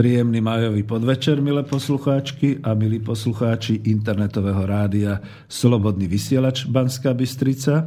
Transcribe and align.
Príjemný 0.00 0.40
majový 0.40 0.80
podvečer, 0.80 1.44
milé 1.44 1.60
poslucháčky 1.60 2.64
a 2.64 2.72
milí 2.72 3.04
poslucháči 3.04 3.84
internetového 3.84 4.64
rádia 4.64 5.20
Slobodný 5.44 6.08
vysielač 6.08 6.64
Banská 6.64 7.12
Bystrica. 7.12 7.84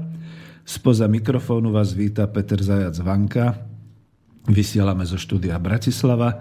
Spoza 0.62 1.10
mikrofónu 1.10 1.74
vás 1.74 1.98
víta 1.98 2.30
Peter 2.30 2.62
Zajac 2.62 3.02
Vanka. 3.02 3.66
Vysielame 4.46 5.10
zo 5.10 5.18
štúdia 5.18 5.58
Bratislava 5.58 6.38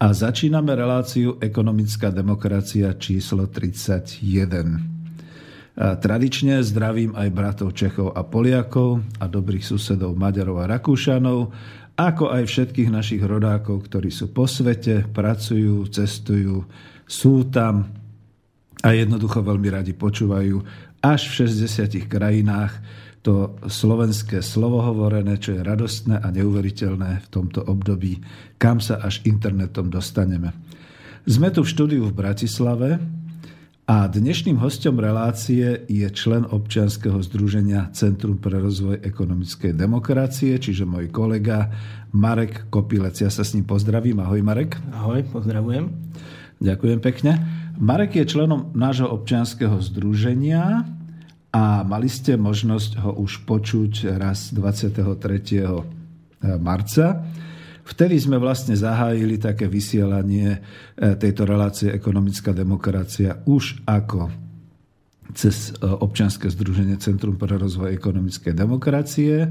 a 0.00 0.06
začíname 0.08 0.72
reláciu 0.72 1.36
Ekonomická 1.36 2.08
demokracia 2.08 2.96
číslo 2.96 3.44
31. 3.44 4.24
A 5.76 6.00
tradične 6.00 6.64
zdravím 6.64 7.12
aj 7.12 7.28
bratov 7.28 7.76
Čechov 7.76 8.16
a 8.16 8.24
Poliakov 8.24 9.04
a 9.20 9.28
dobrých 9.28 9.68
susedov 9.68 10.16
Maďarov 10.16 10.64
a 10.64 10.80
Rakúšanov, 10.80 11.52
ako 12.00 12.32
aj 12.32 12.48
všetkých 12.48 12.88
našich 12.88 13.20
rodákov, 13.20 13.84
ktorí 13.92 14.08
sú 14.08 14.32
po 14.32 14.48
svete, 14.48 15.04
pracujú, 15.12 15.84
cestujú, 15.92 16.64
sú 17.04 17.34
tam 17.52 17.92
a 18.80 18.88
jednoducho 18.96 19.44
veľmi 19.44 19.68
radi 19.68 19.92
počúvajú 19.92 20.56
až 21.04 21.28
v 21.28 21.32
60 21.44 22.08
krajinách 22.08 22.72
to 23.20 23.60
slovenské 23.68 24.40
slovo 24.40 24.80
hovorené, 24.80 25.36
čo 25.36 25.52
je 25.52 25.60
radostné 25.60 26.24
a 26.24 26.32
neuveriteľné 26.32 27.20
v 27.20 27.28
tomto 27.28 27.60
období, 27.68 28.16
kam 28.56 28.80
sa 28.80 28.96
až 29.04 29.20
internetom 29.28 29.92
dostaneme. 29.92 30.56
Sme 31.28 31.52
tu 31.52 31.60
v 31.60 31.68
štúdiu 31.68 32.08
v 32.08 32.16
Bratislave, 32.16 32.96
a 33.90 34.06
dnešným 34.06 34.54
hostom 34.62 35.02
relácie 35.02 35.82
je 35.90 36.06
člen 36.14 36.46
občianskeho 36.46 37.18
združenia 37.26 37.90
Centrum 37.90 38.38
pre 38.38 38.62
rozvoj 38.62 39.02
ekonomickej 39.02 39.74
demokracie, 39.74 40.54
čiže 40.62 40.86
môj 40.86 41.10
kolega 41.10 41.74
Marek 42.14 42.70
Kopilec. 42.70 43.18
Ja 43.18 43.34
sa 43.34 43.42
s 43.42 43.50
ním 43.50 43.66
pozdravím. 43.66 44.22
Ahoj 44.22 44.46
Marek. 44.46 44.78
Ahoj, 44.94 45.26
pozdravujem. 45.34 45.90
Ďakujem 46.62 46.98
pekne. 47.02 47.42
Marek 47.82 48.14
je 48.14 48.30
členom 48.30 48.70
nášho 48.78 49.10
občianskeho 49.10 49.82
združenia 49.82 50.86
a 51.50 51.82
mali 51.82 52.06
ste 52.06 52.38
možnosť 52.38 53.02
ho 53.02 53.18
už 53.18 53.42
počuť 53.42 54.06
raz 54.22 54.54
23. 54.54 55.02
marca. 56.62 57.26
Vtedy 57.90 58.22
sme 58.22 58.38
vlastne 58.38 58.78
zahájili 58.78 59.42
také 59.42 59.66
vysielanie 59.66 60.54
e, 60.54 60.58
tejto 61.18 61.42
relácie 61.42 61.90
Ekonomická 61.90 62.54
demokracia 62.54 63.42
už 63.50 63.82
ako 63.82 64.30
cez 65.34 65.74
e, 65.74 65.82
občianske 65.82 66.46
združenie 66.46 67.02
Centrum 67.02 67.34
pre 67.34 67.58
rozvoj 67.58 67.90
ekonomickej 67.90 68.54
demokracie 68.54 69.50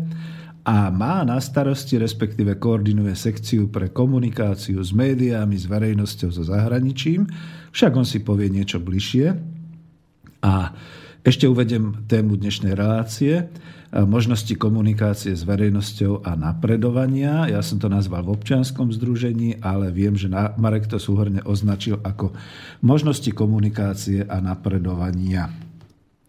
a 0.64 0.92
má 0.92 1.24
na 1.28 1.40
starosti, 1.40 2.00
respektíve 2.00 2.60
koordinuje 2.60 3.16
sekciu 3.16 3.68
pre 3.68 3.92
komunikáciu 3.92 4.80
s 4.80 4.92
médiami, 4.96 5.56
s 5.56 5.68
verejnosťou, 5.68 6.30
so 6.32 6.44
zahraničím. 6.44 7.28
Však 7.76 7.92
on 7.96 8.08
si 8.08 8.24
povie 8.24 8.52
niečo 8.52 8.80
bližšie. 8.80 9.36
A 10.40 10.72
ešte 11.24 11.46
uvedem 11.48 12.06
tému 12.08 12.40
dnešnej 12.40 12.74
relácie 12.76 13.52
možnosti 13.90 14.54
komunikácie 14.54 15.34
s 15.34 15.42
verejnosťou 15.42 16.22
a 16.22 16.38
napredovania. 16.38 17.50
Ja 17.50 17.66
som 17.66 17.82
to 17.82 17.90
nazval 17.90 18.22
v 18.22 18.38
občianskom 18.38 18.94
združení, 18.94 19.58
ale 19.66 19.90
viem, 19.90 20.14
že 20.14 20.30
Marek 20.30 20.86
to 20.86 21.02
súhrne 21.02 21.42
označil 21.42 21.98
ako 22.06 22.30
možnosti 22.86 23.34
komunikácie 23.34 24.30
a 24.30 24.38
napredovania. 24.38 25.50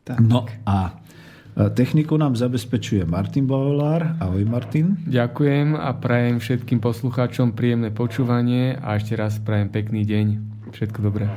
Tak. 0.08 0.24
No 0.24 0.48
a 0.64 0.78
e, 0.88 1.68
Techniku 1.76 2.16
nám 2.16 2.32
zabezpečuje 2.40 3.04
Martin 3.04 3.44
Bavolár. 3.44 4.16
Ahoj 4.16 4.48
Martin. 4.48 4.96
Ďakujem 5.04 5.76
a 5.76 5.92
prajem 6.00 6.40
všetkým 6.40 6.80
poslucháčom 6.80 7.52
príjemné 7.52 7.92
počúvanie 7.92 8.80
a 8.80 8.96
ešte 8.96 9.20
raz 9.20 9.36
prajem 9.36 9.68
pekný 9.68 10.08
deň. 10.08 10.26
Všetko 10.72 10.98
dobré. 11.04 11.28
E, 11.28 11.32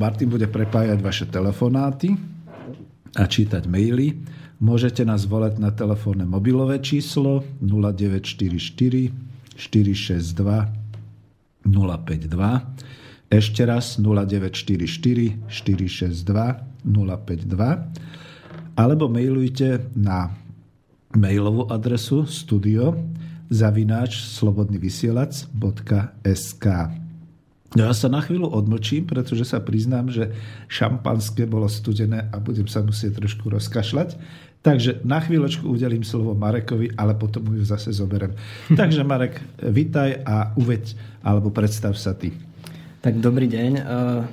Martin 0.00 0.32
bude 0.32 0.48
prepájať 0.48 0.96
vaše 1.04 1.28
telefonáty 1.28 2.35
a 3.16 3.24
čítať 3.24 3.64
maily. 3.64 4.12
Môžete 4.60 5.00
nás 5.04 5.24
volať 5.24 5.56
na 5.56 5.72
telefónne 5.72 6.28
mobilové 6.28 6.84
číslo 6.84 7.40
0944 7.64 9.56
462 9.56 10.36
052. 11.64 12.36
Ešte 13.26 13.66
raz 13.66 13.98
0944 13.98 15.48
462 15.48 16.84
052. 16.84 18.76
Alebo 18.76 19.08
mailujte 19.08 19.88
na 19.96 20.36
mailovú 21.16 21.64
adresu 21.72 22.28
studio 22.28 22.92
zavináč 23.48 24.20
slobodnyvysielac.sk 24.36 26.66
ja 27.76 27.92
sa 27.92 28.08
na 28.08 28.24
chvíľu 28.24 28.48
odmlčím, 28.48 29.04
pretože 29.04 29.44
sa 29.44 29.60
priznám, 29.60 30.08
že 30.08 30.32
šampanské 30.72 31.44
bolo 31.44 31.68
studené 31.68 32.30
a 32.32 32.36
budem 32.40 32.64
sa 32.64 32.80
musieť 32.80 33.20
trošku 33.20 33.52
rozkašľať. 33.52 34.16
Takže 34.64 35.06
na 35.06 35.22
chvíľočku 35.22 35.62
udelím 35.62 36.02
slovo 36.02 36.34
Marekovi, 36.34 36.96
ale 36.98 37.14
potom 37.14 37.46
ju 37.54 37.62
zase 37.62 37.94
zoberem. 37.94 38.34
Takže 38.80 39.06
Marek, 39.06 39.38
vitaj 39.62 40.26
a 40.26 40.50
uveď, 40.58 40.96
alebo 41.22 41.54
predstav 41.54 41.94
sa 41.94 42.16
ty. 42.16 42.34
Tak 43.06 43.22
dobrý 43.22 43.46
deň. 43.46 43.86
Uh, 43.86 44.26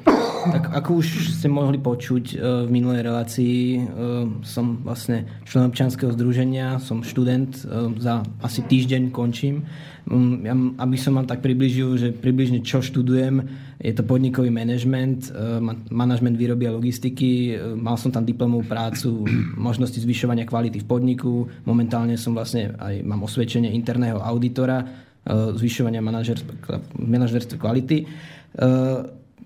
tak 0.49 0.73
ako 0.73 1.05
už 1.05 1.37
ste 1.37 1.45
mohli 1.45 1.77
počuť 1.77 2.25
uh, 2.33 2.65
v 2.65 2.73
minulej 2.73 3.05
relácii, 3.05 3.57
uh, 3.77 4.25
som 4.41 4.81
vlastne 4.81 5.29
člen 5.45 5.69
občianského 5.69 6.09
združenia, 6.09 6.81
som 6.81 7.05
študent, 7.05 7.53
za 8.01 8.25
asi 8.41 8.65
týždeň 8.65 9.13
končím. 9.13 9.69
Um, 10.09 10.41
ja, 10.41 10.57
aby 10.57 10.97
som 10.97 11.13
vám 11.13 11.29
tak 11.29 11.45
približil, 11.45 12.01
že 12.01 12.17
približne 12.17 12.65
čo 12.65 12.81
študujem, 12.81 13.45
je 13.77 13.93
to 13.93 14.01
podnikový 14.01 14.49
manažment, 14.49 15.29
manažment 15.93 16.33
výroby 16.33 16.65
a 16.65 16.73
logistiky. 16.73 17.53
Mal 17.77 18.01
som 18.01 18.09
tam 18.09 18.25
diplomovú 18.25 18.65
prácu, 18.65 19.21
možnosti 19.53 20.01
zvyšovania 20.01 20.49
kvality 20.49 20.81
v 20.81 20.89
podniku. 20.89 21.45
Momentálne 21.69 22.17
som 22.17 22.33
vlastne 22.33 22.73
aj 22.81 23.05
mám 23.05 23.21
osvedčenie 23.21 23.69
interného 23.69 24.17
auditora, 24.17 24.81
zvyšovania 25.29 26.03
manažerstva 26.03 27.55
kvality. 27.55 27.97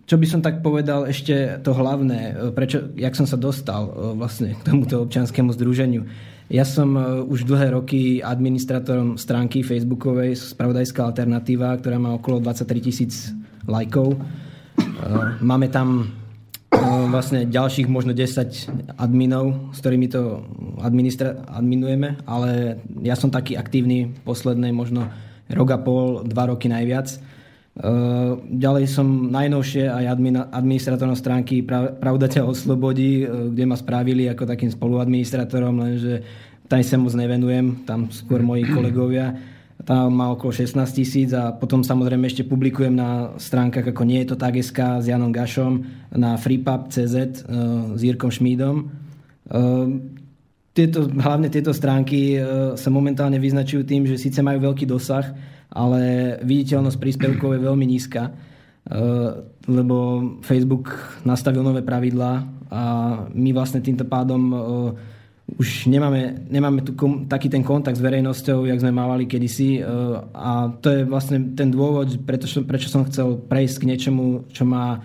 Čo 0.07 0.15
by 0.15 0.25
som 0.27 0.39
tak 0.39 0.63
povedal 0.63 1.03
ešte 1.07 1.59
to 1.63 1.75
hlavné, 1.75 2.51
prečo, 2.55 2.95
jak 2.95 3.11
som 3.11 3.27
sa 3.27 3.35
dostal 3.35 4.15
vlastne 4.15 4.55
k 4.55 4.61
tomuto 4.63 5.03
občianskému 5.03 5.51
združeniu. 5.51 6.07
Ja 6.47 6.63
som 6.63 6.95
už 7.27 7.43
dlhé 7.43 7.75
roky 7.75 8.23
administrátorom 8.23 9.19
stránky 9.19 9.67
facebookovej 9.67 10.39
Spravodajská 10.39 11.03
alternatíva, 11.11 11.75
ktorá 11.75 11.99
má 11.99 12.15
okolo 12.15 12.39
23 12.39 12.87
tisíc 12.87 13.35
lajkov. 13.67 14.15
Máme 15.43 15.67
tam 15.67 16.15
vlastne 17.11 17.43
ďalších 17.43 17.91
možno 17.91 18.15
10 18.15 18.95
adminov, 18.95 19.75
s 19.75 19.83
ktorými 19.83 20.07
to 20.07 20.47
administra- 20.79 21.43
adminujeme, 21.51 22.15
ale 22.23 22.79
ja 23.03 23.19
som 23.19 23.27
taký 23.27 23.59
aktívny 23.59 24.15
posledné 24.23 24.71
možno 24.71 25.11
rok 25.51 25.69
a 25.75 25.79
pol, 25.79 26.23
dva 26.23 26.47
roky 26.47 26.71
najviac. 26.71 27.11
Ďalej 28.57 28.89
som 28.89 29.29
najnovšie 29.29 29.85
aj 29.85 30.17
administratorom 30.49 31.13
stránky 31.13 31.61
Pravda 32.01 32.25
ťa 32.25 32.49
oslobodí, 32.49 33.21
kde 33.21 33.63
ma 33.69 33.77
spravili 33.77 34.25
ako 34.25 34.49
takým 34.49 34.73
spoluadministratorom, 34.73 35.77
lenže 35.77 36.25
tam 36.65 36.81
sa 36.81 36.97
moc 36.97 37.13
nevenujem, 37.13 37.85
tam 37.85 38.09
skôr 38.09 38.41
moji 38.41 38.65
kolegovia. 38.75 39.37
Tam 39.85 40.09
má 40.09 40.33
okolo 40.33 40.49
16 40.49 40.73
tisíc 40.89 41.29
a 41.37 41.53
potom 41.53 41.85
samozrejme 41.85 42.25
ešte 42.25 42.49
publikujem 42.49 42.97
na 42.97 43.37
stránkach 43.37 43.85
ako 43.85 44.03
Nie 44.09 44.25
je 44.25 44.33
to 44.33 44.37
tak 44.41 44.57
SK 44.57 45.05
s 45.05 45.05
Janom 45.05 45.29
Gašom, 45.29 45.85
na 46.17 46.33
freepub.cz 46.33 47.15
s 47.93 47.99
Jirkom 48.01 48.33
Šmídom. 48.33 48.89
Tieto, 50.73 50.99
hlavne 51.07 51.47
tieto 51.53 51.71
stránky 51.77 52.41
sa 52.73 52.89
momentálne 52.89 53.37
vyznačujú 53.37 53.85
tým, 53.85 54.09
že 54.09 54.17
síce 54.17 54.41
majú 54.41 54.65
veľký 54.65 54.89
dosah, 54.89 55.29
ale 55.71 56.35
viditeľnosť 56.43 56.97
príspevkov 56.99 57.55
je 57.55 57.65
veľmi 57.65 57.85
nízka, 57.87 58.31
eh, 58.31 59.43
lebo 59.67 59.95
Facebook 60.43 60.95
nastavil 61.27 61.63
nové 61.63 61.83
pravidlá 61.83 62.33
a 62.71 62.83
my 63.31 63.49
vlastne 63.51 63.83
týmto 63.83 64.07
pádom 64.07 64.41
eh, 64.51 64.59
už 65.47 65.87
nemáme, 65.87 66.43
nemáme 66.51 66.83
tu 66.83 66.91
kom, 66.91 67.23
taký 67.23 67.47
ten 67.47 67.63
kontakt 67.63 67.95
s 67.95 68.03
verejnosťou, 68.03 68.67
jak 68.67 68.83
sme 68.83 68.91
mávali 68.91 69.27
kedysi 69.27 69.79
eh, 69.79 69.85
a 70.35 70.71
to 70.79 70.87
je 70.91 71.01
vlastne 71.03 71.55
ten 71.55 71.71
dôvod, 71.71 72.15
prečo, 72.23 72.63
prečo 72.63 72.87
som 72.87 73.07
chcel 73.07 73.39
prejsť 73.39 73.75
k 73.83 73.87
niečomu, 73.91 74.47
čo 74.51 74.63
má 74.67 75.03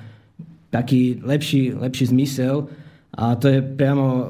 taký 0.72 1.20
lepší, 1.20 1.76
lepší 1.76 2.10
zmysel 2.10 2.70
a 3.12 3.36
to 3.36 3.48
je 3.52 3.60
priamo 3.60 4.04
e, 4.08 4.24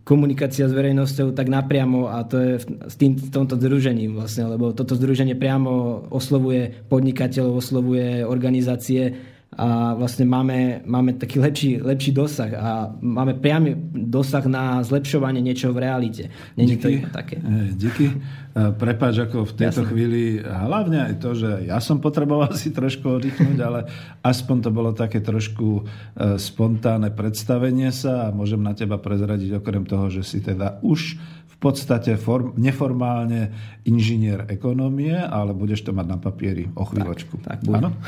komunikácia 0.00 0.64
s 0.64 0.72
verejnosťou 0.72 1.36
tak 1.36 1.52
napriamo 1.52 2.08
a 2.08 2.24
to 2.24 2.40
je 2.40 2.52
s 2.88 2.96
tým, 2.96 3.20
s 3.20 3.28
tomto 3.28 3.60
združením 3.60 4.16
vlastne, 4.16 4.48
lebo 4.48 4.72
toto 4.72 4.96
združenie 4.96 5.36
priamo 5.36 6.04
oslovuje 6.08 6.88
podnikateľov, 6.88 7.60
oslovuje 7.60 8.24
organizácie 8.24 9.33
a 9.54 9.94
vlastne 9.94 10.26
máme, 10.26 10.82
máme 10.82 11.14
taký 11.14 11.38
lepší, 11.38 11.70
lepší 11.78 12.10
dosah 12.10 12.52
a 12.54 12.70
máme 12.98 13.38
priamy 13.38 13.74
dosah 13.94 14.42
na 14.50 14.82
zlepšovanie 14.82 15.38
niečoho 15.38 15.70
v 15.70 15.82
realite. 15.86 16.24
Není 16.58 16.76
to 16.76 16.88
také. 17.14 17.38
Díky. 17.74 18.10
Prepáč, 18.54 19.18
ako 19.18 19.50
v 19.50 19.52
tejto 19.58 19.82
Jasne. 19.82 19.90
chvíli 19.90 20.22
hlavne 20.38 21.10
aj 21.10 21.14
to, 21.18 21.34
že 21.34 21.66
ja 21.66 21.82
som 21.82 21.98
potreboval 21.98 22.54
si 22.60 22.70
trošku 22.70 23.18
oddychnúť, 23.18 23.58
ale 23.58 23.90
aspoň 24.22 24.56
to 24.62 24.70
bolo 24.70 24.94
také 24.94 25.18
trošku 25.18 25.82
e, 25.82 26.38
spontánne 26.38 27.10
predstavenie 27.10 27.90
sa 27.90 28.30
a 28.30 28.34
môžem 28.34 28.62
na 28.62 28.70
teba 28.70 28.94
prezradiť 29.02 29.58
okrem 29.58 29.82
toho, 29.82 30.06
že 30.06 30.22
si 30.22 30.38
teda 30.38 30.78
už 30.86 31.18
podstate 31.64 32.20
form, 32.20 32.52
neformálne 32.60 33.48
inžinier 33.88 34.44
ekonomie, 34.52 35.16
ale 35.16 35.56
budeš 35.56 35.88
to 35.88 35.96
mať 35.96 36.06
na 36.06 36.18
papieri 36.20 36.68
o 36.76 36.84
chvíľočku. 36.84 37.40
Tak, 37.40 37.64
tak 37.64 37.72
Áno? 37.72 37.96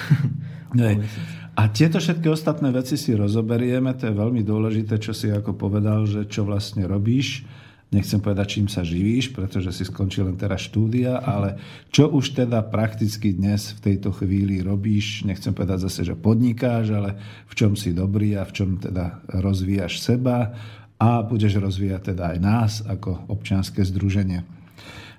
A 1.56 1.72
tieto 1.72 1.96
všetky 1.96 2.28
ostatné 2.28 2.68
veci 2.68 3.00
si 3.00 3.16
rozoberieme, 3.16 3.96
to 3.96 4.12
je 4.12 4.20
veľmi 4.20 4.44
dôležité, 4.44 5.00
čo 5.00 5.16
si 5.16 5.32
ako 5.32 5.56
povedal, 5.56 6.04
že 6.04 6.28
čo 6.28 6.44
vlastne 6.44 6.84
robíš. 6.84 7.48
Nechcem 7.86 8.20
povedať, 8.20 8.60
čím 8.60 8.68
sa 8.68 8.84
živíš, 8.84 9.32
pretože 9.32 9.72
si 9.72 9.86
skončil 9.86 10.28
len 10.28 10.36
teraz 10.36 10.68
štúdia, 10.68 11.22
ale 11.22 11.56
čo 11.88 12.12
už 12.12 12.34
teda 12.34 12.60
prakticky 12.66 13.32
dnes 13.32 13.72
v 13.78 13.88
tejto 13.88 14.12
chvíli 14.12 14.60
robíš, 14.60 15.24
nechcem 15.24 15.54
povedať 15.54 15.88
zase, 15.88 16.12
že 16.12 16.18
podnikáš, 16.18 16.92
ale 16.92 17.16
v 17.48 17.54
čom 17.56 17.72
si 17.72 17.96
dobrý 17.96 18.36
a 18.36 18.44
v 18.44 18.52
čom 18.52 18.76
teda 18.76 19.24
rozvíjaš 19.40 20.02
seba 20.02 20.52
a 20.96 21.20
budeš 21.20 21.60
rozvíjať 21.60 22.12
teda 22.12 22.36
aj 22.36 22.38
nás 22.40 22.72
ako 22.84 23.28
občianske 23.28 23.84
združenie. 23.84 24.44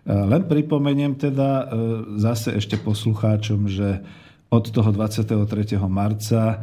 Len 0.07 0.47
pripomeniem 0.47 1.19
teda 1.19 1.49
e, 1.51 1.65
zase 2.23 2.55
ešte 2.55 2.79
poslucháčom, 2.79 3.67
že 3.67 3.99
od 4.47 4.71
toho 4.71 4.95
23. 4.95 5.75
marca 5.91 6.41
e, 6.47 6.57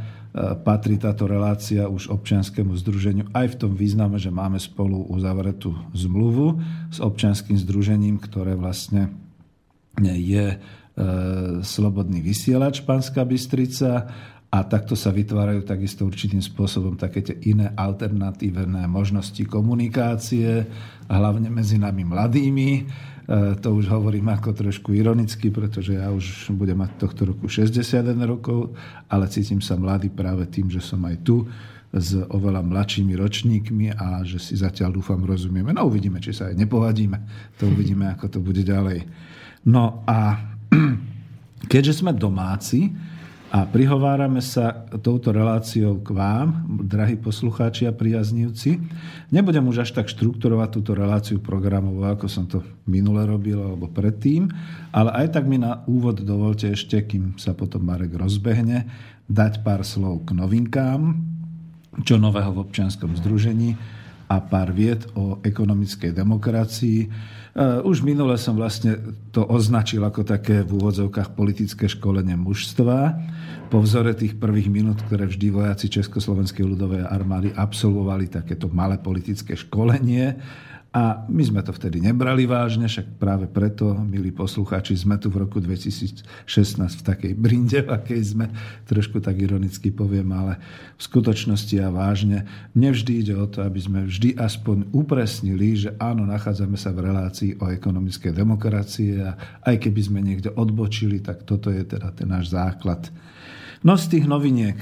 patrí 0.64 0.96
táto 0.96 1.28
relácia 1.28 1.84
už 1.84 2.08
občianskému 2.08 2.72
združeniu 2.81 3.28
aj 3.37 3.52
v 3.52 3.58
tom 3.61 3.72
význame, 3.76 4.16
že 4.16 4.32
máme 4.32 4.56
spolu 4.56 5.05
uzavretú 5.12 5.76
zmluvu 5.93 6.56
s 6.88 7.05
občianským 7.05 7.60
združením, 7.60 8.17
ktoré 8.17 8.56
vlastne 8.56 9.12
je 10.00 10.46
e, 10.49 10.58
Slobodný 11.60 12.25
vysielač 12.25 12.81
Panská 12.81 13.28
Bystrica 13.28 14.08
a 14.54 14.62
takto 14.62 14.94
sa 14.94 15.10
vytvárajú 15.10 15.66
takisto 15.66 16.06
určitým 16.06 16.38
spôsobom 16.38 16.94
také 16.94 17.26
tie 17.26 17.34
iné 17.50 17.74
alternatívne 17.74 18.86
možnosti 18.86 19.42
komunikácie, 19.50 20.62
hlavne 21.10 21.50
medzi 21.50 21.74
nami 21.74 22.06
mladými 22.06 22.70
E, 23.24 23.56
to 23.56 23.72
už 23.72 23.88
hovorím 23.88 24.28
ako 24.36 24.52
trošku 24.52 24.92
ironicky, 24.92 25.48
pretože 25.48 25.96
ja 25.96 26.12
už 26.12 26.52
budem 26.52 26.76
mať 26.76 27.00
tohto 27.00 27.32
roku 27.32 27.48
61 27.48 28.20
rokov, 28.28 28.76
ale 29.08 29.32
cítim 29.32 29.64
sa 29.64 29.80
mladý 29.80 30.12
práve 30.12 30.44
tým, 30.52 30.68
že 30.68 30.84
som 30.84 31.00
aj 31.08 31.16
tu 31.24 31.48
s 31.94 32.20
oveľa 32.20 32.60
mladšími 32.60 33.14
ročníkmi 33.16 33.96
a 33.96 34.20
že 34.26 34.36
si 34.42 34.60
zatiaľ 34.60 35.00
dúfam 35.00 35.22
rozumieme. 35.24 35.72
No 35.72 35.88
uvidíme, 35.88 36.20
či 36.20 36.36
sa 36.36 36.52
aj 36.52 36.58
nepovadíme. 36.58 37.18
To 37.62 37.70
uvidíme, 37.70 38.12
ako 38.12 38.26
to 38.28 38.38
bude 38.44 38.60
ďalej. 38.60 39.08
No 39.72 40.04
a 40.04 40.36
keďže 41.72 42.04
sme 42.04 42.12
domáci, 42.12 42.92
a 43.54 43.70
prihovárame 43.70 44.42
sa 44.42 44.82
touto 44.98 45.30
reláciou 45.30 46.02
k 46.02 46.10
vám, 46.10 46.66
drahí 46.66 47.14
poslucháči 47.14 47.86
a 47.86 47.94
priaznivci. 47.94 48.82
Nebudem 49.30 49.62
už 49.70 49.86
až 49.86 49.94
tak 49.94 50.10
štrukturovať 50.10 50.68
túto 50.74 50.90
reláciu 50.90 51.38
programovo, 51.38 52.02
ako 52.02 52.26
som 52.26 52.50
to 52.50 52.66
minule 52.90 53.22
robil 53.22 53.62
alebo 53.62 53.86
predtým, 53.86 54.50
ale 54.90 55.14
aj 55.22 55.38
tak 55.38 55.46
mi 55.46 55.62
na 55.62 55.86
úvod 55.86 56.26
dovolte 56.26 56.74
ešte, 56.74 56.98
kým 57.06 57.38
sa 57.38 57.54
potom 57.54 57.86
Marek 57.86 58.18
rozbehne, 58.18 58.90
dať 59.30 59.62
pár 59.62 59.86
slov 59.86 60.26
k 60.26 60.34
novinkám, 60.34 61.14
čo 62.02 62.18
nového 62.18 62.50
v 62.50 62.58
občianskom 62.58 63.14
združení 63.22 63.78
a 64.34 64.42
pár 64.42 64.75
vied 64.75 65.06
o 65.14 65.38
ekonomickej 65.40 66.10
demokracii. 66.10 67.06
Už 67.86 68.02
minule 68.02 68.34
som 68.34 68.58
vlastne 68.58 68.98
to 69.31 69.46
označil 69.46 70.02
ako 70.02 70.26
také 70.26 70.66
v 70.66 70.75
úvodzovkách 70.75 71.38
politické 71.38 71.86
školenie 71.86 72.34
mužstva 72.34 73.14
po 73.70 73.78
vzore 73.78 74.10
tých 74.19 74.34
prvých 74.34 74.66
minút, 74.66 74.98
ktoré 75.06 75.31
vždy 75.31 75.54
vojaci 75.54 75.86
Československej 75.86 76.66
ľudovej 76.66 77.06
armády 77.06 77.54
absolvovali 77.54 78.26
takéto 78.26 78.66
malé 78.75 78.98
politické 78.98 79.54
školenie. 79.54 80.34
A 80.94 81.26
my 81.26 81.43
sme 81.43 81.58
to 81.67 81.75
vtedy 81.75 81.99
nebrali 81.99 82.46
vážne, 82.46 82.87
však 82.87 83.19
práve 83.19 83.50
preto, 83.50 83.99
milí 83.99 84.31
poslucháči, 84.31 84.94
sme 84.94 85.19
tu 85.19 85.26
v 85.26 85.43
roku 85.43 85.58
2016 85.58 86.23
v 86.79 87.03
takej 87.03 87.32
brinde, 87.34 87.82
v 87.82 87.91
akej 87.91 88.22
sme, 88.22 88.46
trošku 88.86 89.19
tak 89.19 89.43
ironicky 89.43 89.91
poviem, 89.91 90.31
ale 90.31 90.63
v 90.94 91.03
skutočnosti 91.03 91.74
a 91.82 91.91
vážne. 91.91 92.46
Mne 92.79 92.94
vždy 92.94 93.13
ide 93.27 93.34
o 93.34 93.51
to, 93.51 93.67
aby 93.67 93.82
sme 93.82 94.06
vždy 94.06 94.39
aspoň 94.39 94.94
upresnili, 94.94 95.74
že 95.74 95.91
áno, 95.98 96.31
nachádzame 96.31 96.79
sa 96.79 96.94
v 96.94 97.10
relácii 97.10 97.58
o 97.58 97.74
ekonomickej 97.74 98.31
demokracie 98.31 99.19
a 99.19 99.34
aj 99.67 99.82
keby 99.82 100.01
sme 100.01 100.22
niekde 100.22 100.55
odbočili, 100.55 101.19
tak 101.19 101.43
toto 101.43 101.74
je 101.74 101.82
teda 101.82 102.15
ten 102.15 102.31
náš 102.31 102.55
základ 102.55 103.10
No 103.84 104.01
z 104.01 104.17
tých 104.17 104.24
noviniek. 104.24 104.81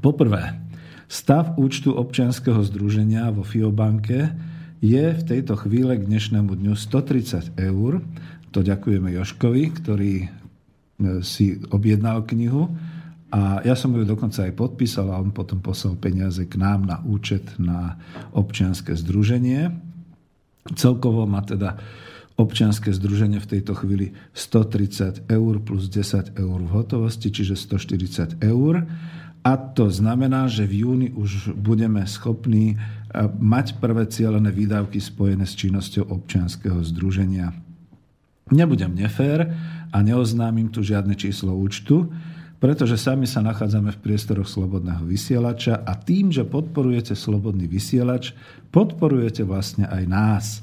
Poprvé, 0.00 0.56
stav 1.04 1.52
účtu 1.60 1.92
občianského 1.92 2.64
združenia 2.64 3.28
vo 3.28 3.44
Fiobanke 3.44 4.32
je 4.80 5.12
v 5.12 5.22
tejto 5.22 5.60
chvíle 5.60 5.92
k 6.00 6.08
dnešnému 6.08 6.56
dňu 6.56 6.72
130 6.72 7.60
eur. 7.60 8.00
To 8.50 8.58
ďakujeme 8.64 9.12
Joškovi, 9.12 9.64
ktorý 9.76 10.14
e, 10.24 10.28
si 11.20 11.60
objednal 11.68 12.24
knihu 12.24 12.72
a 13.30 13.62
ja 13.62 13.78
som 13.78 13.94
ju 13.94 14.02
dokonca 14.02 14.42
aj 14.42 14.58
podpísal 14.58 15.06
a 15.12 15.20
on 15.22 15.30
potom 15.30 15.62
poslal 15.62 15.94
peniaze 15.94 16.42
k 16.50 16.58
nám 16.58 16.82
na 16.82 16.98
účet 17.06 17.46
na 17.62 18.00
občianske 18.34 18.96
združenie. 18.98 19.70
Celkovo 20.74 21.28
má 21.30 21.44
teda 21.46 21.78
občianske 22.34 22.90
združenie 22.90 23.38
v 23.38 23.50
tejto 23.52 23.76
chvíli 23.76 24.16
130 24.34 25.30
eur 25.30 25.54
plus 25.62 25.86
10 25.92 26.40
eur 26.40 26.58
v 26.58 26.70
hotovosti, 26.74 27.30
čiže 27.30 27.54
140 27.54 28.42
eur. 28.42 28.88
A 29.40 29.56
to 29.56 29.88
znamená, 29.88 30.52
že 30.52 30.68
v 30.68 30.84
júni 30.84 31.08
už 31.16 31.56
budeme 31.56 32.04
schopní 32.04 32.76
eh, 32.76 32.80
mať 33.40 33.80
prvé 33.80 34.04
cieľené 34.08 34.52
výdavky 34.52 35.00
spojené 35.00 35.48
s 35.48 35.56
činnosťou 35.56 36.12
občianskeho 36.12 36.80
združenia. 36.84 37.56
Nebudem 38.50 38.92
nefér 38.92 39.48
a 39.94 39.98
neoznámim 40.02 40.68
tu 40.68 40.82
žiadne 40.82 41.14
číslo 41.14 41.54
účtu, 41.54 42.10
pretože 42.60 43.00
sami 43.00 43.24
sa 43.24 43.40
nachádzame 43.40 43.94
v 43.96 44.02
priestoroch 44.04 44.44
Slobodného 44.44 45.06
vysielača 45.08 45.80
a 45.80 45.96
tým, 45.96 46.28
že 46.28 46.44
podporujete 46.44 47.16
Slobodný 47.16 47.64
vysielač, 47.70 48.36
podporujete 48.68 49.46
vlastne 49.46 49.88
aj 49.88 50.04
nás– 50.04 50.46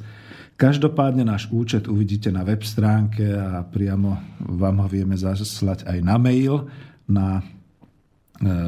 Každopádne 0.58 1.22
náš 1.22 1.46
účet 1.54 1.86
uvidíte 1.86 2.34
na 2.34 2.42
web 2.42 2.66
stránke 2.66 3.30
a 3.30 3.62
priamo 3.62 4.42
vám 4.42 4.82
ho 4.82 4.90
vieme 4.90 5.14
zaslať 5.14 5.86
aj 5.86 6.02
na 6.02 6.18
mail, 6.18 6.66
na 7.06 7.46
e, 7.46 7.57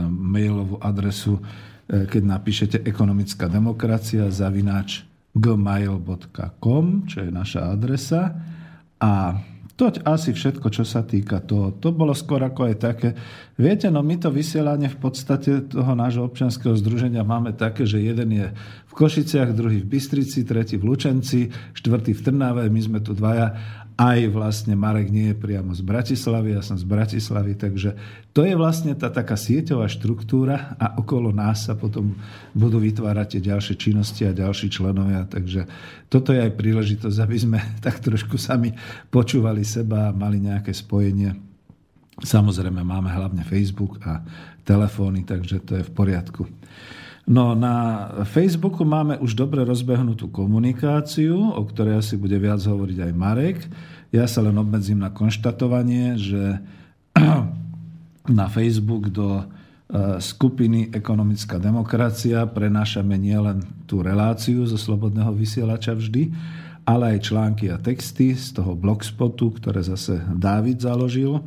mailovú 0.09 0.81
adresu, 0.81 1.37
e, 1.37 2.05
keď 2.09 2.23
napíšete 2.25 2.77
ekonomická 2.85 3.45
demokracia 3.45 4.29
zavináč 4.33 5.05
gmail.com, 5.37 6.85
čo 7.05 7.17
je 7.21 7.29
naša 7.29 7.73
adresa. 7.73 8.33
A 8.99 9.37
toť 9.79 10.03
asi 10.03 10.35
všetko, 10.35 10.67
čo 10.75 10.83
sa 10.83 11.07
týka 11.07 11.39
toho. 11.39 11.71
To 11.79 11.95
bolo 11.95 12.11
skôr 12.11 12.43
ako 12.43 12.67
aj 12.67 12.75
také. 12.83 13.09
Viete, 13.55 13.87
no 13.87 14.03
my 14.03 14.19
to 14.19 14.27
vysielanie 14.27 14.91
v 14.91 14.99
podstate 14.99 15.71
toho 15.71 15.95
nášho 15.95 16.27
občianského 16.27 16.75
združenia 16.75 17.23
máme 17.23 17.55
také, 17.55 17.87
že 17.87 18.03
jeden 18.03 18.35
je 18.35 18.51
v 18.59 18.93
Košiciach, 18.93 19.55
druhý 19.55 19.79
v 19.79 19.95
Bystrici, 19.95 20.43
tretí 20.43 20.75
v 20.75 20.83
Lučenci, 20.83 21.47
štvrtý 21.71 22.11
v 22.11 22.21
Trnave, 22.27 22.67
my 22.67 22.81
sme 22.83 22.99
tu 22.99 23.15
dvaja 23.15 23.55
aj 23.99 24.31
vlastne 24.31 24.79
Marek 24.79 25.11
nie 25.11 25.35
je 25.35 25.35
priamo 25.35 25.75
z 25.75 25.83
Bratislavy, 25.83 26.55
ja 26.55 26.63
som 26.63 26.79
z 26.79 26.87
Bratislavy, 26.87 27.59
takže 27.59 27.99
to 28.31 28.47
je 28.47 28.55
vlastne 28.55 28.95
tá 28.95 29.11
taká 29.11 29.35
sieťová 29.35 29.91
štruktúra 29.91 30.79
a 30.79 30.95
okolo 31.03 31.35
nás 31.35 31.67
sa 31.67 31.75
potom 31.75 32.15
budú 32.55 32.79
vytvárať 32.79 33.27
tie 33.35 33.51
ďalšie 33.51 33.75
činnosti 33.75 34.23
a 34.23 34.31
ďalší 34.31 34.71
členovia, 34.71 35.27
takže 35.27 35.67
toto 36.07 36.31
je 36.31 36.39
aj 36.39 36.55
príležitosť, 36.55 37.17
aby 37.19 37.37
sme 37.37 37.59
tak 37.85 37.99
trošku 37.99 38.39
sami 38.39 38.71
počúvali 39.11 39.67
seba 39.67 40.15
mali 40.15 40.39
nejaké 40.39 40.71
spojenie. 40.71 41.35
Samozrejme 42.23 42.79
máme 42.79 43.11
hlavne 43.11 43.43
Facebook 43.43 43.99
a 44.07 44.23
telefóny, 44.63 45.27
takže 45.27 45.59
to 45.59 45.75
je 45.75 45.83
v 45.83 45.91
poriadku. 45.91 46.47
No 47.27 47.57
na 47.57 48.07
Facebooku 48.25 48.85
máme 48.87 49.19
už 49.19 49.35
dobre 49.35 49.61
rozbehnutú 49.67 50.31
komunikáciu, 50.31 51.35
o 51.35 51.61
ktorej 51.67 52.01
asi 52.01 52.15
bude 52.15 52.37
viac 52.39 52.63
hovoriť 52.63 52.97
aj 53.05 53.11
Marek. 53.13 53.57
Ja 54.09 54.25
sa 54.25 54.41
len 54.41 54.57
obmedzím 54.57 55.03
na 55.03 55.13
konštatovanie, 55.13 56.17
že 56.17 56.57
na 58.39 58.45
Facebook 58.49 59.13
do 59.13 59.41
e, 59.41 59.43
skupiny 60.17 60.89
Ekonomická 60.89 61.61
demokracia 61.61 62.45
prenášame 62.49 63.17
nielen 63.17 63.61
tú 63.85 64.01
reláciu 64.01 64.65
zo 64.65 64.77
Slobodného 64.77 65.29
vysielača 65.33 65.93
vždy, 65.93 66.33
ale 66.89 67.17
aj 67.17 67.29
články 67.29 67.69
a 67.69 67.77
texty 67.77 68.33
z 68.33 68.57
toho 68.57 68.73
blogspotu, 68.73 69.53
ktoré 69.61 69.85
zase 69.85 70.17
Dávid 70.33 70.81
založil 70.81 71.45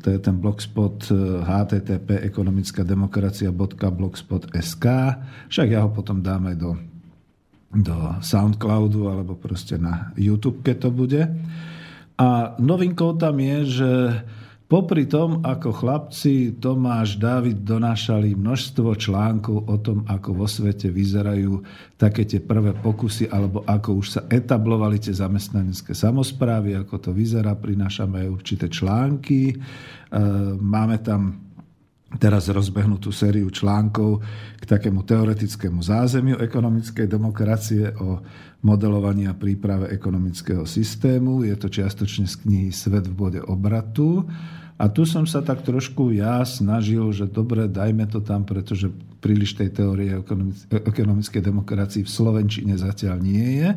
to 0.00 0.08
je 0.10 0.18
ten 0.18 0.40
blogspot 0.40 1.12
http 1.44 2.08
eh, 2.16 2.24
ekonomickademokracia.blogspot.sk 2.32 4.86
však 5.52 5.68
ja 5.68 5.84
ho 5.84 5.92
potom 5.92 6.24
dám 6.24 6.48
aj 6.50 6.56
do, 6.56 6.80
do 7.76 8.16
Soundcloudu 8.24 9.12
alebo 9.12 9.36
proste 9.36 9.76
na 9.76 10.16
YouTube, 10.16 10.64
keď 10.64 10.88
to 10.88 10.90
bude. 10.90 11.28
A 12.20 12.52
novinkou 12.60 13.16
tam 13.16 13.40
je, 13.40 13.80
že 13.80 13.88
Popri 14.70 15.02
tom, 15.02 15.42
ako 15.42 15.74
chlapci 15.74 16.54
Tomáš, 16.62 17.18
Dávid 17.18 17.66
donášali 17.66 18.38
množstvo 18.38 18.94
článkov 18.94 19.66
o 19.66 19.74
tom, 19.82 20.06
ako 20.06 20.30
vo 20.30 20.46
svete 20.46 20.94
vyzerajú 20.94 21.58
také 21.98 22.22
tie 22.22 22.38
prvé 22.38 22.70
pokusy, 22.78 23.26
alebo 23.34 23.66
ako 23.66 23.98
už 23.98 24.06
sa 24.06 24.20
etablovali 24.30 25.02
tie 25.02 25.10
zamestnanecké 25.10 25.90
samozprávy, 25.90 26.78
ako 26.78 27.02
to 27.02 27.10
vyzerá, 27.10 27.58
prinášame 27.58 28.22
aj 28.22 28.28
určité 28.30 28.70
články. 28.70 29.50
E, 29.50 29.54
máme 30.62 31.02
tam 31.02 31.50
teraz 32.22 32.46
rozbehnutú 32.46 33.10
sériu 33.10 33.50
článkov 33.50 34.22
k 34.54 34.64
takému 34.70 35.02
teoretickému 35.02 35.82
zázemiu 35.82 36.38
ekonomickej 36.38 37.10
demokracie 37.10 37.90
o 37.98 38.22
modelovaní 38.62 39.26
a 39.26 39.34
príprave 39.34 39.90
ekonomického 39.90 40.62
systému. 40.62 41.42
Je 41.42 41.58
to 41.58 41.66
čiastočne 41.66 42.30
z 42.30 42.38
knihy 42.46 42.70
Svet 42.70 43.10
v 43.10 43.14
bode 43.18 43.40
obratu 43.42 44.30
a 44.80 44.88
tu 44.88 45.04
som 45.04 45.28
sa 45.28 45.44
tak 45.44 45.60
trošku 45.60 46.08
ja 46.16 46.40
snažil, 46.40 47.04
že 47.12 47.28
dobre, 47.28 47.68
dajme 47.68 48.08
to 48.08 48.24
tam, 48.24 48.48
pretože 48.48 48.88
príliš 49.20 49.52
tej 49.52 49.76
teórie 49.76 50.16
ekonomickej 50.72 51.42
demokracii 51.44 52.08
v 52.08 52.08
Slovenčine 52.08 52.80
zatiaľ 52.80 53.20
nie 53.20 53.60
je. 53.60 53.76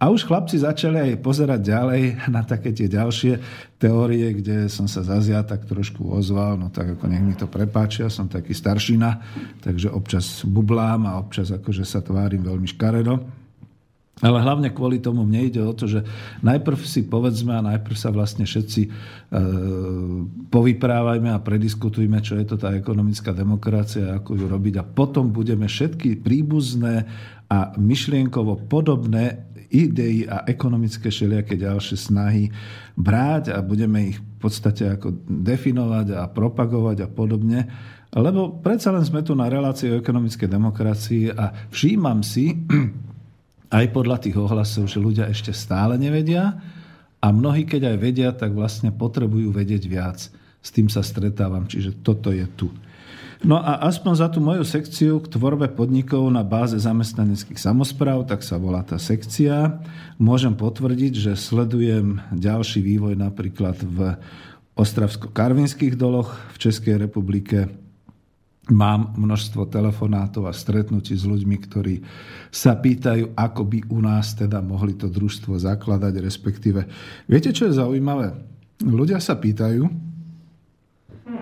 A 0.00 0.08
už 0.08 0.24
chlapci 0.24 0.56
začali 0.56 1.12
aj 1.12 1.20
pozerať 1.20 1.60
ďalej 1.60 2.02
na 2.34 2.40
také 2.40 2.72
tie 2.72 2.88
ďalšie 2.88 3.36
teórie, 3.76 4.32
kde 4.40 4.72
som 4.72 4.88
sa 4.88 5.04
zazia 5.04 5.44
tak 5.44 5.68
trošku 5.68 6.08
ozval, 6.08 6.56
no 6.56 6.72
tak 6.72 6.96
ako 6.96 7.04
nech 7.04 7.20
mi 7.20 7.36
to 7.36 7.44
prepáčia, 7.44 8.08
som 8.08 8.24
taký 8.24 8.56
staršina, 8.56 9.20
takže 9.60 9.92
občas 9.92 10.40
bublám 10.48 11.04
a 11.04 11.20
občas 11.20 11.52
akože 11.52 11.84
sa 11.84 12.00
tvárim 12.00 12.40
veľmi 12.40 12.64
škaredo. 12.64 13.39
Ale 14.20 14.44
hlavne 14.44 14.68
kvôli 14.68 15.00
tomu 15.00 15.24
mne 15.24 15.48
ide 15.48 15.64
o 15.64 15.72
to, 15.72 15.88
že 15.88 16.04
najprv 16.44 16.76
si 16.84 17.08
povedzme 17.08 17.56
a 17.56 17.64
najprv 17.64 17.96
sa 17.96 18.12
vlastne 18.12 18.44
všetci 18.44 18.82
e, 18.84 18.88
povyprávajme 20.52 21.32
a 21.32 21.40
prediskutujme, 21.40 22.20
čo 22.20 22.36
je 22.36 22.44
to 22.44 22.60
tá 22.60 22.76
ekonomická 22.76 23.32
demokracia, 23.32 24.20
ako 24.20 24.36
ju 24.36 24.44
robiť 24.44 24.74
a 24.76 24.84
potom 24.84 25.32
budeme 25.32 25.64
všetky 25.64 26.20
príbuzné 26.20 27.08
a 27.48 27.72
myšlienkovo 27.80 28.68
podobné 28.68 29.50
idei 29.70 30.26
a 30.26 30.44
ekonomické 30.44 31.08
všelijaké 31.08 31.54
ďalšie 31.56 31.96
snahy 31.96 32.50
brať 32.98 33.54
a 33.54 33.62
budeme 33.62 34.12
ich 34.12 34.18
v 34.18 34.36
podstate 34.42 34.98
ako 34.98 35.14
definovať 35.24 36.18
a 36.18 36.26
propagovať 36.26 37.06
a 37.06 37.08
podobne. 37.08 37.70
Lebo 38.10 38.58
predsa 38.58 38.90
len 38.90 39.06
sme 39.06 39.22
tu 39.22 39.38
na 39.38 39.46
relácii 39.46 39.94
o 39.94 40.00
ekonomickej 40.02 40.48
demokracii 40.50 41.24
a 41.30 41.54
všímam 41.70 42.26
si, 42.26 42.50
aj 43.70 43.86
podľa 43.94 44.18
tých 44.26 44.36
ohlasov, 44.36 44.90
že 44.90 44.98
ľudia 44.98 45.30
ešte 45.30 45.54
stále 45.54 45.94
nevedia 45.94 46.58
a 47.22 47.26
mnohí, 47.30 47.64
keď 47.64 47.94
aj 47.94 47.96
vedia, 48.02 48.30
tak 48.34 48.50
vlastne 48.52 48.90
potrebujú 48.90 49.54
vedieť 49.54 49.82
viac. 49.86 50.18
S 50.60 50.68
tým 50.68 50.92
sa 50.92 51.00
stretávam, 51.00 51.64
čiže 51.64 52.02
toto 52.04 52.34
je 52.34 52.44
tu. 52.58 52.68
No 53.40 53.56
a 53.56 53.80
aspoň 53.88 54.12
za 54.20 54.28
tú 54.28 54.44
moju 54.44 54.60
sekciu 54.68 55.16
k 55.24 55.32
tvorbe 55.32 55.72
podnikov 55.72 56.28
na 56.28 56.44
báze 56.44 56.76
zamestnaneckých 56.76 57.56
samozpráv, 57.56 58.28
tak 58.28 58.44
sa 58.44 58.60
volá 58.60 58.84
tá 58.84 59.00
sekcia, 59.00 59.80
môžem 60.20 60.52
potvrdiť, 60.52 61.12
že 61.16 61.40
sledujem 61.40 62.20
ďalší 62.36 62.84
vývoj 62.84 63.16
napríklad 63.16 63.80
v 63.80 64.20
Ostravsko-Karvinských 64.76 65.96
doloch 65.96 66.36
v 66.52 66.56
Českej 66.68 67.00
republike, 67.00 67.72
Mám 68.70 69.18
množstvo 69.18 69.66
telefonátov 69.66 70.46
a 70.46 70.54
stretnutí 70.54 71.18
s 71.18 71.26
ľuďmi, 71.26 71.56
ktorí 71.66 71.94
sa 72.54 72.78
pýtajú, 72.78 73.34
ako 73.34 73.62
by 73.66 73.78
u 73.90 73.98
nás 73.98 74.38
teda 74.38 74.62
mohli 74.62 74.94
to 74.94 75.10
družstvo 75.10 75.58
zakladať, 75.58 76.22
respektíve. 76.22 76.86
Viete, 77.26 77.50
čo 77.50 77.66
je 77.66 77.74
zaujímavé? 77.74 78.30
Ľudia 78.86 79.18
sa 79.18 79.34
pýtajú, 79.34 79.84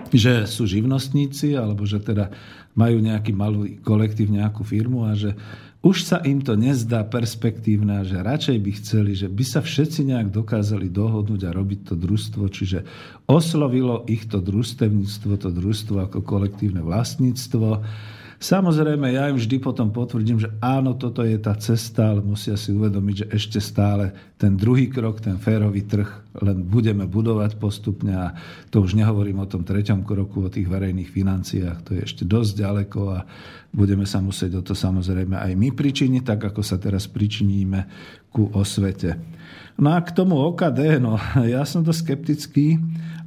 že 0.09 0.49
sú 0.49 0.65
živnostníci, 0.65 1.53
alebo 1.53 1.85
že 1.85 2.01
teda 2.01 2.33
majú 2.73 2.97
nejaký 2.97 3.31
malý 3.33 3.77
kolektív, 3.81 4.33
nejakú 4.33 4.65
firmu 4.65 5.05
a 5.05 5.13
že 5.13 5.37
už 5.79 6.03
sa 6.03 6.19
im 6.27 6.43
to 6.43 6.59
nezdá 6.59 7.07
perspektívne, 7.07 8.03
že 8.03 8.19
radšej 8.19 8.57
by 8.59 8.71
chceli, 8.83 9.11
že 9.15 9.31
by 9.31 9.43
sa 9.47 9.63
všetci 9.63 10.11
nejak 10.11 10.27
dokázali 10.27 10.91
dohodnúť 10.91 11.47
a 11.47 11.55
robiť 11.55 11.79
to 11.87 11.93
družstvo, 11.95 12.43
čiže 12.51 12.83
oslovilo 13.31 14.03
ich 14.11 14.27
to 14.27 14.43
družstevníctvo, 14.43 15.39
to 15.39 15.49
družstvo 15.55 16.11
ako 16.11 16.19
kolektívne 16.19 16.83
vlastníctvo 16.83 17.79
Samozrejme, 18.39 19.11
ja 19.11 19.27
im 19.27 19.35
vždy 19.35 19.59
potom 19.59 19.91
potvrdím, 19.91 20.39
že 20.39 20.47
áno, 20.63 20.95
toto 20.95 21.27
je 21.27 21.35
tá 21.35 21.59
cesta, 21.59 22.15
ale 22.15 22.23
musia 22.23 22.55
si 22.55 22.71
uvedomiť, 22.71 23.15
že 23.27 23.27
ešte 23.35 23.59
stále 23.59 24.15
ten 24.39 24.55
druhý 24.55 24.87
krok, 24.87 25.19
ten 25.19 25.35
férový 25.35 25.83
trh, 25.83 26.07
len 26.39 26.63
budeme 26.63 27.03
budovať 27.03 27.59
postupne 27.59 28.15
a 28.15 28.31
to 28.71 28.79
už 28.79 28.95
nehovorím 28.95 29.43
o 29.43 29.49
tom 29.51 29.67
treťom 29.67 30.07
kroku, 30.07 30.47
o 30.47 30.53
tých 30.53 30.71
verejných 30.71 31.11
financiách, 31.11 31.83
to 31.83 31.99
je 31.99 32.07
ešte 32.07 32.23
dosť 32.23 32.63
ďaleko 32.63 32.99
a 33.11 33.27
budeme 33.75 34.07
sa 34.07 34.23
musieť 34.23 34.55
o 34.55 34.63
to 34.63 34.71
samozrejme 34.71 35.35
aj 35.35 35.59
my 35.59 35.75
pričiniť, 35.75 36.23
tak 36.23 36.39
ako 36.55 36.63
sa 36.63 36.79
teraz 36.79 37.11
pričiníme 37.11 37.91
ku 38.31 38.47
osvete. 38.55 39.19
No 39.75 39.91
a 39.91 39.99
k 39.99 40.15
tomu 40.15 40.39
OKD, 40.39 41.03
no 41.03 41.19
ja 41.43 41.67
som 41.67 41.83
to 41.83 41.91
skeptický 41.91 42.79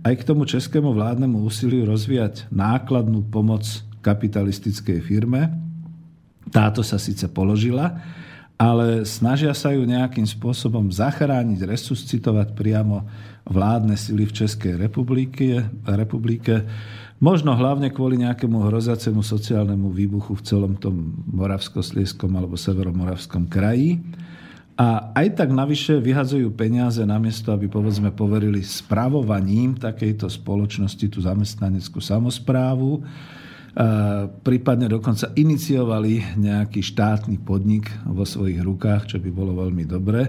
aj 0.09 0.25
k 0.25 0.25
tomu 0.25 0.49
českému 0.49 0.97
vládnemu 0.97 1.37
úsiliu 1.45 1.85
rozvíjať 1.85 2.49
nákladnú 2.49 3.28
pomoc 3.28 3.91
kapitalistickej 4.02 4.99
firme. 5.00 5.49
Táto 6.50 6.82
sa 6.82 6.99
síce 6.99 7.30
položila, 7.30 7.97
ale 8.59 9.09
snažia 9.09 9.54
sa 9.56 9.73
ju 9.73 9.87
nejakým 9.87 10.26
spôsobom 10.26 10.90
zachrániť, 10.92 11.64
resuscitovať 11.64 12.52
priamo 12.52 13.06
vládne 13.47 13.99
sily 13.99 14.28
v 14.28 14.37
Českej 14.44 14.78
republike, 14.78 15.66
republike 15.82 16.62
možno 17.23 17.54
hlavne 17.54 17.90
kvôli 17.90 18.18
nejakému 18.18 18.66
hrozacemu 18.66 19.23
sociálnemu 19.23 19.88
výbuchu 19.90 20.38
v 20.38 20.47
celom 20.47 20.75
tom 20.78 21.14
moravskoslieskom 21.30 22.30
alebo 22.35 22.59
severomoravskom 22.59 23.47
kraji. 23.47 24.02
A 24.75 25.14
aj 25.14 25.38
tak 25.38 25.54
navyše 25.54 26.00
vyhazujú 26.00 26.50
peniaze 26.59 27.04
namiesto, 27.04 27.52
aby 27.54 27.71
povedzme 27.71 28.11
poverili 28.11 28.64
spravovaním 28.64 29.78
takejto 29.78 30.26
spoločnosti, 30.26 31.06
tú 31.12 31.23
zamestnaneckú 31.23 32.02
samozprávu, 32.02 33.04
prípadne 34.45 34.87
dokonca 34.88 35.33
iniciovali 35.33 36.37
nejaký 36.37 36.85
štátny 36.85 37.41
podnik 37.41 37.88
vo 38.05 38.29
svojich 38.29 38.61
rukách, 38.61 39.17
čo 39.17 39.17
by 39.17 39.31
bolo 39.33 39.57
veľmi 39.64 39.85
dobré. 39.88 40.29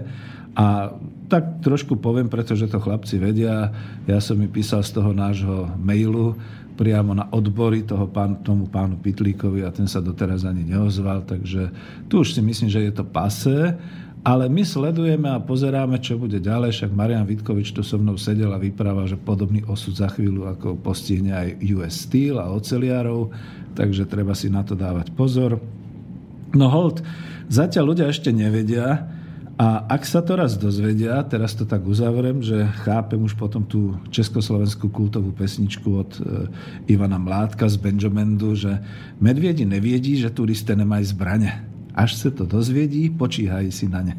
A 0.54 0.96
tak 1.28 1.60
trošku 1.60 1.98
poviem, 1.98 2.30
pretože 2.30 2.70
to 2.70 2.78
chlapci 2.78 3.18
vedia. 3.18 3.74
Ja 4.06 4.22
som 4.22 4.38
mi 4.38 4.46
písal 4.46 4.86
z 4.86 4.96
toho 4.96 5.10
nášho 5.10 5.66
mailu 5.76 6.38
priamo 6.74 7.14
na 7.14 7.30
odbory 7.30 7.86
toho 7.86 8.10
pán, 8.10 8.42
tomu 8.42 8.66
pánu 8.66 8.98
Pitlíkovi 8.98 9.62
a 9.62 9.70
ten 9.70 9.86
sa 9.86 10.02
doteraz 10.02 10.42
ani 10.42 10.66
neozval, 10.66 11.22
takže 11.22 11.70
tu 12.10 12.26
už 12.26 12.34
si 12.34 12.42
myslím, 12.42 12.68
že 12.70 12.82
je 12.90 12.92
to 12.94 13.06
pase. 13.06 13.78
Ale 14.24 14.48
my 14.48 14.64
sledujeme 14.64 15.28
a 15.28 15.36
pozeráme, 15.36 16.00
čo 16.00 16.16
bude 16.16 16.40
ďalej. 16.40 16.72
Však 16.72 16.96
Marian 16.96 17.28
Vitkovič 17.28 17.76
tu 17.76 17.84
so 17.84 18.00
mnou 18.00 18.16
sedel 18.16 18.48
a 18.56 18.58
vypráva, 18.58 19.04
že 19.04 19.20
podobný 19.20 19.60
osud 19.68 20.00
za 20.00 20.08
chvíľu 20.08 20.48
ako 20.48 20.80
postihne 20.80 21.36
aj 21.36 21.60
US 21.76 22.08
Steel 22.08 22.40
a 22.40 22.48
oceliarov, 22.48 23.28
takže 23.76 24.08
treba 24.08 24.32
si 24.32 24.48
na 24.48 24.64
to 24.64 24.72
dávať 24.72 25.12
pozor. 25.12 25.60
No 26.56 26.72
hold, 26.72 27.04
zatiaľ 27.52 27.92
ľudia 27.92 28.08
ešte 28.08 28.32
nevedia, 28.32 29.12
a 29.54 29.86
ak 29.86 30.02
sa 30.02 30.18
to 30.18 30.34
raz 30.34 30.58
dozvedia, 30.58 31.22
teraz 31.30 31.54
to 31.54 31.62
tak 31.62 31.86
uzavrem, 31.86 32.42
že 32.42 32.66
chápem 32.82 33.22
už 33.22 33.38
potom 33.38 33.62
tú 33.62 33.94
československú 34.10 34.90
kultovú 34.90 35.30
pesničku 35.30 35.88
od 35.94 36.10
e, 36.18 36.20
Ivana 36.90 37.22
Mládka 37.22 37.70
z 37.70 37.78
Benjamendu, 37.78 38.58
že 38.58 38.82
medviedi 39.22 39.62
neviedí, 39.62 40.18
že 40.18 40.34
turisté 40.34 40.74
nemajú 40.74 41.06
zbrane. 41.06 41.73
Až 41.94 42.18
sa 42.18 42.28
to 42.34 42.42
dozviedí, 42.42 43.06
počíhaj 43.14 43.70
si 43.70 43.86
na 43.86 44.02
ne. 44.02 44.14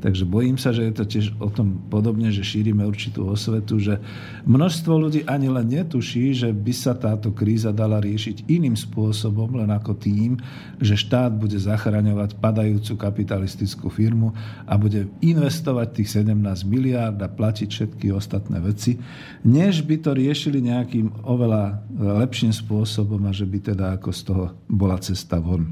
Takže 0.00 0.24
bojím 0.24 0.56
sa, 0.56 0.72
že 0.72 0.88
je 0.88 0.94
to 0.96 1.04
tiež 1.04 1.26
o 1.36 1.52
tom 1.52 1.76
podobne, 1.92 2.32
že 2.32 2.40
šírime 2.40 2.80
určitú 2.88 3.28
osvetu, 3.28 3.76
že 3.76 4.00
množstvo 4.48 4.92
ľudí 4.96 5.20
ani 5.28 5.52
len 5.52 5.68
netuší, 5.68 6.32
že 6.32 6.48
by 6.56 6.72
sa 6.72 6.96
táto 6.96 7.36
kríza 7.36 7.68
dala 7.68 8.00
riešiť 8.00 8.48
iným 8.48 8.72
spôsobom, 8.80 9.60
len 9.60 9.68
ako 9.68 10.00
tým, 10.00 10.40
že 10.80 10.96
štát 10.96 11.36
bude 11.36 11.60
zachraňovať 11.60 12.40
padajúcu 12.40 12.96
kapitalistickú 12.96 13.92
firmu 13.92 14.32
a 14.64 14.80
bude 14.80 15.04
investovať 15.20 16.00
tých 16.00 16.24
17 16.24 16.32
miliárd 16.64 17.20
a 17.20 17.28
platiť 17.28 17.68
všetky 17.68 18.08
ostatné 18.08 18.56
veci, 18.64 18.96
než 19.44 19.84
by 19.84 20.00
to 20.00 20.16
riešili 20.16 20.64
nejakým 20.64 21.28
oveľa 21.28 21.84
lepším 22.24 22.56
spôsobom 22.56 23.20
a 23.28 23.36
že 23.36 23.44
by 23.44 23.76
teda 23.76 24.00
ako 24.00 24.10
z 24.16 24.20
toho 24.24 24.44
bola 24.64 24.96
cesta 24.96 25.36
von. 25.36 25.68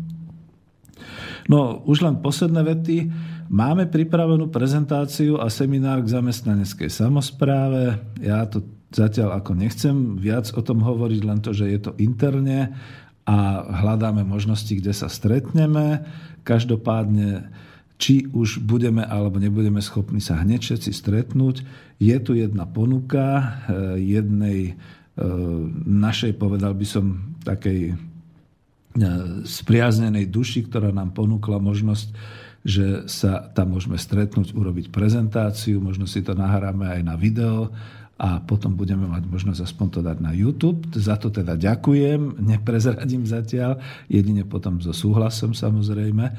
No, 1.48 1.80
už 1.88 2.04
len 2.04 2.20
posledné 2.20 2.60
vety. 2.60 3.08
Máme 3.48 3.88
pripravenú 3.88 4.52
prezentáciu 4.52 5.40
a 5.40 5.48
seminár 5.48 6.04
k 6.04 6.12
zamestnaneckej 6.20 6.92
samozpráve. 6.92 7.96
Ja 8.20 8.44
to 8.44 8.60
zatiaľ 8.92 9.40
ako 9.40 9.56
nechcem 9.56 10.20
viac 10.20 10.52
o 10.52 10.60
tom 10.60 10.84
hovoriť, 10.84 11.20
len 11.24 11.40
to, 11.40 11.56
že 11.56 11.72
je 11.72 11.80
to 11.80 11.92
interne 11.96 12.76
a 13.28 13.36
hľadáme 13.84 14.24
možnosti, 14.28 14.72
kde 14.72 14.92
sa 14.92 15.08
stretneme. 15.08 16.04
Každopádne, 16.44 17.52
či 17.96 18.28
už 18.28 18.64
budeme 18.64 19.04
alebo 19.04 19.40
nebudeme 19.40 19.80
schopní 19.80 20.20
sa 20.20 20.40
hneď 20.40 20.60
všetci 20.64 20.90
stretnúť, 20.92 21.56
je 22.00 22.16
tu 22.20 22.36
jedna 22.36 22.64
ponuka 22.68 23.24
eh, 23.34 24.00
jednej 24.00 24.60
eh, 24.72 24.76
našej, 25.84 26.36
povedal 26.36 26.76
by 26.76 26.86
som, 26.88 27.36
takej 27.44 27.96
spriaznenej 29.44 30.30
duši, 30.30 30.66
ktorá 30.66 30.90
nám 30.90 31.12
ponúkla 31.14 31.60
možnosť 31.60 32.12
že 32.66 33.06
sa 33.06 33.48
tam 33.54 33.78
môžeme 33.78 33.94
stretnúť, 33.96 34.52
urobiť 34.52 34.90
prezentáciu, 34.90 35.78
možno 35.78 36.10
si 36.10 36.20
to 36.20 36.34
nahráme 36.34 36.90
aj 36.90 37.00
na 37.06 37.14
video 37.14 37.70
a 38.18 38.42
potom 38.42 38.74
budeme 38.74 39.06
mať 39.06 39.30
možnosť 39.30 39.62
aspoň 39.62 39.86
to 39.88 40.00
dať 40.02 40.18
na 40.18 40.34
YouTube. 40.34 40.82
Za 40.90 41.14
to 41.16 41.30
teda 41.30 41.54
ďakujem, 41.54 42.42
neprezradím 42.42 43.22
zatiaľ, 43.22 43.78
jedine 44.10 44.42
potom 44.42 44.82
so 44.82 44.90
súhlasom 44.90 45.54
samozrejme. 45.54 46.34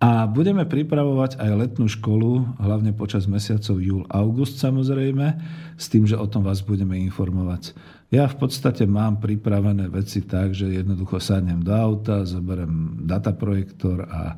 A 0.00 0.24
budeme 0.24 0.64
pripravovať 0.64 1.36
aj 1.36 1.50
letnú 1.60 1.84
školu, 1.84 2.56
hlavne 2.56 2.96
počas 2.96 3.28
mesiacov 3.28 3.84
júl, 3.84 4.08
august 4.08 4.56
samozrejme, 4.56 5.36
s 5.76 5.92
tým, 5.92 6.08
že 6.08 6.16
o 6.16 6.24
tom 6.24 6.40
vás 6.40 6.64
budeme 6.64 6.96
informovať. 7.04 7.76
Ja 8.10 8.26
v 8.26 8.42
podstate 8.42 8.90
mám 8.90 9.22
pripravené 9.22 9.86
veci 9.86 10.26
tak, 10.26 10.50
že 10.50 10.66
jednoducho 10.66 11.22
sadnem 11.22 11.62
do 11.62 11.70
auta, 11.70 12.26
zoberiem 12.26 13.06
dataprojektor 13.06 14.02
a 14.02 14.34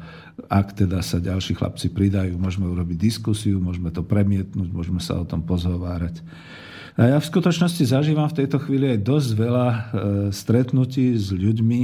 ak 0.52 0.76
teda 0.84 1.00
sa 1.00 1.16
ďalší 1.16 1.56
chlapci 1.56 1.88
pridajú, 1.88 2.36
môžeme 2.36 2.68
urobiť 2.68 3.00
diskusiu, 3.00 3.56
môžeme 3.64 3.88
to 3.88 4.04
premietnúť, 4.04 4.68
môžeme 4.68 5.00
sa 5.00 5.16
o 5.16 5.24
tom 5.24 5.40
pozhovárať. 5.40 6.20
A 7.00 7.16
ja 7.16 7.18
v 7.18 7.24
skutočnosti 7.24 7.88
zažívam 7.88 8.28
v 8.28 8.44
tejto 8.44 8.60
chvíli 8.60 8.92
aj 8.92 9.00
dosť 9.00 9.30
veľa 9.40 9.68
e, 9.72 9.80
stretnutí 10.28 11.16
s 11.16 11.32
ľuďmi, 11.32 11.80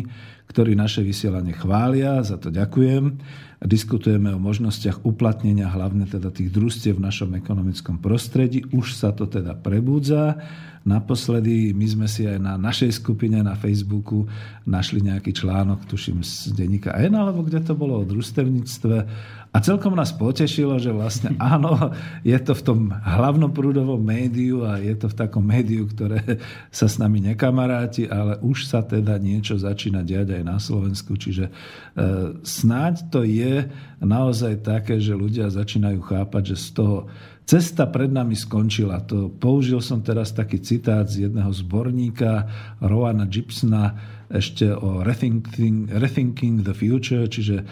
ktorí 0.53 0.77
naše 0.77 1.01
vysielanie 1.01 1.57
chvália, 1.57 2.21
za 2.21 2.37
to 2.37 2.53
ďakujem. 2.53 3.17
Diskutujeme 3.59 4.31
o 4.31 4.39
možnostiach 4.39 5.03
uplatnenia 5.03 5.67
hlavne 5.67 6.07
teda 6.07 6.31
tých 6.31 6.55
družstiev 6.55 7.03
v 7.03 7.07
našom 7.11 7.35
ekonomickom 7.35 7.99
prostredí. 7.99 8.63
Už 8.71 8.95
sa 8.95 9.11
to 9.11 9.27
teda 9.27 9.59
prebúdza 9.59 10.39
Naposledy 10.89 11.77
my 11.77 11.85
sme 11.85 12.09
si 12.09 12.25
aj 12.25 12.41
na 12.41 12.57
našej 12.57 13.05
skupine 13.05 13.45
na 13.45 13.53
Facebooku 13.53 14.25
našli 14.65 15.05
nejaký 15.05 15.37
článok, 15.37 15.85
tuším 15.85 16.25
z 16.25 16.57
denníka 16.57 16.97
N, 16.97 17.13
alebo 17.13 17.45
kde 17.45 17.61
to 17.61 17.77
bolo 17.77 18.01
o 18.01 18.09
družstevníctve. 18.09 18.97
A 19.49 19.65
celkom 19.65 19.97
nás 19.97 20.13
potešilo, 20.13 20.77
že 20.77 20.93
vlastne 20.93 21.33
áno, 21.55 21.93
je 22.21 22.37
to 22.39 22.53
v 22.53 22.63
tom 22.63 22.81
hlavnom 22.93 23.51
prúdovom 23.51 24.01
médiu 24.01 24.69
a 24.69 24.77
je 24.77 24.95
to 24.95 25.09
v 25.09 25.19
takom 25.19 25.45
médiu, 25.45 25.89
ktoré 25.89 26.41
sa 26.69 26.87
s 26.87 27.01
nami 27.01 27.25
nekamaráti, 27.25 28.07
ale 28.09 28.37
už 28.45 28.69
sa 28.69 28.85
teda 28.85 29.17
niečo 29.17 29.57
začína 29.57 30.05
diať 30.05 30.39
aj 30.39 30.43
na 30.45 30.57
Slovensku. 30.61 31.17
Čiže 31.17 31.49
e, 31.49 31.53
snáď 32.45 33.09
to 33.09 33.25
je 33.25 33.67
naozaj 34.05 34.61
také, 34.61 35.01
že 35.01 35.17
ľudia 35.17 35.49
začínajú 35.49 36.01
chápať, 36.05 36.55
že 36.55 36.57
z 36.57 36.69
toho 36.77 36.99
Cesta 37.49 37.89
pred 37.89 38.13
nami 38.13 38.37
skončila. 38.37 39.01
To 39.09 39.33
použil 39.33 39.81
som 39.81 40.05
teraz 40.05 40.37
taký 40.37 40.61
citát 40.61 41.09
z 41.09 41.33
jedného 41.33 41.49
zborníka 41.49 42.45
Rowana 42.77 43.25
Gibsona 43.25 43.97
ešte 44.29 44.69
o 44.69 45.01
rethinking, 45.01 45.89
rethinking 45.89 46.61
the 46.61 46.77
future, 46.77 47.25
čiže 47.25 47.57
e, 47.61 47.65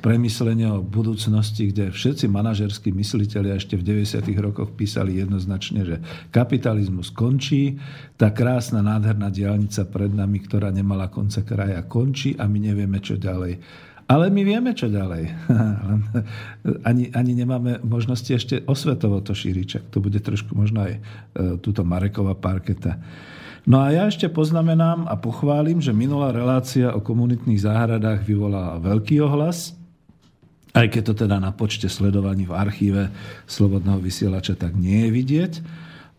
premyslenie 0.00 0.64
o 0.64 0.80
budúcnosti, 0.80 1.68
kde 1.68 1.92
všetci 1.92 2.24
manažerskí 2.32 2.88
mysliteľi 2.88 3.52
ešte 3.52 3.76
v 3.76 3.84
90. 4.04 4.32
rokoch 4.40 4.72
písali 4.72 5.20
jednoznačne, 5.20 5.80
že 5.84 5.96
kapitalizmus 6.32 7.12
končí, 7.12 7.76
tá 8.16 8.32
krásna, 8.32 8.80
nádherná 8.80 9.28
diálnica 9.28 9.84
pred 9.92 10.08
nami, 10.08 10.40
ktorá 10.40 10.72
nemala 10.72 11.12
konca 11.12 11.44
kraja, 11.44 11.84
končí 11.84 12.32
a 12.40 12.48
my 12.48 12.58
nevieme, 12.64 12.98
čo 13.04 13.20
ďalej. 13.20 13.60
Ale 14.08 14.32
my 14.32 14.40
vieme, 14.40 14.72
čo 14.72 14.88
ďalej. 14.88 15.28
ani, 16.88 17.12
ani 17.12 17.32
nemáme 17.36 17.84
možnosti 17.84 18.32
ešte 18.32 18.64
osvetovo 18.64 19.20
to 19.20 19.36
šíriť, 19.36 19.92
to 19.92 20.00
bude 20.00 20.16
trošku 20.16 20.56
možno 20.56 20.88
aj 20.88 20.92
e, 20.96 21.00
túto 21.60 21.84
Mareková 21.84 22.32
parketa. 22.32 22.96
No 23.68 23.84
a 23.84 23.92
ja 23.92 24.08
ešte 24.08 24.32
poznamenám 24.32 25.04
a 25.12 25.20
pochválim, 25.20 25.76
že 25.76 25.92
minulá 25.92 26.32
relácia 26.32 26.88
o 26.96 27.04
komunitných 27.04 27.68
záhradách 27.68 28.24
vyvolala 28.24 28.80
veľký 28.80 29.20
ohlas, 29.20 29.76
aj 30.72 30.88
keď 30.88 31.02
to 31.12 31.14
teda 31.28 31.36
na 31.36 31.52
počte 31.52 31.84
sledovaní 31.84 32.48
v 32.48 32.56
archíve 32.56 33.12
Slobodného 33.44 34.00
vysielača 34.00 34.56
tak 34.56 34.72
nie 34.72 35.04
je 35.04 35.10
vidieť. 35.12 35.52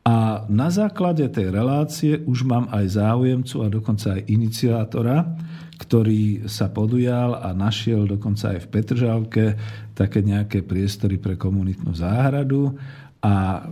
A 0.06 0.46
na 0.46 0.70
základe 0.70 1.26
tej 1.26 1.50
relácie 1.50 2.22
už 2.22 2.46
mám 2.46 2.70
aj 2.70 3.02
záujemcu 3.02 3.56
a 3.66 3.68
dokonca 3.74 4.08
aj 4.14 4.30
iniciátora, 4.30 5.18
ktorý 5.82 6.46
sa 6.46 6.70
podujal 6.70 7.34
a 7.34 7.50
našiel 7.58 8.06
dokonca 8.06 8.54
aj 8.54 8.60
v 8.62 8.70
Petržalke 8.70 9.46
také 9.98 10.22
nejaké 10.22 10.62
priestory 10.62 11.18
pre 11.18 11.34
komunitnú 11.34 11.98
záhradu 11.98 12.78
a 13.20 13.68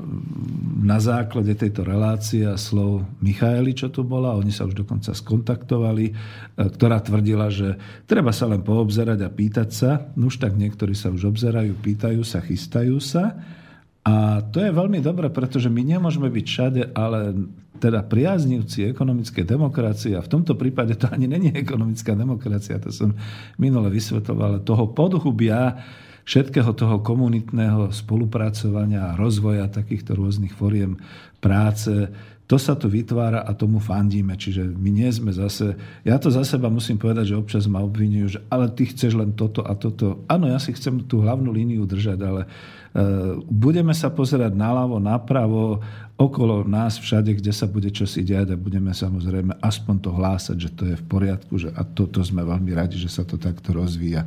na 0.84 1.00
základe 1.00 1.56
tejto 1.56 1.88
relácie 1.88 2.44
a 2.44 2.60
slov 2.60 3.08
Michaeli, 3.24 3.72
čo 3.72 3.88
tu 3.88 4.04
bola, 4.04 4.36
oni 4.36 4.52
sa 4.52 4.68
už 4.68 4.76
dokonca 4.76 5.16
skontaktovali, 5.16 6.06
e, 6.12 6.14
ktorá 6.68 7.00
tvrdila, 7.00 7.48
že 7.48 7.80
treba 8.04 8.36
sa 8.36 8.52
len 8.52 8.60
poobzerať 8.60 9.24
a 9.24 9.32
pýtať 9.32 9.70
sa. 9.72 9.92
No 10.20 10.28
už 10.28 10.44
tak 10.44 10.60
niektorí 10.60 10.92
sa 10.92 11.16
už 11.16 11.32
obzerajú, 11.32 11.80
pýtajú 11.80 12.28
sa, 12.28 12.44
chystajú 12.44 13.00
sa. 13.00 13.40
A 14.04 14.44
to 14.52 14.60
je 14.60 14.72
veľmi 14.72 15.00
dobré, 15.00 15.32
pretože 15.32 15.72
my 15.72 15.80
nemôžeme 15.80 16.28
byť 16.28 16.46
všade, 16.48 16.82
ale 16.92 17.36
teda 17.80 18.04
priaznivci 18.04 18.92
ekonomickej 18.92 19.44
demokracie, 19.48 20.16
a 20.18 20.24
v 20.24 20.32
tomto 20.32 20.60
prípade 20.60 20.96
to 21.00 21.08
ani 21.08 21.28
není 21.28 21.56
ekonomická 21.56 22.16
demokracia, 22.20 22.84
to 22.84 22.92
som 22.92 23.16
minule 23.56 23.88
vysvetoval, 23.88 24.64
toho 24.68 24.92
podhubia 24.92 25.76
všetkého 26.28 26.76
toho 26.76 27.00
komunitného 27.00 27.96
spolupracovania 27.96 29.16
a 29.16 29.18
rozvoja 29.18 29.72
takýchto 29.72 30.20
rôznych 30.20 30.52
foriem 30.52 31.00
práce, 31.40 32.12
to 32.48 32.56
sa 32.56 32.80
tu 32.80 32.88
vytvára 32.88 33.44
a 33.44 33.52
tomu 33.52 33.84
fandíme. 33.84 34.32
Čiže 34.40 34.72
my 34.72 34.88
nie 34.88 35.12
sme 35.12 35.36
zase... 35.36 35.76
Ja 36.08 36.16
to 36.16 36.32
za 36.32 36.48
seba 36.48 36.72
musím 36.72 36.96
povedať, 36.96 37.36
že 37.36 37.40
občas 37.40 37.68
ma 37.68 37.84
obvinujú, 37.84 38.40
že 38.40 38.40
ale 38.48 38.72
ty 38.72 38.88
chceš 38.88 39.20
len 39.20 39.36
toto 39.36 39.68
a 39.68 39.76
toto. 39.76 40.24
Áno, 40.32 40.48
ja 40.48 40.56
si 40.56 40.72
chcem 40.72 41.04
tú 41.12 41.20
hlavnú 41.28 41.52
líniu 41.52 41.84
držať, 41.84 42.20
ale 42.24 42.48
uh, 42.48 43.36
budeme 43.52 43.92
sa 43.92 44.08
pozerať 44.08 44.56
naľavo, 44.56 44.96
napravo, 44.96 45.84
okolo 46.16 46.64
nás 46.64 46.96
všade, 46.96 47.36
kde 47.36 47.52
sa 47.52 47.68
bude 47.68 47.92
čosi 47.92 48.24
diať 48.24 48.56
a 48.56 48.58
budeme 48.58 48.96
samozrejme 48.96 49.60
aspoň 49.60 49.96
to 50.00 50.10
hlásať, 50.16 50.56
že 50.56 50.70
to 50.72 50.84
je 50.88 50.96
v 50.96 51.04
poriadku 51.04 51.60
že 51.60 51.76
a 51.76 51.84
toto 51.84 52.24
sme 52.24 52.48
veľmi 52.48 52.72
radi, 52.72 52.96
že 52.96 53.12
sa 53.12 53.28
to 53.28 53.36
takto 53.36 53.76
rozvíja. 53.76 54.24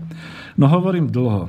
No 0.61 0.69
hovorím 0.69 1.09
dlho. 1.09 1.49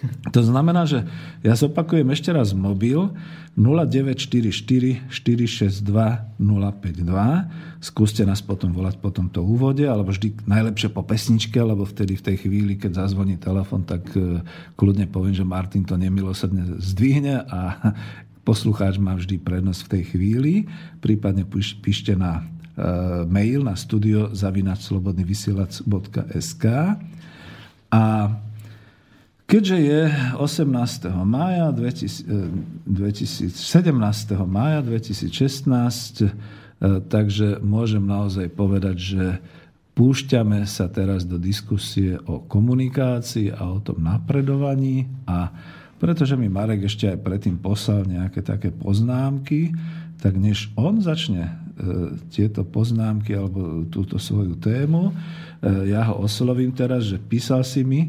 To 0.34 0.42
znamená, 0.42 0.86
že 0.88 1.04
ja 1.44 1.54
zopakujem 1.56 2.10
ešte 2.12 2.32
raz 2.32 2.52
mobil 2.56 3.10
0944 3.58 5.10
462 5.10 6.20
052. 6.38 7.50
Skúste 7.80 8.24
nás 8.24 8.40
potom 8.40 8.72
volať 8.72 8.96
po 9.00 9.10
tomto 9.10 9.42
úvode, 9.44 9.84
alebo 9.84 10.10
vždy 10.12 10.32
najlepšie 10.46 10.88
po 10.92 11.02
pesničke, 11.04 11.60
lebo 11.60 11.84
vtedy 11.84 12.16
v 12.16 12.22
tej 12.32 12.36
chvíli, 12.46 12.76
keď 12.76 12.94
zazvoní 13.04 13.36
telefon, 13.36 13.84
tak 13.84 14.16
e, 14.16 14.40
kľudne 14.76 15.06
poviem, 15.10 15.34
že 15.34 15.44
Martin 15.44 15.84
to 15.84 15.96
nemilosrdne 15.96 16.64
zdvihne 16.80 17.44
a 17.48 17.60
poslucháč 18.48 18.96
má 18.96 19.14
vždy 19.16 19.38
prednosť 19.40 19.84
v 19.84 19.92
tej 19.92 20.04
chvíli. 20.14 20.66
Prípadne 21.02 21.44
píšte 21.82 22.16
na 22.16 22.40
e, 22.40 22.42
mail 23.28 23.64
na 23.66 23.76
studio 23.76 24.28
zavinačslobodnyvysielac.sk 24.32 26.64
a 27.90 28.30
Keďže 29.50 29.78
je 29.82 30.02
18. 30.38 31.10
mája 31.26 31.74
2017. 31.74 33.50
mája 34.46 34.78
2016, 34.78 36.30
takže 37.10 37.58
môžem 37.58 38.06
naozaj 38.06 38.46
povedať, 38.54 38.96
že 39.02 39.42
púšťame 39.98 40.62
sa 40.70 40.86
teraz 40.86 41.26
do 41.26 41.34
diskusie 41.34 42.14
o 42.30 42.46
komunikácii 42.46 43.50
a 43.50 43.74
o 43.74 43.82
tom 43.82 44.06
napredovaní 44.06 45.10
a 45.26 45.50
pretože 45.98 46.38
mi 46.38 46.46
Marek 46.46 46.86
ešte 46.86 47.10
aj 47.10 47.18
predtým 47.18 47.58
poslal 47.58 48.06
nejaké 48.06 48.46
také 48.46 48.70
poznámky, 48.70 49.74
tak 50.22 50.38
než 50.38 50.70
on 50.78 51.02
začne 51.02 51.50
e, 51.50 51.52
tieto 52.30 52.62
poznámky 52.62 53.34
alebo 53.34 53.82
túto 53.90 54.14
svoju 54.14 54.54
tému, 54.62 55.10
ja 55.90 56.06
ho 56.08 56.22
oslovím 56.22 56.70
teraz, 56.70 57.10
že 57.10 57.18
písal 57.20 57.66
si 57.66 57.82
mi, 57.84 58.06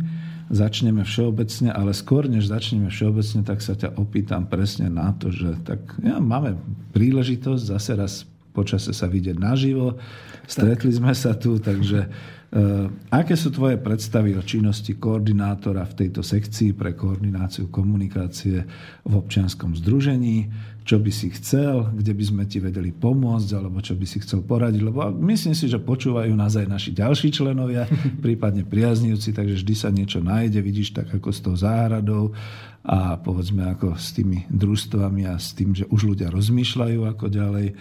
začneme 0.51 1.07
všeobecne, 1.07 1.71
ale 1.71 1.95
skôr 1.95 2.27
než 2.27 2.51
začneme 2.51 2.91
všeobecne, 2.91 3.41
tak 3.47 3.63
sa 3.63 3.73
ťa 3.73 3.95
opýtam 3.95 4.45
presne 4.45 4.91
na 4.91 5.15
to, 5.15 5.31
že 5.31 5.55
tak 5.63 5.79
ja, 6.03 6.19
máme 6.19 6.59
príležitosť 6.91 7.63
zase 7.63 7.91
raz 7.95 8.13
počase 8.51 8.91
sa 8.91 9.07
vidieť 9.07 9.39
naživo. 9.39 9.95
Stretli 10.43 10.91
sme 10.91 11.15
sa 11.15 11.31
tu, 11.39 11.55
takže 11.55 12.03
uh, 12.03 12.91
aké 13.07 13.39
sú 13.39 13.55
tvoje 13.55 13.79
predstavy 13.79 14.35
o 14.35 14.43
činnosti 14.43 14.99
koordinátora 14.99 15.87
v 15.87 15.97
tejto 16.05 16.19
sekcii 16.19 16.75
pre 16.75 16.91
koordináciu 16.91 17.71
komunikácie 17.71 18.67
v 19.07 19.13
občianskom 19.15 19.79
združení? 19.79 20.51
Čo 20.91 20.99
by 20.99 21.07
si 21.07 21.31
chcel, 21.31 21.87
kde 21.95 22.11
by 22.11 22.23
sme 22.27 22.43
ti 22.43 22.59
vedeli 22.59 22.91
pomôcť, 22.91 23.55
alebo 23.55 23.79
čo 23.79 23.95
by 23.95 24.03
si 24.03 24.19
chcel 24.19 24.43
poradiť, 24.43 24.83
lebo 24.83 25.07
myslím 25.23 25.55
si, 25.55 25.71
že 25.71 25.79
počúvajú 25.79 26.35
nás 26.35 26.59
aj 26.59 26.67
naši 26.67 26.91
ďalší 26.91 27.31
členovia, 27.31 27.87
prípadne 28.25 28.67
priaznivci, 28.67 29.31
takže 29.31 29.63
vždy 29.63 29.75
sa 29.79 29.87
niečo 29.87 30.19
nájde, 30.19 30.59
vidíš, 30.59 30.91
tak 30.91 31.07
ako 31.15 31.31
s 31.31 31.39
tou 31.39 31.55
záhradou 31.55 32.35
a 32.83 33.15
povedzme 33.15 33.71
ako 33.71 33.95
s 33.95 34.11
tými 34.11 34.43
družstvami 34.51 35.31
a 35.31 35.39
s 35.39 35.55
tým, 35.55 35.71
že 35.71 35.87
už 35.87 36.11
ľudia 36.11 36.27
rozmýšľajú 36.27 36.99
ako 37.07 37.25
ďalej. 37.31 37.71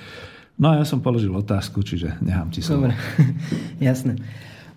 No 0.63 0.71
a 0.71 0.79
ja 0.79 0.87
som 0.87 1.03
položil 1.03 1.35
otázku, 1.35 1.83
čiže 1.83 2.15
nechám 2.23 2.55
ti 2.55 2.63
slovo. 2.63 2.87
Dobre, 2.87 2.95
jasné. 3.91 4.23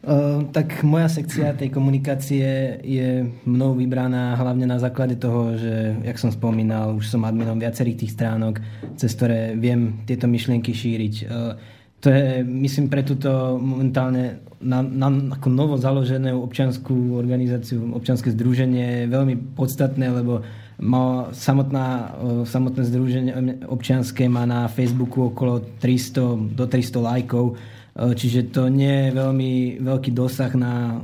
Uh, 0.03 0.51
tak 0.51 0.83
moja 0.83 1.07
sekcia 1.07 1.55
tej 1.55 1.71
komunikácie 1.71 2.75
je 2.83 3.23
mnou 3.47 3.71
vybraná 3.71 4.35
hlavne 4.35 4.67
na 4.67 4.75
základe 4.75 5.15
toho, 5.15 5.55
že, 5.55 5.95
jak 6.03 6.19
som 6.19 6.27
spomínal, 6.27 6.99
už 6.99 7.07
som 7.07 7.23
adminom 7.23 7.55
viacerých 7.55 8.03
tých 8.03 8.11
stránok, 8.19 8.59
cez 8.99 9.15
ktoré 9.15 9.55
viem 9.55 10.03
tieto 10.03 10.27
myšlienky 10.27 10.75
šíriť. 10.75 11.15
Uh, 11.23 11.55
to 12.03 12.11
je, 12.11 12.43
myslím, 12.43 12.91
pre 12.91 12.99
túto 13.07 13.55
momentálne 13.55 14.43
na, 14.59 14.83
na 14.83 15.07
ako 15.39 15.47
novo 15.47 15.79
založenú 15.79 16.35
občianskú 16.43 17.15
organizáciu, 17.15 17.95
občianske 17.95 18.27
združenie 18.35 19.07
veľmi 19.07 19.55
podstatné, 19.55 20.11
lebo 20.11 20.43
má 20.83 21.31
samotná, 21.31 22.11
samotné 22.43 22.83
združenie 22.91 23.31
občianské 23.71 24.27
má 24.27 24.43
na 24.43 24.67
Facebooku 24.67 25.31
okolo 25.31 25.63
300 25.79 26.59
do 26.59 26.67
300 26.67 26.99
lajkov, 26.99 27.55
čiže 27.93 28.49
to 28.49 28.73
nie 28.73 29.09
je 29.09 29.09
veľmi 29.13 29.51
veľký 29.85 30.11
dosah 30.17 30.49
na 30.57 30.97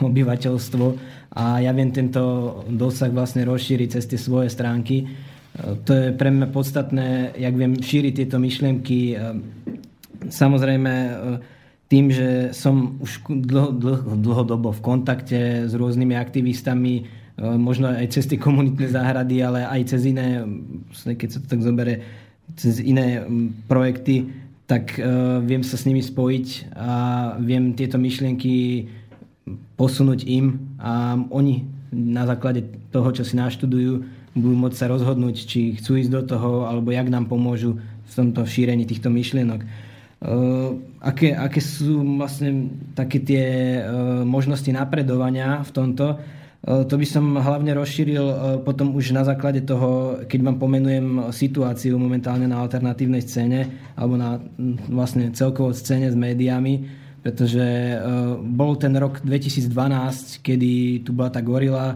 obyvateľstvo 0.00 0.86
a 1.36 1.60
ja 1.60 1.72
viem 1.76 1.92
tento 1.92 2.56
dosah 2.72 3.12
vlastne 3.12 3.44
rozšíriť 3.44 3.88
cez 4.00 4.04
tie 4.08 4.16
svoje 4.16 4.48
stránky. 4.48 5.04
E, 5.04 5.06
to 5.84 5.92
je 5.92 6.06
pre 6.16 6.32
mňa 6.32 6.48
podstatné, 6.48 7.36
jak 7.36 7.54
viem 7.54 7.76
šíriť 7.76 8.12
tieto 8.24 8.40
myšlienky. 8.40 9.12
E, 9.12 9.14
samozrejme, 10.32 10.92
tým, 11.86 12.10
že 12.10 12.50
som 12.50 12.98
už 12.98 13.22
dlho, 13.28 13.70
dlho, 13.76 14.16
dlhodobo 14.18 14.74
v 14.74 14.80
kontakte 14.82 15.70
s 15.70 15.72
rôznymi 15.76 16.18
aktivistami, 16.18 17.06
možno 17.38 17.92
aj 17.92 18.16
cez 18.16 18.26
tie 18.26 18.40
komunitné 18.40 18.90
záhrady, 18.90 19.44
ale 19.44 19.68
aj 19.68 19.94
cez 19.94 20.02
iné, 20.08 20.42
keď 20.90 21.28
sa 21.30 21.38
to 21.44 21.46
tak 21.46 21.62
zobere, 21.62 22.02
cez 22.58 22.82
iné 22.82 23.22
projekty, 23.70 24.26
tak 24.66 24.98
uh, 24.98 25.38
viem 25.42 25.62
sa 25.62 25.78
s 25.78 25.86
nimi 25.86 26.02
spojiť 26.02 26.74
a 26.74 26.92
viem 27.38 27.72
tieto 27.78 28.02
myšlienky 28.02 28.86
posunúť 29.78 30.26
im 30.26 30.74
a 30.82 31.14
oni 31.30 31.62
na 31.94 32.26
základe 32.26 32.66
toho, 32.90 33.14
čo 33.14 33.22
si 33.22 33.38
naštudujú, 33.38 34.02
budú 34.34 34.56
môcť 34.58 34.76
sa 34.76 34.90
rozhodnúť, 34.90 35.36
či 35.46 35.78
chcú 35.78 36.02
ísť 36.02 36.10
do 36.10 36.22
toho, 36.26 36.50
alebo 36.66 36.90
jak 36.90 37.06
nám 37.06 37.30
pomôžu 37.30 37.78
v 37.78 38.12
tomto 38.12 38.42
šírení 38.42 38.84
týchto 38.84 39.06
myšlienok. 39.06 39.62
Uh, 40.16 40.82
aké, 40.98 41.30
aké 41.30 41.62
sú 41.62 42.02
vlastne 42.18 42.74
také 42.98 43.22
tie 43.22 43.44
uh, 43.80 44.26
možnosti 44.26 44.68
napredovania 44.74 45.62
v 45.62 45.70
tomto? 45.70 46.18
E, 46.66 46.84
to 46.84 46.98
by 46.98 47.06
som 47.06 47.38
hlavne 47.38 47.70
rozšíril 47.78 48.24
e, 48.26 48.34
potom 48.66 48.98
už 48.98 49.14
na 49.14 49.22
základe 49.22 49.62
toho, 49.62 50.20
keď 50.26 50.40
vám 50.42 50.58
pomenujem 50.58 51.30
situáciu 51.30 51.94
momentálne 51.94 52.50
na 52.50 52.58
alternatívnej 52.58 53.22
scéne 53.22 53.70
alebo 53.94 54.18
na 54.18 54.42
vlastne 54.90 55.30
celkovo 55.30 55.70
scéne 55.70 56.10
s 56.10 56.18
médiami, 56.18 56.82
pretože 57.22 57.62
e, 57.62 57.96
bol 58.42 58.74
ten 58.74 58.98
rok 58.98 59.22
2012, 59.22 60.42
kedy 60.42 61.06
tu 61.06 61.14
bola 61.14 61.30
tá 61.30 61.38
gorila, 61.38 61.94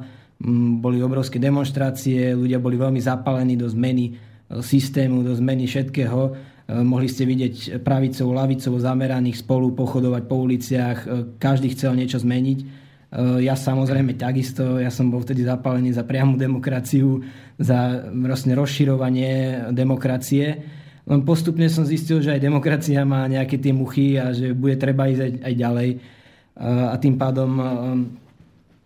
boli 0.81 1.05
obrovské 1.05 1.37
demonstrácie, 1.37 2.33
ľudia 2.33 2.57
boli 2.63 2.81
veľmi 2.81 2.97
zapálení 2.97 3.61
do 3.61 3.69
zmeny 3.69 4.17
systému, 4.49 5.21
do 5.21 5.37
zmeny 5.37 5.69
všetkého. 5.69 6.33
Mohli 6.81 7.13
ste 7.13 7.29
vidieť 7.29 7.85
pravicou, 7.85 8.33
lavicou 8.33 8.73
zameraných 8.81 9.45
spolu 9.45 9.77
pochodovať 9.77 10.23
po 10.25 10.41
uliciach, 10.41 10.99
každý 11.37 11.77
chcel 11.77 11.93
niečo 11.93 12.25
zmeniť 12.25 12.59
Eh, 12.59 12.80
ja 13.19 13.59
samozrejme 13.59 14.15
takisto, 14.15 14.79
ja 14.79 14.87
som 14.87 15.11
bol 15.11 15.27
vtedy 15.27 15.43
zapálený 15.43 15.91
za 15.91 16.07
priamu 16.07 16.39
demokraciu, 16.39 17.27
za 17.59 18.07
vlastne 18.07 18.55
rozširovanie 18.55 19.67
demokracie. 19.75 20.63
Len 21.11 21.21
postupne 21.27 21.67
som 21.67 21.83
zistil, 21.83 22.23
že 22.23 22.39
aj 22.39 22.47
demokracia 22.47 23.03
má 23.03 23.27
nejaké 23.27 23.59
tie 23.59 23.75
muchy 23.75 24.15
a 24.15 24.31
že 24.31 24.55
bude 24.55 24.79
treba 24.79 25.11
ísť 25.11 25.23
aj, 25.27 25.33
aj 25.43 25.55
ďalej. 25.59 25.91
Eh, 25.91 26.87
a 26.87 26.95
tým 27.03 27.19
pádom 27.19 27.51
eh, 27.59 27.67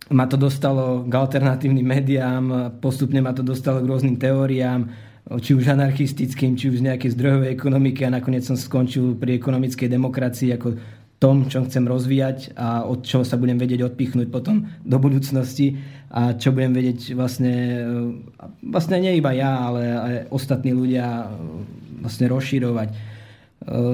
ma 0.09 0.25
to 0.25 0.37
dostalo 0.37 1.05
k 1.05 1.13
alternatívnym 1.13 1.85
médiám, 1.85 2.43
postupne 2.81 3.21
ma 3.21 3.29
to 3.29 3.45
dostalo 3.45 3.81
k 3.81 3.89
rôznym 3.89 4.17
teóriám, 4.17 4.89
či 5.41 5.57
už 5.57 5.73
anarchistickým, 5.73 6.53
či 6.53 6.69
už 6.69 6.85
z 6.85 6.85
nejakej 6.93 7.17
zdrojovej 7.17 7.49
ekonomiky 7.49 8.05
a 8.05 8.13
nakoniec 8.13 8.45
som 8.45 8.53
skončil 8.53 9.17
pri 9.17 9.41
ekonomickej 9.41 9.89
demokracii 9.89 10.53
ako 10.53 10.77
tom, 11.19 11.47
čo 11.47 11.63
chcem 11.63 11.87
rozvíjať 11.87 12.59
a 12.59 12.83
od 12.83 13.07
čoho 13.07 13.23
sa 13.23 13.39
budem 13.39 13.55
vedieť 13.55 13.87
odpichnúť 13.87 14.27
potom 14.27 14.67
do 14.83 14.97
budúcnosti 14.99 15.79
a 16.11 16.35
čo 16.35 16.51
budem 16.51 16.75
vedieť 16.75 17.15
vlastne, 17.15 17.55
e, 17.55 17.87
vlastne 18.67 18.99
nie 18.99 19.19
iba 19.19 19.31
ja, 19.31 19.71
ale 19.71 19.81
aj 19.95 20.15
ostatní 20.35 20.75
ľudia 20.75 21.23
e, 21.23 21.27
vlastne 22.03 22.27
rozširovať. 22.27 22.89
E, 22.91 22.95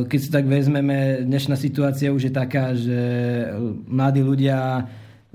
keď 0.10 0.20
si 0.20 0.30
tak 0.34 0.50
vezmeme, 0.50 1.22
dnešná 1.22 1.54
situácia 1.54 2.10
už 2.10 2.30
je 2.30 2.34
taká, 2.34 2.74
že 2.74 3.00
mladí 3.86 4.26
ľudia 4.26 4.90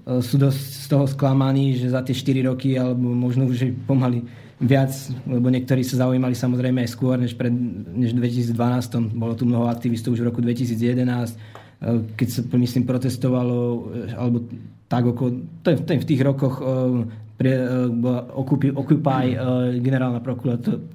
sú 0.07 0.39
dosť 0.39 0.61
z 0.61 0.87
toho 0.87 1.07
sklamaní, 1.09 1.75
že 1.75 1.91
za 1.91 2.05
tie 2.05 2.15
4 2.15 2.47
roky, 2.47 2.79
alebo 2.79 3.11
možno 3.11 3.49
už 3.49 3.75
pomaly 3.91 4.23
viac, 4.61 4.93
lebo 5.27 5.51
niektorí 5.51 5.83
sa 5.83 6.07
zaujímali 6.07 6.37
samozrejme 6.37 6.85
aj 6.85 6.91
skôr, 6.95 7.19
než, 7.19 7.35
pred, 7.35 7.51
než 7.97 8.15
v 8.15 8.23
2012. 8.23 9.17
Bolo 9.17 9.35
tu 9.35 9.49
mnoho 9.49 9.67
aktivistov 9.67 10.15
už 10.15 10.23
v 10.23 10.29
roku 10.31 10.45
2011 10.45 11.35
Eh, 11.37 11.56
keď 12.17 12.29
sa, 12.29 12.41
myslím, 12.57 12.85
protestovalo, 12.89 13.57
eh, 13.93 14.17
alebo 14.17 14.49
tak 14.87 15.03
okolo, 15.07 15.45
v 15.67 16.07
tých 16.07 16.21
rokoch 16.23 16.63
eh, 16.63 17.25
pre, 17.37 17.53
Occupy, 18.33 18.73
Occupy 18.73 19.37
generálna 19.85 20.25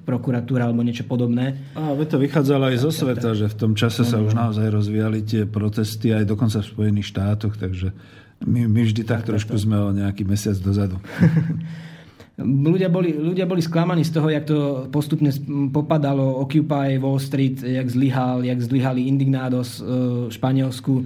prokuratúra 0.02 0.66
alebo 0.66 0.82
niečo 0.82 1.06
podobné. 1.06 1.54
A 1.78 1.94
to 2.02 2.18
vychádzalo 2.18 2.66
aj 2.66 2.82
zo 2.82 2.90
sveta, 2.90 3.30
že 3.38 3.46
v 3.46 3.54
tom 3.54 3.72
čase 3.78 4.02
sa 4.02 4.18
už 4.18 4.34
naozaj 4.34 4.66
rozvíjali 4.66 5.22
tie 5.22 5.46
protesty 5.46 6.10
aj 6.10 6.26
dokonca 6.26 6.58
v 6.58 6.66
Spojených 6.66 7.14
štátoch, 7.14 7.54
takže 7.54 7.94
my, 8.42 8.66
my 8.66 8.80
vždy 8.82 9.06
tak 9.06 9.22
trošku 9.22 9.54
sme 9.54 9.78
o 9.78 9.94
nejaký 9.94 10.26
mesiac 10.26 10.58
dozadu. 10.58 10.98
ľudia 12.40 12.88
boli, 12.88 13.12
ľudia 13.12 13.44
boli 13.44 13.60
sklamaní 13.60 14.06
z 14.06 14.12
toho, 14.16 14.28
jak 14.32 14.48
to 14.48 14.88
postupne 14.88 15.28
popadalo 15.68 16.40
Occupy 16.40 16.96
Wall 16.96 17.20
Street, 17.20 17.60
jak 17.60 17.88
zlyhal, 17.90 18.44
jak 18.44 18.60
zlyhali 18.60 19.04
Indignados 19.04 19.84
v 19.84 20.32
Španielsku. 20.32 21.04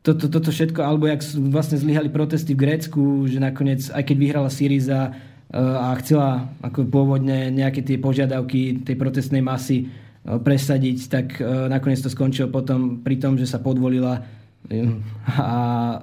To 0.00 0.10
toto, 0.10 0.32
toto 0.32 0.48
všetko, 0.48 0.80
alebo 0.80 1.04
jak 1.06 1.20
vlastne 1.52 1.76
zlyhali 1.76 2.08
protesty 2.08 2.56
v 2.56 2.64
Grécku, 2.64 3.28
že 3.28 3.36
nakoniec, 3.36 3.92
aj 3.92 4.00
keď 4.00 4.16
vyhrala 4.16 4.48
Syriza 4.48 5.12
a 5.52 5.92
chcela 6.00 6.48
ako 6.64 6.88
pôvodne 6.88 7.52
nejaké 7.52 7.84
tie 7.84 8.00
požiadavky 8.00 8.80
tej 8.80 8.96
protestnej 8.96 9.44
masy 9.44 9.92
presadiť, 10.24 10.98
tak 11.12 11.26
nakoniec 11.68 12.00
to 12.00 12.08
skončilo 12.08 12.48
potom 12.48 13.04
pri 13.04 13.20
tom, 13.20 13.36
že 13.36 13.44
sa 13.44 13.60
podvolila 13.60 14.24
a, 14.70 15.50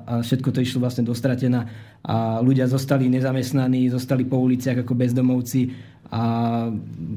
a 0.03 0.13
všetko 0.19 0.51
to 0.51 0.59
išlo 0.59 0.83
vlastne 0.83 1.07
dostratená. 1.07 1.67
A 2.03 2.43
ľudia 2.43 2.67
zostali 2.67 3.07
nezamestnaní, 3.07 3.87
zostali 3.87 4.27
po 4.27 4.39
uliciach 4.43 4.83
ako 4.83 4.93
bezdomovci 4.95 5.71
a 6.11 6.23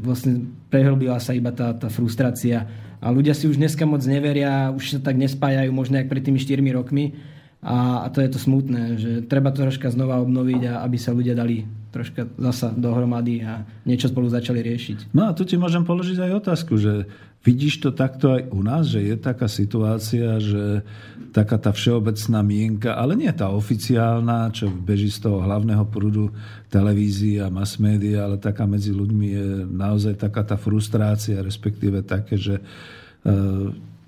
vlastne 0.02 0.50
prehlbila 0.70 1.18
sa 1.18 1.34
iba 1.34 1.50
tá, 1.50 1.74
tá 1.74 1.90
frustrácia. 1.90 2.66
A 3.00 3.10
ľudia 3.10 3.34
si 3.34 3.46
už 3.50 3.58
dneska 3.58 3.86
moc 3.86 4.02
neveria, 4.06 4.70
už 4.74 4.98
sa 4.98 5.00
tak 5.02 5.18
nespájajú 5.18 5.70
možno 5.70 5.98
jak 5.98 6.10
pred 6.10 6.22
tými 6.22 6.38
4 6.38 6.62
rokmi. 6.74 7.14
A, 7.60 8.04
a 8.04 8.06
to 8.08 8.24
je 8.24 8.30
to 8.32 8.40
smutné, 8.40 8.96
že 8.96 9.10
treba 9.28 9.52
to 9.52 9.60
troška 9.60 9.92
znova 9.92 10.16
obnoviť 10.24 10.62
a 10.64 10.72
aby 10.80 10.96
sa 10.96 11.12
ľudia 11.12 11.36
dali 11.36 11.68
troška 11.92 12.24
zasa 12.40 12.72
dohromady 12.72 13.44
a 13.44 13.68
niečo 13.84 14.08
spolu 14.08 14.32
začali 14.32 14.64
riešiť. 14.64 15.12
No 15.12 15.28
a 15.28 15.36
tu 15.36 15.44
ti 15.44 15.60
môžem 15.60 15.84
položiť 15.84 16.24
aj 16.24 16.40
otázku, 16.40 16.80
že 16.80 17.04
vidíš 17.40 17.80
to 17.80 17.90
takto 17.90 18.36
aj 18.36 18.42
u 18.52 18.60
nás, 18.60 18.84
že 18.92 19.00
je 19.00 19.16
taká 19.16 19.48
situácia, 19.48 20.36
že 20.36 20.84
taká 21.30 21.56
tá 21.56 21.70
všeobecná 21.70 22.42
mienka, 22.42 22.90
ale 22.98 23.14
nie 23.14 23.30
tá 23.30 23.48
oficiálna, 23.54 24.50
čo 24.50 24.68
beží 24.68 25.08
z 25.08 25.30
toho 25.30 25.38
hlavného 25.40 25.86
prúdu 25.86 26.34
televízii 26.68 27.38
a 27.40 27.48
mass 27.48 27.78
media, 27.78 28.26
ale 28.26 28.36
taká 28.36 28.66
medzi 28.66 28.90
ľuďmi 28.90 29.26
je 29.30 29.46
naozaj 29.70 30.18
taká 30.18 30.42
tá 30.42 30.58
frustrácia, 30.58 31.38
respektíve 31.40 32.02
také, 32.02 32.34
že 32.34 32.58
e, 32.58 32.62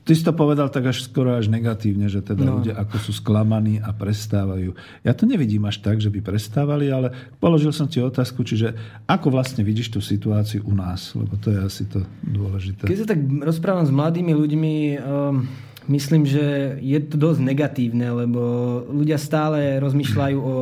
Ty 0.03 0.13
si 0.19 0.27
to 0.27 0.35
povedal 0.35 0.67
tak 0.67 0.91
až 0.91 1.07
skoro 1.07 1.39
až 1.39 1.47
negatívne, 1.47 2.11
že 2.11 2.27
teda 2.27 2.43
no. 2.43 2.59
ľudia 2.59 2.75
ako 2.75 2.97
sú 2.99 3.13
sklamaní 3.15 3.79
a 3.79 3.95
prestávajú. 3.95 4.75
Ja 5.07 5.15
to 5.15 5.31
nevidím 5.31 5.63
až 5.63 5.79
tak, 5.79 6.03
že 6.03 6.11
by 6.11 6.19
prestávali, 6.19 6.91
ale 6.91 7.15
položil 7.39 7.71
som 7.71 7.87
ti 7.87 8.03
otázku, 8.03 8.43
čiže 8.43 8.75
ako 9.07 9.31
vlastne 9.31 9.63
vidíš 9.63 9.95
tú 9.95 10.01
situáciu 10.03 10.67
u 10.67 10.75
nás, 10.75 11.15
lebo 11.15 11.39
to 11.39 11.55
je 11.55 11.59
asi 11.63 11.85
to 11.87 12.03
dôležité. 12.27 12.91
Keď 12.91 12.99
sa 12.99 13.11
tak 13.15 13.23
rozprávam 13.47 13.87
s 13.87 13.95
mladými 13.95 14.35
ľuďmi, 14.35 14.75
um, 14.99 15.47
myslím, 15.87 16.27
že 16.27 16.79
je 16.83 16.99
to 17.03 17.15
dosť 17.15 17.41
negatívne, 17.43 18.27
lebo 18.27 18.43
ľudia 18.91 19.23
stále 19.23 19.79
rozmýšľajú 19.83 20.39
o 20.39 20.55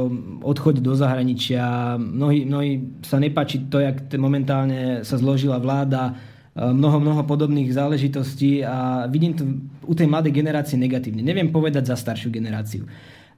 odchode 0.44 0.85
do 0.85 0.92
zahraničia. 0.92 1.96
Mnohí, 1.96 2.44
mnohí 2.44 3.00
sa 3.05 3.16
nepáči 3.16 3.68
to, 3.72 3.81
jak 3.81 4.05
momentálne 4.16 5.00
sa 5.05 5.16
zložila 5.20 5.61
vláda, 5.61 6.16
mnoho, 6.56 6.98
mnoho 6.98 7.22
podobných 7.22 7.70
záležitostí 7.70 8.66
a 8.66 9.06
vidím 9.06 9.32
to 9.38 9.44
u 9.86 9.94
tej 9.94 10.10
mladej 10.10 10.34
generácie 10.34 10.74
negatívne. 10.74 11.22
Neviem 11.22 11.54
povedať 11.54 11.86
za 11.88 11.96
staršiu 11.96 12.30
generáciu. 12.34 12.90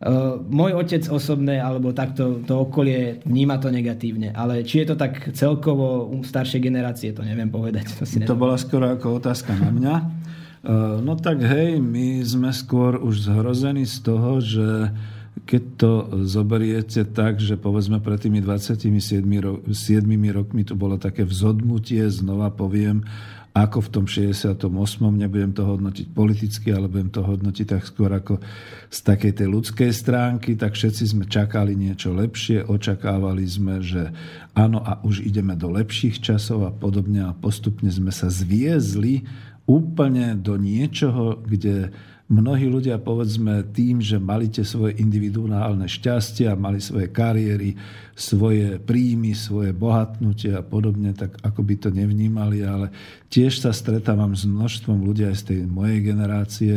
Uh, 0.03 0.42
môj 0.51 0.75
otec 0.75 1.07
osobné, 1.14 1.62
alebo 1.62 1.94
takto 1.94 2.42
to 2.42 2.66
okolie 2.66 3.22
vníma 3.22 3.62
to 3.62 3.70
negatívne, 3.70 4.35
ale 4.35 4.66
či 4.66 4.83
je 4.83 4.90
to 4.90 4.96
tak 4.98 5.31
celkovo 5.31 6.11
u 6.11 6.27
staršej 6.27 6.59
generácie, 6.59 7.14
to 7.14 7.22
neviem 7.22 7.46
povedať. 7.46 7.87
To, 8.01 8.03
si 8.03 8.18
to 8.18 8.35
bola 8.35 8.59
skoro 8.59 8.90
ako 8.90 9.22
otázka 9.22 9.55
na 9.55 9.70
mňa. 9.70 9.94
Uh, 10.66 10.98
no 10.98 11.14
tak 11.14 11.38
hej, 11.46 11.79
my 11.79 12.18
sme 12.27 12.51
skôr 12.51 12.98
už 12.98 13.31
zhrození 13.31 13.87
z 13.87 13.96
toho, 14.03 14.42
že 14.42 14.90
keď 15.42 15.62
to 15.74 15.92
zoberiete 16.22 17.02
tak, 17.11 17.42
že 17.42 17.59
povedzme 17.59 17.98
pred 17.98 18.18
tými 18.22 18.38
27 18.38 19.20
ro- 19.42 19.61
7 19.66 20.07
rokmi 20.31 20.62
tu 20.62 20.78
bolo 20.78 20.96
také 20.96 21.26
vzodmutie, 21.26 22.07
znova 22.07 22.55
poviem, 22.55 23.02
ako 23.52 23.85
v 23.85 23.88
tom 23.92 24.05
68. 24.09 24.57
Nebudem 25.12 25.52
to 25.52 25.68
hodnotiť 25.68 26.07
politicky, 26.16 26.72
ale 26.72 26.88
budem 26.88 27.12
to 27.12 27.20
hodnotiť 27.20 27.66
tak 27.68 27.85
skôr 27.85 28.09
ako 28.09 28.40
z 28.88 28.98
takej 29.05 29.33
tej 29.37 29.48
ľudskej 29.52 29.90
stránky, 29.92 30.57
tak 30.57 30.72
všetci 30.72 31.05
sme 31.12 31.24
čakali 31.28 31.76
niečo 31.76 32.16
lepšie, 32.16 32.64
očakávali 32.64 33.44
sme, 33.44 33.85
že 33.85 34.09
áno 34.57 34.81
a 34.81 35.05
už 35.05 35.20
ideme 35.28 35.52
do 35.52 35.68
lepších 35.68 36.24
časov 36.24 36.64
a 36.64 36.72
podobne 36.72 37.28
a 37.28 37.37
postupne 37.37 37.92
sme 37.92 38.09
sa 38.09 38.33
zviezli 38.33 39.28
úplne 39.68 40.33
do 40.40 40.57
niečoho, 40.57 41.38
kde 41.44 41.92
mnohí 42.33 42.64
ľudia, 42.64 42.97
povedzme, 42.97 43.61
tým, 43.77 44.01
že 44.01 44.16
mali 44.16 44.49
tie 44.49 44.64
svoje 44.64 44.97
individuálne 44.97 45.85
šťastia, 45.85 46.57
mali 46.57 46.81
svoje 46.81 47.12
kariéry, 47.12 47.77
svoje 48.16 48.81
príjmy, 48.81 49.37
svoje 49.37 49.77
bohatnutie 49.77 50.57
a 50.57 50.64
podobne, 50.64 51.12
tak 51.12 51.37
ako 51.45 51.61
by 51.61 51.75
to 51.77 51.88
nevnímali, 51.92 52.64
ale 52.64 52.88
tiež 53.29 53.61
sa 53.61 53.77
stretávam 53.77 54.33
s 54.33 54.49
množstvom 54.49 55.05
ľudí 55.05 55.29
aj 55.29 55.37
z 55.37 55.45
tej 55.53 55.59
mojej 55.68 56.01
generácie, 56.01 56.75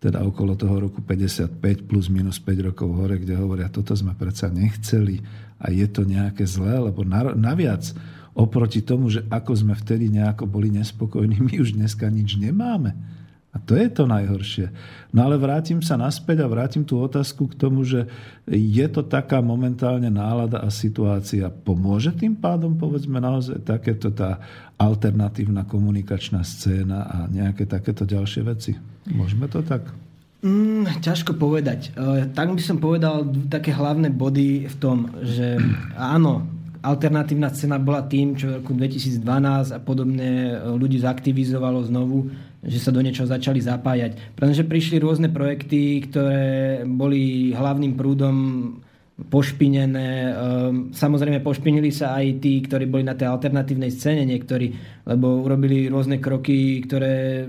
teda 0.00 0.20
okolo 0.20 0.52
toho 0.56 0.88
roku 0.88 1.00
55 1.00 1.88
plus 1.88 2.12
minus 2.12 2.36
5 2.36 2.68
rokov 2.72 2.88
hore, 2.92 3.16
kde 3.16 3.40
hovoria, 3.40 3.72
toto 3.72 3.96
sme 3.96 4.12
predsa 4.12 4.52
nechceli 4.52 5.24
a 5.60 5.72
je 5.72 5.84
to 5.88 6.04
nejaké 6.04 6.44
zlé, 6.44 6.76
lebo 6.76 7.04
naviac 7.36 7.88
oproti 8.36 8.80
tomu, 8.80 9.12
že 9.12 9.24
ako 9.28 9.52
sme 9.52 9.74
vtedy 9.76 10.08
nejako 10.12 10.48
boli 10.48 10.72
nespokojní, 10.72 11.40
my 11.48 11.54
už 11.60 11.76
dneska 11.76 12.08
nič 12.08 12.36
nemáme. 12.36 13.19
A 13.50 13.58
to 13.58 13.74
je 13.74 13.90
to 13.90 14.06
najhoršie. 14.06 14.70
No 15.10 15.26
ale 15.26 15.34
vrátim 15.34 15.82
sa 15.82 15.98
naspäť 15.98 16.46
a 16.46 16.50
vrátim 16.50 16.86
tú 16.86 17.02
otázku 17.02 17.50
k 17.50 17.58
tomu, 17.58 17.82
že 17.82 18.06
je 18.46 18.86
to 18.86 19.02
taká 19.02 19.42
momentálne 19.42 20.06
nálada 20.06 20.62
a 20.62 20.70
situácia. 20.70 21.50
Pomôže 21.50 22.14
tým 22.14 22.38
pádom, 22.38 22.78
povedzme, 22.78 23.18
naozaj 23.18 23.66
takéto 23.66 24.14
tá 24.14 24.38
alternatívna 24.78 25.66
komunikačná 25.66 26.46
scéna 26.46 27.10
a 27.10 27.16
nejaké 27.26 27.66
takéto 27.66 28.06
ďalšie 28.06 28.42
veci? 28.46 28.72
Môžeme 29.10 29.50
to 29.50 29.66
tak? 29.66 29.82
Mm, 30.46 31.02
ťažko 31.02 31.34
povedať. 31.34 31.90
E, 31.92 32.30
tak 32.30 32.54
by 32.54 32.62
som 32.62 32.78
povedal 32.78 33.28
také 33.50 33.74
hlavné 33.74 34.14
body 34.14 34.70
v 34.70 34.76
tom, 34.78 35.10
že 35.20 35.58
áno, 35.98 36.46
alternatívna 36.80 37.52
scéna 37.52 37.76
bola 37.76 38.06
tým, 38.08 38.38
čo 38.38 38.48
v 38.48 38.56
roku 38.64 38.72
2012 38.72 39.74
a 39.74 39.78
podobne 39.82 40.56
ľudí 40.80 40.96
zaktivizovalo 41.02 41.84
znovu 41.84 42.32
že 42.60 42.78
sa 42.78 42.92
do 42.92 43.00
niečoho 43.00 43.24
začali 43.24 43.60
zapájať. 43.64 44.36
Pretože 44.36 44.68
prišli 44.68 45.00
rôzne 45.00 45.32
projekty, 45.32 46.04
ktoré 46.04 46.84
boli 46.84 47.56
hlavným 47.56 47.96
prúdom 47.96 48.36
pošpinené. 49.28 50.32
Ehm, 50.32 50.94
samozrejme 50.96 51.44
pošpinili 51.44 51.92
sa 51.92 52.16
aj 52.16 52.40
tí, 52.40 52.64
ktorí 52.64 52.88
boli 52.88 53.04
na 53.04 53.12
tej 53.12 53.28
alternatívnej 53.28 53.92
scéne 53.92 54.24
niektorí, 54.24 54.72
lebo 55.04 55.44
urobili 55.44 55.92
rôzne 55.92 56.16
kroky, 56.16 56.80
ktoré 56.88 57.44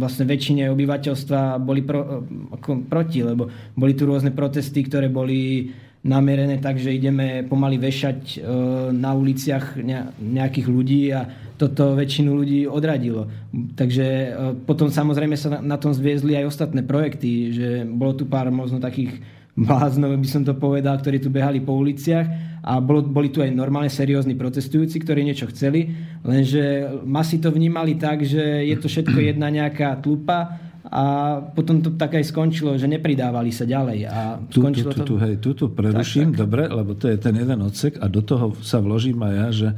vlastne 0.00 0.24
väčšine 0.24 0.72
obyvateľstva 0.72 1.60
boli 1.60 1.84
pro, 1.84 2.24
ako 2.56 2.88
proti, 2.88 3.20
lebo 3.20 3.52
boli 3.76 3.92
tu 3.92 4.08
rôzne 4.08 4.32
protesty, 4.32 4.80
ktoré 4.80 5.12
boli 5.12 5.68
namerené 6.00 6.56
tak, 6.56 6.80
ideme 6.80 7.44
pomaly 7.44 7.76
vešať 7.76 8.20
ehm, 8.40 8.96
na 8.96 9.12
uliciach 9.12 9.76
nejakých 10.16 10.66
ľudí 10.66 11.12
a 11.12 11.28
toto 11.60 11.92
väčšinu 11.92 12.32
ľudí 12.32 12.64
odradilo. 12.64 13.28
Takže 13.76 14.06
e, 14.08 14.28
potom 14.64 14.88
samozrejme 14.88 15.36
sa 15.36 15.60
na 15.60 15.76
tom 15.76 15.92
zviezli 15.92 16.32
aj 16.40 16.48
ostatné 16.48 16.80
projekty, 16.80 17.52
že 17.52 17.68
bolo 17.84 18.16
tu 18.16 18.24
pár 18.24 18.48
možno 18.48 18.80
takých 18.80 19.20
bláznov, 19.52 20.16
by 20.16 20.28
som 20.30 20.40
to 20.40 20.56
povedal, 20.56 20.96
ktorí 20.96 21.20
tu 21.20 21.28
behali 21.28 21.60
po 21.60 21.76
uliciach 21.76 22.24
a 22.64 22.80
bolo, 22.80 23.04
boli 23.04 23.28
tu 23.28 23.44
aj 23.44 23.52
normálne 23.52 23.92
seriózni 23.92 24.32
protestujúci, 24.32 25.04
ktorí 25.04 25.20
niečo 25.20 25.52
chceli, 25.52 25.92
lenže 26.24 26.96
masi 27.04 27.36
to 27.36 27.52
vnímali 27.52 28.00
tak, 28.00 28.24
že 28.24 28.40
je 28.40 28.76
to 28.80 28.88
všetko 28.88 29.20
jedna 29.20 29.52
nejaká 29.52 30.00
tlupa 30.00 30.69
a 30.90 31.02
potom 31.38 31.78
to 31.78 31.94
tak 31.94 32.18
aj 32.18 32.26
skončilo, 32.26 32.74
že 32.74 32.90
nepridávali 32.90 33.54
sa 33.54 33.62
ďalej. 33.62 34.10
A 34.10 34.42
tu, 34.50 34.58
skončilo 34.58 34.90
tu, 34.90 35.06
tu, 35.06 35.14
to... 35.14 35.22
hej, 35.22 35.34
tuto 35.38 35.64
preruším, 35.70 36.34
tak, 36.34 36.36
tak. 36.36 36.40
dobre, 36.42 36.62
lebo 36.66 36.98
to 36.98 37.06
je 37.06 37.14
ten 37.14 37.38
jeden 37.38 37.62
odsek 37.62 38.02
a 38.02 38.10
do 38.10 38.18
toho 38.26 38.58
sa 38.58 38.82
vložím 38.82 39.22
aj 39.22 39.34
ja, 39.38 39.48
že 39.54 39.68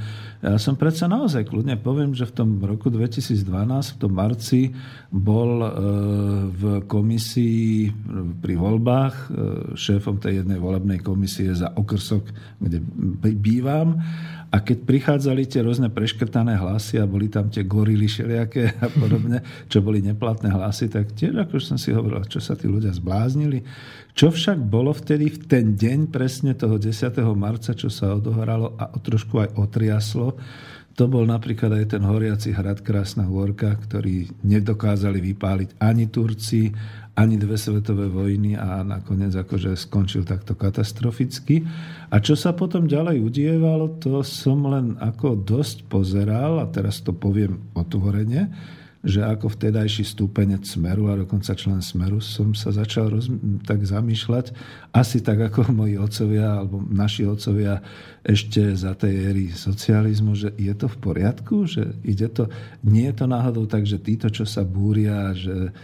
ja 0.42 0.57
som 0.57 0.75
predsa 0.75 1.07
naozaj 1.12 1.46
kľudne 1.53 1.77
poviem, 1.79 2.16
že 2.16 2.25
v 2.25 2.33
tom 2.33 2.51
roku 2.64 2.88
2012, 2.88 3.44
v 3.92 3.98
tom 4.01 4.12
marci, 4.16 4.72
bol 5.12 5.61
e, 5.61 5.70
v 6.48 6.62
komisii 6.88 7.92
pri 8.40 8.55
voľbách 8.57 9.14
e, 9.14 9.25
šéfom 9.77 10.16
tej 10.16 10.42
jednej 10.42 10.57
volebnej 10.57 11.05
komisie 11.05 11.53
za 11.53 11.77
okrsok, 11.77 12.25
kde 12.57 12.81
bývam 13.37 14.01
a 14.52 14.60
keď 14.60 14.84
prichádzali 14.84 15.48
tie 15.48 15.64
rôzne 15.64 15.88
preškrtané 15.88 16.60
hlasy 16.60 17.00
a 17.00 17.08
boli 17.08 17.32
tam 17.32 17.48
tie 17.48 17.64
gorily 17.64 18.04
všelijaké 18.04 18.76
a 18.84 18.86
podobne, 18.92 19.40
čo 19.72 19.80
boli 19.80 20.04
neplatné 20.04 20.52
hlasy, 20.52 20.92
tak 20.92 21.16
tiež 21.16 21.48
ako 21.48 21.56
som 21.56 21.80
si 21.80 21.96
hovoril, 21.96 22.20
čo 22.28 22.36
sa 22.36 22.52
tí 22.52 22.68
ľudia 22.68 22.92
zbláznili. 22.92 23.64
Čo 24.12 24.28
však 24.28 24.60
bolo 24.60 24.92
vtedy 24.92 25.32
v 25.32 25.38
ten 25.48 25.66
deň 25.72 26.12
presne 26.12 26.52
toho 26.52 26.76
10. 26.76 26.92
marca, 27.32 27.72
čo 27.72 27.88
sa 27.88 28.12
odohralo 28.12 28.76
a 28.76 28.92
trošku 28.92 29.40
aj 29.40 29.56
otriaslo, 29.56 30.36
to 30.92 31.08
bol 31.08 31.24
napríklad 31.24 31.72
aj 31.72 31.96
ten 31.96 32.04
horiaci 32.04 32.52
hrad 32.52 32.84
Krásna 32.84 33.24
Hôrka, 33.24 33.80
ktorý 33.80 34.28
nedokázali 34.44 35.24
vypáliť 35.32 35.80
ani 35.80 36.12
Turci, 36.12 36.68
ani 37.12 37.37
dve 37.37 37.61
svetové 37.61 38.09
vojny 38.09 38.57
a 38.57 38.81
nakoniec 38.81 39.37
akože 39.37 39.77
skončil 39.77 40.25
takto 40.25 40.57
katastroficky. 40.57 41.61
A 42.09 42.16
čo 42.25 42.33
sa 42.33 42.57
potom 42.57 42.88
ďalej 42.88 43.20
udievalo, 43.20 44.01
to 44.01 44.25
som 44.25 44.64
len 44.64 44.96
ako 44.96 45.37
dosť 45.37 45.92
pozeral, 45.92 46.57
a 46.64 46.66
teraz 46.72 47.05
to 47.05 47.12
poviem 47.12 47.61
otvorene, 47.77 48.48
že 49.03 49.18
ako 49.18 49.51
vtedajší 49.59 50.07
stúpenec 50.07 50.62
Smeru 50.62 51.11
a 51.11 51.18
dokonca 51.18 51.59
člen 51.59 51.83
Smeru 51.83 52.22
som 52.22 52.55
sa 52.55 52.70
začal 52.70 53.11
roz, 53.11 53.27
tak 53.66 53.83
zamýšľať, 53.83 54.55
asi 54.94 55.18
tak 55.18 55.42
ako 55.42 55.75
moji 55.75 55.98
otcovia 55.98 56.62
alebo 56.62 56.79
naši 56.87 57.27
otcovia 57.27 57.83
ešte 58.22 58.62
za 58.79 58.94
tej 58.94 59.35
éry 59.35 59.44
socializmu, 59.51 60.38
že 60.38 60.55
je 60.55 60.70
to 60.79 60.87
v 60.87 60.96
poriadku, 61.03 61.66
že 61.66 61.98
ide 62.07 62.31
to, 62.31 62.46
nie 62.87 63.11
je 63.11 63.14
to 63.18 63.27
náhodou 63.27 63.66
tak, 63.66 63.83
že 63.90 63.98
títo, 63.98 64.31
čo 64.31 64.46
sa 64.46 64.62
búria, 64.62 65.35
že 65.35 65.75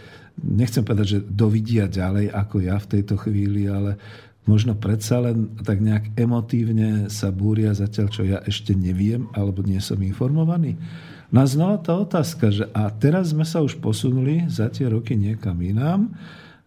nechcem 0.43 0.83
povedať, 0.83 1.07
že 1.07 1.25
dovidia 1.25 1.85
ďalej 1.85 2.31
ako 2.31 2.55
ja 2.63 2.77
v 2.79 2.89
tejto 2.97 3.15
chvíli, 3.19 3.67
ale 3.67 3.99
možno 4.49 4.73
predsa 4.73 5.21
len 5.21 5.53
tak 5.61 5.77
nejak 5.77 6.17
emotívne 6.17 7.11
sa 7.11 7.29
búria 7.29 7.69
zatiaľ, 7.75 8.07
čo 8.09 8.21
ja 8.25 8.39
ešte 8.43 8.73
neviem 8.73 9.29
alebo 9.37 9.61
nie 9.61 9.77
som 9.77 10.01
informovaný. 10.01 10.79
No 11.29 11.45
a 11.45 11.45
znova 11.45 11.77
tá 11.77 11.93
otázka, 11.93 12.49
že 12.49 12.65
a 12.73 12.89
teraz 12.89 13.37
sme 13.37 13.45
sa 13.45 13.61
už 13.61 13.77
posunuli 13.77 14.49
za 14.49 14.65
tie 14.73 14.89
roky 14.89 15.13
niekam 15.13 15.61
inám. 15.61 16.09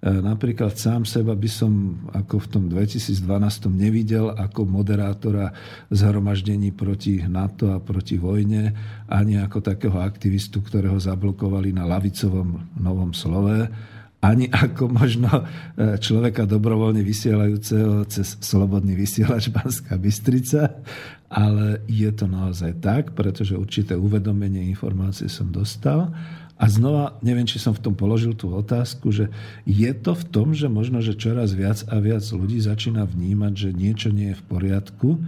E, 0.02 0.10
napríklad 0.10 0.74
sám 0.74 1.06
seba 1.06 1.38
by 1.38 1.46
som 1.46 2.02
ako 2.10 2.42
v 2.42 2.46
tom 2.50 2.64
2012 2.66 3.22
nevidel 3.70 4.34
ako 4.34 4.66
moderátora 4.66 5.54
zhromaždení 5.94 6.74
proti 6.74 7.22
NATO 7.22 7.70
a 7.70 7.78
proti 7.78 8.18
vojne, 8.18 8.74
ani 9.06 9.38
ako 9.38 9.62
takého 9.62 10.02
aktivistu, 10.02 10.58
ktorého 10.58 10.98
zablokovali 10.98 11.70
na 11.70 11.86
lavicovom 11.86 12.74
Novom 12.82 13.14
slove, 13.14 13.70
ani 14.22 14.50
ako 14.50 14.90
možno 14.90 15.30
e, 15.30 15.42
človeka 16.02 16.50
dobrovoľne 16.50 17.06
vysielajúceho 17.06 18.02
cez 18.10 18.42
slobodný 18.42 18.98
vysielač 18.98 19.54
Banská 19.54 19.94
Bystrica, 20.02 20.82
ale 21.30 21.86
je 21.86 22.10
to 22.10 22.26
naozaj 22.26 22.74
tak, 22.82 23.14
pretože 23.14 23.54
určité 23.54 23.94
uvedomenie 23.94 24.66
informácie 24.66 25.30
som 25.30 25.46
dostal. 25.50 26.10
A 26.62 26.70
znova, 26.70 27.18
neviem, 27.26 27.42
či 27.42 27.58
som 27.58 27.74
v 27.74 27.82
tom 27.82 27.98
položil 27.98 28.38
tú 28.38 28.54
otázku, 28.54 29.10
že 29.10 29.34
je 29.66 29.90
to 29.98 30.14
v 30.14 30.24
tom, 30.30 30.54
že 30.54 30.70
možno, 30.70 31.02
že 31.02 31.18
čoraz 31.18 31.58
viac 31.58 31.82
a 31.90 31.98
viac 31.98 32.22
ľudí 32.22 32.62
začína 32.62 33.02
vnímať, 33.02 33.52
že 33.58 33.68
niečo 33.74 34.14
nie 34.14 34.30
je 34.30 34.38
v 34.38 34.46
poriadku 34.46 35.18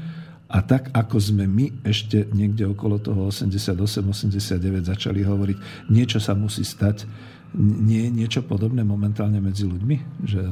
a 0.46 0.62
tak, 0.62 0.94
ako 0.94 1.18
sme 1.18 1.50
my 1.50 1.82
ešte 1.82 2.30
niekde 2.30 2.70
okolo 2.70 3.02
toho 3.02 3.26
88-89 3.34 4.86
začali 4.86 5.26
hovoriť, 5.26 5.90
niečo 5.90 6.22
sa 6.22 6.38
musí 6.38 6.62
stať, 6.62 7.10
nie 7.58 8.06
je 8.06 8.10
niečo 8.14 8.40
podobné 8.46 8.86
momentálne 8.86 9.42
medzi 9.42 9.66
ľuďmi? 9.66 10.22
Že 10.22 10.42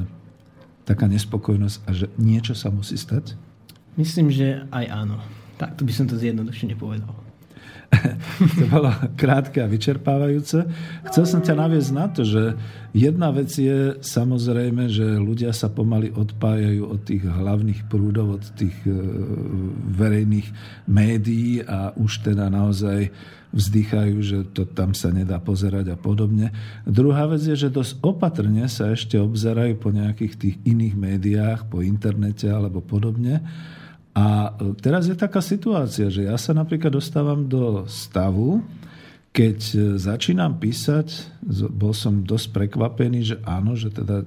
taká 0.83 1.07
nespokojnosť 1.07 1.77
a 1.87 1.89
že 1.95 2.11
niečo 2.19 2.51
sa 2.51 2.67
musí 2.67 2.99
stať? 2.99 3.39
Myslím, 3.95 4.27
že 4.27 4.67
aj 4.75 4.85
áno. 4.91 5.23
Tak 5.55 5.79
to 5.79 5.87
by 5.87 5.93
som 5.95 6.11
to 6.11 6.19
zjednodušene 6.19 6.75
povedal. 6.75 7.15
to 8.59 8.65
bolo 8.69 8.89
krátke 9.15 9.61
a 9.61 9.69
vyčerpávajúce. 9.69 10.65
Chcel 11.11 11.25
som 11.25 11.41
ťa 11.41 11.55
naviesť 11.57 11.91
na 11.93 12.05
to, 12.09 12.21
že 12.25 12.57
jedna 12.95 13.29
vec 13.29 13.53
je 13.53 13.97
samozrejme, 14.01 14.89
že 14.89 15.05
ľudia 15.19 15.53
sa 15.53 15.69
pomaly 15.69 16.13
odpájajú 16.13 16.83
od 16.89 16.99
tých 17.05 17.23
hlavných 17.25 17.85
prúdov, 17.87 18.41
od 18.41 18.45
tých 18.57 18.75
e, 18.85 18.93
verejných 19.93 20.47
médií 20.89 21.61
a 21.63 21.93
už 21.93 22.25
teda 22.33 22.49
naozaj 22.49 23.13
vzdychajú, 23.53 24.17
že 24.25 24.37
to 24.49 24.65
tam 24.65 24.97
sa 24.97 25.13
nedá 25.13 25.37
pozerať 25.37 25.93
a 25.93 25.97
podobne. 25.97 26.49
Druhá 26.89 27.29
vec 27.29 27.45
je, 27.45 27.53
že 27.53 27.69
dosť 27.69 28.01
opatrne 28.01 28.65
sa 28.65 28.89
ešte 28.89 29.21
obzerajú 29.21 29.77
po 29.77 29.93
nejakých 29.93 30.33
tých 30.33 30.55
iných 30.65 30.95
médiách, 30.97 31.59
po 31.69 31.85
internete 31.85 32.49
alebo 32.49 32.81
podobne 32.81 33.45
a 34.13 34.53
e, 34.53 34.77
teraz 34.77 35.09
je 35.09 35.17
taká 35.17 35.41
situácia, 35.41 36.07
že 36.13 36.29
ja 36.29 36.37
sa 36.37 36.53
napríklad 36.53 36.93
dostávam 36.93 37.49
do 37.49 37.89
stavu, 37.89 38.61
keď 39.33 39.59
e, 39.73 39.77
začínam 39.97 40.61
písať, 40.61 41.33
bol 41.73 41.97
som 41.97 42.21
dosť 42.21 42.53
prekvapený, 42.53 43.19
že 43.33 43.37
áno, 43.41 43.73
že 43.73 43.89
teda 43.89 44.21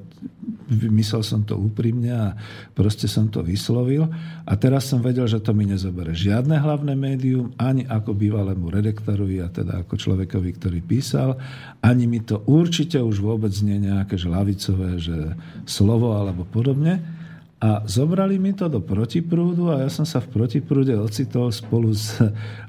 myslel 0.74 1.22
som 1.22 1.46
to 1.46 1.54
úprimne 1.54 2.10
a 2.10 2.34
proste 2.74 3.06
som 3.06 3.30
to 3.30 3.46
vyslovil. 3.46 4.10
A 4.42 4.52
teraz 4.58 4.90
som 4.90 4.98
vedel, 4.98 5.30
že 5.30 5.38
to 5.38 5.54
mi 5.54 5.62
nezobere 5.62 6.10
žiadne 6.10 6.58
hlavné 6.58 6.98
médium, 6.98 7.54
ani 7.54 7.86
ako 7.86 8.18
bývalému 8.18 8.66
redaktorovi 8.66 9.38
a 9.38 9.48
teda 9.48 9.86
ako 9.86 9.94
človekovi, 9.94 10.50
ktorý 10.58 10.82
písal, 10.82 11.38
ani 11.78 12.10
mi 12.10 12.18
to 12.26 12.42
určite 12.50 12.98
už 12.98 13.22
vôbec 13.22 13.54
nie 13.62 13.86
nejaké 13.86 14.18
žlavicové, 14.18 14.98
že 14.98 15.38
slovo 15.70 16.18
alebo 16.18 16.42
podobne. 16.42 17.15
A 17.56 17.80
zobrali 17.88 18.36
mi 18.36 18.52
to 18.52 18.68
do 18.68 18.84
protiprúdu 18.84 19.72
a 19.72 19.80
ja 19.80 19.88
som 19.88 20.04
sa 20.04 20.20
v 20.20 20.28
protiprúde 20.28 20.92
ocitol 20.92 21.48
spolu 21.48 21.88
s 21.88 22.20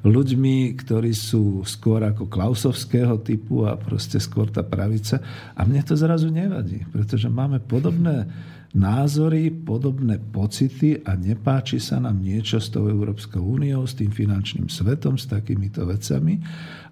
ľuďmi, 0.07 0.79
ktorí 0.79 1.11
sú 1.11 1.67
skôr 1.67 2.07
ako 2.07 2.31
klausovského 2.31 3.19
typu 3.19 3.67
a 3.67 3.75
proste 3.75 4.15
skôr 4.15 4.47
tá 4.47 4.63
pravica. 4.63 5.19
A 5.59 5.67
mne 5.67 5.83
to 5.83 5.99
zrazu 5.99 6.31
nevadí, 6.31 6.87
pretože 6.87 7.27
máme 7.27 7.59
podobné 7.59 8.31
názory, 8.71 9.51
podobné 9.51 10.23
pocity 10.23 11.03
a 11.03 11.19
nepáči 11.19 11.83
sa 11.83 11.99
nám 11.99 12.23
niečo 12.23 12.55
s 12.55 12.71
tou 12.71 12.87
Európskou 12.87 13.43
úniou, 13.43 13.83
s 13.83 13.99
tým 13.99 14.11
finančným 14.11 14.71
svetom, 14.71 15.19
s 15.19 15.27
takýmito 15.27 15.83
vecami. 15.83 16.39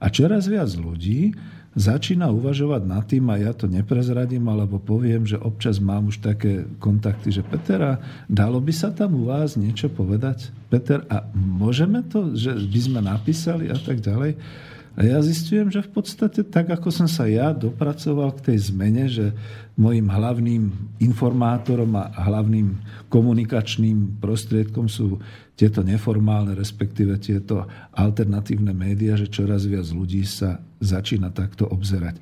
A 0.03 0.11
čoraz 0.11 0.51
viac 0.51 0.67
ľudí 0.75 1.31
začína 1.75 2.31
uvažovať 2.31 2.81
nad 2.87 3.03
tým, 3.03 3.27
a 3.27 3.35
ja 3.35 3.51
to 3.51 3.67
neprezradím, 3.67 4.47
alebo 4.47 4.79
poviem, 4.79 5.27
že 5.27 5.35
občas 5.35 5.77
mám 5.83 6.07
už 6.07 6.23
také 6.23 6.63
kontakty, 6.79 7.35
že 7.35 7.43
Peter, 7.43 7.79
a 7.83 7.93
dalo 8.31 8.63
by 8.63 8.71
sa 8.71 8.95
tam 8.95 9.19
u 9.19 9.27
vás 9.27 9.59
niečo 9.59 9.91
povedať? 9.91 10.55
Peter, 10.71 11.03
a 11.11 11.27
môžeme 11.35 11.99
to, 12.07 12.31
že 12.31 12.55
by 12.55 12.79
sme 12.79 12.99
napísali 13.03 13.67
a 13.67 13.75
tak 13.75 13.99
ďalej? 13.99 14.39
A 14.95 15.03
ja 15.03 15.19
zistujem, 15.19 15.67
že 15.67 15.83
v 15.83 15.91
podstate 15.91 16.47
tak, 16.47 16.71
ako 16.71 16.87
som 16.87 17.11
sa 17.11 17.27
ja 17.27 17.51
dopracoval 17.51 18.31
k 18.39 18.51
tej 18.51 18.71
zmene, 18.71 19.11
že 19.11 19.35
môjim 19.75 20.07
hlavným 20.07 20.71
informátorom 21.03 21.91
a 21.99 22.07
hlavným 22.15 22.79
komunikačným 23.11 24.23
prostriedkom 24.23 24.87
sú 24.87 25.19
tieto 25.55 25.81
neformálne, 25.81 26.51
respektíve 26.51 27.15
tieto 27.19 27.63
alternatívne 27.95 28.75
médiá, 28.75 29.15
že 29.15 29.31
čoraz 29.31 29.63
viac 29.63 29.87
ľudí 29.87 30.27
sa 30.27 30.59
začína 30.83 31.31
takto 31.31 31.63
obzerať 31.67 32.19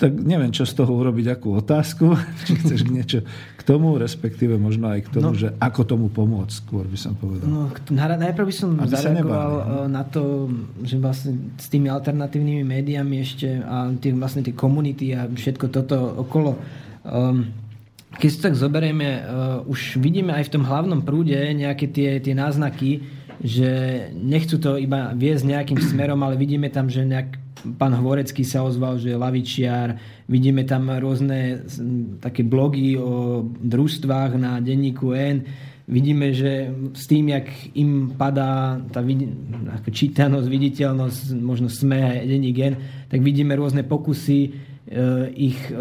tak 0.00 0.16
neviem, 0.16 0.48
čo 0.48 0.64
z 0.64 0.80
toho 0.80 0.96
urobiť, 0.96 1.36
akú 1.36 1.60
otázku, 1.60 2.16
či 2.48 2.56
chceš 2.56 2.88
niečo 2.88 3.20
k 3.60 3.62
tomu, 3.68 4.00
respektíve 4.00 4.56
možno 4.56 4.88
aj 4.88 5.04
k 5.04 5.20
tomu, 5.20 5.36
no, 5.36 5.36
že 5.36 5.52
ako 5.60 5.80
tomu 5.84 6.06
pomôcť, 6.08 6.64
skôr 6.64 6.88
by 6.88 6.96
som 6.96 7.12
povedal. 7.12 7.44
No, 7.44 7.68
najprv 7.92 8.46
by 8.48 8.54
som 8.56 8.80
Aby 8.80 8.88
zareagoval 8.88 9.52
no. 9.52 9.60
Eh, 9.60 9.88
na 9.92 10.02
to, 10.08 10.48
že 10.80 10.96
vlastne 10.96 11.52
s 11.60 11.68
tými 11.68 11.92
alternatívnymi 11.92 12.64
médiami 12.64 13.20
ešte 13.20 13.60
a 13.60 13.92
tým, 13.92 14.16
vlastne 14.16 14.40
tie 14.40 14.56
komunity 14.56 15.12
a 15.12 15.28
všetko 15.28 15.68
toto 15.68 16.24
okolo. 16.24 16.56
Um, 17.04 17.52
keď 18.18 18.28
si 18.28 18.38
tak 18.42 18.54
zoberieme, 18.58 19.08
uh, 19.22 19.22
už 19.70 20.02
vidíme 20.02 20.34
aj 20.34 20.50
v 20.50 20.52
tom 20.58 20.64
hlavnom 20.66 21.06
prúde 21.06 21.36
nejaké 21.36 21.86
tie, 21.86 22.18
tie 22.18 22.34
náznaky, 22.34 23.06
že 23.40 23.70
nechcú 24.12 24.60
to 24.60 24.76
iba 24.76 25.16
viesť 25.16 25.46
nejakým 25.46 25.80
smerom, 25.80 26.20
ale 26.20 26.36
vidíme 26.36 26.68
tam, 26.68 26.92
že 26.92 27.06
nejak 27.06 27.40
pán 27.76 27.92
Hvorecký 27.96 28.44
sa 28.44 28.64
ozval, 28.64 29.00
že 29.00 29.12
je 29.12 29.20
lavičiar. 29.20 29.88
Vidíme 30.28 30.64
tam 30.64 30.88
rôzne 30.92 31.64
také 32.20 32.44
blogy 32.44 32.96
o 32.96 33.44
družstvách 33.44 34.36
na 34.36 34.60
denníku 34.60 35.12
N. 35.12 35.44
Vidíme, 35.90 36.30
že 36.30 36.70
s 36.94 37.10
tým, 37.10 37.34
jak 37.34 37.50
im 37.74 38.14
padá 38.14 38.78
tá 38.94 39.02
ako 39.02 39.88
čítanosť, 39.90 40.46
viditeľnosť, 40.46 41.20
možno 41.34 41.66
sme 41.66 41.98
aj 41.98 42.30
denník 42.30 42.58
N, 42.62 42.74
tak 43.10 43.20
vidíme 43.26 43.58
rôzne 43.58 43.82
pokusy 43.82 44.69
ich 45.30 45.60
e, 45.70 45.74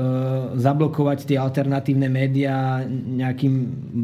zablokovať 0.53 1.25
tie 1.25 1.41
alternatívne 1.41 2.05
médiá 2.13 2.85
nejakým 2.89 3.53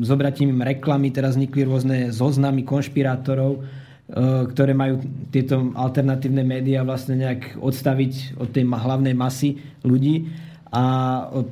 zobratím 0.01 0.65
reklamy. 0.65 1.13
Teraz 1.13 1.37
vznikli 1.37 1.61
rôzne 1.61 2.09
zoznamy 2.09 2.65
konšpirátorov, 2.65 3.61
Eh, 4.05 4.45
ktoré 4.53 4.77
majú 4.77 5.01
tieto 5.33 5.73
alternatívne 5.73 6.45
médiá 6.45 6.85
vlastne 6.85 7.17
nejak 7.17 7.57
odstaviť 7.57 8.37
od 8.37 8.53
tej 8.53 8.69
hlavnej 8.69 9.17
masy 9.17 9.57
ľudí 9.81 10.29
a 10.69 10.83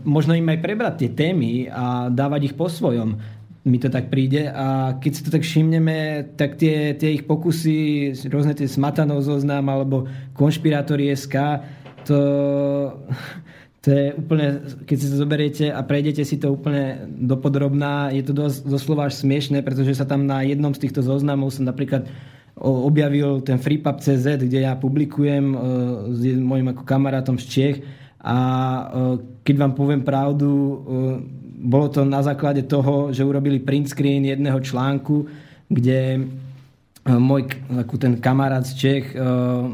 možno 0.05 0.37
im 0.37 0.45
aj 0.45 0.61
prebrať 0.61 0.93
tie 1.01 1.09
témy 1.17 1.65
a 1.73 2.13
dávať 2.13 2.53
ich 2.53 2.55
po 2.55 2.69
svojom. 2.69 3.17
Mi 3.65 3.81
to 3.81 3.89
tak 3.89 4.13
príde 4.13 4.53
a 4.53 5.01
keď 5.01 5.11
si 5.17 5.21
to 5.25 5.33
tak 5.33 5.41
všimneme, 5.41 6.29
tak 6.37 6.61
tie, 6.61 6.93
tie 6.93 7.17
ich 7.17 7.25
pokusy, 7.25 8.13
rôzne 8.29 8.53
tie 8.53 8.69
smatanov 8.69 9.25
zoznam 9.25 9.65
alebo 9.73 10.05
konšpirátory 10.37 11.09
SK, 11.09 11.57
to, 12.05 12.19
to 13.83 13.91
je 13.91 14.15
úplne, 14.15 14.63
keď 14.87 14.95
si 14.95 15.07
to 15.11 15.15
zoberiete 15.19 15.65
a 15.67 15.83
prejdete 15.83 16.23
si 16.23 16.39
to 16.39 16.55
úplne 16.55 17.03
dopodrobná, 17.19 18.15
je 18.15 18.23
to 18.23 18.31
dosť, 18.31 18.63
doslova 18.63 19.11
až 19.11 19.19
smiešné, 19.19 19.59
pretože 19.59 19.99
sa 19.99 20.07
tam 20.07 20.23
na 20.23 20.39
jednom 20.39 20.71
z 20.71 20.87
týchto 20.87 21.03
zoznamov 21.03 21.51
som 21.51 21.67
napríklad 21.67 22.07
objavil 22.63 23.43
ten 23.43 23.59
FreePub.cz, 23.59 24.39
kde 24.39 24.63
ja 24.63 24.79
publikujem 24.79 25.45
e, 25.51 25.57
s 26.15 26.21
mojim 26.39 26.71
ako 26.71 26.87
kamarátom 26.87 27.35
z 27.35 27.45
Čech 27.51 27.77
a 28.23 28.37
e, 28.39 28.83
keď 29.43 29.55
vám 29.67 29.73
poviem 29.75 30.01
pravdu, 30.07 30.47
e, 30.47 30.75
bolo 31.67 31.91
to 31.91 32.07
na 32.07 32.23
základe 32.23 32.63
toho, 32.63 33.11
že 33.11 33.27
urobili 33.27 33.59
print 33.59 33.91
screen 33.91 34.23
jedného 34.23 34.63
článku, 34.63 35.27
kde 35.67 36.23
môj 37.03 37.51
takú 37.67 37.99
ten 37.99 38.15
kamarát 38.23 38.63
z 38.63 38.73
Čech 38.79 39.11
uh, 39.11 39.67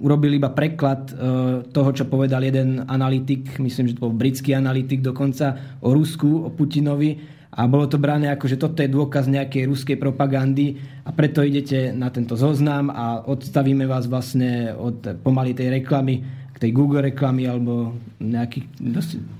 urobil 0.00 0.32
iba 0.32 0.48
preklad 0.48 1.12
uh, 1.12 1.60
toho, 1.68 1.90
čo 1.92 2.08
povedal 2.08 2.40
jeden 2.40 2.88
analytik, 2.88 3.60
myslím, 3.60 3.92
že 3.92 4.00
to 4.00 4.08
bol 4.08 4.16
britský 4.16 4.56
analytik 4.56 5.04
dokonca, 5.04 5.76
o 5.84 5.92
Rusku, 5.92 6.48
o 6.48 6.48
Putinovi. 6.48 7.20
A 7.50 7.66
bolo 7.66 7.90
to 7.90 7.98
brané 7.98 8.30
ako, 8.30 8.46
že 8.46 8.56
toto 8.56 8.80
je 8.80 8.88
dôkaz 8.88 9.26
nejakej 9.26 9.66
ruskej 9.66 9.96
propagandy 9.98 10.78
a 11.02 11.10
preto 11.10 11.42
idete 11.42 11.90
na 11.90 12.08
tento 12.08 12.38
zoznam 12.38 12.88
a 12.94 13.26
odstavíme 13.26 13.84
vás 13.90 14.06
vlastne 14.06 14.70
od 14.72 15.18
pomaly 15.20 15.52
tej 15.52 15.82
reklamy 15.82 16.22
k 16.54 16.56
tej 16.56 16.70
Google 16.70 17.02
reklamy 17.02 17.50
alebo 17.50 17.92
nejakých... 18.22 18.64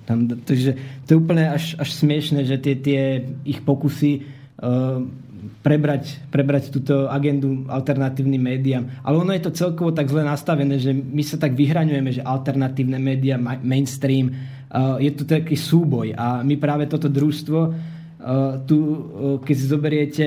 Tam, 0.05 0.27
takže 0.27 0.75
to 1.07 1.09
je 1.15 1.21
úplne 1.23 1.55
až, 1.55 1.79
až 1.79 1.89
smiešne, 2.03 2.43
že 2.43 2.59
tie, 2.59 2.75
tie 2.75 3.03
ich 3.47 3.63
pokusy 3.63 4.27
uh, 4.59 5.07
prebrať, 5.61 6.17
prebrať 6.33 6.73
túto 6.73 7.09
agendu 7.13 7.69
alternatívnym 7.69 8.41
médiám. 8.41 8.85
Ale 9.05 9.21
ono 9.21 9.33
je 9.37 9.45
to 9.45 9.53
celkovo 9.53 9.93
tak 9.93 10.09
zle 10.09 10.25
nastavené, 10.25 10.81
že 10.81 10.93
my 10.93 11.21
sa 11.21 11.37
tak 11.37 11.53
vyhraňujeme, 11.53 12.11
že 12.17 12.25
alternatívne 12.25 12.97
médiá, 12.97 13.37
mainstream, 13.41 14.33
uh, 14.33 14.97
je 14.97 15.13
to 15.13 15.29
taký 15.29 15.57
súboj. 15.57 16.17
A 16.17 16.41
my 16.41 16.57
práve 16.57 16.89
toto 16.89 17.09
družstvo 17.09 17.93
Uh, 18.21 18.61
tu, 18.69 18.77
uh, 18.77 18.97
keď 19.41 19.55
si 19.57 19.65
zoberiete, 19.65 20.27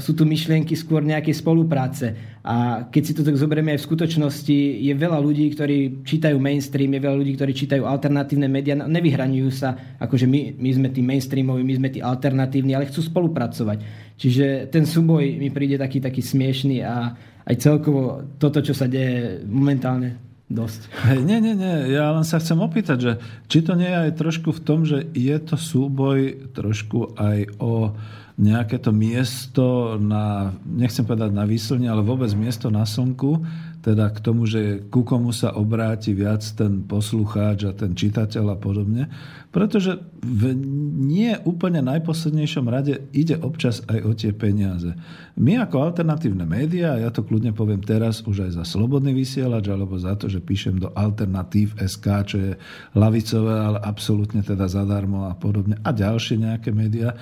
sú 0.00 0.16
tu 0.16 0.24
myšlienky 0.24 0.72
skôr 0.72 1.04
nejakej 1.04 1.36
spolupráce. 1.36 2.16
A 2.40 2.88
keď 2.88 3.02
si 3.04 3.12
to 3.12 3.20
tak 3.20 3.36
zoberieme 3.36 3.76
aj 3.76 3.84
v 3.84 3.88
skutočnosti, 3.92 4.58
je 4.80 4.94
veľa 4.96 5.20
ľudí, 5.20 5.52
ktorí 5.52 6.00
čítajú 6.00 6.38
mainstream, 6.40 6.96
je 6.96 7.04
veľa 7.04 7.18
ľudí, 7.20 7.36
ktorí 7.36 7.52
čítajú 7.52 7.84
alternatívne 7.84 8.48
médiá, 8.48 8.72
no, 8.72 8.88
nevyhraňujú 8.88 9.50
sa, 9.52 9.76
akože 10.00 10.24
my, 10.24 10.56
my 10.56 10.70
sme 10.80 10.88
tí 10.88 11.04
mainstreamoví, 11.04 11.60
my 11.60 11.74
sme 11.76 11.88
tí 11.92 12.00
alternatívni, 12.00 12.72
ale 12.72 12.88
chcú 12.88 13.04
spolupracovať. 13.04 14.05
Čiže 14.16 14.72
ten 14.72 14.88
súboj 14.88 15.36
mi 15.36 15.52
príde 15.52 15.76
taký, 15.76 16.00
taký 16.00 16.24
smiešný 16.24 16.80
a 16.80 17.12
aj 17.46 17.56
celkovo 17.60 18.24
toto, 18.40 18.64
čo 18.64 18.72
sa 18.72 18.88
deje 18.88 19.44
momentálne 19.44 20.16
dosť. 20.46 20.80
Hej, 21.10 21.20
nie, 21.26 21.38
nie, 21.42 21.54
nie. 21.58 21.92
Ja 21.92 22.14
len 22.14 22.22
sa 22.22 22.38
chcem 22.38 22.58
opýtať, 22.62 22.98
že 22.98 23.12
či 23.50 23.66
to 23.66 23.74
nie 23.74 23.90
je 23.90 24.02
aj 24.08 24.12
trošku 24.18 24.54
v 24.54 24.62
tom, 24.62 24.86
že 24.86 25.04
je 25.12 25.36
to 25.42 25.58
súboj 25.58 26.50
trošku 26.54 27.18
aj 27.18 27.38
o 27.58 27.94
nejaké 28.36 28.76
to 28.76 28.92
miesto 28.92 29.96
na, 29.96 30.52
nechcem 30.68 31.08
povedať 31.08 31.32
na 31.32 31.48
výslne, 31.48 31.88
ale 31.88 32.04
vôbec 32.04 32.28
miesto 32.36 32.68
na 32.68 32.84
slnku, 32.84 33.42
teda 33.86 34.10
k 34.10 34.18
tomu, 34.18 34.50
že 34.50 34.82
ku 34.90 35.06
komu 35.06 35.30
sa 35.30 35.54
obráti 35.54 36.10
viac 36.10 36.42
ten 36.58 36.82
poslucháč 36.82 37.70
a 37.70 37.72
ten 37.72 37.94
čitateľ 37.94 38.44
a 38.50 38.56
podobne. 38.58 39.06
Pretože 39.54 40.02
v 40.26 40.58
nie 41.06 41.30
úplne 41.46 41.86
najposlednejšom 41.86 42.66
rade 42.66 43.06
ide 43.14 43.38
občas 43.38 43.86
aj 43.86 43.98
o 44.02 44.10
tie 44.10 44.34
peniaze. 44.34 44.90
My 45.38 45.62
ako 45.62 45.86
alternatívne 45.86 46.42
médiá, 46.42 46.98
ja 46.98 47.14
to 47.14 47.22
kľudne 47.22 47.54
poviem 47.54 47.78
teraz 47.78 48.26
už 48.26 48.50
aj 48.50 48.50
za 48.58 48.64
slobodný 48.66 49.14
vysielač, 49.14 49.70
alebo 49.70 49.94
za 50.02 50.18
to, 50.18 50.26
že 50.26 50.42
píšem 50.42 50.82
do 50.82 50.90
Alternatív 50.90 51.78
SK, 51.78 52.06
čo 52.26 52.36
je 52.42 52.52
lavicové, 52.98 53.54
ale 53.54 53.78
absolútne 53.86 54.42
teda 54.42 54.66
zadarmo 54.66 55.30
a 55.30 55.38
podobne, 55.38 55.78
a 55.86 55.94
ďalšie 55.94 56.42
nejaké 56.42 56.74
médiá, 56.74 57.14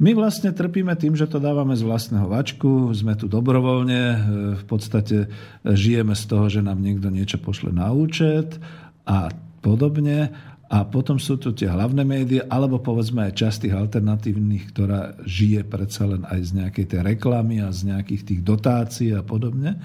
my 0.00 0.10
vlastne 0.16 0.54
trpíme 0.54 0.96
tým, 0.96 1.12
že 1.12 1.28
to 1.28 1.42
dávame 1.42 1.76
z 1.76 1.84
vlastného 1.84 2.24
vačku, 2.24 2.88
sme 2.96 3.12
tu 3.18 3.28
dobrovoľne, 3.28 4.02
e, 4.02 4.18
v 4.56 4.64
podstate 4.64 5.28
žijeme 5.66 6.16
z 6.16 6.24
toho, 6.24 6.48
že 6.48 6.64
nám 6.64 6.80
niekto 6.80 7.12
niečo 7.12 7.36
pošle 7.36 7.74
na 7.74 7.92
účet 7.92 8.56
a 9.04 9.28
podobne. 9.60 10.32
A 10.72 10.88
potom 10.88 11.20
sú 11.20 11.36
tu 11.36 11.52
tie 11.52 11.68
hlavné 11.68 12.00
médiá, 12.00 12.48
alebo 12.48 12.80
povedzme 12.80 13.28
aj 13.28 13.36
časť 13.36 13.68
tých 13.68 13.76
alternatívnych, 13.76 14.72
ktorá 14.72 15.20
žije 15.28 15.68
predsa 15.68 16.08
len 16.08 16.24
aj 16.24 16.40
z 16.48 16.50
nejakej 16.64 16.86
tej 16.88 17.00
reklamy 17.04 17.60
a 17.60 17.68
z 17.68 17.92
nejakých 17.92 18.22
tých 18.24 18.40
dotácií 18.40 19.12
a 19.12 19.20
podobne. 19.20 19.76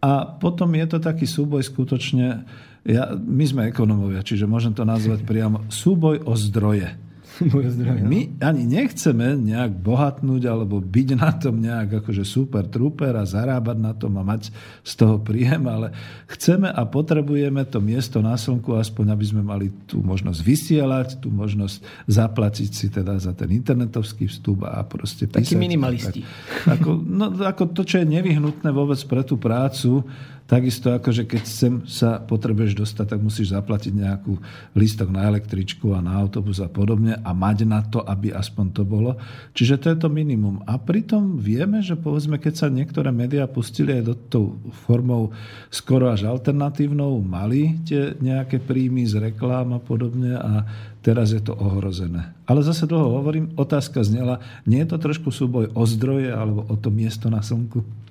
A 0.00 0.24
potom 0.24 0.72
je 0.72 0.86
to 0.88 0.98
taký 1.04 1.28
súboj 1.28 1.60
skutočne, 1.60 2.48
ja, 2.82 3.14
my 3.14 3.44
sme 3.44 3.62
ekonomovia, 3.68 4.24
čiže 4.24 4.48
môžem 4.48 4.72
to 4.74 4.82
nazvať 4.82 5.22
priamo 5.22 5.68
súboj 5.68 6.24
o 6.24 6.34
zdroje. 6.34 7.11
zdravie, 7.76 8.02
no? 8.02 8.08
My 8.08 8.20
ani 8.42 8.62
nechceme 8.68 9.38
nejak 9.38 9.72
bohatnúť 9.80 10.42
alebo 10.46 10.78
byť 10.78 11.08
na 11.18 11.30
tom 11.34 11.58
nejak 11.58 12.04
akože 12.04 12.22
super 12.22 12.66
trúper 12.66 13.14
a 13.18 13.24
zarábať 13.24 13.78
na 13.78 13.92
tom 13.94 14.18
a 14.18 14.22
mať 14.22 14.54
z 14.82 14.92
toho 14.98 15.18
príjem, 15.18 15.66
ale 15.66 15.94
chceme 16.30 16.70
a 16.70 16.82
potrebujeme 16.86 17.64
to 17.66 17.78
miesto 17.82 18.20
na 18.20 18.34
slnku 18.34 18.74
aspoň, 18.76 19.14
aby 19.14 19.24
sme 19.24 19.42
mali 19.42 19.70
tú 19.88 20.00
možnosť 20.04 20.40
vysielať, 20.42 21.08
tú 21.22 21.28
možnosť 21.32 21.82
zaplatiť 22.10 22.70
si 22.70 22.86
teda 22.92 23.18
za 23.18 23.32
ten 23.32 23.50
internetovský 23.50 24.28
vstup 24.28 24.68
a 24.68 24.82
proste 24.86 25.26
písať. 25.26 25.52
Takí 25.52 25.56
minimalisti. 25.58 26.20
Tak, 26.66 26.80
ako, 26.80 26.90
no, 27.00 27.26
ako 27.40 27.62
to, 27.72 27.82
čo 27.86 28.02
je 28.02 28.06
nevyhnutné 28.06 28.68
vôbec 28.70 28.98
pre 29.08 29.22
tú 29.22 29.40
prácu, 29.40 30.04
Takisto 30.52 30.92
ako, 30.92 31.16
že 31.16 31.24
keď 31.24 31.44
sem 31.48 31.80
sa 31.88 32.20
potrebuješ 32.20 32.76
dostať, 32.76 33.16
tak 33.16 33.24
musíš 33.24 33.56
zaplatiť 33.56 33.88
nejakú 33.96 34.36
listok 34.76 35.08
na 35.08 35.24
električku 35.24 35.96
a 35.96 36.04
na 36.04 36.12
autobus 36.12 36.60
a 36.60 36.68
podobne 36.68 37.16
a 37.16 37.30
mať 37.32 37.64
na 37.64 37.80
to, 37.80 38.04
aby 38.04 38.36
aspoň 38.36 38.66
to 38.76 38.84
bolo. 38.84 39.16
Čiže 39.56 39.80
to 39.80 39.86
je 39.88 39.96
to 40.04 40.12
minimum. 40.12 40.60
A 40.68 40.76
pritom 40.76 41.40
vieme, 41.40 41.80
že 41.80 41.96
povedzme, 41.96 42.36
keď 42.36 42.52
sa 42.52 42.66
niektoré 42.68 43.08
médiá 43.08 43.48
pustili 43.48 43.96
aj 43.96 44.02
do 44.04 44.14
tou 44.28 44.44
formou 44.84 45.32
skoro 45.72 46.12
až 46.12 46.28
alternatívnou, 46.28 47.16
mali 47.24 47.80
tie 47.88 48.12
nejaké 48.20 48.60
príjmy 48.60 49.08
z 49.08 49.32
reklám 49.32 49.72
a 49.72 49.80
podobne 49.80 50.36
a 50.36 50.68
teraz 51.00 51.32
je 51.32 51.40
to 51.40 51.56
ohrozené. 51.56 52.28
Ale 52.44 52.60
zase 52.60 52.84
dlho 52.84 53.24
hovorím, 53.24 53.56
otázka 53.56 54.04
znela, 54.04 54.44
nie 54.68 54.84
je 54.84 54.92
to 54.92 55.00
trošku 55.00 55.32
súboj 55.32 55.72
o 55.72 55.82
zdroje 55.88 56.28
alebo 56.28 56.68
o 56.68 56.76
to 56.76 56.92
miesto 56.92 57.32
na 57.32 57.40
slnku? 57.40 58.01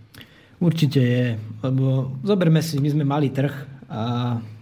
Určite 0.61 1.01
je, 1.01 1.25
lebo 1.65 2.13
zoberme 2.21 2.61
si, 2.61 2.77
my 2.77 2.89
sme 2.93 3.01
mali 3.01 3.33
trh 3.33 3.53
a 3.89 4.01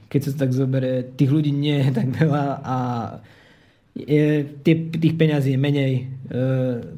keď 0.08 0.22
sa 0.26 0.32
tak 0.48 0.56
zoberie, 0.56 1.12
tých 1.14 1.30
ľudí 1.30 1.52
nie 1.52 1.84
je 1.86 1.90
tak 2.00 2.08
veľa 2.16 2.44
a 2.64 2.78
je, 4.00 4.48
tie, 4.64 4.76
tých 4.96 5.20
peňazí 5.20 5.54
je 5.54 5.60
menej, 5.60 5.94
e, 6.32 6.42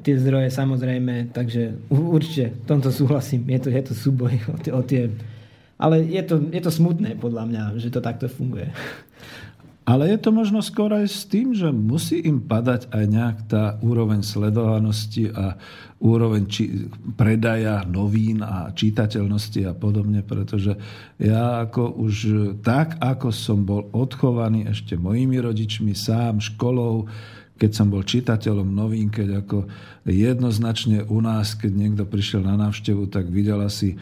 tie 0.06 0.16
zdroje 0.22 0.54
samozrejme, 0.54 1.34
takže 1.34 1.89
určite 1.89 2.54
v 2.54 2.66
tomto 2.70 2.93
súhlasím, 2.93 3.49
je 3.49 3.60
to, 3.60 3.70
je 3.74 3.82
to 3.89 3.93
súboj 3.97 4.34
o 4.54 4.58
tie, 4.62 4.72
o 4.72 4.84
tie 4.86 5.02
ale 5.82 6.06
je 6.06 6.22
to, 6.22 6.38
je 6.54 6.62
to 6.62 6.70
smutné 6.70 7.18
podľa 7.18 7.49
mňa, 7.49 7.64
že 7.82 7.89
to 7.89 8.06
takto 8.06 8.30
funguje. 8.30 8.70
Ale 9.82 10.14
je 10.14 10.18
to 10.22 10.30
možno 10.30 10.62
skôr 10.62 10.94
aj 10.94 11.10
s 11.10 11.26
tým, 11.26 11.58
že 11.58 11.74
musí 11.74 12.22
im 12.22 12.38
padať 12.38 12.94
aj 12.94 13.06
nejak 13.10 13.38
tá 13.50 13.64
úroveň 13.82 14.22
sledovanosti 14.22 15.34
a 15.34 15.58
úroveň 15.98 16.44
či, 16.46 16.86
predaja 17.18 17.82
novín 17.90 18.46
a 18.46 18.70
čitateľnosti 18.70 19.66
a 19.66 19.74
podobne, 19.74 20.22
pretože 20.22 20.78
ja 21.18 21.66
ako 21.66 21.98
už 21.98 22.16
tak, 22.62 23.02
ako 23.02 23.34
som 23.34 23.66
bol 23.66 23.90
odchovaný 23.90 24.70
ešte 24.70 25.02
mojimi 25.02 25.42
rodičmi, 25.42 25.98
sám, 25.98 26.38
školou, 26.46 27.10
keď 27.58 27.72
som 27.74 27.94
bol 27.94 28.06
čitateľom 28.06 28.70
novín, 28.70 29.10
keď 29.10 29.46
ako 29.46 29.70
jednoznačne 30.06 31.06
u 31.10 31.22
nás, 31.22 31.54
keď 31.58 31.72
niekto 31.74 32.04
prišiel 32.10 32.42
na 32.42 32.58
návštevu, 32.58 33.10
tak 33.10 33.30
videl 33.30 33.62
asi 33.62 33.98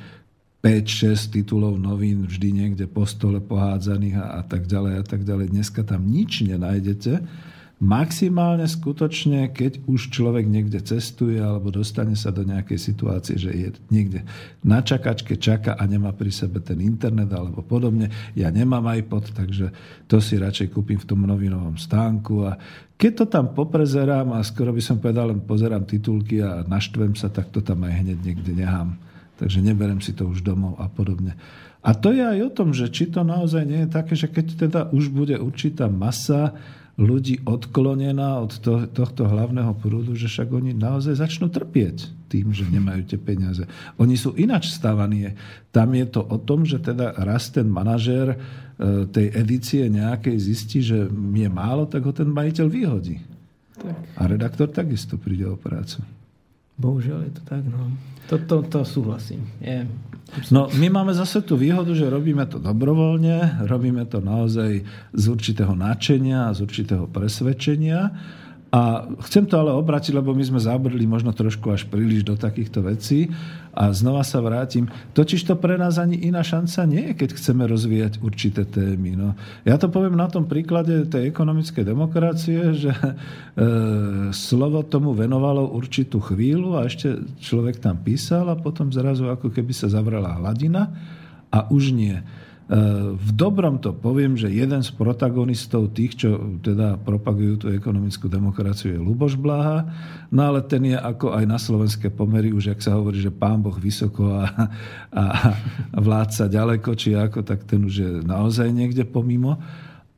5-6 0.59 1.31
titulov 1.31 1.79
novín 1.79 2.27
vždy 2.27 2.51
niekde 2.51 2.83
po 2.83 3.07
stole 3.07 3.39
pohádzaných 3.39 4.15
a, 4.19 4.25
a 4.37 4.41
tak 4.43 4.67
ďalej 4.67 4.93
a 4.99 5.03
tak 5.07 5.21
ďalej. 5.23 5.55
Dneska 5.55 5.87
tam 5.87 6.03
nič 6.03 6.43
nenájdete. 6.43 7.23
Maximálne 7.79 8.67
skutočne, 8.67 9.55
keď 9.55 9.87
už 9.87 10.11
človek 10.11 10.43
niekde 10.43 10.83
cestuje 10.83 11.39
alebo 11.39 11.71
dostane 11.71 12.11
sa 12.19 12.27
do 12.27 12.43
nejakej 12.43 12.75
situácie, 12.75 13.39
že 13.39 13.55
je 13.55 13.71
niekde 13.87 14.27
na 14.59 14.83
čakačke, 14.83 15.39
čaka 15.39 15.79
a 15.79 15.87
nemá 15.87 16.11
pri 16.11 16.27
sebe 16.27 16.59
ten 16.59 16.83
internet 16.83 17.31
alebo 17.31 17.63
podobne. 17.63 18.11
Ja 18.35 18.51
nemám 18.51 18.83
iPod, 18.99 19.31
takže 19.31 19.71
to 20.11 20.19
si 20.19 20.35
radšej 20.35 20.75
kúpim 20.75 20.99
v 20.99 21.07
tom 21.07 21.23
novinovom 21.23 21.79
stánku 21.79 22.51
a 22.51 22.59
keď 22.99 23.11
to 23.23 23.25
tam 23.31 23.55
poprezerám 23.55 24.35
a 24.35 24.43
skoro 24.43 24.75
by 24.75 24.83
som 24.83 24.99
povedal, 24.99 25.31
len 25.31 25.39
pozerám 25.39 25.87
titulky 25.87 26.43
a 26.43 26.67
naštvem 26.67 27.15
sa, 27.15 27.31
tak 27.31 27.47
to 27.47 27.63
tam 27.63 27.87
aj 27.87 27.95
hneď 27.95 28.19
niekde 28.19 28.59
nechám 28.59 28.99
takže 29.39 29.63
neberem 29.63 30.03
si 30.03 30.11
to 30.11 30.27
už 30.27 30.43
domov 30.43 30.75
a 30.77 30.91
podobne. 30.91 31.39
A 31.79 31.95
to 31.95 32.11
je 32.11 32.19
aj 32.19 32.39
o 32.43 32.51
tom, 32.51 32.75
že 32.75 32.91
či 32.91 33.07
to 33.07 33.23
naozaj 33.23 33.63
nie 33.63 33.87
je 33.87 33.89
také, 33.89 34.13
že 34.19 34.27
keď 34.27 34.45
teda 34.67 34.81
už 34.91 35.15
bude 35.15 35.39
určitá 35.39 35.87
masa 35.87 36.59
ľudí 36.99 37.39
odklonená 37.47 38.43
od 38.43 38.59
to, 38.59 38.83
tohto 38.91 39.23
hlavného 39.23 39.71
prúdu, 39.79 40.19
že 40.19 40.27
však 40.27 40.51
oni 40.51 40.75
naozaj 40.75 41.15
začnú 41.15 41.47
trpieť 41.47 42.11
tým, 42.27 42.51
že 42.51 42.67
nemajú 42.67 43.07
tie 43.07 43.15
peniaze. 43.15 43.63
Oni 43.95 44.19
sú 44.19 44.35
inač 44.35 44.67
stávaní. 44.75 45.31
Tam 45.71 45.95
je 45.95 46.05
to 46.11 46.19
o 46.19 46.35
tom, 46.35 46.67
že 46.67 46.83
teda 46.83 47.15
raz 47.23 47.47
ten 47.55 47.71
manažér 47.71 48.35
e, 48.35 48.37
tej 49.07 49.31
edície 49.31 49.87
nejakej 49.87 50.37
zistí, 50.43 50.83
že 50.83 51.07
je 51.09 51.49
málo, 51.49 51.87
tak 51.87 52.03
ho 52.03 52.11
ten 52.11 52.27
majiteľ 52.27 52.67
vyhodí. 52.67 53.23
Tak. 53.79 54.19
A 54.19 54.21
redaktor 54.27 54.67
takisto 54.67 55.15
príde 55.15 55.47
o 55.47 55.55
prácu. 55.55 56.03
Bohužiaľ 56.79 57.27
je 57.27 57.33
to 57.35 57.43
tak, 57.43 57.63
no. 57.67 57.91
To, 58.31 58.39
to, 58.39 58.55
to 58.63 58.79
súhlasím. 58.87 59.43
Je. 59.59 59.83
No, 60.53 60.69
my 60.77 60.87
máme 60.93 61.11
zase 61.11 61.41
tú 61.41 61.57
výhodu, 61.57 61.89
že 61.91 62.05
robíme 62.05 62.45
to 62.45 62.61
dobrovoľne, 62.61 63.65
robíme 63.65 64.05
to 64.05 64.21
naozaj 64.21 64.85
z 65.11 65.23
určitého 65.25 65.73
náčenia 65.73 66.47
a 66.47 66.55
z 66.55 66.63
určitého 66.63 67.09
presvedčenia 67.09 68.13
A 68.69 69.09
chcem 69.25 69.49
to 69.49 69.57
ale 69.57 69.73
obrátiť, 69.73 70.13
lebo 70.13 70.29
my 70.29 70.45
sme 70.45 70.61
zabrli 70.61 71.09
možno 71.09 71.33
trošku 71.33 71.73
až 71.73 71.89
príliš 71.89 72.21
do 72.21 72.37
takýchto 72.37 72.85
vecí 72.85 73.25
a 73.73 73.89
znova 73.89 74.21
sa 74.21 74.37
vrátim. 74.45 74.85
Totiž 75.17 75.41
to 75.41 75.57
pre 75.57 75.73
nás 75.73 75.97
ani 75.97 76.21
iná 76.29 76.45
šanca 76.45 76.85
nie 76.85 77.09
je, 77.09 77.17
keď 77.17 77.29
chceme 77.33 77.65
rozvíjať 77.65 78.21
určité 78.21 78.69
témy. 78.69 79.17
No. 79.17 79.33
Ja 79.65 79.81
to 79.81 79.89
poviem 79.89 80.13
na 80.13 80.29
tom 80.29 80.45
príklade 80.45 81.09
tej 81.09 81.33
ekonomickej 81.33 81.81
demokracie, 81.81 82.77
že 82.77 82.93
e, 82.93 83.13
slovo 84.37 84.85
tomu 84.85 85.17
venovalo 85.17 85.73
určitú 85.73 86.21
chvíľu 86.21 86.77
a 86.77 86.85
ešte 86.85 87.25
človek 87.41 87.81
tam 87.81 87.97
písal 87.97 88.53
a 88.53 88.59
potom 88.59 88.93
zrazu 88.93 89.33
ako 89.33 89.49
keby 89.49 89.73
sa 89.73 89.89
zavrela 89.89 90.37
hladina 90.37 90.93
a 91.49 91.65
už 91.73 91.89
nie. 91.97 92.21
V 93.17 93.29
dobrom 93.33 93.81
to 93.81 93.97
poviem, 93.97 94.37
že 94.37 94.53
jeden 94.53 94.85
z 94.85 94.93
protagonistov 94.93 95.89
tých, 95.89 96.21
čo 96.21 96.37
teda 96.61 97.01
propagujú 97.01 97.65
tú 97.65 97.67
ekonomickú 97.73 98.29
demokraciu, 98.29 98.93
je 98.93 99.01
Luboš 99.01 99.41
Blaha, 99.41 99.89
no 100.29 100.53
ale 100.53 100.61
ten 100.61 100.85
je 100.85 100.93
ako 100.93 101.33
aj 101.33 101.49
na 101.49 101.57
slovenské 101.57 102.13
pomery, 102.13 102.53
už 102.53 102.77
ak 102.77 102.85
sa 102.85 102.93
hovorí, 102.93 103.25
že 103.25 103.33
pán 103.33 103.65
Boh 103.65 103.73
vysoko 103.73 104.37
a, 104.37 104.69
a, 105.09 105.23
a 105.89 105.97
vládca 105.97 106.45
ďaleko, 106.45 106.89
či 106.93 107.17
ako, 107.17 107.41
tak 107.41 107.65
ten 107.65 107.89
už 107.89 107.95
je 107.97 108.11
naozaj 108.21 108.69
niekde 108.69 109.01
pomimo. 109.01 109.57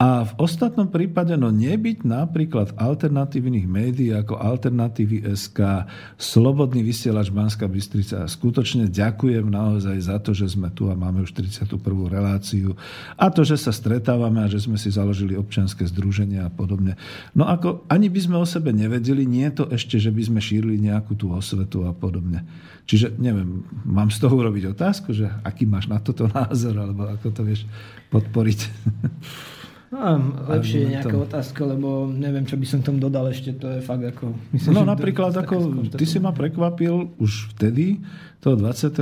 A 0.02 0.26
v 0.26 0.34
ostatnom 0.42 0.90
prípade, 0.90 1.38
no 1.38 1.54
nebyť 1.54 2.10
napríklad 2.10 2.74
alternatívnych 2.74 3.70
médií 3.70 4.10
ako 4.10 4.34
Alternatívy 4.34 5.30
SK, 5.30 5.86
Slobodný 6.18 6.82
vysielač 6.82 7.30
Banská 7.30 7.70
Bystrica. 7.70 8.26
Skutočne 8.26 8.90
ďakujem 8.90 9.46
naozaj 9.46 9.94
za 10.02 10.18
to, 10.18 10.34
že 10.34 10.58
sme 10.58 10.74
tu 10.74 10.90
a 10.90 10.98
máme 10.98 11.22
už 11.22 11.38
31. 11.38 11.78
reláciu 12.10 12.74
a 13.14 13.30
to, 13.30 13.46
že 13.46 13.62
sa 13.62 13.70
stretávame 13.70 14.42
a 14.42 14.50
že 14.50 14.66
sme 14.66 14.82
si 14.82 14.90
založili 14.90 15.38
občianske 15.38 15.86
združenia 15.86 16.50
a 16.50 16.52
podobne. 16.52 16.98
No 17.38 17.46
ako 17.46 17.86
ani 17.86 18.10
by 18.10 18.20
sme 18.26 18.42
o 18.42 18.46
sebe 18.50 18.74
nevedeli, 18.74 19.30
nie 19.30 19.46
je 19.54 19.62
to 19.62 19.66
ešte, 19.70 20.02
že 20.02 20.10
by 20.10 20.26
sme 20.26 20.42
šírili 20.42 20.82
nejakú 20.82 21.14
tú 21.14 21.30
osvetu 21.30 21.86
a 21.86 21.94
podobne. 21.94 22.42
Čiže 22.90 23.22
neviem, 23.22 23.70
mám 23.86 24.10
z 24.10 24.18
toho 24.18 24.34
urobiť 24.34 24.74
otázku, 24.74 25.14
že 25.14 25.30
aký 25.46 25.70
máš 25.70 25.86
na 25.86 26.02
toto 26.02 26.26
názor, 26.26 26.74
alebo 26.74 27.06
ako 27.06 27.30
to 27.30 27.46
vieš 27.46 27.70
podporiť. 28.10 28.60
No, 29.92 30.24
lepšie 30.48 30.88
je 30.88 30.96
nejaká 30.96 31.20
otázka, 31.20 31.68
lebo 31.68 32.08
neviem, 32.08 32.48
čo 32.48 32.56
by 32.56 32.64
som 32.64 32.80
tomu 32.80 33.04
dodal 33.04 33.28
ešte, 33.28 33.52
to 33.60 33.68
je 33.76 33.84
fakt 33.84 34.08
ako... 34.08 34.32
Myslím, 34.56 34.72
no 34.80 34.88
napríklad, 34.88 35.36
ako, 35.36 35.84
ty 36.00 36.08
si 36.08 36.16
ma 36.16 36.32
prekvapil 36.32 37.12
už 37.20 37.52
vtedy, 37.52 38.00
toho 38.40 38.56
23. 38.56 38.96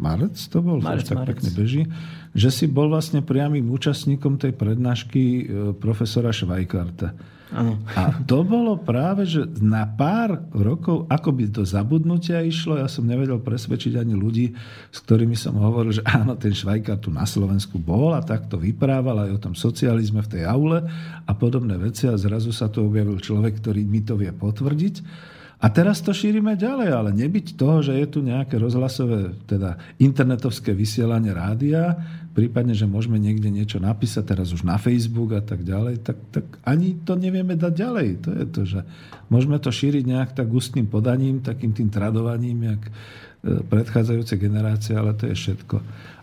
marec 0.00 0.40
to 0.48 0.58
bol, 0.64 0.80
marec, 0.80 1.04
tak 1.04 1.20
marec. 1.20 1.36
pekne 1.36 1.50
beží, 1.52 1.82
že 2.32 2.48
si 2.48 2.64
bol 2.64 2.88
vlastne 2.88 3.20
priamým 3.20 3.68
účastníkom 3.68 4.40
tej 4.40 4.56
prednášky 4.56 5.22
e, 5.22 5.42
profesora 5.76 6.32
Švajkarta. 6.32 7.35
Ano. 7.54 7.78
A 7.94 8.10
to 8.26 8.42
bolo 8.42 8.74
práve, 8.74 9.22
že 9.22 9.46
na 9.62 9.86
pár 9.86 10.42
rokov 10.50 11.06
akoby 11.06 11.46
do 11.46 11.62
zabudnutia 11.62 12.42
išlo. 12.42 12.74
Ja 12.74 12.90
som 12.90 13.06
nevedel 13.06 13.38
presvedčiť 13.38 13.94
ani 13.94 14.18
ľudí, 14.18 14.50
s 14.90 14.98
ktorými 15.06 15.38
som 15.38 15.54
hovoril, 15.62 15.94
že 15.94 16.02
áno, 16.02 16.34
ten 16.34 16.50
Švajkár 16.50 16.98
tu 16.98 17.14
na 17.14 17.22
Slovensku 17.22 17.78
bol 17.78 18.18
a 18.18 18.24
takto 18.26 18.58
vyprával 18.58 19.30
aj 19.30 19.30
o 19.30 19.42
tom 19.42 19.54
socializme 19.54 20.26
v 20.26 20.30
tej 20.38 20.42
aule 20.42 20.90
a 21.22 21.32
podobné 21.38 21.78
veci 21.78 22.10
a 22.10 22.18
zrazu 22.18 22.50
sa 22.50 22.66
tu 22.66 22.82
objavil 22.82 23.22
človek, 23.22 23.62
ktorý 23.62 23.86
mi 23.86 24.02
to 24.02 24.18
vie 24.18 24.34
potvrdiť. 24.34 24.94
A 25.66 25.72
teraz 25.74 25.98
to 25.98 26.14
šírime 26.14 26.54
ďalej, 26.54 26.94
ale 26.94 27.10
nebyť 27.10 27.58
toho, 27.58 27.82
že 27.82 27.98
je 27.98 28.06
tu 28.06 28.22
nejaké 28.22 28.54
rozhlasové, 28.54 29.34
teda 29.50 29.74
internetovské 29.98 30.70
vysielanie 30.70 31.34
rádia, 31.34 31.98
prípadne, 32.38 32.70
že 32.70 32.86
môžeme 32.86 33.18
niekde 33.18 33.50
niečo 33.50 33.82
napísať, 33.82 34.30
teraz 34.30 34.54
už 34.54 34.62
na 34.62 34.78
Facebook 34.78 35.34
a 35.34 35.42
tak 35.42 35.66
ďalej, 35.66 36.06
tak, 36.06 36.22
tak 36.30 36.46
ani 36.62 37.02
to 37.02 37.18
nevieme 37.18 37.58
dať 37.58 37.72
ďalej. 37.82 38.08
To 38.22 38.30
je 38.30 38.46
to, 38.46 38.62
že 38.62 38.80
môžeme 39.26 39.58
to 39.58 39.74
šíriť 39.74 40.06
nejak 40.06 40.30
tak 40.38 40.46
ústnym 40.46 40.86
podaním, 40.86 41.42
takým 41.42 41.74
tým 41.74 41.90
tradovaním, 41.90 42.70
jak 42.70 42.82
predchádzajúce 43.44 44.34
generácie, 44.40 44.98
ale 44.98 45.14
to 45.14 45.30
je 45.30 45.34
všetko. 45.38 45.76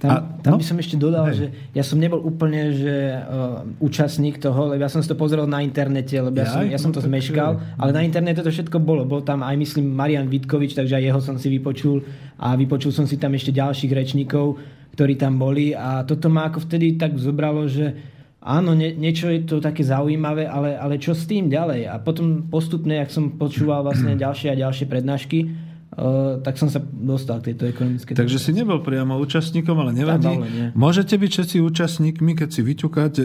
Tam, 0.03 0.09
a, 0.11 0.15
tam 0.43 0.55
no, 0.55 0.59
by 0.59 0.65
som 0.65 0.77
ešte 0.79 0.99
dodal, 0.99 1.31
hej. 1.31 1.35
že 1.35 1.45
ja 1.71 1.83
som 1.85 1.95
nebol 1.95 2.19
úplne 2.19 2.75
že 2.75 3.15
uh, 3.15 3.63
účastník 3.79 4.43
toho, 4.43 4.75
lebo 4.75 4.83
ja 4.83 4.91
som 4.91 4.99
si 4.99 5.07
to 5.07 5.15
pozrel 5.15 5.47
na 5.47 5.63
internete, 5.63 6.19
lebo 6.19 6.35
ja, 6.35 6.43
ja, 6.43 6.51
som, 6.51 6.61
ja 6.75 6.79
som 6.79 6.91
no, 6.91 6.95
to 6.99 7.05
zmeškal, 7.05 7.51
je. 7.55 7.79
ale 7.79 7.91
na 7.95 8.01
internete 8.03 8.43
to 8.43 8.51
všetko 8.51 8.77
bolo. 8.83 9.07
Bol 9.07 9.23
tam 9.23 9.39
aj, 9.45 9.55
myslím, 9.55 9.95
Marian 9.95 10.27
Vitkovič, 10.27 10.75
takže 10.75 10.99
aj 10.99 11.03
jeho 11.07 11.21
som 11.23 11.35
si 11.39 11.47
vypočul 11.47 12.03
a 12.35 12.59
vypočul 12.59 12.91
som 12.91 13.07
si 13.07 13.15
tam 13.15 13.31
ešte 13.31 13.55
ďalších 13.55 13.91
rečníkov 13.93 14.59
ktorí 14.93 15.17
tam 15.17 15.41
boli 15.41 15.73
a 15.73 16.05
toto 16.05 16.29
ma 16.29 16.47
ako 16.47 16.69
vtedy 16.69 17.01
tak 17.01 17.17
zobralo, 17.17 17.65
že 17.65 17.97
áno, 18.37 18.77
nie, 18.77 18.93
niečo 18.93 19.25
je 19.33 19.41
to 19.41 19.57
také 19.57 19.81
zaujímavé, 19.81 20.45
ale, 20.45 20.77
ale 20.77 21.01
čo 21.01 21.17
s 21.17 21.25
tým 21.25 21.49
ďalej? 21.49 21.89
A 21.89 21.97
potom 21.97 22.45
postupne, 22.45 23.01
ak 23.01 23.09
som 23.09 23.33
počúval 23.33 23.81
vlastne 23.81 24.13
ďalšie 24.13 24.53
a 24.53 24.61
ďalšie 24.61 24.85
prednášky, 24.85 25.49
tak 26.41 26.57
som 26.57 26.69
sa 26.73 26.81
dostal 26.81 27.39
k 27.41 27.53
tejto 27.53 27.69
ekonomickej... 27.69 28.17
Takže 28.17 28.37
si 28.41 28.51
nebol 28.51 28.81
priamo 28.81 29.17
účastníkom, 29.21 29.77
ale 29.77 29.93
nevadí. 29.93 30.33
Môžete 30.73 31.17
byť 31.17 31.29
všetci 31.29 31.57
účastníkmi, 31.61 32.33
keď 32.33 32.49
si 32.49 32.61
vyťukáte 32.65 33.23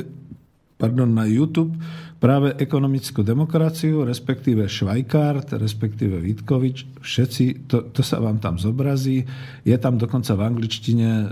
pardon, 0.79 1.11
na 1.11 1.27
YouTube 1.27 1.75
práve 2.19 2.51
ekonomickú 2.59 3.23
demokraciu, 3.23 4.03
respektíve 4.03 4.67
Švajkárt, 4.67 5.55
respektíve 5.55 6.19
Vitkovič, 6.19 6.99
všetci, 6.99 7.71
to, 7.71 7.95
to 7.95 8.03
sa 8.03 8.19
vám 8.19 8.43
tam 8.43 8.59
zobrazí. 8.59 9.23
Je 9.63 9.79
tam 9.79 10.03
dokonca 10.03 10.35
v 10.35 10.43
angličtine 10.43 11.09
e, 11.09 11.27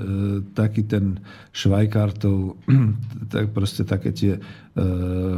taký 0.54 0.86
ten 0.86 1.18
Švajkártov, 1.50 2.62
tak 3.34 3.50
proste 3.50 3.82
také 3.82 4.14
tie 4.14 4.38
e, 4.38 4.40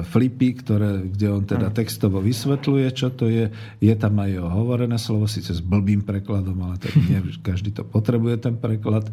flipy, 0.05 0.61
ktoré, 0.61 1.09
kde 1.09 1.26
on 1.32 1.44
teda 1.49 1.72
textovo 1.72 2.20
vysvetľuje, 2.20 2.86
čo 2.92 3.09
to 3.16 3.32
je. 3.32 3.49
Je 3.80 3.94
tam 3.96 4.20
aj 4.20 4.28
jeho 4.28 4.51
hovorené 4.53 5.01
slovo, 5.01 5.24
síce 5.24 5.57
s 5.57 5.64
blbým 5.64 6.05
prekladom, 6.05 6.61
ale 6.61 6.76
tak 6.76 6.92
nie 7.09 7.24
každý 7.40 7.72
to 7.72 7.88
potrebuje, 7.88 8.36
ten 8.44 8.61
preklad. 8.61 9.09
E, 9.09 9.12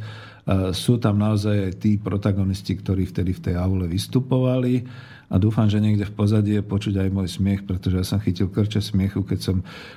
sú 0.75 0.99
tam 0.99 1.15
naozaj 1.15 1.71
aj 1.71 1.73
tí 1.79 1.95
protagonisti, 1.95 2.75
ktorí 2.75 3.07
vtedy 3.07 3.31
v 3.31 3.43
tej 3.49 3.55
aule 3.55 3.87
vystupovali 3.87 4.83
a 5.25 5.41
dúfam, 5.41 5.65
že 5.65 5.81
niekde 5.81 6.05
v 6.05 6.13
pozadí 6.13 6.53
je 6.53 6.61
počuť 6.61 7.01
aj 7.01 7.09
môj 7.09 7.27
smiech, 7.33 7.65
pretože 7.65 7.97
ja 7.97 8.05
som 8.05 8.21
chytil 8.21 8.45
krče 8.45 8.77
smiechu, 8.77 9.25
keď 9.25 9.39
som 9.41 9.55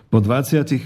po 0.09 0.25
24-5 0.25 0.81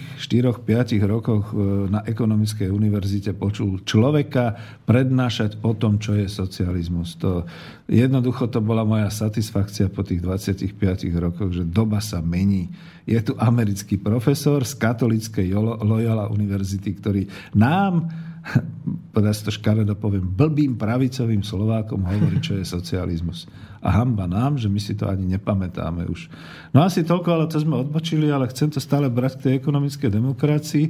rokoch 1.07 1.55
e, 1.55 1.87
na 1.87 2.03
ekonomickej 2.03 2.67
univerzite 2.67 3.39
počul 3.39 3.87
človeka 3.87 4.59
prednášať 4.83 5.63
o 5.63 5.79
tom, 5.79 6.03
čo 6.03 6.19
je 6.19 6.27
socializmus. 6.27 7.15
To, 7.23 7.47
jednoducho 7.87 8.51
to 8.51 8.59
bola 8.59 8.83
moja 8.83 9.15
satisfakcia 9.15 9.87
po 9.95 10.03
tých 10.03 10.19
25 10.27 10.75
rokoch, 11.23 11.55
že 11.55 11.63
doba 11.63 12.03
sa 12.03 12.19
mení. 12.19 12.67
Je 13.07 13.19
tu 13.23 13.39
americký 13.39 13.99
profesor 13.99 14.67
z 14.67 14.75
katolíckej 14.75 15.55
Loyola 15.87 16.27
univerzity, 16.35 16.91
ktorý 16.99 17.23
nám 17.55 18.11
povedať 19.15 19.47
to 19.47 19.51
škaredo 19.55 19.95
poviem, 19.95 20.27
blbým 20.27 20.75
pravicovým 20.75 21.47
Slovákom 21.47 22.03
hovorí, 22.03 22.43
čo 22.43 22.59
je 22.59 22.67
socializmus. 22.67 23.47
A 23.83 23.89
hamba 23.91 24.31
nám, 24.31 24.63
že 24.63 24.71
my 24.71 24.79
si 24.79 24.95
to 24.95 25.11
ani 25.11 25.27
nepamätáme 25.27 26.07
už. 26.07 26.31
No 26.71 26.87
asi 26.87 27.03
toľko, 27.03 27.29
ale 27.35 27.45
to 27.51 27.59
sme 27.59 27.83
odbočili, 27.83 28.31
ale 28.31 28.47
chcem 28.47 28.71
to 28.71 28.79
stále 28.79 29.11
brať 29.11 29.39
k 29.39 29.43
tej 29.43 29.53
ekonomickej 29.59 30.11
demokracii. 30.11 30.85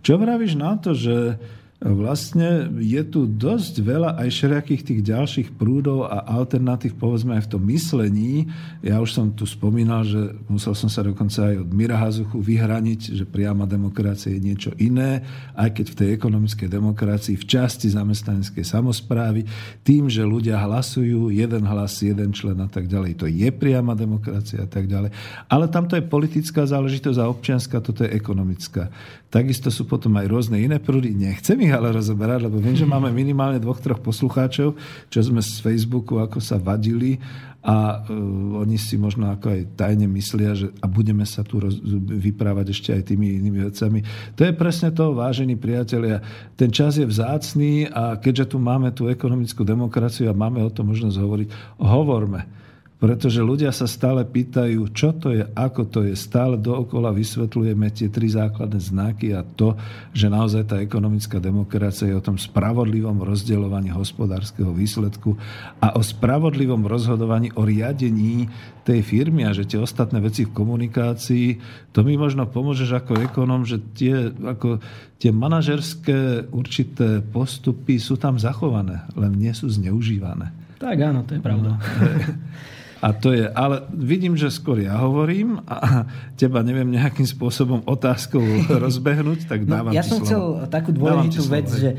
Čo 0.00 0.16
vravíš 0.16 0.56
na 0.56 0.80
to, 0.80 0.96
že 0.96 1.36
vlastne 1.78 2.66
je 2.82 2.98
tu 3.06 3.30
dosť 3.30 3.86
veľa 3.86 4.10
aj 4.18 4.28
všelijakých 4.34 4.82
tých 4.82 5.00
ďalších 5.14 5.48
prúdov 5.54 6.10
a 6.10 6.26
alternatív, 6.26 6.98
povedzme 6.98 7.38
aj 7.38 7.46
v 7.46 7.52
tom 7.54 7.62
myslení. 7.70 8.50
Ja 8.82 8.98
už 8.98 9.14
som 9.14 9.30
tu 9.30 9.46
spomínal, 9.46 10.02
že 10.02 10.34
musel 10.50 10.74
som 10.74 10.90
sa 10.90 11.06
dokonca 11.06 11.54
aj 11.54 11.62
od 11.62 11.70
Mira 11.70 11.94
Hazuchu 11.94 12.42
vyhraniť, 12.42 13.14
že 13.14 13.22
priama 13.22 13.62
demokracia 13.62 14.34
je 14.34 14.42
niečo 14.42 14.74
iné, 14.82 15.22
aj 15.54 15.78
keď 15.78 15.86
v 15.94 15.98
tej 16.02 16.08
ekonomickej 16.18 16.66
demokracii 16.66 17.38
v 17.38 17.46
časti 17.46 17.86
zamestnaneckej 17.94 18.64
samozprávy, 18.66 19.46
tým, 19.86 20.10
že 20.10 20.26
ľudia 20.26 20.58
hlasujú, 20.58 21.30
jeden 21.30 21.62
hlas, 21.62 21.94
jeden 22.02 22.34
člen 22.34 22.58
a 22.58 22.66
tak 22.66 22.90
ďalej, 22.90 23.22
to 23.22 23.26
je 23.30 23.46
priama 23.54 23.94
demokracia 23.94 24.66
a 24.66 24.68
tak 24.68 24.90
ďalej. 24.90 25.14
Ale 25.46 25.70
tamto 25.70 25.94
je 25.94 26.02
politická 26.02 26.66
záležitosť 26.66 27.18
a 27.22 27.30
občianská, 27.30 27.78
toto 27.78 28.02
je 28.02 28.10
ekonomická. 28.10 28.90
Takisto 29.28 29.68
sú 29.68 29.84
potom 29.84 30.16
aj 30.16 30.24
rôzne 30.24 30.56
iné 30.56 30.80
prúdy. 30.80 31.12
Nechcem 31.12 31.60
ich 31.60 31.68
ale 31.68 31.92
rozoberať, 31.92 32.48
lebo 32.48 32.56
viem, 32.64 32.72
že 32.72 32.88
máme 32.88 33.12
minimálne 33.12 33.60
dvoch, 33.60 33.76
troch 33.76 34.00
poslucháčov, 34.00 34.72
čo 35.12 35.18
sme 35.20 35.44
z 35.44 35.60
Facebooku 35.60 36.16
ako 36.16 36.40
sa 36.40 36.56
vadili 36.56 37.20
a 37.60 38.00
uh, 38.00 38.62
oni 38.64 38.80
si 38.80 38.96
možno 38.96 39.28
ako 39.28 39.52
aj 39.52 39.60
tajne 39.76 40.08
myslia, 40.16 40.56
že 40.56 40.72
a 40.80 40.88
budeme 40.88 41.28
sa 41.28 41.44
tu 41.44 41.60
roz, 41.60 41.76
vyprávať 42.08 42.72
ešte 42.72 42.90
aj 42.96 43.02
tými 43.12 43.36
inými 43.36 43.68
vecami. 43.68 44.00
To 44.38 44.48
je 44.48 44.52
presne 44.56 44.94
to, 44.96 45.12
vážení 45.12 45.60
priatelia. 45.60 46.24
Ten 46.56 46.72
čas 46.72 46.96
je 46.96 47.04
vzácný 47.04 47.90
a 47.92 48.16
keďže 48.16 48.56
tu 48.56 48.62
máme 48.62 48.94
tú 48.96 49.12
ekonomickú 49.12 49.60
demokraciu 49.60 50.32
a 50.32 50.38
máme 50.38 50.64
o 50.64 50.72
tom 50.72 50.88
možnosť 50.88 51.20
hovoriť, 51.20 51.48
hovorme 51.82 52.67
pretože 52.98 53.38
ľudia 53.38 53.70
sa 53.70 53.86
stále 53.86 54.26
pýtajú, 54.26 54.90
čo 54.90 55.14
to 55.14 55.30
je, 55.30 55.46
ako 55.54 55.86
to 55.86 56.02
je. 56.02 56.18
Stále 56.18 56.58
dookola 56.58 57.14
vysvetľujeme 57.14 57.86
tie 57.94 58.10
tri 58.10 58.26
základné 58.26 58.82
znaky 58.82 59.38
a 59.38 59.46
to, 59.46 59.78
že 60.10 60.26
naozaj 60.26 60.66
tá 60.66 60.76
ekonomická 60.82 61.38
demokracia 61.38 62.10
je 62.10 62.18
o 62.18 62.26
tom 62.26 62.34
spravodlivom 62.34 63.22
rozdeľovaní 63.22 63.94
hospodárskeho 63.94 64.74
výsledku 64.74 65.38
a 65.78 65.94
o 65.94 66.02
spravodlivom 66.02 66.90
rozhodovaní 66.90 67.54
o 67.54 67.62
riadení 67.62 68.50
tej 68.82 69.06
firmy 69.06 69.46
a 69.46 69.54
že 69.54 69.62
tie 69.62 69.78
ostatné 69.78 70.18
veci 70.18 70.42
v 70.42 70.54
komunikácii, 70.58 71.46
to 71.94 72.02
mi 72.02 72.18
možno 72.18 72.50
pomôžeš 72.50 72.98
ako 72.98 73.22
ekonom, 73.22 73.62
že 73.62 73.78
tie, 73.94 74.34
ako, 74.34 74.82
tie 75.22 75.30
manažerské 75.30 76.50
určité 76.50 77.22
postupy 77.22 78.02
sú 78.02 78.18
tam 78.18 78.42
zachované, 78.42 79.06
len 79.14 79.38
nie 79.38 79.54
sú 79.54 79.70
zneužívané. 79.70 80.50
Tak 80.82 80.98
áno, 80.98 81.22
to 81.22 81.38
je 81.38 81.42
pravda. 81.42 81.78
No. 81.78 81.78
A 82.98 83.14
to 83.14 83.30
je, 83.30 83.46
ale 83.46 83.86
vidím, 83.94 84.34
že 84.34 84.50
skôr 84.50 84.82
ja 84.82 84.98
hovorím 84.98 85.62
a 85.70 86.02
teba 86.34 86.66
neviem 86.66 86.90
nejakým 86.90 87.30
spôsobom 87.30 87.86
otázkou 87.86 88.42
rozbehnúť, 88.84 89.46
tak 89.46 89.62
no, 89.62 89.70
dávam 89.70 89.92
no, 89.94 89.96
Ja 89.96 90.02
som 90.02 90.18
slovo. 90.18 90.26
chcel 90.26 90.42
takú 90.66 90.90
dôležitú 90.90 91.42
vec, 91.46 91.70
slovo, 91.70 91.78
že 91.78 91.90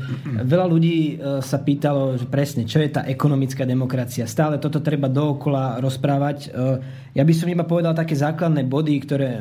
veľa 0.44 0.66
ľudí 0.68 0.96
e, 0.96 1.12
sa 1.40 1.56
pýtalo, 1.56 2.20
že 2.20 2.28
presne, 2.28 2.68
čo 2.68 2.84
je 2.84 2.92
tá 2.92 3.08
ekonomická 3.08 3.64
demokracia. 3.64 4.28
Stále 4.28 4.60
toto 4.60 4.84
treba 4.84 5.08
dookola 5.08 5.80
rozprávať. 5.80 6.38
E, 6.44 6.48
ja 7.16 7.24
by 7.24 7.32
som 7.32 7.48
iba 7.48 7.64
povedal 7.64 7.96
také 7.96 8.12
základné 8.12 8.68
body, 8.68 8.94
ktoré 9.00 9.28
e, 9.36 9.40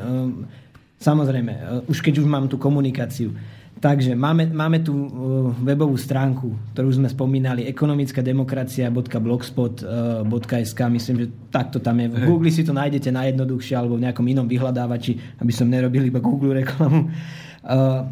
samozrejme, 0.95 1.84
už 1.91 1.99
keď 1.99 2.24
už 2.24 2.28
mám 2.28 2.47
tú 2.47 2.55
komunikáciu, 2.55 3.36
Takže 3.80 4.12
máme, 4.12 4.52
máme 4.52 4.84
tu 4.84 4.92
uh, 4.92 5.56
webovú 5.64 5.96
stránku, 5.96 6.52
ktorú 6.76 7.00
sme 7.00 7.08
spomínali, 7.08 7.64
ekonomická 7.64 8.20
demokracia.blogspot.sk. 8.20 10.80
Myslím, 10.92 11.16
že 11.24 11.32
takto 11.48 11.80
tam 11.80 12.04
je. 12.04 12.12
V 12.12 12.28
Google 12.28 12.52
si 12.52 12.68
to 12.68 12.76
nájdete 12.76 13.08
najjednoduchšie 13.08 13.80
alebo 13.80 13.96
v 13.96 14.04
nejakom 14.04 14.28
inom 14.28 14.52
vyhľadávači, 14.52 15.40
aby 15.40 15.56
som 15.56 15.72
nerobil 15.72 16.12
iba 16.12 16.20
Google 16.20 16.60
reklamu. 16.60 17.08
Uh, 17.64 18.04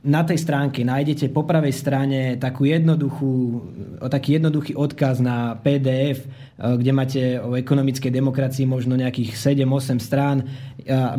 na 0.00 0.24
tej 0.24 0.40
stránke 0.40 0.80
nájdete 0.80 1.28
po 1.28 1.44
pravej 1.44 1.76
strane 1.76 2.40
takú 2.40 2.64
jednoduchú, 2.64 3.60
taký 4.08 4.40
jednoduchý 4.40 4.72
odkaz 4.72 5.20
na 5.20 5.60
PDF, 5.60 6.24
uh, 6.24 6.80
kde 6.80 6.92
máte 6.96 7.36
o 7.44 7.60
ekonomickej 7.60 8.08
demokracii 8.08 8.64
možno 8.64 8.96
nejakých 8.96 9.36
7-8 9.36 10.00
strán. 10.00 10.48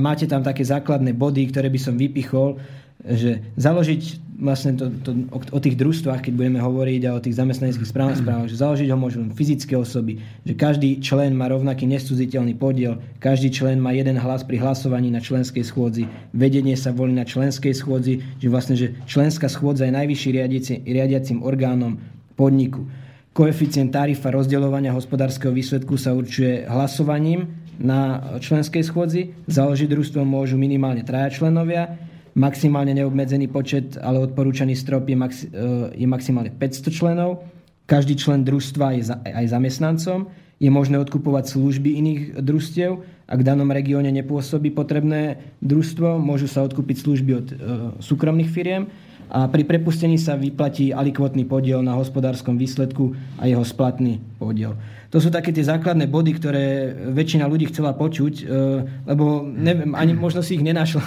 Máte 0.01 0.25
tam 0.25 0.41
také 0.41 0.65
základné 0.65 1.13
body, 1.13 1.53
ktoré 1.53 1.69
by 1.69 1.77
som 1.77 1.93
vypichol 1.93 2.57
že 3.05 3.41
založiť 3.57 4.31
vlastne 4.41 4.73
to, 4.73 4.89
to, 5.05 5.11
o, 5.29 5.37
o 5.37 5.59
tých 5.61 5.77
družstvách, 5.77 6.25
keď 6.25 6.33
budeme 6.33 6.57
hovoriť 6.57 7.01
a 7.05 7.13
o 7.13 7.21
tých 7.21 7.37
zamestnaneckých 7.37 7.85
správach, 7.85 8.17
správach, 8.17 8.49
že 8.49 8.57
založiť 8.57 8.89
ho 8.89 8.97
môžu 8.97 9.21
fyzické 9.37 9.77
osoby, 9.77 10.17
že 10.41 10.57
každý 10.57 10.97
člen 10.97 11.37
má 11.37 11.45
rovnaký 11.45 11.85
nescuziteľný 11.85 12.57
podiel, 12.57 12.97
každý 13.21 13.53
člen 13.53 13.77
má 13.77 13.93
jeden 13.93 14.17
hlas 14.17 14.41
pri 14.41 14.57
hlasovaní 14.57 15.13
na 15.13 15.21
členskej 15.21 15.61
schôdzi, 15.61 16.09
vedenie 16.33 16.73
sa 16.73 16.89
volí 16.89 17.13
na 17.13 17.21
členskej 17.21 17.77
schôdzi, 17.77 18.41
že 18.41 18.47
vlastne, 18.49 18.73
že 18.73 18.97
členská 19.05 19.45
schôdza 19.45 19.85
je 19.85 19.93
najvyšší 19.93 20.29
riadiaci, 20.33 20.73
riadiacim 20.89 21.45
orgánom 21.45 22.01
podniku. 22.33 22.89
Koeficient 23.31 23.93
tarifa 23.93 24.33
rozdeľovania 24.33 24.91
hospodárskeho 24.91 25.55
výsledku 25.55 25.95
sa 25.95 26.11
určuje 26.11 26.67
hlasovaním 26.67 27.47
na 27.79 28.35
členskej 28.43 28.83
schôdzi. 28.83 29.31
Založiť 29.47 29.87
družstvo 29.87 30.27
môžu 30.27 30.59
minimálne 30.59 31.07
traja 31.07 31.31
členovia 31.31 32.10
Maximálne 32.31 32.95
neobmedzený 32.95 33.51
počet, 33.51 33.99
ale 33.99 34.23
odporúčaný 34.23 34.75
strop 34.79 35.03
je, 35.07 35.17
maxi- 35.19 35.49
e, 35.51 35.99
je 35.99 36.07
maximálne 36.07 36.51
500 36.55 36.91
členov. 36.91 37.43
Každý 37.87 38.15
člen 38.15 38.47
družstva 38.47 38.95
je 38.95 39.03
za, 39.11 39.15
aj 39.19 39.51
zamestnancom. 39.51 40.31
Je 40.61 40.71
možné 40.71 40.95
odkupovať 41.01 41.57
služby 41.57 41.99
iných 41.99 42.21
družstiev. 42.39 43.03
Ak 43.27 43.43
v 43.43 43.47
danom 43.47 43.67
regióne 43.67 44.15
nepôsobí 44.15 44.71
potrebné 44.71 45.43
družstvo, 45.59 46.21
môžu 46.23 46.47
sa 46.47 46.63
odkúpiť 46.63 46.97
služby 47.03 47.31
od 47.35 47.47
e, 47.51 47.55
súkromných 47.99 48.51
firiem 48.51 48.87
a 49.31 49.47
pri 49.47 49.63
prepustení 49.63 50.19
sa 50.19 50.35
vyplatí 50.35 50.91
alikvotný 50.91 51.47
podiel 51.47 51.79
na 51.79 51.95
hospodárskom 51.95 52.59
výsledku 52.59 53.15
a 53.39 53.47
jeho 53.47 53.63
splatný 53.63 54.19
podiel. 54.35 54.75
To 55.11 55.19
sú 55.19 55.27
také 55.27 55.51
tie 55.51 55.63
základné 55.63 56.07
body, 56.07 56.31
ktoré 56.39 56.91
väčšina 57.15 57.47
ľudí 57.47 57.67
chcela 57.71 57.95
počuť, 57.95 58.33
e, 58.43 58.45
lebo 59.07 59.43
neviem, 59.43 59.91
ani 59.95 60.15
možno 60.15 60.39
si 60.39 60.55
ich 60.55 60.63
nenašla 60.63 61.03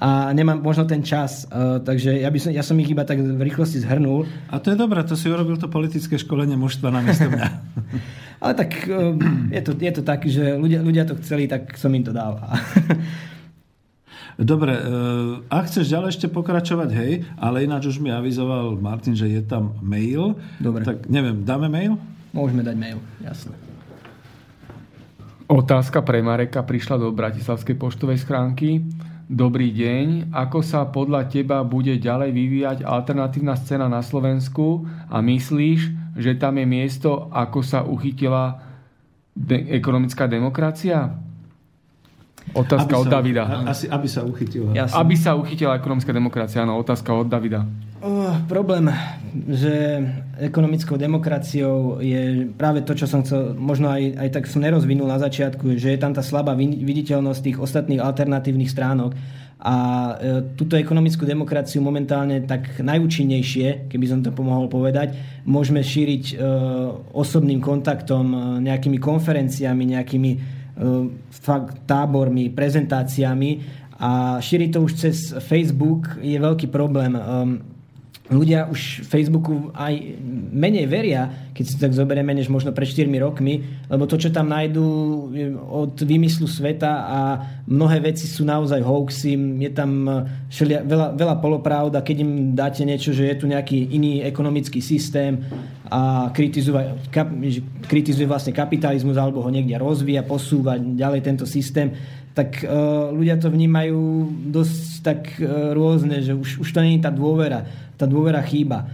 a 0.00 0.28
nemám 0.36 0.60
možno 0.60 0.84
ten 0.84 1.00
čas, 1.00 1.48
e, 1.48 1.80
takže 1.80 2.20
ja, 2.20 2.28
by 2.28 2.38
som, 2.40 2.52
ja 2.52 2.64
som 2.64 2.76
ich 2.80 2.92
iba 2.92 3.04
tak 3.04 3.20
v 3.20 3.40
rýchlosti 3.40 3.80
zhrnul. 3.80 4.28
A 4.52 4.60
to 4.60 4.72
je 4.72 4.80
dobré, 4.80 5.00
to 5.04 5.16
si 5.16 5.32
urobil 5.32 5.56
to 5.56 5.72
politické 5.72 6.20
školenie 6.20 6.56
mužstva 6.56 6.92
na 6.92 7.00
miesto 7.00 7.28
mňa. 7.28 7.48
Ale 8.44 8.52
tak 8.56 8.88
e, 8.88 9.16
je 9.56 9.60
to, 9.64 9.72
je 9.76 9.92
to 9.92 10.02
tak, 10.04 10.20
že 10.28 10.56
ľudia, 10.56 10.80
ľudia 10.84 11.04
to 11.08 11.16
chceli, 11.20 11.48
tak 11.48 11.76
som 11.80 11.92
im 11.92 12.04
to 12.04 12.12
dal. 12.12 12.40
Dobre, 14.40 14.72
ak 15.52 15.68
chceš 15.68 15.92
ďalej 15.92 16.16
ešte 16.16 16.32
pokračovať, 16.32 16.88
hej, 16.96 17.28
ale 17.36 17.68
ináč 17.68 17.92
už 17.92 18.00
mi 18.00 18.08
avizoval 18.08 18.72
Martin, 18.80 19.12
že 19.12 19.28
je 19.28 19.44
tam 19.44 19.76
mail. 19.84 20.32
Dobre. 20.56 20.88
Tak 20.88 21.12
neviem, 21.12 21.44
dáme 21.44 21.68
mail? 21.68 22.00
Môžeme 22.32 22.64
dať 22.64 22.72
mail, 22.72 22.98
jasne. 23.20 23.52
Otázka 25.44 26.00
pre 26.00 26.24
Mareka 26.24 26.64
prišla 26.64 26.96
do 26.96 27.12
Bratislavskej 27.12 27.76
poštovej 27.76 28.24
schránky. 28.24 28.80
Dobrý 29.28 29.76
deň. 29.76 30.32
Ako 30.32 30.64
sa 30.64 30.88
podľa 30.88 31.28
teba 31.28 31.60
bude 31.60 32.00
ďalej 32.00 32.30
vyvíjať 32.32 32.78
alternatívna 32.82 33.60
scéna 33.60 33.92
na 33.92 34.00
Slovensku 34.00 34.88
a 35.10 35.20
myslíš, 35.20 35.80
že 36.16 36.32
tam 36.40 36.56
je 36.58 36.66
miesto, 36.66 37.28
ako 37.28 37.60
sa 37.60 37.84
uchytila 37.84 38.62
de- 39.36 39.68
ekonomická 39.74 40.24
demokracia? 40.26 41.12
Otázka 42.50 42.90
aby 42.90 43.02
od 43.02 43.06
sa, 43.06 43.12
Davida. 43.14 43.44
Asi, 43.68 43.86
aby 43.86 44.08
sa 44.10 44.26
uchytila. 44.26 44.74
Jasne. 44.74 44.96
Aby 44.98 45.14
sa 45.14 45.38
uchytila 45.38 45.78
ekonomická 45.78 46.10
demokracia, 46.10 46.66
áno, 46.66 46.80
otázka 46.82 47.14
od 47.14 47.30
Davida. 47.30 47.62
Oh, 48.00 48.32
problém, 48.48 48.88
že 49.44 50.00
ekonomickou 50.40 50.96
demokraciou 50.96 52.00
je 52.00 52.48
práve 52.56 52.80
to, 52.80 52.96
čo 52.96 53.04
som 53.04 53.20
chcel, 53.20 53.52
možno 53.54 53.92
aj, 53.92 54.16
aj 54.16 54.28
tak 54.40 54.44
som 54.48 54.64
nerozvinul 54.64 55.04
na 55.04 55.20
začiatku, 55.20 55.76
že 55.76 55.92
je 55.94 56.00
tam 56.00 56.16
tá 56.16 56.24
slabá 56.24 56.56
viditeľnosť 56.56 57.40
tých 57.44 57.58
ostatných 57.60 58.00
alternatívnych 58.00 58.72
stránok. 58.72 59.12
A 59.60 59.76
e, 60.16 60.56
túto 60.56 60.80
ekonomickú 60.80 61.28
demokraciu 61.28 61.84
momentálne 61.84 62.40
tak 62.48 62.80
najúčinnejšie, 62.80 63.92
keby 63.92 64.06
som 64.08 64.24
to 64.24 64.32
pomohol 64.32 64.72
povedať, 64.72 65.12
môžeme 65.44 65.84
šíriť 65.84 66.24
e, 66.32 66.34
osobným 67.12 67.60
kontaktom, 67.60 68.24
e, 68.32 68.38
nejakými 68.64 68.96
konferenciami, 68.96 69.92
nejakými 69.92 70.30
fakt, 71.30 71.84
tábormi, 71.84 72.48
prezentáciami 72.48 73.50
a 74.00 74.40
šíriť 74.40 74.70
to 74.72 74.78
už 74.80 74.92
cez 74.96 75.16
Facebook 75.44 76.20
je 76.24 76.40
veľký 76.40 76.72
problém. 76.72 77.12
Ľudia 78.30 78.70
už 78.70 79.02
Facebooku 79.10 79.74
aj 79.74 80.14
menej 80.54 80.86
veria, 80.86 81.50
keď 81.50 81.64
si 81.66 81.74
to 81.74 81.82
tak 81.82 81.98
zoberieme, 81.98 82.30
než 82.30 82.46
možno 82.46 82.70
pred 82.70 82.86
4 82.86 83.10
rokmi, 83.18 83.66
lebo 83.90 84.06
to, 84.06 84.22
čo 84.22 84.30
tam 84.30 84.54
nájdú 84.54 84.86
od 85.66 85.98
vymyslu 85.98 86.46
sveta 86.46 87.10
a 87.10 87.18
mnohé 87.66 87.98
veci 87.98 88.30
sú 88.30 88.46
naozaj 88.46 88.86
hoaxy, 88.86 89.34
je 89.66 89.70
tam 89.74 90.06
šelia, 90.46 90.86
veľa, 90.86 91.18
veľa 91.18 91.36
polopravd 91.42 91.98
a 91.98 92.06
keď 92.06 92.16
im 92.22 92.32
dáte 92.54 92.86
niečo, 92.86 93.10
že 93.10 93.26
je 93.26 93.34
tu 93.34 93.50
nejaký 93.50 93.98
iný 93.98 94.22
ekonomický 94.22 94.78
systém 94.78 95.42
a 95.90 96.30
kritizuje, 96.30 97.10
kritizuje 97.90 98.30
vlastne 98.30 98.54
kapitalizmus 98.54 99.18
alebo 99.18 99.42
ho 99.42 99.50
niekde 99.50 99.74
rozvíja, 99.74 100.22
posúva 100.22 100.78
ďalej 100.78 101.20
tento 101.26 101.44
systém, 101.50 101.90
tak 102.34 102.62
uh, 102.62 103.10
ľudia 103.10 103.36
to 103.42 103.50
vnímajú 103.50 104.00
dosť 104.54 104.82
tak 105.02 105.20
uh, 105.42 105.74
rôzne, 105.74 106.22
že 106.22 106.32
už, 106.32 106.62
už 106.62 106.68
to 106.70 106.80
nie 106.80 106.98
je 106.98 107.04
tá 107.04 107.10
dôvera. 107.10 107.66
Tá 107.98 108.06
dôvera 108.06 108.40
chýba. 108.46 108.86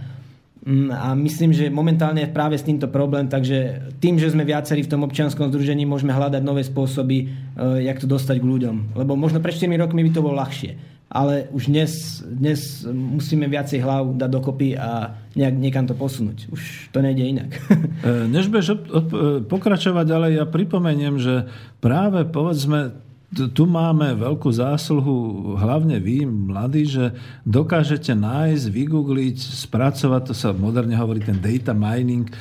Um, 0.65 0.89
a 0.89 1.13
myslím, 1.13 1.53
že 1.53 1.69
momentálne 1.69 2.25
je 2.25 2.33
práve 2.33 2.57
s 2.57 2.65
týmto 2.65 2.89
problém, 2.89 3.29
takže 3.29 3.87
tým, 4.01 4.17
že 4.17 4.33
sme 4.33 4.43
viacerí 4.43 4.83
v 4.83 4.91
tom 4.91 5.05
občianskom 5.05 5.53
združení, 5.53 5.85
môžeme 5.85 6.11
hľadať 6.11 6.41
nové 6.41 6.65
spôsoby, 6.65 7.29
uh, 7.55 7.77
jak 7.77 8.01
to 8.01 8.09
dostať 8.09 8.41
k 8.41 8.49
ľuďom. 8.49 8.97
Lebo 8.97 9.13
možno 9.13 9.37
pred 9.37 9.53
4 9.53 9.69
rokmi 9.77 10.01
by 10.09 10.11
to 10.11 10.25
bolo 10.25 10.41
ľahšie. 10.41 10.97
Ale 11.07 11.47
už 11.55 11.71
dnes, 11.71 12.19
dnes 12.27 12.83
musíme 12.91 13.47
viacej 13.47 13.79
hlav 13.79 14.19
dať 14.19 14.27
dokopy 14.27 14.75
a 14.75 15.15
nejak, 15.39 15.55
niekam 15.55 15.87
to 15.87 15.95
posunúť. 15.95 16.51
Už 16.51 16.91
to 16.91 16.99
nejde 16.99 17.23
inak. 17.23 17.55
Než 18.35 18.51
od, 18.51 19.07
pokračovať, 19.47 20.07
ale 20.11 20.35
ja 20.35 20.43
pripomeniem, 20.43 21.15
že 21.15 21.47
práve 21.79 22.27
povedzme 22.27 23.06
tu 23.27 23.67
máme 23.67 24.15
veľkú 24.15 24.47
zásluhu, 24.47 25.51
hlavne 25.59 25.99
vy, 25.99 26.23
mladí, 26.23 26.87
že 26.87 27.11
dokážete 27.43 28.15
nájsť, 28.15 28.71
vygoogliť, 28.71 29.67
spracovať, 29.67 30.31
to 30.31 30.33
sa 30.33 30.55
moderne 30.55 30.95
hovorí 30.95 31.19
ten 31.19 31.35
data 31.35 31.75
mining, 31.75 32.23
e, 32.23 32.33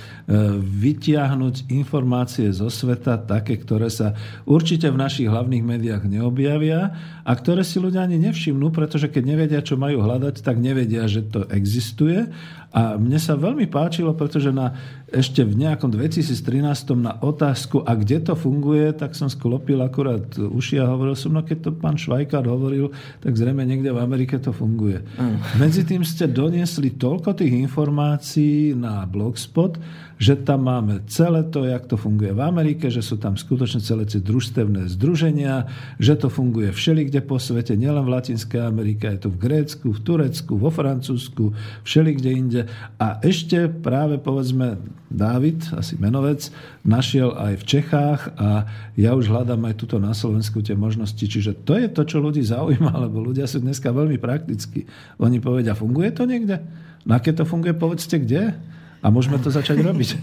vytiahnuť 0.63 1.75
informácie 1.75 2.47
zo 2.55 2.71
sveta, 2.71 3.19
také, 3.19 3.59
ktoré 3.59 3.91
sa 3.91 4.15
určite 4.47 4.87
v 4.87 5.03
našich 5.03 5.27
hlavných 5.27 5.67
médiách 5.67 6.07
neobjavia 6.07 6.95
a 7.27 7.33
ktoré 7.35 7.67
si 7.67 7.83
ľudia 7.83 8.07
ani 8.07 8.23
nevšimnú, 8.23 8.71
pretože 8.71 9.11
keď 9.11 9.23
nevedia, 9.27 9.67
čo 9.67 9.75
majú 9.75 10.07
hľadať, 10.07 10.39
tak 10.39 10.63
nevedia, 10.63 11.11
že 11.11 11.27
to 11.27 11.51
existuje. 11.51 12.31
A 12.71 12.95
mne 12.95 13.19
sa 13.19 13.35
veľmi 13.35 13.67
páčilo, 13.67 14.15
pretože 14.15 14.55
na, 14.55 14.71
ešte 15.17 15.41
v 15.41 15.57
nejakom 15.65 15.89
2013 15.89 16.93
na 17.01 17.17
otázku, 17.17 17.81
a 17.89 17.97
kde 17.97 18.21
to 18.21 18.35
funguje, 18.37 18.93
tak 18.93 19.17
som 19.17 19.33
sklopil 19.33 19.81
akurát 19.81 20.29
uši 20.37 20.77
a 20.77 20.93
hovoril 20.93 21.17
som, 21.17 21.33
no 21.33 21.41
keď 21.41 21.59
to 21.65 21.71
pán 21.73 21.97
Švajkár 21.97 22.45
hovoril, 22.45 22.93
tak 23.25 23.33
zrejme 23.33 23.65
niekde 23.65 23.89
v 23.97 23.99
Amerike 24.05 24.37
to 24.37 24.53
funguje. 24.53 25.01
Mm. 25.17 25.41
Medzi 25.57 25.89
tým 25.89 26.05
ste 26.05 26.29
doniesli 26.29 26.93
toľko 27.01 27.33
tých 27.33 27.57
informácií 27.57 28.77
na 28.77 29.09
Blogspot, 29.09 29.81
že 30.17 30.33
tam 30.37 30.65
máme 30.65 31.05
celé 31.13 31.45
to, 31.45 31.69
jak 31.69 31.85
to 31.85 32.01
funguje 32.01 32.33
v 32.33 32.41
Amerike, 32.41 32.89
že 32.89 33.05
sú 33.05 33.21
tam 33.21 33.37
skutočne 33.37 33.85
celé 33.85 34.09
tie 34.09 34.17
družstevné 34.21 34.89
združenia, 34.89 35.69
že 36.01 36.17
to 36.17 36.33
funguje 36.33 36.73
všelikde 36.73 37.21
po 37.29 37.37
svete, 37.37 37.77
nielen 37.77 38.09
v 38.09 38.17
Latinskej 38.17 38.65
Amerike, 38.65 39.13
je 39.13 39.29
to 39.29 39.31
v 39.33 39.41
Grécku, 39.41 39.93
v 39.93 40.01
Turecku, 40.01 40.57
vo 40.57 40.73
Francúzsku, 40.73 41.53
všelikde 41.85 42.31
inde. 42.33 42.61
A 42.97 43.21
ešte 43.21 43.69
práve 43.69 44.17
povedzme 44.17 44.81
Dávid, 45.07 45.63
asi 45.71 45.95
menovec, 46.01 46.51
našiel 46.83 47.31
aj 47.37 47.63
v 47.63 47.65
Čechách 47.65 48.21
a 48.41 48.67
ja 48.99 49.15
už 49.15 49.31
hľadám 49.31 49.63
aj 49.71 49.79
tuto 49.79 50.03
na 50.03 50.11
Slovensku 50.11 50.65
tie 50.67 50.75
možnosti. 50.75 51.23
Čiže 51.23 51.63
to 51.63 51.79
je 51.79 51.87
to, 51.87 52.03
čo 52.03 52.19
ľudí 52.19 52.43
zaujíma, 52.43 52.91
lebo 53.07 53.23
ľudia 53.23 53.47
sú 53.47 53.63
dneska 53.63 53.95
veľmi 53.95 54.19
praktickí. 54.19 54.89
Oni 55.23 55.39
povedia, 55.39 55.79
funguje 55.79 56.11
to 56.11 56.27
niekde? 56.27 56.59
Na 57.07 57.23
keď 57.23 57.43
to 57.43 57.45
funguje, 57.47 57.71
povedzte 57.79 58.19
kde? 58.19 58.59
A 59.07 59.15
môžeme 59.15 59.39
to 59.39 59.55
začať 59.55 59.87
robiť. 59.87 60.11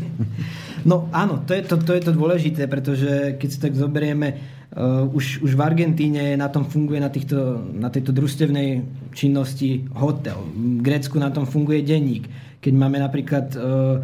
No 0.83 1.07
áno, 1.15 1.39
to 1.47 1.55
je 1.55 1.63
to, 1.63 1.79
to, 1.79 1.95
je 1.95 2.03
to 2.03 2.11
dôležité, 2.11 2.67
pretože 2.67 3.39
keď 3.39 3.47
si 3.47 3.55
tak 3.55 3.71
zoberieme, 3.71 4.35
uh, 4.75 5.07
už, 5.15 5.39
už 5.39 5.55
v 5.55 5.63
Argentíne 5.63 6.35
na 6.35 6.51
tom 6.51 6.67
funguje 6.67 6.99
na, 6.99 7.07
týchto, 7.07 7.63
na 7.71 7.87
tejto 7.87 8.11
družstevnej 8.11 8.83
činnosti 9.15 9.87
hotel. 9.95 10.43
V 10.51 10.83
Grécku 10.83 11.15
na 11.23 11.31
tom 11.31 11.47
funguje 11.47 11.87
denník. 11.87 12.27
Keď 12.59 12.73
máme 12.75 12.99
napríklad 12.99 13.55
uh, 13.55 14.03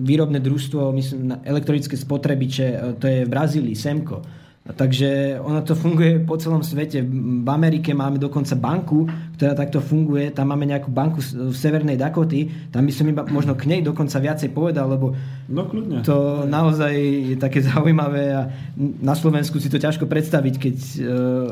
výrobné 0.00 0.40
družstvo, 0.40 0.96
myslím, 0.96 1.36
elektronické 1.44 1.92
spotrebiče, 1.92 2.66
uh, 2.72 2.96
to 2.96 3.04
je 3.04 3.28
v 3.28 3.28
Brazílii, 3.28 3.76
Semko 3.76 4.39
Takže 4.60 5.40
ono 5.40 5.64
to 5.64 5.72
funguje 5.72 6.20
po 6.20 6.36
celom 6.36 6.60
svete. 6.60 7.00
V 7.00 7.48
Amerike 7.48 7.96
máme 7.96 8.20
dokonca 8.20 8.52
banku, 8.52 9.08
ktorá 9.40 9.56
takto 9.56 9.80
funguje. 9.80 10.36
Tam 10.36 10.52
máme 10.52 10.68
nejakú 10.68 10.92
banku 10.92 11.24
v 11.24 11.56
Severnej 11.56 11.96
Dakoty. 11.96 12.68
Tam 12.68 12.84
by 12.84 12.92
som 12.92 13.08
iba 13.08 13.24
možno 13.24 13.56
k 13.56 13.64
nej 13.64 13.80
dokonca 13.80 14.20
viacej 14.20 14.52
povedal, 14.52 14.84
lebo 14.92 15.16
no, 15.48 15.64
kľudne. 15.64 16.04
to 16.04 16.44
naozaj 16.44 16.92
je 16.92 17.36
také 17.40 17.64
zaujímavé 17.72 18.36
a 18.36 18.52
na 19.00 19.16
Slovensku 19.16 19.56
si 19.56 19.72
to 19.72 19.80
ťažko 19.80 20.04
predstaviť, 20.04 20.54
keď 20.60 20.76
uh, 20.76 21.02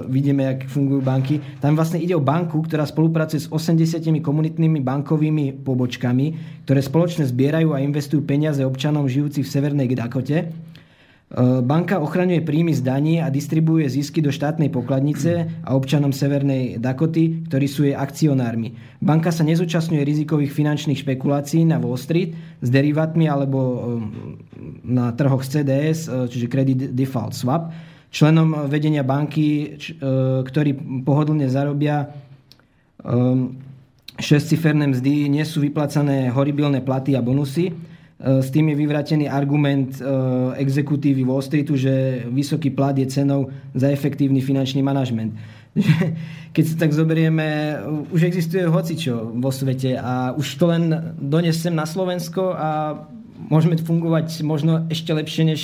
vidíme, 0.04 0.44
jak 0.44 0.68
fungujú 0.68 1.00
banky. 1.00 1.40
Tam 1.64 1.80
vlastne 1.80 2.04
ide 2.04 2.12
o 2.12 2.20
banku, 2.20 2.61
ktorá 2.61 2.84
spolupracuje 2.84 3.40
s 3.40 3.48
80 3.48 4.04
komunitnými 4.20 4.84
bankovými 4.84 5.64
pobočkami, 5.64 6.26
ktoré 6.68 6.84
spoločne 6.84 7.24
zbierajú 7.24 7.72
a 7.72 7.80
investujú 7.80 8.20
peniaze 8.28 8.61
občanom 8.61 9.09
žijúcich 9.09 9.48
v 9.48 9.52
Severnej 9.56 9.88
Dakote 9.96 10.52
banka 11.60 12.00
ochraňuje 12.00 12.40
príjmy 12.40 12.72
z 12.72 12.80
daní 12.80 13.20
a 13.20 13.28
distribuuje 13.28 13.84
zisky 13.84 14.24
do 14.24 14.32
štátnej 14.32 14.72
pokladnice 14.72 15.44
a 15.60 15.76
občanom 15.76 16.08
Severnej 16.08 16.80
Dakoty, 16.80 17.44
ktorí 17.52 17.66
sú 17.68 17.84
jej 17.84 17.92
akcionármi. 17.92 18.72
Banka 19.04 19.28
sa 19.28 19.44
nezúčastňuje 19.44 20.08
rizikových 20.08 20.56
finančných 20.56 21.04
špekulácií 21.04 21.68
na 21.68 21.76
Wall 21.76 22.00
Street 22.00 22.32
s 22.64 22.68
derivátmi 22.72 23.28
alebo 23.28 23.58
e, 23.60 23.78
na 24.88 25.12
trhoch 25.12 25.44
CDS, 25.44 26.08
e, 26.08 26.32
čiže 26.32 26.48
Credit 26.48 26.96
Default 26.96 27.36
Swap. 27.36 27.76
Členom 28.08 28.72
vedenia 28.72 29.04
banky, 29.04 29.76
ktorí 30.48 31.04
pohodlne 31.04 31.44
zarobia 31.44 32.08
šestciferné 34.16 34.96
mzdy, 34.96 35.28
nie 35.28 35.44
sú 35.44 35.60
vyplacané 35.60 36.32
horibilné 36.32 36.80
platy 36.80 37.12
a 37.12 37.20
bonusy 37.20 37.68
s 38.18 38.50
tým 38.50 38.74
je 38.74 38.74
vyvratený 38.74 39.30
argument 39.30 39.94
e, 39.94 40.02
exekutívy 40.58 41.22
Wall 41.22 41.38
Streetu, 41.38 41.78
že 41.78 42.26
vysoký 42.26 42.74
plat 42.74 42.98
je 42.98 43.06
cenou 43.06 43.46
za 43.78 43.94
efektívny 43.94 44.42
finančný 44.42 44.82
manažment. 44.82 45.38
Keď 46.54 46.64
sa 46.66 46.76
tak 46.82 46.90
zoberieme, 46.90 47.78
už 48.10 48.26
existuje 48.26 48.66
hocičo 48.66 49.38
vo 49.38 49.54
svete 49.54 49.94
a 49.94 50.34
už 50.34 50.46
to 50.58 50.66
len 50.66 51.14
donesem 51.14 51.70
na 51.70 51.86
Slovensko 51.86 52.58
a 52.58 52.98
môžeme 53.46 53.78
fungovať 53.78 54.42
možno 54.42 54.90
ešte 54.90 55.14
lepšie, 55.14 55.42
než 55.46 55.62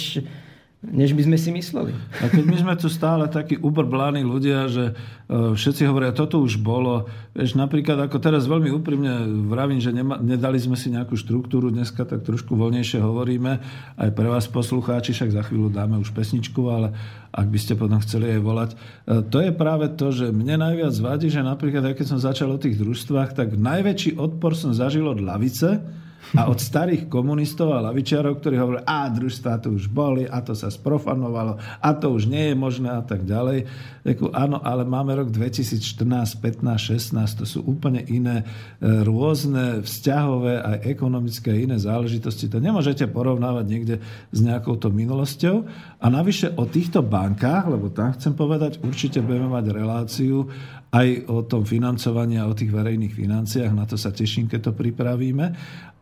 než 0.85 1.17
by 1.17 1.23
sme 1.25 1.37
si 1.41 1.49
mysleli. 1.49 1.93
A 2.21 2.29
keď 2.29 2.45
my 2.45 2.57
sme 2.61 2.75
tu 2.77 2.93
stále 2.93 3.25
takí 3.33 3.57
ubrbláni 3.57 4.21
ľudia, 4.21 4.69
že 4.69 4.93
e, 4.93 5.55
všetci 5.57 5.89
hovoria, 5.89 6.13
toto 6.13 6.43
už 6.45 6.61
bolo. 6.61 7.09
Vieš, 7.33 7.57
napríklad, 7.57 7.97
ako 8.05 8.21
teraz 8.21 8.45
veľmi 8.45 8.69
úprimne 8.69 9.25
vravím, 9.49 9.81
že 9.81 9.97
nema, 9.97 10.21
nedali 10.21 10.61
sme 10.61 10.77
si 10.77 10.93
nejakú 10.93 11.17
štruktúru, 11.17 11.73
dneska 11.73 12.05
tak 12.05 12.29
trošku 12.29 12.53
voľnejšie 12.53 13.01
hovoríme. 13.01 13.53
Aj 13.97 14.11
pre 14.13 14.29
vás 14.29 14.45
poslucháči, 14.45 15.17
však 15.17 15.33
za 15.33 15.43
chvíľu 15.49 15.73
dáme 15.73 15.97
už 15.97 16.13
pesničku, 16.13 16.69
ale 16.69 16.93
ak 17.33 17.49
by 17.49 17.59
ste 17.59 17.75
potom 17.75 17.99
chceli 18.05 18.37
aj 18.37 18.41
volať. 18.45 18.71
E, 18.73 18.77
to 19.25 19.41
je 19.41 19.51
práve 19.57 19.89
to, 19.97 20.13
že 20.13 20.37
mne 20.37 20.61
najviac 20.61 20.95
vadí, 21.01 21.33
že 21.33 21.41
napríklad, 21.41 21.97
keď 21.97 22.07
som 22.07 22.21
začal 22.21 22.53
o 22.53 22.61
tých 22.61 22.77
družstvách, 22.77 23.33
tak 23.33 23.57
najväčší 23.57 24.21
odpor 24.21 24.53
som 24.53 24.77
zažil 24.77 25.09
od 25.09 25.25
lavice, 25.25 25.81
a 26.35 26.51
od 26.51 26.59
starých 26.59 27.07
komunistov 27.07 27.71
a 27.71 27.85
lavičiarov, 27.91 28.43
ktorí 28.43 28.59
hovorili, 28.59 28.83
a 28.83 29.07
družstva 29.07 29.63
tu 29.63 29.79
už 29.79 29.87
boli, 29.87 30.27
a 30.27 30.43
to 30.43 30.51
sa 30.59 30.67
sprofanovalo, 30.67 31.63
a 31.79 31.89
to 31.95 32.11
už 32.11 32.27
nie 32.27 32.51
je 32.51 32.57
možné 32.59 32.91
a 32.91 33.03
tak 33.07 33.23
ďalej. 33.23 33.71
Reku, 34.03 34.35
áno, 34.35 34.59
ale 34.59 34.83
máme 34.83 35.15
rok 35.15 35.31
2014, 35.31 36.43
15, 36.43 37.15
16, 37.15 37.41
to 37.41 37.47
sú 37.47 37.63
úplne 37.63 38.03
iné 38.11 38.43
e, 38.43 38.45
rôzne 39.07 39.81
vzťahové 39.87 40.61
aj 40.61 40.77
ekonomické 40.91 41.55
a 41.55 41.61
iné 41.63 41.79
záležitosti. 41.79 42.51
To 42.51 42.59
nemôžete 42.59 43.07
porovnávať 43.09 43.65
niekde 43.65 43.97
s 44.35 44.39
nejakou 44.43 44.75
to 44.77 44.91
minulosťou. 44.91 45.65
A 46.03 46.07
navyše 46.11 46.51
o 46.59 46.67
týchto 46.67 47.01
bankách, 47.01 47.71
lebo 47.71 47.95
tam 47.95 48.13
chcem 48.13 48.35
povedať, 48.35 48.83
určite 48.83 49.23
budeme 49.23 49.49
mať 49.49 49.71
reláciu 49.71 50.51
aj 50.95 51.27
o 51.27 51.43
tom 51.43 51.67
financovaní 51.67 52.39
a 52.39 52.47
o 52.47 52.55
tých 52.55 52.71
verejných 52.71 53.15
financiách. 53.15 53.73
Na 53.75 53.87
to 53.87 53.99
sa 53.99 54.15
teším, 54.15 54.47
keď 54.47 54.71
to 54.71 54.73
pripravíme 54.79 55.47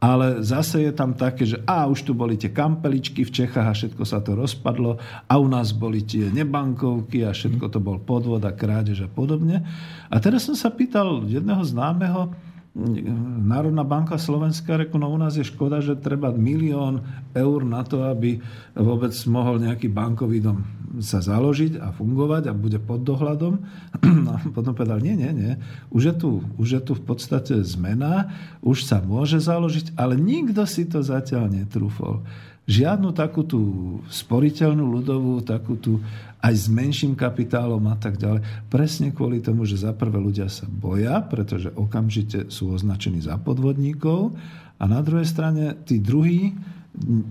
ale 0.03 0.43
zase 0.43 0.83
je 0.83 0.91
tam 0.91 1.15
také, 1.15 1.47
že 1.47 1.63
a 1.63 1.87
už 1.87 2.03
tu 2.03 2.11
boli 2.11 2.35
tie 2.35 2.51
kampeličky 2.51 3.23
v 3.23 3.31
Čechách 3.31 3.67
a 3.71 3.71
všetko 3.71 4.03
sa 4.03 4.19
to 4.19 4.35
rozpadlo 4.35 4.99
a 5.31 5.35
u 5.39 5.47
nás 5.47 5.71
boli 5.71 6.03
tie 6.03 6.27
nebankovky 6.27 7.23
a 7.23 7.31
všetko 7.31 7.71
to 7.71 7.79
bol 7.79 8.03
podvod 8.03 8.43
a 8.43 8.51
krádež 8.51 9.07
a 9.07 9.09
podobne. 9.09 9.63
A 10.11 10.19
teraz 10.19 10.51
som 10.51 10.59
sa 10.59 10.75
pýtal 10.75 11.23
jedného 11.31 11.63
známeho, 11.63 12.35
Národná 12.73 13.85
banka 13.85 14.17
Slovenska 14.17 14.81
reku, 14.81 14.97
no 14.97 15.13
u 15.13 15.19
nás 15.21 15.37
je 15.37 15.45
škoda, 15.45 15.85
že 15.85 15.93
treba 15.93 16.33
milión 16.33 17.05
eur 17.37 17.69
na 17.69 17.85
to, 17.85 18.01
aby 18.09 18.41
vôbec 18.73 19.13
mohol 19.29 19.61
nejaký 19.61 19.93
bankový 19.93 20.41
dom 20.41 20.65
sa 21.01 21.25
založiť 21.25 21.81
a 21.81 21.93
fungovať 21.93 22.49
a 22.49 22.57
bude 22.57 22.81
pod 22.81 23.05
dohľadom. 23.05 23.61
No, 24.23 24.39
potom 24.55 24.71
povedal, 24.71 25.03
nie, 25.03 25.19
nie, 25.19 25.35
nie, 25.35 25.53
už 25.91 26.03
je, 26.07 26.15
tu, 26.15 26.31
už 26.55 26.69
je 26.79 26.81
tu 26.81 26.93
v 26.95 27.03
podstate 27.03 27.59
zmena, 27.67 28.31
už 28.63 28.87
sa 28.87 29.03
môže 29.03 29.43
založiť, 29.43 29.99
ale 29.99 30.15
nikto 30.15 30.63
si 30.63 30.87
to 30.87 31.03
zatiaľ 31.03 31.51
netrúfol 31.51 32.23
žiadnu 32.67 33.11
takú 33.11 33.43
tú 33.43 33.61
sporiteľnú 34.07 34.87
ľudovú, 34.87 35.43
takú 35.43 35.75
tú 35.75 35.99
aj 36.43 36.55
s 36.55 36.67
menším 36.67 37.15
kapitálom 37.15 37.83
a 37.87 37.95
tak 37.95 38.19
ďalej. 38.19 38.43
Presne 38.67 39.15
kvôli 39.15 39.39
tomu, 39.39 39.63
že 39.63 39.79
za 39.79 39.95
prvé 39.95 40.19
ľudia 40.19 40.51
sa 40.51 40.67
boja, 40.67 41.23
pretože 41.23 41.71
okamžite 41.71 42.51
sú 42.51 42.75
označení 42.75 43.23
za 43.23 43.39
podvodníkov 43.39 44.35
a 44.79 44.85
na 44.91 44.99
druhej 44.99 45.27
strane 45.27 45.79
tí 45.87 46.03
druhí, 46.03 46.51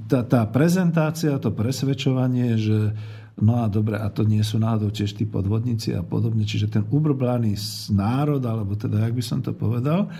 tá, 0.07 0.23
tá 0.23 0.47
prezentácia, 0.47 1.35
to 1.37 1.51
presvedčovanie, 1.51 2.55
že 2.55 2.95
no 3.39 3.63
a 3.63 3.71
dobre, 3.71 3.95
a 3.95 4.11
to 4.11 4.27
nie 4.27 4.43
sú 4.43 4.59
náhodou 4.59 4.91
tiež 4.91 5.15
tí 5.15 5.23
podvodníci 5.23 5.95
a 5.95 6.03
podobne, 6.03 6.43
čiže 6.43 6.67
ten 6.67 6.83
ubrblánny 6.89 7.55
národ, 7.93 8.43
alebo 8.43 8.75
teda, 8.75 9.07
jak 9.07 9.15
by 9.15 9.23
som 9.23 9.39
to 9.39 9.55
povedal, 9.55 10.11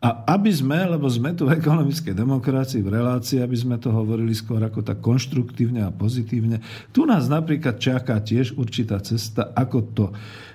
a 0.00 0.24
aby 0.32 0.48
sme, 0.48 0.80
lebo 0.88 1.04
sme 1.12 1.36
tu 1.36 1.44
v 1.44 1.60
ekonomickej 1.60 2.16
demokracii, 2.16 2.80
v 2.80 2.88
relácii, 2.88 3.44
aby 3.44 3.52
sme 3.52 3.76
to 3.76 3.92
hovorili 3.92 4.32
skôr 4.32 4.56
ako 4.64 4.80
tak 4.80 5.04
konštruktívne 5.04 5.84
a 5.84 5.92
pozitívne, 5.92 6.64
tu 6.88 7.04
nás 7.04 7.28
napríklad 7.28 7.76
čaká 7.76 8.16
tiež 8.16 8.56
určitá 8.56 8.96
cesta, 9.04 9.52
ako 9.52 9.78
to 9.92 10.06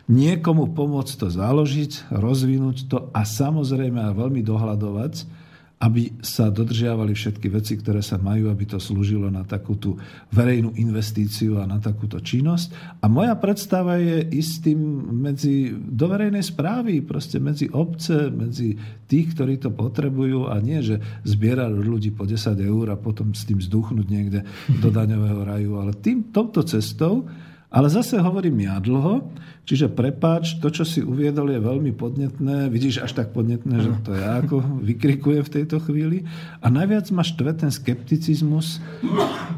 niekomu 0.10 0.74
pomôcť 0.74 1.14
to 1.22 1.28
založiť, 1.30 2.10
rozvinúť 2.10 2.90
to 2.90 2.98
a 3.14 3.22
samozrejme 3.22 4.02
a 4.02 4.18
veľmi 4.18 4.42
dohľadovať, 4.42 5.14
aby 5.76 6.24
sa 6.24 6.48
dodržiavali 6.48 7.12
všetky 7.12 7.52
veci, 7.52 7.76
ktoré 7.76 8.00
sa 8.00 8.16
majú, 8.16 8.48
aby 8.48 8.64
to 8.64 8.80
slúžilo 8.80 9.28
na 9.28 9.44
takúto 9.44 10.00
verejnú 10.32 10.72
investíciu 10.80 11.60
a 11.60 11.68
na 11.68 11.84
takúto 11.84 12.24
činnosť. 12.24 13.00
A 13.04 13.12
moja 13.12 13.36
predstava 13.36 14.00
je 14.00 14.24
istým 14.32 14.80
medzi, 15.20 15.76
do 15.76 16.08
verejnej 16.08 16.48
správy, 16.48 17.04
proste 17.04 17.44
medzi 17.44 17.68
obce, 17.76 18.32
medzi 18.32 18.80
tých, 19.06 19.36
ktorí 19.36 19.60
to 19.60 19.76
potrebujú 19.76 20.48
a 20.48 20.56
nie, 20.64 20.80
že 20.80 20.96
zbierať 21.28 21.76
ľudí 21.76 22.16
po 22.16 22.24
10 22.24 22.56
eur 22.56 22.96
a 22.96 22.98
potom 22.98 23.36
s 23.36 23.44
tým 23.44 23.60
zduchnúť 23.60 24.08
niekde 24.08 24.48
do 24.80 24.88
daňového 24.88 25.42
raju, 25.44 25.72
ale 25.84 25.92
tým, 26.00 26.32
touto 26.32 26.64
cestou 26.64 27.28
Ale 27.74 27.90
zase 27.92 28.22
hovorím 28.22 28.70
ja 28.70 28.78
dlho, 28.78 29.26
čiže 29.66 29.92
prepáč, 29.92 30.62
to, 30.62 30.70
čo 30.70 30.86
si 30.86 31.02
uviedol, 31.02 31.50
je 31.52 31.60
veľmi 31.60 31.92
podnetné. 31.98 32.70
Vidíš, 32.70 33.04
až 33.04 33.18
tak 33.18 33.34
podnetné, 33.34 33.82
že 33.82 33.92
to 34.06 34.14
ja 34.14 34.40
ako 34.40 34.62
vykrikujem 34.90 35.44
v 35.44 35.54
tejto 35.54 35.82
chvíli. 35.82 36.24
A 36.62 36.70
najviac 36.70 37.10
ma 37.12 37.26
štve 37.26 37.52
ten 37.66 37.72
skepticizmus 37.74 38.80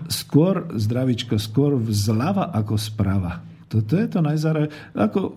skôr, 0.07 0.65
zdravičko, 0.73 1.35
skôr 1.37 1.75
zľava 1.91 2.49
ako 2.55 2.79
sprava. 2.79 3.43
Toto 3.67 3.99
je 3.99 4.07
to 4.07 4.23
najzara... 4.23 4.71
Ako 4.95 5.35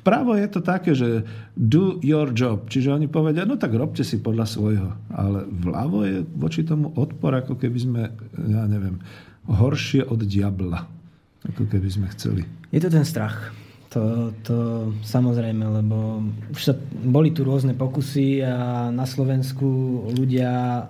vpravo 0.00 0.36
je 0.36 0.48
to 0.52 0.60
také, 0.60 0.92
že 0.92 1.24
do 1.56 1.96
your 2.04 2.28
job. 2.36 2.68
Čiže 2.68 2.92
oni 2.92 3.08
povedia, 3.08 3.48
no 3.48 3.56
tak 3.56 3.72
robte 3.72 4.04
si 4.04 4.20
podľa 4.20 4.44
svojho. 4.44 4.88
Ale 5.08 5.48
vľavo 5.48 6.04
je 6.04 6.20
voči 6.36 6.68
tomu 6.68 6.92
odpor, 6.92 7.32
ako 7.32 7.56
keby 7.56 7.78
sme, 7.80 8.02
ja 8.44 8.68
neviem, 8.68 9.00
horšie 9.48 10.04
od 10.04 10.20
diabla. 10.28 10.95
Ako 11.54 11.64
keby 11.70 11.88
sme 11.88 12.06
chceli. 12.14 12.42
Je 12.74 12.80
to 12.82 12.90
ten 12.90 13.06
strach. 13.06 13.54
To, 13.94 14.34
to 14.44 14.56
samozrejme, 15.06 15.62
lebo 15.62 16.20
už 16.52 16.60
sa, 16.60 16.74
boli 17.06 17.32
tu 17.32 17.46
rôzne 17.46 17.72
pokusy 17.72 18.44
a 18.44 18.90
na 18.92 19.06
Slovensku 19.08 19.64
ľudia 20.12 20.52
e, 20.52 20.84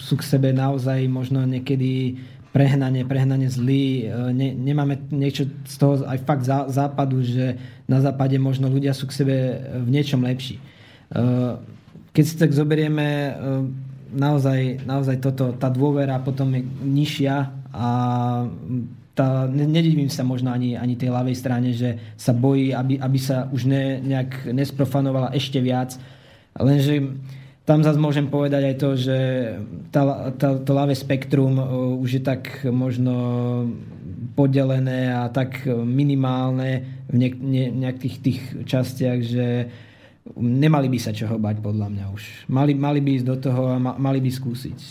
sú 0.00 0.16
k 0.16 0.24
sebe 0.24 0.48
naozaj 0.54 1.04
možno 1.10 1.44
niekedy 1.44 2.16
prehnane, 2.54 3.04
prehnane 3.04 3.50
zlý. 3.50 4.08
E, 4.08 4.32
ne, 4.32 4.56
nemáme 4.56 5.10
niečo 5.12 5.52
z 5.68 5.74
toho 5.76 6.06
aj 6.06 6.18
fakt 6.24 6.46
zá, 6.46 6.64
západu, 6.70 7.20
že 7.20 7.60
na 7.84 8.00
západe 8.00 8.38
možno 8.40 8.72
ľudia 8.72 8.96
sú 8.96 9.10
k 9.10 9.16
sebe 9.20 9.36
v 9.82 9.88
niečom 9.90 10.22
lepší. 10.24 10.56
E, 10.56 10.62
keď 12.14 12.24
si 12.24 12.34
tak 12.40 12.50
zoberieme, 12.56 13.38
naozaj, 14.10 14.82
naozaj 14.82 15.22
toto, 15.22 15.54
tá 15.54 15.70
dôvera 15.70 16.18
potom 16.18 16.50
je 16.58 16.62
nižšia 16.82 17.36
a 17.70 17.88
tá, 19.20 19.44
nedivím 19.52 20.08
sa 20.08 20.24
možno 20.24 20.48
ani, 20.48 20.80
ani 20.80 20.96
tej 20.96 21.12
ľavej 21.12 21.36
strane, 21.36 21.76
že 21.76 22.16
sa 22.16 22.32
bojí, 22.32 22.72
aby, 22.72 22.96
aby 22.96 23.18
sa 23.20 23.52
už 23.52 23.68
ne, 23.68 24.00
nejak 24.00 24.48
nesprofanovala 24.48 25.36
ešte 25.36 25.60
viac. 25.60 26.00
Lenže 26.56 27.20
tam 27.68 27.84
zase 27.84 28.00
môžem 28.00 28.32
povedať 28.32 28.72
aj 28.72 28.76
to, 28.80 28.88
že 28.96 29.18
tá, 29.92 30.32
tá, 30.40 30.56
to 30.56 30.72
ľavé 30.72 30.96
spektrum 30.96 31.60
uh, 31.60 31.68
už 32.00 32.16
je 32.16 32.22
tak 32.24 32.64
možno 32.72 33.12
poddelené 34.32 35.12
a 35.12 35.28
tak 35.28 35.68
minimálne 35.68 37.04
v 37.12 37.44
nejakých 37.76 38.16
tých 38.24 38.40
častiach, 38.64 39.20
že 39.20 39.46
nemali 40.38 40.86
by 40.86 40.98
sa 41.00 41.10
čoho 41.10 41.40
bať 41.40 41.58
podľa 41.58 41.88
mňa 41.90 42.04
už. 42.14 42.22
Mali, 42.50 42.72
mali 42.76 43.02
by 43.02 43.10
ísť 43.18 43.26
do 43.26 43.36
toho 43.38 43.62
a 43.72 43.76
ma, 43.80 43.98
mali 43.98 44.22
by 44.22 44.30
skúsiť. 44.30 44.78
E, 44.78 44.90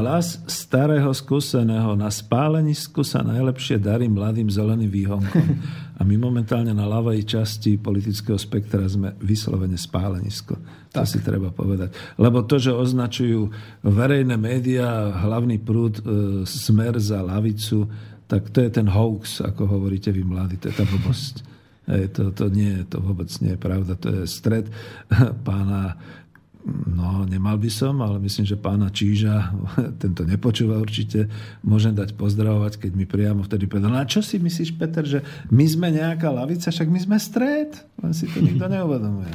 hlas 0.00 0.40
starého 0.48 1.10
skúseného 1.12 1.92
na 1.98 2.08
spálenisku 2.08 3.04
sa 3.04 3.20
najlepšie 3.20 3.76
darí 3.76 4.08
mladým 4.08 4.48
zeleným 4.48 4.90
výhonkom. 4.90 5.46
A 6.00 6.04
my 6.08 6.16
momentálne 6.16 6.72
na 6.72 6.88
ľavej 6.88 7.28
časti 7.28 7.76
politického 7.76 8.40
spektra 8.40 8.88
sme 8.88 9.20
vyslovene 9.20 9.76
spálenisko. 9.76 10.56
To 10.96 11.04
tak. 11.04 11.04
si 11.04 11.20
treba 11.20 11.52
povedať. 11.52 11.92
Lebo 12.16 12.40
to, 12.40 12.56
že 12.56 12.72
označujú 12.72 13.52
verejné 13.84 14.40
médiá, 14.40 15.12
hlavný 15.12 15.60
prúd, 15.60 16.00
e, 16.00 16.02
smer 16.48 16.96
za 16.96 17.20
lavicu, 17.20 17.84
tak 18.24 18.48
to 18.48 18.64
je 18.64 18.70
ten 18.72 18.88
hoax, 18.88 19.44
ako 19.44 19.68
hovoríte 19.68 20.08
vy 20.08 20.24
mladí. 20.24 20.56
To 20.64 20.72
je 20.72 20.76
tá 20.80 20.88
blbosť. 20.88 21.44
To, 21.88 22.30
to, 22.30 22.44
nie, 22.52 22.86
to 22.86 23.02
vôbec 23.02 23.26
nie 23.42 23.56
je 23.56 23.60
pravda. 23.60 23.98
To 23.98 24.22
je 24.22 24.24
stred 24.28 24.68
pána 25.48 25.98
No, 26.68 27.24
nemal 27.24 27.56
by 27.56 27.72
som, 27.72 28.04
ale 28.04 28.20
myslím, 28.20 28.44
že 28.44 28.60
pána 28.60 28.92
Číža, 28.92 29.48
tento 30.02 30.28
nepočúva 30.28 30.76
určite, 30.76 31.24
môžem 31.64 31.96
dať 31.96 32.12
pozdravovať, 32.20 32.84
keď 32.84 32.92
mi 32.92 33.08
priamo 33.08 33.40
vtedy 33.40 33.64
povedal, 33.64 33.96
no 33.96 33.96
a 33.96 34.04
čo 34.04 34.20
si 34.20 34.36
myslíš, 34.36 34.76
Peter, 34.76 35.00
že 35.08 35.24
my 35.48 35.64
sme 35.64 35.88
nejaká 35.88 36.28
lavica, 36.28 36.68
však 36.68 36.92
my 36.92 37.00
sme 37.00 37.16
stred, 37.16 37.80
len 38.04 38.12
si 38.12 38.28
to 38.28 38.44
nikto 38.44 38.68
neuvedomuje. 38.76 39.32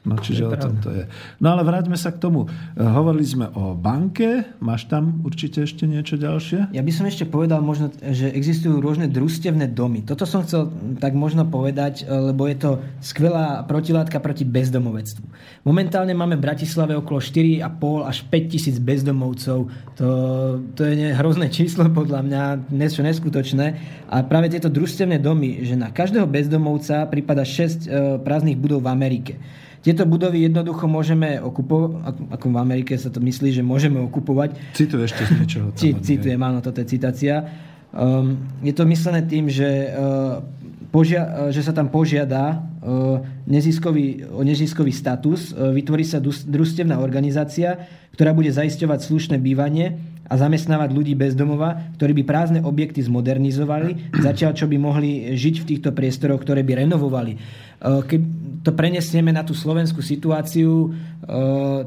No 0.00 0.16
čiže 0.16 0.48
o 0.48 0.56
tom 0.56 0.80
to 0.80 0.88
je. 0.96 1.04
No 1.44 1.52
ale 1.52 1.60
vráťme 1.60 1.92
sa 1.92 2.08
k 2.08 2.24
tomu. 2.24 2.48
E, 2.48 2.80
hovorili 2.80 3.28
sme 3.28 3.52
o 3.52 3.76
banke. 3.76 4.48
Máš 4.56 4.88
tam 4.88 5.20
určite 5.28 5.68
ešte 5.68 5.84
niečo 5.84 6.16
ďalšie? 6.16 6.72
Ja 6.72 6.80
by 6.80 6.92
som 6.92 7.04
ešte 7.04 7.28
povedal 7.28 7.60
možno, 7.60 7.92
že 7.92 8.32
existujú 8.32 8.80
rôzne 8.80 9.12
družstevné 9.12 9.68
domy. 9.68 10.00
Toto 10.00 10.24
som 10.24 10.40
chcel 10.48 10.72
tak 10.96 11.12
možno 11.12 11.44
povedať, 11.44 12.08
e, 12.08 12.32
lebo 12.32 12.48
je 12.48 12.56
to 12.56 12.70
skvelá 13.04 13.60
protilátka 13.68 14.24
proti 14.24 14.48
bezdomovectvu. 14.48 15.24
Momentálne 15.68 16.16
máme 16.16 16.40
v 16.40 16.48
Bratislave 16.48 16.96
okolo 16.96 17.20
4,5 17.20 17.60
až 18.08 18.18
5 18.24 18.52
tisíc 18.56 18.76
bezdomovcov. 18.80 19.68
To, 20.00 20.08
to 20.72 20.80
je 20.88 21.12
hrozné 21.12 21.52
číslo 21.52 21.84
podľa 21.92 22.24
mňa, 22.24 22.42
niečo 22.72 23.04
neskutočné. 23.04 23.66
A 24.08 24.24
práve 24.24 24.48
tieto 24.48 24.72
družstevné 24.72 25.20
domy, 25.20 25.60
že 25.60 25.76
na 25.76 25.92
každého 25.92 26.24
bezdomovca 26.24 27.04
prípada 27.12 27.44
6 27.44 27.84
e, 27.84 28.16
prázdnych 28.24 28.56
budov 28.56 28.88
v 28.88 28.88
Amerike. 28.88 29.34
Tieto 29.80 30.04
budovy 30.04 30.44
jednoducho 30.44 30.84
môžeme 30.84 31.40
okupovať, 31.40 32.28
ako 32.28 32.46
v 32.52 32.56
Amerike 32.60 32.92
sa 33.00 33.08
to 33.08 33.16
myslí, 33.24 33.48
že 33.56 33.64
môžeme 33.64 33.96
okupovať. 34.04 34.52
Cituj 34.76 35.08
ešte 35.08 35.24
z 35.24 35.30
niečoho. 35.40 35.68
Citujem, 36.04 36.40
áno, 36.40 36.60
toto 36.60 36.84
je 36.84 36.86
citácia. 36.92 37.48
Um, 37.90 38.38
je 38.60 38.76
to 38.76 38.84
myslené 38.86 39.24
tým, 39.24 39.48
že, 39.50 39.90
uh, 39.90 40.44
požia- 40.94 41.50
že 41.50 41.64
sa 41.64 41.74
tam 41.74 41.90
požiada 41.90 42.60
uh, 42.60 43.18
neziskový, 43.50 44.30
o 44.30 44.44
neziskový 44.46 44.94
status, 44.94 45.50
uh, 45.50 45.74
vytvorí 45.74 46.06
sa 46.06 46.22
družstevná 46.22 47.00
organizácia, 47.02 47.88
ktorá 48.14 48.30
bude 48.30 48.52
zaisťovať 48.52 49.00
slušné 49.00 49.36
bývanie 49.42 49.98
a 50.30 50.38
zamestnávať 50.38 50.94
ľudí 50.94 51.18
bez 51.18 51.34
domova, 51.34 51.90
ktorí 51.98 52.22
by 52.22 52.24
prázdne 52.28 52.60
objekty 52.62 53.02
zmodernizovali, 53.02 54.14
zatiaľ 54.22 54.54
čo 54.54 54.70
by 54.70 54.78
mohli 54.78 55.34
žiť 55.34 55.54
v 55.66 55.68
týchto 55.74 55.90
priestoroch, 55.90 56.46
ktoré 56.46 56.62
by 56.62 56.86
renovovali. 56.86 57.34
Keď 57.80 58.20
to 58.60 58.76
prenesieme 58.76 59.32
na 59.32 59.40
tú 59.40 59.56
slovenskú 59.56 60.04
situáciu, 60.04 60.92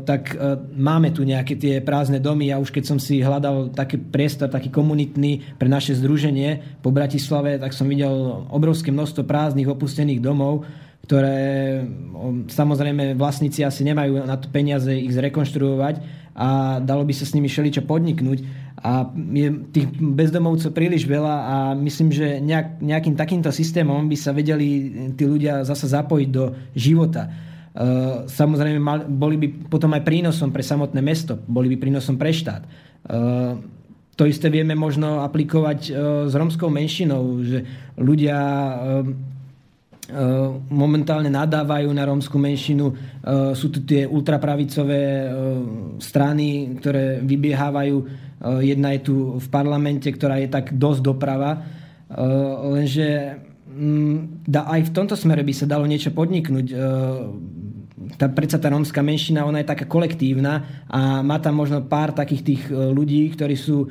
tak 0.10 0.34
máme 0.74 1.14
tu 1.14 1.22
nejaké 1.22 1.54
tie 1.54 1.86
prázdne 1.86 2.18
domy. 2.18 2.50
Ja 2.50 2.58
už 2.58 2.74
keď 2.74 2.84
som 2.89 2.98
si 2.98 3.22
hľadal 3.22 3.70
taký 3.70 4.02
priestor, 4.02 4.50
taký 4.50 4.74
komunitný 4.74 5.62
pre 5.62 5.70
naše 5.70 5.94
združenie 5.94 6.82
po 6.82 6.89
Bratislave, 6.89 7.62
tak 7.62 7.78
som 7.78 7.86
videl 7.86 8.10
obrovské 8.50 8.89
množstvo 8.89 9.22
prázdnych 9.22 9.70
opustených 9.70 10.18
domov, 10.18 10.66
ktoré 11.06 11.84
samozrejme 12.50 13.14
vlastníci 13.14 13.62
asi 13.62 13.86
nemajú 13.86 14.26
na 14.26 14.39
to 14.41 14.50
peniaze 14.50 14.89
ich 14.89 15.14
zrekonštruovať 15.14 16.26
a 16.34 16.82
dalo 16.82 17.06
by 17.06 17.14
sa 17.14 17.30
s 17.30 17.38
nimi 17.38 17.46
šeličo 17.46 17.86
podniknúť. 17.86 18.62
A 18.84 19.08
je 19.16 19.48
tých 19.72 19.88
bezdomovcov 19.96 20.76
príliš 20.76 21.08
veľa 21.08 21.36
a 21.48 21.56
myslím, 21.72 22.12
že 22.12 22.44
nejak, 22.44 22.84
nejakým 22.84 23.16
takýmto 23.16 23.48
systémom 23.48 24.12
by 24.12 24.18
sa 24.20 24.36
vedeli 24.36 24.92
tí 25.16 25.24
ľudia 25.24 25.64
zasa 25.64 25.88
zapojiť 26.04 26.30
do 26.30 26.52
života. 26.76 27.32
Uh, 27.72 28.28
samozrejme, 28.28 28.84
boli 29.08 29.40
by 29.40 29.48
potom 29.72 29.96
aj 29.96 30.04
prínosom 30.04 30.52
pre 30.52 30.68
samotné 30.68 31.00
mesto, 31.00 31.40
boli 31.48 31.72
by 31.72 31.80
prínosom 31.80 32.20
pre 32.20 32.36
štát. 32.36 32.68
Uh, 33.08 33.56
to 34.20 34.28
isté 34.28 34.52
vieme 34.52 34.76
možno 34.76 35.24
aplikovať 35.24 35.80
uh, 35.88 35.96
s 36.28 36.36
romskou 36.36 36.68
menšinou, 36.68 37.40
že 37.40 37.64
ľudia 37.96 38.36
momentálne 40.68 41.32
nadávajú 41.32 41.88
na 41.96 42.04
rómsku 42.04 42.36
menšinu. 42.36 42.92
Sú 43.56 43.72
tu 43.72 43.88
tie 43.88 44.04
ultrapravicové 44.04 45.32
strany, 46.04 46.76
ktoré 46.76 47.24
vybiehávajú. 47.24 47.98
Jedna 48.44 48.91
je 48.96 49.02
tu 49.08 49.16
v 49.39 49.48
parlamente, 49.48 50.06
ktorá 50.12 50.38
je 50.44 50.52
tak 50.52 50.76
dosť 50.76 51.02
doprava. 51.02 51.64
Lenže 52.68 53.39
mm, 53.72 54.48
aj 54.52 54.82
v 54.88 54.94
tomto 54.94 55.16
smere 55.16 55.48
by 55.48 55.54
sa 55.56 55.66
dalo 55.66 55.88
niečo 55.88 56.12
podniknúť. 56.12 56.68
Tá, 58.20 58.28
predsa 58.28 58.60
tá 58.60 58.68
rómska 58.68 59.00
menšina, 59.00 59.48
ona 59.48 59.64
je 59.64 59.72
taká 59.72 59.88
kolektívna 59.88 60.86
a 60.91 61.24
má 61.24 61.39
tam 61.39 61.56
možno 61.56 61.88
pár 61.88 62.12
takých 62.12 62.44
tých 62.44 62.62
ľudí, 62.70 63.32
ktorí 63.32 63.56
sú 63.56 63.88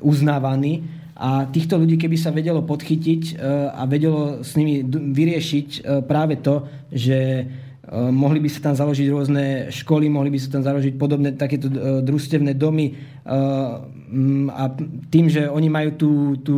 uznávaní 0.00 0.80
a 1.12 1.46
týchto 1.46 1.76
ľudí, 1.76 2.00
keby 2.00 2.16
sa 2.16 2.32
vedelo 2.32 2.64
podchytiť 2.64 3.38
a 3.76 3.84
vedelo 3.84 4.40
s 4.40 4.56
nimi 4.56 4.82
vyriešiť 4.88 5.84
práve 6.08 6.40
to, 6.40 6.66
že 6.88 7.46
mohli 7.92 8.40
by 8.40 8.48
sa 8.48 8.72
tam 8.72 8.74
založiť 8.74 9.06
rôzne 9.12 9.44
školy, 9.68 10.08
mohli 10.08 10.32
by 10.32 10.38
sa 10.40 10.48
tam 10.56 10.64
založiť 10.64 10.96
podobné 10.96 11.36
takéto 11.36 11.68
družstevné 12.00 12.56
domy 12.56 12.96
a 14.48 14.64
tým, 15.12 15.26
že 15.28 15.48
oni 15.48 15.68
majú 15.68 15.90
tú, 16.00 16.10
tú 16.40 16.56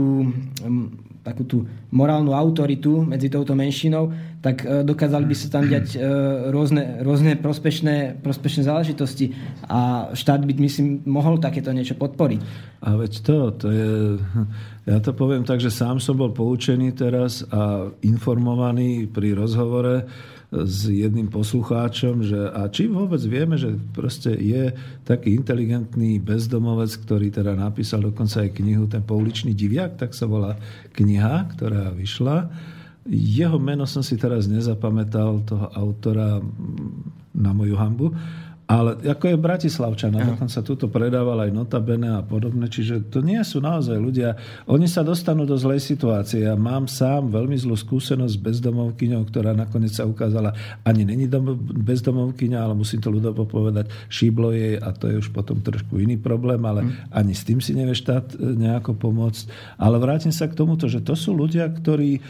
takú 1.24 1.42
tú 1.48 1.64
morálnu 1.88 2.36
autoritu 2.36 3.00
medzi 3.00 3.32
touto 3.32 3.56
menšinou, 3.56 4.12
tak 4.44 4.60
dokázali 4.84 5.24
by 5.24 5.34
sa 5.34 5.48
tam 5.48 5.64
diať 5.64 5.96
rôzne, 6.52 7.00
rôzne 7.00 7.32
prospešné, 7.40 8.20
prospešné 8.20 8.62
záležitosti 8.68 9.32
a 9.64 10.12
štát 10.12 10.44
by, 10.44 10.52
myslím, 10.60 11.00
mohol 11.08 11.40
takéto 11.40 11.72
niečo 11.72 11.96
podporiť. 11.96 12.40
A 12.84 13.00
veď 13.00 13.12
to, 13.24 13.36
to 13.56 13.66
je... 13.72 13.90
Ja 14.84 15.00
to 15.00 15.16
poviem 15.16 15.48
tak, 15.48 15.64
že 15.64 15.72
sám 15.72 15.96
som 15.96 16.20
bol 16.20 16.36
poučený 16.36 16.92
teraz 16.92 17.40
a 17.48 17.88
informovaný 18.04 19.08
pri 19.08 19.32
rozhovore 19.32 20.04
s 20.52 20.86
jedným 20.86 21.32
poslucháčom, 21.32 22.22
že 22.26 22.38
a 22.52 22.68
či 22.68 22.86
vôbec 22.86 23.18
vieme, 23.24 23.56
že 23.58 23.74
proste 23.94 24.34
je 24.36 24.70
taký 25.02 25.34
inteligentný 25.34 26.20
bezdomovec, 26.20 26.92
ktorý 27.02 27.32
teda 27.32 27.56
napísal 27.58 28.04
dokonca 28.06 28.44
aj 28.44 28.54
knihu, 28.60 28.86
ten 28.86 29.02
pouličný 29.02 29.56
diviak, 29.56 29.98
tak 29.98 30.12
sa 30.12 30.28
volá 30.28 30.54
kniha, 30.94 31.54
ktorá 31.56 31.90
vyšla. 31.90 32.52
Jeho 33.10 33.58
meno 33.60 33.84
som 33.84 34.00
si 34.00 34.16
teraz 34.16 34.48
nezapamätal, 34.48 35.44
toho 35.44 35.68
autora 35.74 36.40
na 37.34 37.50
moju 37.50 37.74
hambu, 37.74 38.14
ale 38.64 38.96
ako 39.04 39.28
je 39.28 39.36
Bratislavčan, 39.36 40.16
a 40.16 40.24
dokonca 40.24 40.64
túto 40.64 40.88
predával 40.88 41.36
aj 41.44 41.52
notabene 41.52 42.16
a 42.16 42.24
podobne, 42.24 42.64
čiže 42.64 43.12
to 43.12 43.20
nie 43.20 43.36
sú 43.44 43.60
naozaj 43.60 43.92
ľudia. 44.00 44.40
Oni 44.72 44.88
sa 44.88 45.04
dostanú 45.04 45.44
do 45.44 45.52
zlej 45.60 45.84
situácie. 45.84 46.48
Ja 46.48 46.56
mám 46.56 46.88
sám 46.88 47.28
veľmi 47.28 47.60
zlú 47.60 47.76
skúsenosť 47.76 48.32
s 48.32 48.40
bezdomovkyňou, 48.40 49.22
ktorá 49.28 49.52
nakoniec 49.52 49.92
sa 49.92 50.08
ukázala 50.08 50.56
ani 50.80 51.04
není 51.04 51.28
bezdomovkyňa, 51.84 52.58
ale 52.64 52.72
musím 52.72 53.04
to 53.04 53.12
ľudovo 53.12 53.44
povedať, 53.44 53.92
šíblo 54.08 54.56
jej 54.56 54.80
a 54.80 54.96
to 54.96 55.12
je 55.12 55.20
už 55.20 55.28
potom 55.36 55.60
trošku 55.60 56.00
iný 56.00 56.16
problém, 56.16 56.64
ale 56.64 56.88
hmm. 56.88 57.12
ani 57.12 57.36
s 57.36 57.44
tým 57.44 57.60
si 57.60 57.76
nevie 57.76 57.92
štát 57.92 58.32
e, 58.32 58.56
nejako 58.56 58.96
pomôcť. 58.96 59.76
Ale 59.76 60.00
vrátim 60.00 60.32
sa 60.32 60.48
k 60.48 60.56
tomuto, 60.56 60.88
že 60.88 61.04
to 61.04 61.12
sú 61.12 61.36
ľudia, 61.36 61.68
ktorí 61.68 62.24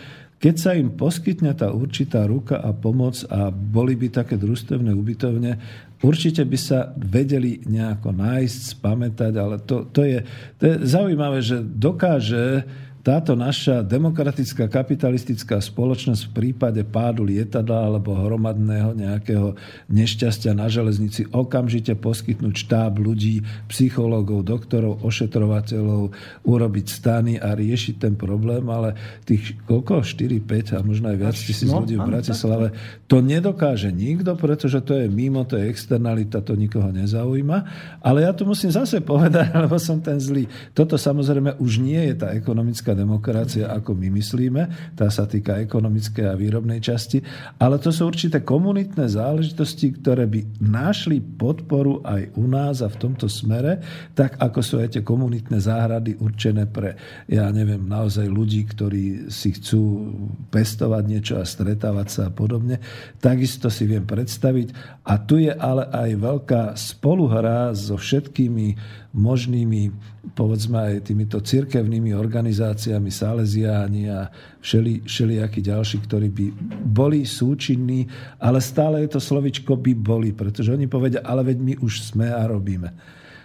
keď 0.45 0.57
sa 0.61 0.77
im 0.77 0.93
poskytne 0.93 1.57
tá 1.57 1.73
určitá 1.73 2.29
ruka 2.29 2.61
a 2.61 2.77
pomoc 2.77 3.17
a 3.33 3.49
boli 3.49 3.97
by 3.97 4.13
také 4.13 4.37
družstevné 4.37 4.93
ubytovne, 4.93 5.57
určite 6.05 6.45
by 6.45 6.59
sa 6.61 6.93
vedeli 7.01 7.65
nejako 7.65 8.13
nájsť, 8.13 8.59
spamätať, 8.77 9.33
ale 9.41 9.57
to, 9.65 9.89
to, 9.89 10.05
je, 10.05 10.21
to 10.61 10.63
je 10.69 10.75
zaujímavé, 10.85 11.41
že 11.41 11.65
dokáže 11.65 12.61
táto 13.05 13.37
naša 13.37 13.85
demokratická 13.85 14.65
kapitalistická 14.65 15.61
spoločnosť 15.61 16.23
v 16.25 16.33
prípade 16.33 16.81
pádu 16.89 17.29
lietadla 17.29 17.93
alebo 17.93 18.17
hromadného 18.17 18.97
nejakého 18.97 19.53
nešťastia 19.93 20.57
na 20.57 20.73
železnici 20.73 21.29
okamžite 21.29 21.93
poskytnúť 22.01 22.65
štáb 22.65 23.05
ľudí, 23.05 23.45
psychológov, 23.69 24.49
doktorov, 24.49 25.05
ošetrovateľov, 25.05 26.17
urobiť 26.49 26.87
stany 26.89 27.37
a 27.37 27.53
riešiť 27.53 28.01
ten 28.01 28.17
problém, 28.17 28.65
ale 28.73 28.97
tých 29.29 29.53
koľko? 29.69 30.01
4, 30.01 30.41
5 30.41 30.77
a 30.77 30.79
možno 30.81 31.13
aj 31.13 31.17
viac 31.21 31.37
tisíc 31.37 31.69
no, 31.69 31.85
ľudí 31.85 32.01
v 32.01 32.09
Bratislave 32.09 32.73
to 33.05 33.21
nedokáže 33.21 33.93
nikto, 33.93 34.33
pretože 34.33 34.81
to 34.81 34.97
je 34.97 35.13
mimo, 35.13 35.45
to 35.45 35.61
je 35.61 35.69
externalita, 35.69 36.41
to 36.41 36.57
nikoho 36.57 36.89
nezaujíma. 36.89 37.59
Ale 38.01 38.25
ja 38.25 38.33
to 38.33 38.49
musím 38.49 38.73
zase 38.73 39.05
povedať, 39.05 39.53
lebo 39.69 39.77
som 39.77 40.01
ten 40.01 40.17
zlý. 40.17 40.49
Toto 40.73 40.97
samozrejme 40.97 41.61
už 41.61 41.85
nie 41.85 42.01
je 42.09 42.15
tá 42.17 42.33
ekonomická 42.33 42.94
demokracia, 42.97 43.71
ako 43.71 43.93
my 43.99 44.09
myslíme. 44.15 44.63
Tá 44.95 45.11
sa 45.11 45.29
týka 45.29 45.61
ekonomickej 45.61 46.27
a 46.31 46.39
výrobnej 46.39 46.81
časti. 46.81 47.21
Ale 47.61 47.77
to 47.83 47.93
sú 47.93 48.09
určité 48.09 48.41
komunitné 48.41 49.11
záležitosti, 49.11 49.95
ktoré 50.01 50.25
by 50.31 50.63
našli 50.63 51.21
podporu 51.21 52.01
aj 52.07 52.35
u 52.39 52.47
nás 52.49 52.81
a 52.81 52.89
v 52.89 52.97
tomto 52.99 53.27
smere, 53.27 53.83
tak 54.15 54.39
ako 54.39 54.61
sú 54.63 54.75
aj 54.81 54.97
tie 54.99 55.03
komunitné 55.03 55.59
záhrady 55.61 56.17
určené 56.19 56.71
pre, 56.71 56.97
ja 57.29 57.51
neviem, 57.51 57.83
naozaj 57.83 58.27
ľudí, 58.31 58.65
ktorí 58.71 59.29
si 59.29 59.53
chcú 59.55 60.11
pestovať 60.49 61.03
niečo 61.05 61.35
a 61.39 61.45
stretávať 61.45 62.09
sa 62.09 62.23
a 62.31 62.35
podobne. 62.35 62.81
Takisto 63.19 63.69
si 63.69 63.85
viem 63.85 64.07
predstaviť. 64.07 65.03
A 65.05 65.21
tu 65.21 65.43
je 65.43 65.53
ale 65.53 65.85
aj 65.91 66.11
veľká 66.17 66.63
spoluhra 66.79 67.75
so 67.77 67.99
všetkými 67.99 69.04
možnými, 69.15 69.95
povedzme 70.35 70.91
aj 70.91 71.07
týmito 71.07 71.39
cirkevnými 71.39 72.11
organizáciami, 72.19 73.15
Salesiáni 73.15 74.11
a 74.11 74.27
všeli, 74.59 75.07
všelijakí 75.07 75.63
ďalší, 75.63 76.03
ktorí 76.03 76.29
by 76.35 76.47
boli 76.83 77.23
súčinní, 77.23 78.11
ale 78.43 78.59
stále 78.59 79.07
je 79.07 79.15
to 79.15 79.21
slovičko 79.23 79.79
by 79.79 79.95
boli, 79.95 80.35
pretože 80.35 80.75
oni 80.75 80.91
povedia, 80.91 81.23
ale 81.23 81.47
veď 81.47 81.59
my 81.63 81.75
už 81.79 82.11
sme 82.11 82.27
a 82.27 82.43
robíme. 82.51 82.91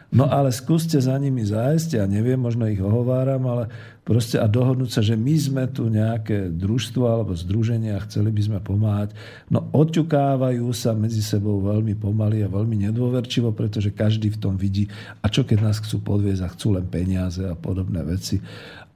No 0.10 0.26
ale 0.26 0.50
skúste 0.50 0.98
za 0.98 1.14
nimi 1.22 1.46
zájsť, 1.46 2.02
ja 2.02 2.06
neviem, 2.10 2.42
možno 2.42 2.66
ich 2.66 2.82
ohováram, 2.82 3.46
ale 3.46 3.70
proste 4.10 4.42
a 4.42 4.50
dohodnúť 4.50 4.90
sa, 4.90 5.02
že 5.06 5.14
my 5.14 5.36
sme 5.38 5.64
tu 5.70 5.86
nejaké 5.86 6.50
družstvo 6.50 7.06
alebo 7.06 7.38
združenie 7.38 7.94
a 7.94 8.02
chceli 8.10 8.34
by 8.34 8.42
sme 8.42 8.58
pomáhať. 8.58 9.14
No 9.54 9.70
odťukávajú 9.70 10.66
sa 10.74 10.98
medzi 10.98 11.22
sebou 11.22 11.62
veľmi 11.62 11.94
pomaly 11.94 12.42
a 12.42 12.50
veľmi 12.50 12.90
nedôverčivo, 12.90 13.54
pretože 13.54 13.94
každý 13.94 14.34
v 14.34 14.42
tom 14.42 14.58
vidí, 14.58 14.90
a 15.22 15.30
čo 15.30 15.46
keď 15.46 15.62
nás 15.62 15.78
chcú 15.78 16.02
podviezť 16.02 16.42
a 16.42 16.52
chcú 16.58 16.74
len 16.74 16.90
peniaze 16.90 17.46
a 17.46 17.54
podobné 17.54 18.02
veci. 18.02 18.42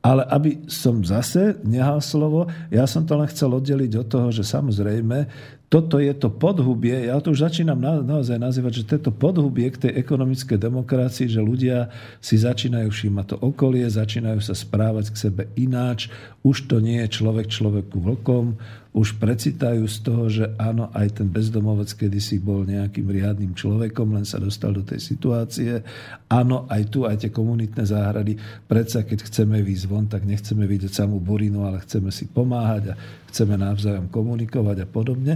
Ale 0.01 0.25
aby 0.27 0.65
som 0.65 0.99
zase 1.05 1.61
nehal 1.63 2.01
slovo, 2.01 2.49
ja 2.73 2.83
som 2.89 3.05
to 3.05 3.13
len 3.13 3.29
chcel 3.29 3.53
oddeliť 3.53 4.03
od 4.03 4.07
toho, 4.09 4.27
že 4.33 4.43
samozrejme 4.43 5.29
toto 5.73 5.97
je 5.97 6.13
to 6.13 6.29
podhubie, 6.29 7.09
ja 7.09 7.17
to 7.17 7.33
už 7.33 7.49
začínam 7.49 7.81
na, 7.81 7.97
naozaj 7.97 8.37
nazývať, 8.37 8.85
že 8.85 8.85
to 8.85 8.91
je 8.93 9.03
to 9.09 9.13
podhubie 9.17 9.73
k 9.73 9.89
tej 9.89 10.05
ekonomickej 10.05 10.61
demokracii, 10.61 11.25
že 11.25 11.41
ľudia 11.41 11.89
si 12.21 12.37
začínajú 12.37 12.93
všímať 12.93 13.25
to 13.33 13.37
okolie, 13.41 13.89
začínajú 13.89 14.37
sa 14.37 14.53
správať 14.53 15.09
k 15.09 15.17
sebe 15.17 15.43
ináč, 15.57 16.13
už 16.45 16.69
to 16.69 16.77
nie 16.77 17.01
je 17.01 17.17
človek 17.17 17.49
človeku 17.49 17.97
vlkom, 17.97 18.53
už 18.93 19.17
precitajú 19.17 19.89
z 19.89 19.97
toho, 20.05 20.23
že 20.29 20.45
áno, 20.61 20.93
aj 20.93 21.17
ten 21.17 21.27
bezdomovec 21.27 21.89
kedysi 21.97 22.37
bol 22.37 22.61
nejakým 22.61 23.09
riadnym 23.09 23.57
človekom, 23.57 24.13
len 24.13 24.21
sa 24.21 24.37
dostal 24.37 24.69
do 24.69 24.85
tej 24.85 25.01
situácie. 25.01 25.81
Áno, 26.29 26.69
aj 26.69 26.93
tu, 26.93 27.09
aj 27.09 27.25
tie 27.25 27.33
komunitné 27.33 27.89
záhrady, 27.89 28.37
predsa 28.69 29.01
keď 29.01 29.25
chceme 29.25 29.65
výjsť 29.65 29.85
von, 29.89 30.05
tak 30.05 30.29
nechceme 30.29 30.69
vidieť 30.69 30.93
samú 30.93 31.17
burinu, 31.17 31.65
ale 31.65 31.81
chceme 31.81 32.13
si 32.13 32.29
pomáhať 32.29 32.93
a 32.93 32.99
chceme 33.33 33.57
navzájom 33.57 34.13
komunikovať 34.13 34.85
a 34.85 34.87
podobne. 34.87 35.33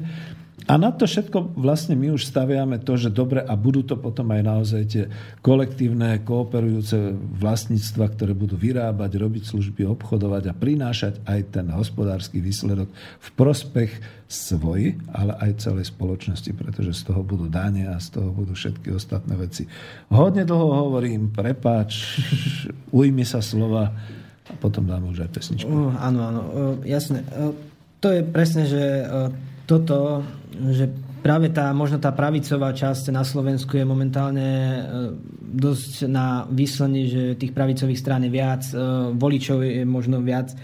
A 0.66 0.74
na 0.82 0.90
to 0.90 1.06
všetko 1.06 1.54
vlastne 1.54 1.94
my 1.94 2.18
už 2.18 2.34
staviame 2.34 2.82
to, 2.82 2.98
že 2.98 3.14
dobre 3.14 3.46
a 3.46 3.54
budú 3.54 3.86
to 3.86 3.94
potom 3.94 4.34
aj 4.34 4.42
naozaj 4.42 4.84
tie 4.90 5.06
kolektívne, 5.46 6.18
kooperujúce 6.26 7.14
vlastníctva, 7.38 8.18
ktoré 8.18 8.34
budú 8.34 8.58
vyrábať, 8.58 9.22
robiť 9.22 9.44
služby, 9.54 9.86
obchodovať 9.86 10.50
a 10.50 10.58
prinášať 10.58 11.22
aj 11.30 11.40
ten 11.54 11.70
hospodársky 11.70 12.42
výsledok 12.42 12.90
v 13.22 13.30
prospech 13.38 13.92
svoj, 14.26 14.98
ale 15.14 15.38
aj 15.46 15.62
celej 15.62 15.94
spoločnosti, 15.94 16.50
pretože 16.58 17.06
z 17.06 17.14
toho 17.14 17.22
budú 17.22 17.46
dane 17.46 17.86
a 17.86 18.02
z 18.02 18.18
toho 18.18 18.34
budú 18.34 18.58
všetky 18.58 18.98
ostatné 18.98 19.38
veci. 19.38 19.70
Hodne 20.10 20.42
dlho 20.42 20.90
hovorím, 20.90 21.30
prepáč, 21.38 22.18
ujmi 22.98 23.24
sa 23.24 23.46
slova 23.46 23.94
a 24.48 24.54
potom 24.58 24.90
dáme 24.90 25.14
už 25.14 25.22
aj 25.22 25.32
pesničku. 25.32 25.70
Uh, 25.70 25.94
áno, 26.02 26.20
áno, 26.34 26.42
uh, 26.42 26.76
jasné. 26.82 27.22
Uh, 27.30 27.54
to 28.02 28.10
je 28.10 28.26
presne, 28.26 28.66
že 28.66 28.84
uh, 29.06 29.32
toto, 29.68 30.24
že 30.72 30.90
práve 31.28 31.52
tá, 31.52 31.76
možno 31.76 32.00
tá 32.00 32.16
pravicová 32.16 32.72
časť 32.72 33.12
na 33.12 33.28
Slovensku 33.28 33.76
je 33.76 33.84
momentálne 33.84 34.48
e, 34.48 34.80
dosť 35.44 36.08
na 36.08 36.48
výslení, 36.48 37.02
že 37.12 37.22
tých 37.36 37.52
pravicových 37.52 38.00
strán 38.00 38.24
je 38.24 38.32
viac, 38.32 38.64
e, 38.72 38.74
voličov 39.12 39.60
je 39.60 39.84
možno 39.84 40.24
viac. 40.24 40.54
E, 40.54 40.58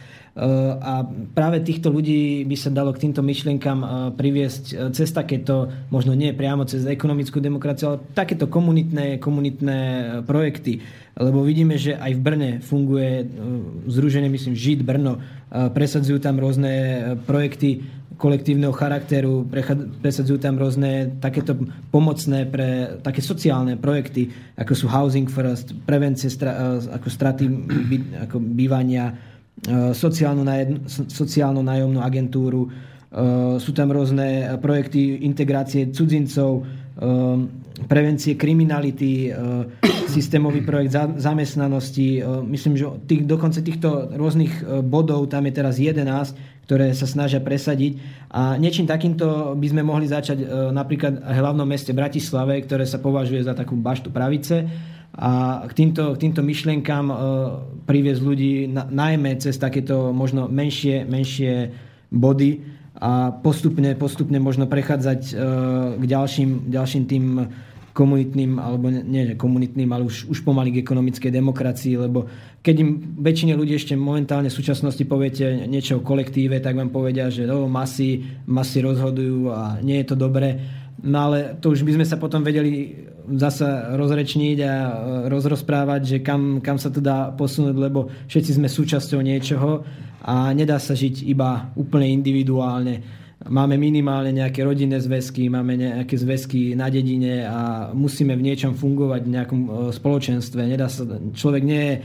a 0.79 1.03
práve 1.35 1.59
týchto 1.67 1.91
ľudí 1.91 2.47
by 2.47 2.55
sa 2.55 2.71
dalo 2.71 2.95
k 2.95 3.03
týmto 3.03 3.19
myšlienkam 3.19 3.83
priviesť 4.15 4.95
cez 4.95 5.11
takéto, 5.11 5.67
možno 5.91 6.15
nie 6.15 6.31
priamo 6.31 6.63
cez 6.63 6.87
ekonomickú 6.87 7.43
demokraciu, 7.43 7.85
ale 7.91 8.07
takéto 8.15 8.47
komunitné, 8.47 9.19
komunitné 9.19 9.79
projekty. 10.23 10.79
Lebo 11.13 11.45
vidíme, 11.45 11.77
že 11.77 11.93
aj 11.93 12.11
v 12.17 12.23
Brne 12.25 12.51
funguje 12.57 13.29
združenie, 13.85 14.33
myslím, 14.33 14.57
Žid 14.57 14.81
Brno. 14.81 15.21
Presadzujú 15.53 16.17
tam 16.17 16.41
rôzne 16.41 16.73
projekty 17.29 17.85
kolektívneho 18.17 18.71
charakteru, 18.71 19.43
presadzujú 20.01 20.39
tam 20.39 20.55
rôzne 20.55 21.17
takéto 21.17 21.57
pomocné 21.89 22.45
pre 22.47 22.99
také 23.01 23.19
sociálne 23.19 23.75
projekty, 23.75 24.29
ako 24.55 24.73
sú 24.73 24.85
Housing 24.87 25.27
First, 25.27 25.73
prevencie 25.83 26.29
stra, 26.29 26.79
e, 26.79 26.87
ako 26.93 27.07
straty 27.09 27.45
by, 27.49 27.97
ako 28.29 28.37
bývania, 28.39 29.11
e, 29.65 29.91
sociálnu, 29.93 31.61
nájomnú 31.61 31.99
agentúru, 31.99 32.67
e, 32.67 32.69
sú 33.57 33.71
tam 33.73 33.89
rôzne 33.91 34.57
projekty 34.61 35.25
integrácie 35.25 35.89
cudzincov, 35.89 36.83
prevencie 37.89 38.37
kriminality, 38.37 39.33
systémový 40.05 40.61
projekt 40.61 40.93
zamestnanosti. 41.17 42.21
Myslím, 42.45 42.77
že 42.77 42.85
tých, 43.09 43.25
dokonca 43.25 43.65
týchto 43.65 44.13
rôznych 44.13 44.61
bodov 44.85 45.25
tam 45.25 45.49
je 45.49 45.53
teraz 45.57 45.81
11, 45.81 46.52
ktoré 46.63 46.95
sa 46.95 47.03
snažia 47.03 47.43
presadiť. 47.43 47.99
A 48.31 48.55
niečím 48.55 48.87
takýmto 48.87 49.53
by 49.53 49.67
sme 49.67 49.83
mohli 49.83 50.07
začať 50.07 50.37
e, 50.41 50.45
napríklad 50.71 51.19
v 51.19 51.37
hlavnom 51.37 51.67
meste 51.67 51.91
Bratislave, 51.91 52.63
ktoré 52.63 52.87
sa 52.87 53.03
považuje 53.03 53.43
za 53.43 53.51
takú 53.51 53.75
baštu 53.75 54.09
pravice. 54.09 54.65
A 55.13 55.61
k 55.69 55.73
týmto, 55.77 56.17
k 56.17 56.21
týmto 56.25 56.41
myšlienkám 56.41 57.05
e, 57.11 57.15
priviesť 57.85 58.21
ľudí 58.23 58.53
na, 58.71 58.87
najmä 58.87 59.37
cez 59.37 59.59
takéto 59.59 60.15
možno 60.15 60.47
menšie, 60.47 61.05
menšie 61.05 61.69
body 62.09 62.63
a 62.97 63.35
postupne, 63.35 63.93
postupne 63.99 64.39
možno 64.39 64.65
prechádzať 64.65 65.21
e, 65.29 65.33
k 65.99 66.03
ďalším, 66.07 66.71
ďalším 66.71 67.03
tým 67.05 67.25
komunitným, 67.93 68.57
alebo 68.57 68.89
nie 68.89 69.37
komunitným, 69.37 69.89
ale 69.93 70.09
už, 70.09 70.25
už 70.25 70.41
pomaly 70.41 70.73
k 70.73 70.81
ekonomickej 70.81 71.29
demokracii, 71.29 71.93
lebo 72.01 72.25
keď 72.65 72.75
im 72.81 72.89
väčšine 73.21 73.53
ľudí 73.53 73.77
ešte 73.77 73.93
momentálne 73.93 74.49
v 74.49 74.57
súčasnosti 74.57 75.05
poviete 75.05 75.69
niečo 75.69 76.01
o 76.01 76.05
kolektíve, 76.05 76.57
tak 76.57 76.73
vám 76.73 76.89
povedia, 76.89 77.29
že 77.29 77.45
no, 77.45 77.69
masy, 77.69 78.25
masy 78.49 78.81
rozhodujú 78.81 79.53
a 79.53 79.77
nie 79.85 80.01
je 80.01 80.09
to 80.09 80.15
dobré. 80.17 80.57
No 81.05 81.29
ale 81.29 81.59
to 81.61 81.69
už 81.69 81.85
by 81.85 82.01
sme 82.01 82.05
sa 82.07 82.17
potom 82.17 82.41
vedeli 82.41 82.97
zasa 83.35 83.93
rozrečniť 83.95 84.57
a 84.63 84.73
e, 84.73 84.91
rozrozprávať, 85.31 86.01
že 86.03 86.17
kam, 86.19 86.59
kam 86.59 86.79
sa 86.81 86.89
to 86.91 86.99
dá 86.99 87.31
posunúť, 87.35 87.75
lebo 87.75 88.07
všetci 88.27 88.57
sme 88.57 88.67
súčasťou 88.71 89.19
niečoho 89.21 89.83
a 90.23 90.51
nedá 90.55 90.79
sa 90.79 90.95
žiť 90.95 91.27
iba 91.27 91.71
úplne 91.75 92.07
individuálne 92.09 93.22
máme 93.49 93.75
minimálne 93.75 94.31
nejaké 94.31 94.63
rodinné 94.63 94.99
zväzky, 95.03 95.51
máme 95.51 95.75
nejaké 95.75 96.15
zväzky 96.15 96.77
na 96.79 96.87
dedine 96.87 97.43
a 97.43 97.89
musíme 97.91 98.35
v 98.39 98.45
niečom 98.51 98.77
fungovať 98.77 99.21
v 99.27 99.33
nejakom 99.33 99.61
e, 99.61 99.69
spoločenstve. 99.91 100.63
Nedá 100.63 100.87
sa, 100.87 101.03
človek 101.35 101.63
nie 101.63 101.81
je 101.81 101.93
e, 101.95 102.01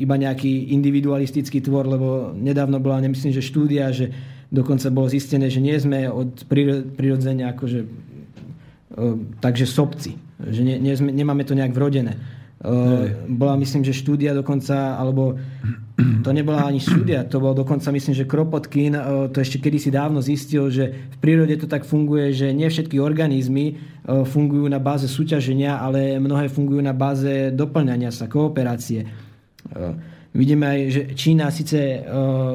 iba 0.00 0.16
nejaký 0.16 0.72
individualistický 0.72 1.60
tvor, 1.60 1.84
lebo 1.84 2.32
nedávno 2.32 2.80
bola, 2.80 3.04
nemyslím, 3.04 3.36
že 3.36 3.44
štúdia, 3.44 3.92
že 3.92 4.08
dokonca 4.48 4.88
bolo 4.88 5.12
zistené, 5.12 5.52
že 5.52 5.60
nie 5.60 5.76
sme 5.76 6.08
od 6.08 6.48
prirodzenia 6.96 7.52
akože 7.52 7.80
e, 7.82 7.88
takže 9.42 9.66
sobci. 9.68 10.16
Že 10.36 10.60
nie 10.84 10.94
sme, 10.96 11.10
nemáme 11.12 11.44
to 11.48 11.56
nejak 11.56 11.72
vrodené. 11.72 12.35
Hej. 12.66 13.30
Bola 13.30 13.54
myslím, 13.62 13.86
že 13.86 13.94
štúdia 13.94 14.34
dokonca, 14.34 14.98
alebo 14.98 15.38
to 15.96 16.34
nebola 16.34 16.66
ani 16.66 16.82
štúdia, 16.82 17.22
to 17.22 17.38
bol 17.38 17.54
dokonca 17.54 17.94
myslím, 17.94 18.10
že 18.10 18.26
Kropotkin 18.26 18.98
to 19.30 19.38
ešte 19.38 19.62
kedysi 19.62 19.94
dávno 19.94 20.18
zistil, 20.18 20.66
že 20.66 20.90
v 20.90 21.16
prírode 21.22 21.54
to 21.62 21.70
tak 21.70 21.86
funguje, 21.86 22.34
že 22.34 22.50
nie 22.50 22.66
všetky 22.66 22.98
organizmy 22.98 23.78
fungujú 24.04 24.66
na 24.66 24.82
báze 24.82 25.06
súťaženia, 25.06 25.78
ale 25.78 26.18
mnohé 26.18 26.50
fungujú 26.50 26.82
na 26.82 26.90
báze 26.90 27.54
doplňania 27.54 28.10
sa, 28.10 28.26
kooperácie. 28.26 29.06
Vidíme 30.34 30.66
aj, 30.66 30.80
že 30.90 31.02
Čína 31.14 31.54
síce 31.54 32.02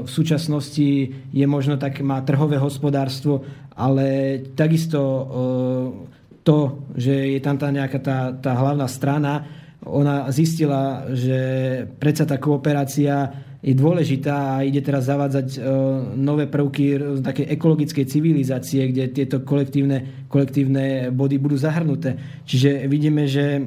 v 0.03 0.09
súčasnosti 0.11 0.89
je 1.31 1.45
možno 1.47 1.79
tak, 1.79 2.03
má 2.03 2.19
trhové 2.27 2.59
hospodárstvo, 2.59 3.47
ale 3.79 4.37
takisto 4.59 4.99
to, 6.43 6.57
že 6.99 7.31
je 7.31 7.39
tam 7.39 7.55
tá 7.55 7.71
nejaká 7.71 7.99
tá, 8.03 8.35
tá 8.35 8.59
hlavná 8.59 8.91
strana, 8.91 9.60
ona 9.81 10.29
zistila, 10.29 11.09
že 11.09 11.39
predsa 11.97 12.29
tá 12.29 12.37
kooperácia 12.37 13.33
je 13.61 13.77
dôležitá 13.77 14.57
a 14.57 14.65
ide 14.65 14.81
teraz 14.81 15.05
zavádzať 15.05 15.47
e, 15.53 15.59
nové 16.17 16.49
prvky 16.49 16.97
také 17.21 17.45
ekologickej 17.45 18.05
civilizácie, 18.09 18.89
kde 18.89 19.13
tieto 19.13 19.45
kolektívne, 19.45 20.25
kolektívne 20.25 21.13
body 21.13 21.37
budú 21.37 21.57
zahrnuté. 21.57 22.17
Čiže 22.45 22.89
vidíme, 22.89 23.29
že 23.29 23.61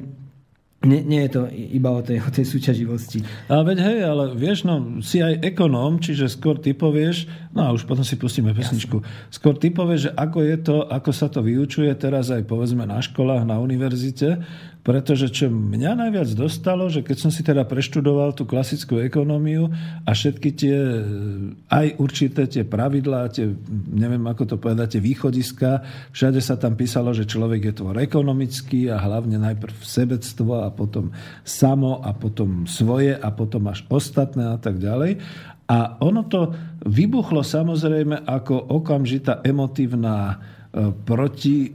nie, 0.85 1.01
nie 1.01 1.21
je 1.25 1.31
to 1.33 1.41
iba 1.49 1.89
o 1.89 2.01
tej, 2.05 2.21
o 2.21 2.29
tej 2.29 2.45
súťaživosti. 2.45 3.25
Ale 3.49 3.73
veď 3.73 3.77
hej, 3.89 3.99
ale 4.05 4.23
vieš, 4.37 4.69
no, 4.69 5.01
si 5.01 5.19
aj 5.19 5.41
ekonóm, 5.41 5.97
čiže 5.97 6.29
skôr 6.29 6.61
ty 6.61 6.77
povieš, 6.77 7.25
no 7.57 7.65
a 7.65 7.69
už 7.73 7.89
potom 7.89 8.05
si 8.05 8.15
pustíme 8.15 8.53
pesničku, 8.53 9.01
Jasne. 9.01 9.33
skôr 9.33 9.57
ty 9.57 9.73
povieš, 9.73 10.09
že 10.09 10.11
ako 10.13 10.39
je 10.45 10.57
to, 10.61 10.77
ako 10.85 11.11
sa 11.11 11.27
to 11.27 11.41
vyučuje 11.41 11.89
teraz 11.97 12.29
aj 12.29 12.45
povedzme 12.45 12.85
na 12.85 13.01
školách, 13.01 13.43
na 13.49 13.57
univerzite, 13.57 14.45
pretože 14.85 15.33
čo 15.33 15.49
mňa 15.49 15.97
najviac 15.97 16.29
dostalo, 16.37 16.85
že 16.93 17.01
keď 17.01 17.17
som 17.17 17.31
si 17.33 17.41
teda 17.41 17.65
preštudoval 17.65 18.37
tú 18.37 18.45
klasickú 18.45 19.01
ekonómiu 19.01 19.73
a 20.05 20.13
všetky 20.13 20.49
tie, 20.53 20.77
aj 21.73 21.97
určité 21.97 22.45
tie 22.45 22.61
pravidlá, 22.61 23.33
tie, 23.33 23.49
neviem 23.89 24.21
ako 24.29 24.45
to 24.45 24.55
povedať, 24.61 24.95
tie 24.95 25.01
východiska, 25.01 25.81
všade 26.13 26.37
sa 26.37 26.61
tam 26.61 26.77
písalo, 26.77 27.17
že 27.17 27.25
človek 27.25 27.73
je 27.73 27.73
tvor 27.81 27.97
ekonomický 27.97 28.93
a 28.93 29.01
hlavne 29.01 29.41
najprv 29.41 29.73
sebectvo 29.81 30.61
a 30.61 30.69
potom 30.69 31.09
samo 31.41 32.05
a 32.05 32.13
potom 32.13 32.69
svoje 32.69 33.17
a 33.17 33.33
potom 33.33 33.65
až 33.65 33.89
ostatné 33.89 34.53
a 34.53 34.61
tak 34.61 34.77
ďalej. 34.77 35.17
A 35.65 35.97
ono 35.97 36.29
to 36.29 36.53
vybuchlo 36.85 37.41
samozrejme 37.41 38.21
ako 38.21 38.69
okamžitá 38.69 39.41
emotívna 39.41 40.37
proti 41.07 41.71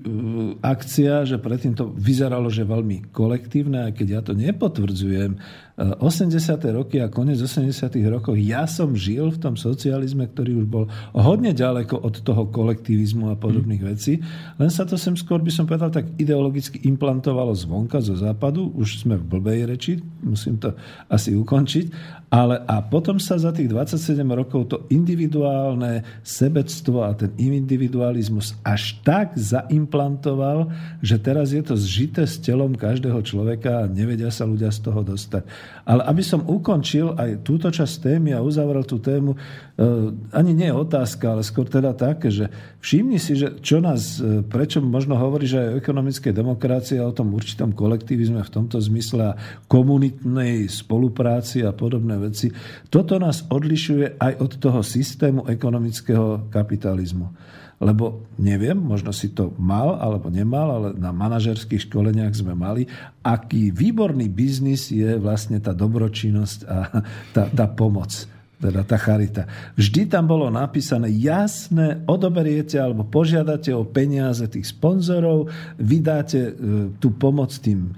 akcia, 0.61 1.25
že 1.25 1.41
predtým 1.41 1.73
to 1.73 1.89
vyzeralo, 1.97 2.53
že 2.53 2.69
veľmi 2.69 3.09
kolektívne, 3.17 3.89
aj 3.89 3.93
keď 3.97 4.07
ja 4.13 4.21
to 4.21 4.37
nepotvrdzujem, 4.37 5.41
80. 5.81 6.37
roky 6.77 7.01
a 7.01 7.09
koniec 7.09 7.41
80. 7.41 7.73
rokov 8.13 8.37
ja 8.37 8.69
som 8.69 8.93
žil 8.93 9.33
v 9.33 9.41
tom 9.41 9.57
socializme, 9.57 10.29
ktorý 10.29 10.61
už 10.61 10.67
bol 10.69 10.85
hodne 11.17 11.57
ďaleko 11.57 11.97
od 11.97 12.21
toho 12.21 12.53
kolektivizmu 12.53 13.33
a 13.33 13.41
podobných 13.41 13.81
mm. 13.81 13.89
vecí. 13.89 14.21
Len 14.61 14.69
sa 14.69 14.85
to 14.85 15.01
sem 15.01 15.17
skôr, 15.17 15.41
by 15.41 15.49
som 15.49 15.65
povedal, 15.65 15.89
tak 15.89 16.13
ideologicky 16.21 16.85
implantovalo 16.85 17.57
zvonka, 17.57 18.05
zo 18.05 18.13
západu. 18.13 18.69
Už 18.77 19.01
sme 19.01 19.17
v 19.17 19.25
blbej 19.25 19.61
reči, 19.73 19.93
musím 20.21 20.61
to 20.61 20.77
asi 21.09 21.33
ukončiť. 21.33 22.20
Ale 22.31 22.63
a 22.63 22.79
potom 22.79 23.19
sa 23.19 23.35
za 23.35 23.51
tých 23.51 23.67
27 23.67 24.23
rokov 24.23 24.71
to 24.71 24.87
individuálne 24.87 26.07
sebectvo 26.23 27.03
a 27.03 27.11
ten 27.11 27.35
individualizmus 27.35 28.55
až 28.63 29.03
tak 29.03 29.35
zaimplantoval, 29.35 30.71
že 31.03 31.19
teraz 31.19 31.51
je 31.51 31.59
to 31.59 31.75
zžité 31.75 32.31
s 32.31 32.39
telom 32.39 32.79
každého 32.79 33.19
človeka 33.27 33.83
a 33.83 33.91
nevedia 33.91 34.31
sa 34.31 34.47
ľudia 34.47 34.71
z 34.71 34.79
toho 34.79 35.03
dostať. 35.03 35.43
Ale 35.83 36.07
aby 36.07 36.23
som 36.23 36.47
ukončil 36.47 37.19
aj 37.19 37.43
túto 37.43 37.67
časť 37.67 38.15
témy 38.15 38.39
a 38.39 38.47
uzavrel 38.47 38.87
tú 38.87 39.03
tému, 39.03 39.35
eh, 39.35 40.15
ani 40.31 40.55
nie 40.55 40.71
je 40.71 40.79
otázka, 40.87 41.35
ale 41.35 41.43
skôr 41.43 41.67
teda 41.67 41.99
také, 41.99 42.31
že 42.31 42.47
všimni 42.79 43.19
si, 43.19 43.35
že 43.35 43.59
čo 43.59 43.83
nás, 43.83 44.23
eh, 44.23 44.47
prečo 44.47 44.79
možno 44.79 45.19
hovorí, 45.19 45.51
že 45.51 45.59
aj 45.59 45.69
o 45.75 45.79
ekonomickej 45.83 46.31
demokracii 46.31 47.03
a 47.03 47.11
o 47.11 47.17
tom 47.17 47.35
určitom 47.35 47.75
kolektivizme 47.75 48.39
v 48.39 48.55
tomto 48.55 48.79
zmysle 48.79 49.35
a 49.35 49.39
komunitnej 49.67 50.71
spolupráci 50.71 51.67
a 51.67 51.75
podobné 51.75 52.20
veci, 52.21 52.53
toto 52.93 53.17
nás 53.17 53.49
odlišuje 53.49 54.21
aj 54.21 54.33
od 54.39 54.53
toho 54.61 54.81
systému 54.85 55.49
ekonomického 55.49 56.53
kapitalizmu. 56.53 57.33
Lebo 57.81 58.29
neviem, 58.37 58.77
možno 58.77 59.09
si 59.09 59.33
to 59.33 59.57
mal 59.57 59.97
alebo 59.97 60.29
nemal, 60.29 60.69
ale 60.69 60.89
na 61.01 61.17
manažerských 61.17 61.89
školeniach 61.89 62.37
sme 62.37 62.53
mali, 62.53 62.85
aký 63.25 63.73
výborný 63.73 64.29
biznis 64.29 64.93
je 64.93 65.17
vlastne 65.17 65.57
tá 65.65 65.73
dobročinnosť 65.73 66.59
a 66.69 66.79
tá, 67.35 67.49
tá 67.49 67.67
pomoc 67.73 68.13
teda 68.61 68.85
tá 68.85 69.01
charita. 69.01 69.49
Vždy 69.75 70.13
tam 70.13 70.29
bolo 70.29 70.53
napísané 70.53 71.09
jasné, 71.09 72.05
odoberiete 72.05 72.77
alebo 72.77 73.09
požiadate 73.09 73.73
o 73.73 73.89
peniaze 73.89 74.45
tých 74.47 74.69
sponzorov, 74.69 75.49
vydáte 75.81 76.41
e, 76.41 76.53
tú 77.01 77.09
pomoc 77.17 77.57
tým, 77.57 77.97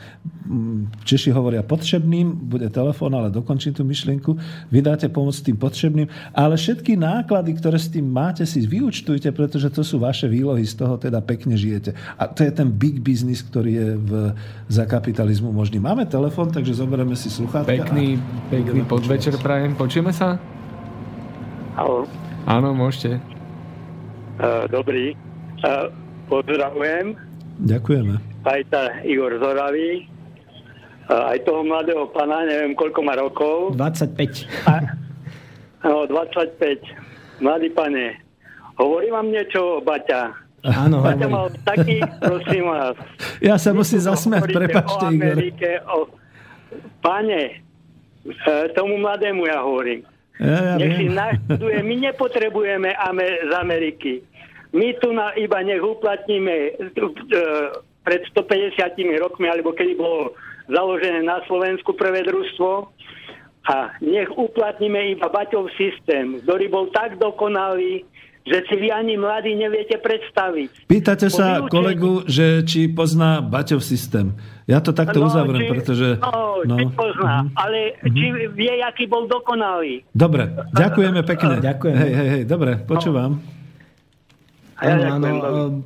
Češi 1.07 1.31
hovoria 1.31 1.63
potrebným, 1.63 2.35
bude 2.35 2.67
telefón, 2.69 3.15
ale 3.15 3.31
dokončím 3.31 3.79
tú 3.79 3.87
myšlienku, 3.87 4.35
vydáte 4.75 5.07
pomoc 5.07 5.39
tým 5.39 5.55
potrebným, 5.55 6.11
ale 6.35 6.59
všetky 6.59 6.99
náklady, 6.99 7.55
ktoré 7.57 7.79
s 7.79 7.89
tým 7.89 8.11
máte, 8.11 8.43
si 8.43 8.67
vyučtujte, 8.67 9.31
pretože 9.31 9.71
to 9.71 9.87
sú 9.87 10.03
vaše 10.03 10.27
výlohy, 10.27 10.67
z 10.67 10.75
toho 10.83 10.99
teda 10.99 11.23
pekne 11.23 11.55
žijete. 11.55 11.95
A 12.19 12.27
to 12.27 12.43
je 12.43 12.53
ten 12.53 12.69
big 12.69 12.99
business, 13.01 13.41
ktorý 13.47 13.71
je 13.71 13.89
v, 13.97 14.11
za 14.67 14.85
kapitalizmu 14.85 15.55
možný. 15.55 15.79
Máme 15.79 16.11
telefón, 16.11 16.51
takže 16.51 16.75
zoberieme 16.75 17.15
si 17.15 17.31
sluchátka. 17.31 17.71
Pekný, 17.71 18.19
pekný 18.51 18.83
podvečer 18.85 19.39
prajem. 19.39 19.79
Počujeme 19.79 20.11
sa? 20.11 20.52
Halo. 21.73 22.05
Áno, 22.45 22.77
môžete. 22.77 23.17
Uh, 24.37 24.69
dobrý. 24.69 25.17
Uh, 25.65 25.89
pozdravujem. 26.29 27.17
Ďakujeme. 27.65 28.21
Aj 28.45 28.61
tá 28.69 29.01
Igor 29.09 29.33
Zoravý. 29.41 30.05
Uh, 31.09 31.33
aj 31.33 31.39
toho 31.49 31.65
mladého 31.65 32.05
pana, 32.13 32.45
neviem 32.45 32.77
koľko 32.77 33.01
má 33.01 33.17
rokov. 33.17 33.73
25. 33.81 34.69
A, 34.69 34.75
no, 35.89 36.05
25. 36.05 37.41
Mladý 37.41 37.73
pane, 37.73 38.21
hovorí 38.77 39.09
vám 39.09 39.33
niečo 39.33 39.81
o 39.81 39.83
Baťa? 39.83 40.29
Áno, 40.69 41.01
Baťa 41.01 41.27
mal 41.27 41.49
taký, 41.65 42.05
prosím 42.21 42.69
vás. 42.69 42.95
Ja 43.41 43.57
sa 43.57 43.73
musím 43.73 43.99
zasmiať, 43.99 44.53
prepačte, 44.53 45.09
Igor. 45.09 45.41
Amerike, 45.41 45.81
o... 45.89 46.07
Pane, 47.03 47.65
tomu 48.77 49.01
mladému 49.01 49.49
ja 49.49 49.65
hovorím. 49.65 50.12
Ja, 50.43 50.59
ja 50.59 50.75
nech 50.77 50.99
si 50.99 51.07
naštuduje. 51.07 51.79
My 51.81 51.95
nepotrebujeme 52.03 52.91
Amer- 52.93 53.47
z 53.47 53.53
Ameriky. 53.55 54.13
My 54.73 54.91
tu 54.99 55.15
na, 55.15 55.31
iba 55.33 55.63
nech 55.63 55.79
uplatníme 55.79 56.55
e, 56.75 56.91
pred 58.03 58.21
150 58.27 58.75
rokmi, 59.17 59.47
alebo 59.47 59.71
kedy 59.71 59.95
bolo 59.95 60.35
založené 60.67 61.23
na 61.23 61.39
Slovensku 61.47 61.95
prvé 61.95 62.27
družstvo, 62.27 62.91
a 63.63 63.95
nech 64.03 64.27
uplatníme 64.27 65.15
iba 65.15 65.31
Baťov 65.31 65.71
systém, 65.79 66.43
ktorý 66.43 66.67
bol 66.67 66.91
tak 66.91 67.15
dokonalý, 67.15 68.03
že 68.43 68.59
si 68.67 68.75
vy 68.75 68.91
ani 68.91 69.15
mladí 69.15 69.55
neviete 69.55 70.03
predstaviť. 70.03 70.91
Pýtate 70.91 71.31
Po 71.31 71.37
sa 71.39 71.47
vyučení- 71.63 71.71
kolegu, 71.71 72.13
že 72.27 72.67
či 72.67 72.91
pozná 72.91 73.39
Baťov 73.39 73.79
systém. 73.79 74.35
Ja 74.65 74.79
to 74.79 74.95
takto 74.95 75.19
uzavriem, 75.21 75.67
či, 75.67 75.71
pretože... 75.75 76.07
No, 76.23 76.63
no. 76.63 76.77
pozná, 76.95 77.43
Mhm. 77.43 77.59
ale 77.59 77.79
či 78.07 78.27
vie, 78.55 78.73
aký 78.79 79.11
bol 79.11 79.27
dokonalý. 79.27 80.07
Dobre, 80.15 80.47
ďakujeme 80.71 81.21
pekne. 81.27 81.59
Ďakujeme. 81.69 81.99
Hej, 81.99 82.13
hej, 82.15 82.29
hej, 82.31 82.43
dobre, 82.47 82.79
počúvam. 82.79 83.43
A 84.79 84.91
ja 84.91 84.95
Áno, 84.99 85.03
áno, 85.15 85.27
ďakujem 85.31 85.39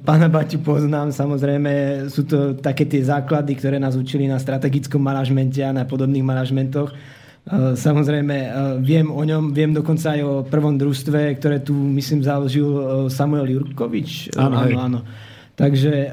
pána 0.09 0.29
Baťu 0.33 0.59
poznám, 0.61 1.13
samozrejme 1.13 1.73
sú 2.09 2.25
to 2.25 2.57
také 2.57 2.89
tie 2.89 3.05
základy, 3.05 3.53
ktoré 3.53 3.77
nás 3.77 3.93
učili 3.93 4.25
na 4.25 4.41
strategickom 4.41 5.01
manažmente 5.01 5.61
a 5.61 5.69
na 5.69 5.85
podobných 5.85 6.25
manažmentoch. 6.25 6.97
Samozrejme, 7.77 8.37
viem 8.83 9.07
o 9.07 9.23
ňom, 9.23 9.53
viem 9.53 9.71
dokonca 9.71 10.17
aj 10.17 10.21
o 10.25 10.33
prvom 10.43 10.75
družstve, 10.75 11.37
ktoré 11.37 11.61
tu, 11.61 11.77
myslím, 11.77 12.25
založil 12.25 12.67
Samuel 13.07 13.47
Jurkovič. 13.47 14.33
Áno, 14.35 14.65
áno, 14.65 14.79
áno. 14.81 15.01
Takže, 15.55 16.11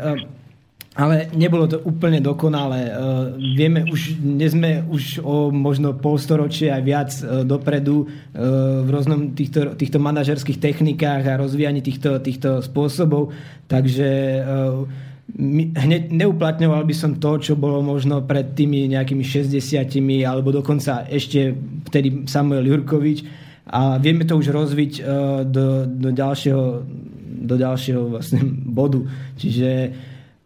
ale 0.93 1.33
nebolo 1.33 1.65
to 1.65 1.81
úplne 1.81 2.21
dokonalé. 2.21 2.85
E, 2.85 2.91
Vieme, 3.57 3.81
už, 3.89 4.21
dnes 4.21 4.53
sme 4.53 4.85
už 4.85 5.25
o 5.25 5.49
možno 5.49 5.97
polstoročie 5.97 6.69
aj 6.69 6.83
viac 6.85 7.11
e, 7.17 7.41
dopredu 7.41 8.05
e, 8.05 8.07
v 8.85 8.89
rôznom 8.93 9.33
týchto, 9.33 9.73
týchto 9.73 9.97
manažerských 9.97 10.61
technikách 10.61 11.25
a 11.25 11.41
rozvíjaní 11.41 11.81
týchto, 11.81 12.21
týchto 12.21 12.61
spôsobov. 12.61 13.33
Takže 13.65 14.09
hneď 15.73 16.13
neuplatňoval 16.13 16.85
by 16.85 16.93
som 16.93 17.17
to, 17.17 17.41
čo 17.41 17.57
bolo 17.57 17.81
možno 17.81 18.21
pred 18.21 18.53
tými 18.53 18.85
nejakými 18.93 19.25
60 19.25 19.57
alebo 20.29 20.53
dokonca 20.53 21.09
ešte 21.09 21.57
vtedy 21.89 22.29
Samuel 22.29 22.69
Jurkovič 22.69 23.25
a 23.71 23.97
vieme 23.97 24.29
to 24.29 24.37
už 24.37 24.51
rozviť 24.51 24.93
do, 25.47 25.89
do 25.89 26.09
ďalšieho 26.11 26.65
do 27.43 27.55
ďalšieho 27.59 28.03
vlastne 28.07 28.39
bodu. 28.47 29.03
Čiže 29.35 29.69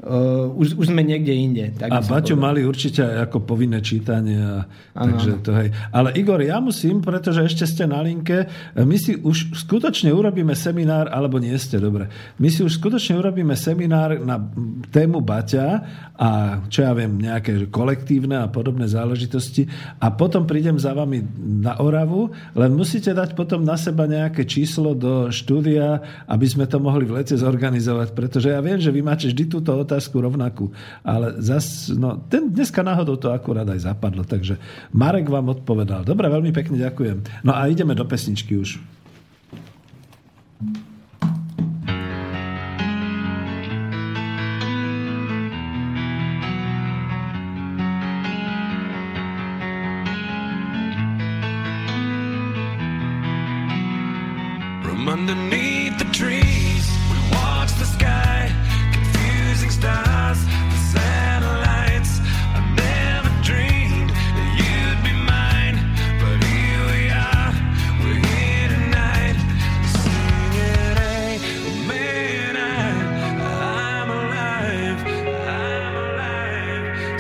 uh, 0.04 0.52
už, 0.54 0.78
už 0.78 0.94
sme 0.94 1.02
niekde 1.02 1.34
inde. 1.34 1.66
Tak 1.74 1.90
A 1.90 2.02
Baťo 2.06 2.38
mali 2.38 2.62
určite 2.62 3.02
aj 3.02 3.32
ako 3.32 3.48
povinné 3.50 3.82
čítanie. 3.82 4.38
A, 4.38 4.66
Áno, 4.94 5.18
takže 5.18 5.32
áno. 5.34 5.42
to 5.42 5.52
hej. 5.58 5.70
Ale 5.90 6.10
Igor, 6.14 6.42
ja 6.42 6.62
musím, 6.62 7.02
pretože 7.02 7.46
ešte 7.46 7.66
ste 7.66 7.86
na 7.90 8.02
linke, 8.02 8.46
my 8.78 8.98
si 8.98 9.18
už 9.18 9.58
skutočne 9.66 10.14
urobíme 10.14 10.54
seminár, 10.54 11.10
alebo 11.10 11.42
nie 11.42 11.54
ste, 11.58 11.82
dobre. 11.82 12.10
My 12.38 12.50
si 12.50 12.62
už 12.62 12.78
skutočne 12.78 13.18
urobíme 13.18 13.54
seminár 13.58 14.22
na 14.22 14.38
tému 14.90 15.22
Baťa 15.22 15.68
a 16.18 16.30
čo 16.70 16.86
ja 16.86 16.94
viem, 16.98 17.18
nejaké 17.18 17.70
kolektívne 17.70 18.42
a 18.42 18.50
podobné 18.50 18.90
záležitosti 18.90 19.70
a 20.02 20.10
potom 20.10 20.50
prídem 20.50 20.82
za 20.82 20.98
vami 20.98 21.22
na 21.62 21.78
Oravu, 21.78 22.34
len 22.58 22.74
musíte 22.74 23.14
dať 23.14 23.38
potom 23.38 23.62
na 23.62 23.78
seba 23.78 24.10
nejaké 24.10 24.46
číslo 24.50 24.98
do 24.98 25.30
štúdia, 25.30 26.02
aby 26.26 26.46
sme 26.50 26.66
to 26.66 26.82
mohli 26.82 27.06
v 27.06 27.22
lete 27.22 27.38
zorganizovať, 27.38 28.18
pretože 28.18 28.50
ja 28.50 28.62
viem, 28.66 28.82
že 28.82 28.90
vy 28.90 29.02
máte 29.06 29.30
vždy 29.30 29.46
túto 29.46 29.70
otázku 29.88 30.20
rovnakú, 30.20 30.76
ale 31.08 31.40
zas, 31.40 31.88
no, 31.96 32.20
ten, 32.28 32.52
dneska 32.52 32.84
náhodou 32.84 33.16
to 33.16 33.32
akurát 33.32 33.64
aj 33.72 33.88
zapadlo, 33.88 34.28
takže 34.28 34.60
Marek 34.92 35.32
vám 35.32 35.56
odpovedal. 35.56 36.04
Dobre, 36.04 36.28
veľmi 36.28 36.52
pekne 36.52 36.76
ďakujem. 36.76 37.48
No 37.48 37.56
a 37.56 37.72
ideme 37.72 37.96
do 37.96 38.04
pesničky 38.04 38.60
už. 38.60 38.97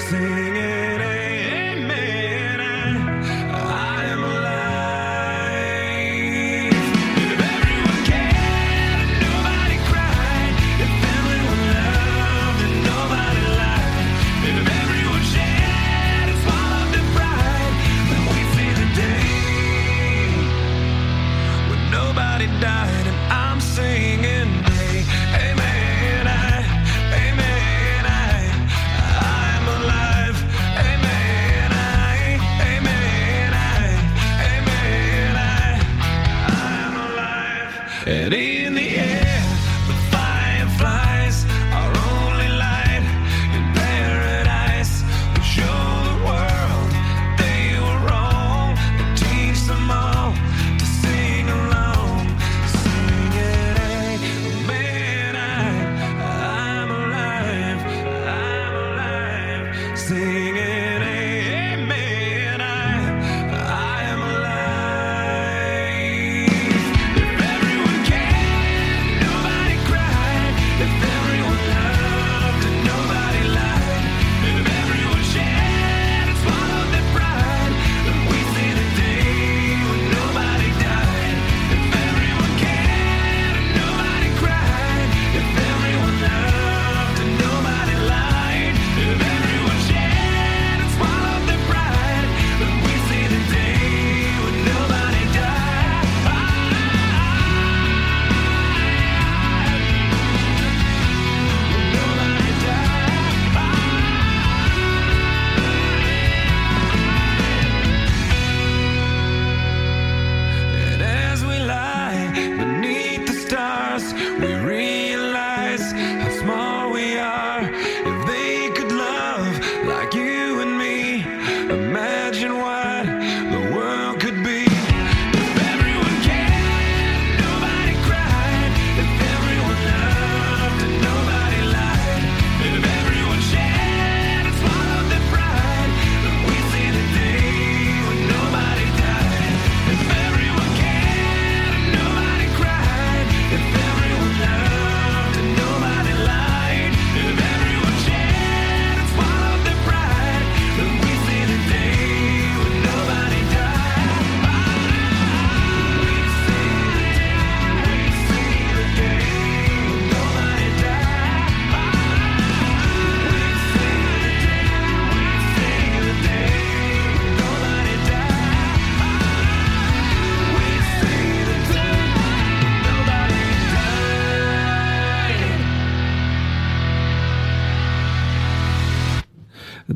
see. 0.09 0.46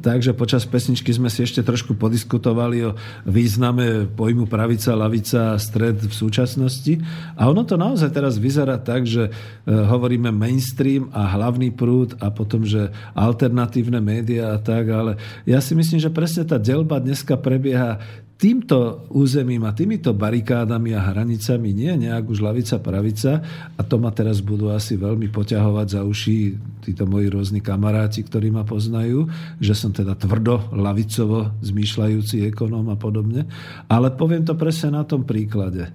Takže 0.02 0.34
počas 0.34 0.65
pesničky 0.65 1.14
sme 1.14 1.30
si 1.30 1.45
ešte 1.45 1.61
trošku 1.61 1.94
podiskutovali 1.94 2.90
o 2.90 2.98
význame 3.30 4.10
pojmu 4.10 4.49
pravica, 4.49 4.98
lavica 4.98 5.53
stred 5.61 6.02
v 6.02 6.10
súčasnosti. 6.10 6.98
A 7.38 7.45
ono 7.45 7.61
to 7.61 7.78
naozaj 7.78 8.10
teraz 8.10 8.41
vyzerá 8.41 8.82
tak, 8.82 9.06
že 9.06 9.30
e, 9.30 9.32
hovoríme 9.69 10.34
mainstream 10.34 11.14
a 11.14 11.30
hlavný 11.30 11.69
prúd 11.69 12.18
a 12.18 12.34
potom, 12.34 12.65
že 12.65 12.90
alternatívne 13.14 14.02
médiá 14.02 14.57
a 14.57 14.61
tak, 14.61 14.90
ale 14.90 15.22
ja 15.45 15.61
si 15.61 15.78
myslím, 15.78 16.02
že 16.02 16.10
presne 16.10 16.49
tá 16.49 16.57
delba 16.57 16.98
dneska 16.98 17.38
prebieha 17.38 18.02
týmto 18.41 19.05
územím 19.13 19.61
a 19.69 19.77
týmito 19.77 20.18
barikádami 20.18 20.97
a 20.97 21.13
hranicami 21.13 21.77
nie 21.77 21.93
nejak 21.93 22.26
už 22.26 22.41
lavica, 22.41 22.81
pravica 22.81 23.38
a 23.77 23.81
to 23.85 24.01
ma 24.01 24.09
teraz 24.09 24.41
budú 24.41 24.73
asi 24.73 24.97
veľmi 24.97 25.30
poťahovať 25.30 25.88
za 25.93 26.01
uši 26.01 26.57
títo 26.81 27.05
moji 27.05 27.30
rôzni 27.30 27.61
kamaráti, 27.61 28.26
ktorí 28.26 28.49
ma 28.49 28.65
poznajú, 28.65 29.30
že 29.61 29.77
som 29.77 29.93
teda 29.93 30.18
tvrdo 30.18 30.73
lavicovo 30.73 31.53
zmýšľajúci 31.61 32.49
ekonóm 32.49 32.89
a 32.89 32.97
podobne. 32.97 33.45
Ale 33.85 34.09
poviem 34.18 34.41
to 34.41 34.57
presne 34.57 34.97
na 34.97 35.05
tom 35.05 35.22
príklade. 35.22 35.93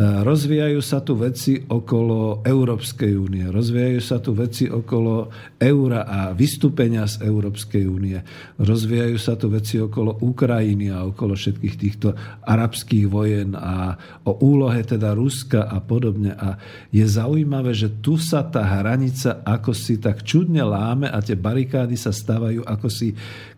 Rozvíjajú 0.00 0.80
sa 0.80 1.04
tu 1.04 1.20
veci 1.20 1.60
okolo 1.68 2.40
Európskej 2.40 3.12
únie, 3.12 3.44
rozvíjajú 3.44 4.00
sa 4.00 4.24
tu 4.24 4.32
veci 4.32 4.64
okolo 4.64 5.28
eura 5.60 6.08
a 6.08 6.32
vystúpenia 6.32 7.04
z 7.04 7.20
Európskej 7.28 7.84
únie, 7.84 8.16
rozvíjajú 8.56 9.20
sa 9.20 9.36
tu 9.36 9.52
veci 9.52 9.76
okolo 9.76 10.16
Ukrajiny 10.24 10.88
a 10.88 11.04
okolo 11.04 11.36
všetkých 11.36 11.76
týchto 11.76 12.16
arabských 12.40 13.04
vojen 13.04 13.52
a 13.52 13.92
o 14.24 14.40
úlohe 14.40 14.80
teda 14.80 15.12
Ruska 15.12 15.68
a 15.68 15.84
podobne. 15.84 16.40
A 16.40 16.56
je 16.88 17.04
zaujímavé, 17.04 17.76
že 17.76 17.92
tu 18.00 18.16
sa 18.16 18.48
tá 18.48 18.64
hranica 18.64 19.44
ako 19.44 19.76
si 19.76 20.00
tak 20.00 20.24
čudne 20.24 20.64
láme 20.64 21.12
a 21.12 21.20
tie 21.20 21.36
barikády 21.36 22.00
sa 22.00 22.16
stávajú 22.16 22.64
ako 22.64 22.88
si 22.88 23.12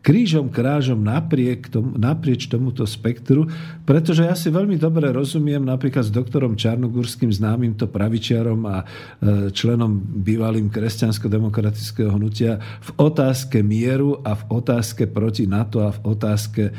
krížom 0.05 0.53
krážom 0.53 1.01
napriek 1.01 1.73
tomu, 1.73 1.97
naprieč 1.97 2.45
tomuto 2.45 2.85
spektru, 2.85 3.49
pretože 3.89 4.29
ja 4.29 4.37
si 4.37 4.53
veľmi 4.53 4.77
dobre 4.77 5.09
rozumiem 5.09 5.65
napríklad 5.65 6.05
s 6.05 6.13
doktorom 6.13 6.61
Čarnogurským 6.61 7.33
známym 7.33 7.73
to 7.73 7.89
pravičiarom 7.89 8.61
a 8.69 8.85
e, 8.85 9.49
členom 9.49 9.97
bývalým 9.97 10.69
kresťansko-demokratického 10.69 12.13
hnutia 12.13 12.61
v 12.61 12.91
otázke 13.01 13.65
mieru 13.65 14.21
a 14.21 14.37
v 14.37 14.45
otázke 14.53 15.09
proti 15.09 15.49
NATO 15.49 15.81
a 15.81 15.97
v 15.97 16.01
otázke 16.05 16.63
e, 16.69 16.73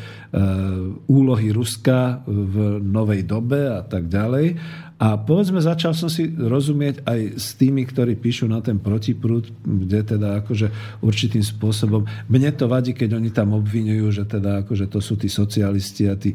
úlohy 1.09 1.49
Ruska 1.49 2.21
v 2.29 2.77
novej 2.77 3.25
dobe 3.25 3.73
a 3.73 3.81
tak 3.81 4.05
ďalej. 4.05 4.53
A 4.95 5.19
povedzme, 5.19 5.59
začal 5.59 5.91
som 5.91 6.07
si 6.07 6.31
rozumieť 6.31 7.03
aj 7.03 7.19
s 7.35 7.59
tými, 7.59 7.83
ktorí 7.83 8.15
píšu 8.15 8.47
na 8.47 8.63
ten 8.63 8.79
protiprúd, 8.79 9.51
kde 9.59 9.99
teda 10.15 10.39
akože 10.39 10.71
určitým 11.03 11.43
spôsobom, 11.43 12.07
mne 12.31 12.55
to 12.55 12.71
vadí, 12.71 12.95
keď 12.95 13.19
oni 13.19 13.27
tam 13.35 13.59
obvinujú, 13.59 14.07
že 14.15 14.23
teda 14.23 14.63
akože 14.63 14.87
to 14.87 15.03
sú 15.03 15.19
tí 15.19 15.27
socialisti 15.27 16.07
a 16.07 16.15
tí 16.15 16.31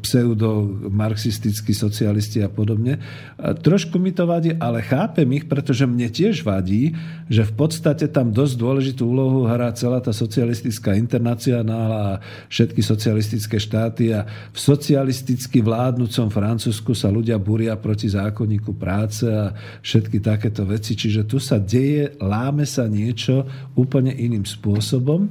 pseudo-marxistickí 0.00 1.74
socialisti 1.74 2.40
a 2.40 2.48
podobne. 2.48 3.02
Trošku 3.38 3.98
mi 3.98 4.14
to 4.14 4.24
vadí, 4.24 4.54
ale 4.56 4.80
chápem 4.86 5.26
ich, 5.34 5.44
pretože 5.50 5.84
mne 5.84 6.06
tiež 6.06 6.46
vadí, 6.46 6.94
že 7.26 7.42
v 7.42 7.52
podstate 7.58 8.06
tam 8.08 8.30
dosť 8.30 8.54
dôležitú 8.54 9.02
úlohu 9.06 9.44
hrá 9.50 9.74
celá 9.74 9.98
tá 9.98 10.14
socialistická 10.14 10.94
internacionála 10.94 11.98
a 12.16 12.20
všetky 12.48 12.80
socialistické 12.80 13.58
štáty 13.58 14.14
a 14.14 14.24
v 14.26 14.58
socialisticky 14.58 15.60
vládnúcom 15.60 16.30
Francúzsku 16.30 16.94
sa 16.94 17.10
ľudia 17.10 17.36
búria 17.36 17.74
proti 17.74 18.06
zákonníku 18.08 18.78
práce 18.78 19.26
a 19.26 19.52
všetky 19.82 20.22
takéto 20.22 20.62
veci. 20.62 20.94
Čiže 20.94 21.26
tu 21.26 21.42
sa 21.42 21.58
deje, 21.58 22.14
láme 22.22 22.64
sa 22.64 22.86
niečo 22.86 23.42
úplne 23.74 24.14
iným 24.14 24.46
spôsobom. 24.46 25.28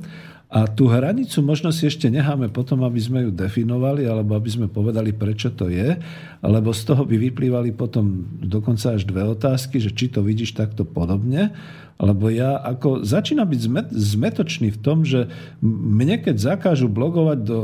A 0.56 0.72
tú 0.72 0.88
hranicu 0.88 1.44
možno 1.44 1.68
si 1.76 1.84
ešte 1.84 2.08
necháme 2.08 2.48
potom, 2.48 2.80
aby 2.88 2.96
sme 2.96 3.28
ju 3.28 3.32
definovali, 3.36 4.08
alebo 4.08 4.40
aby 4.40 4.48
sme 4.48 4.72
povedali, 4.72 5.12
prečo 5.12 5.52
to 5.52 5.68
je, 5.68 6.00
lebo 6.40 6.72
z 6.72 6.82
toho 6.88 7.04
by 7.04 7.20
vyplývali 7.20 7.76
potom 7.76 8.24
dokonca 8.40 8.96
až 8.96 9.04
dve 9.04 9.28
otázky, 9.36 9.84
že 9.84 9.92
či 9.92 10.08
to 10.08 10.24
vidíš 10.24 10.56
takto 10.56 10.88
podobne, 10.88 11.52
lebo 11.96 12.28
ja 12.28 12.60
ako 12.60 13.08
začínam 13.08 13.48
byť 13.48 13.62
zmet, 13.68 13.88
zmetočný 13.92 14.68
v 14.76 14.80
tom, 14.84 15.08
že 15.08 15.32
mne 15.64 16.20
keď 16.20 16.56
zakážu 16.56 16.92
blogovať 16.92 17.40
do 17.44 17.60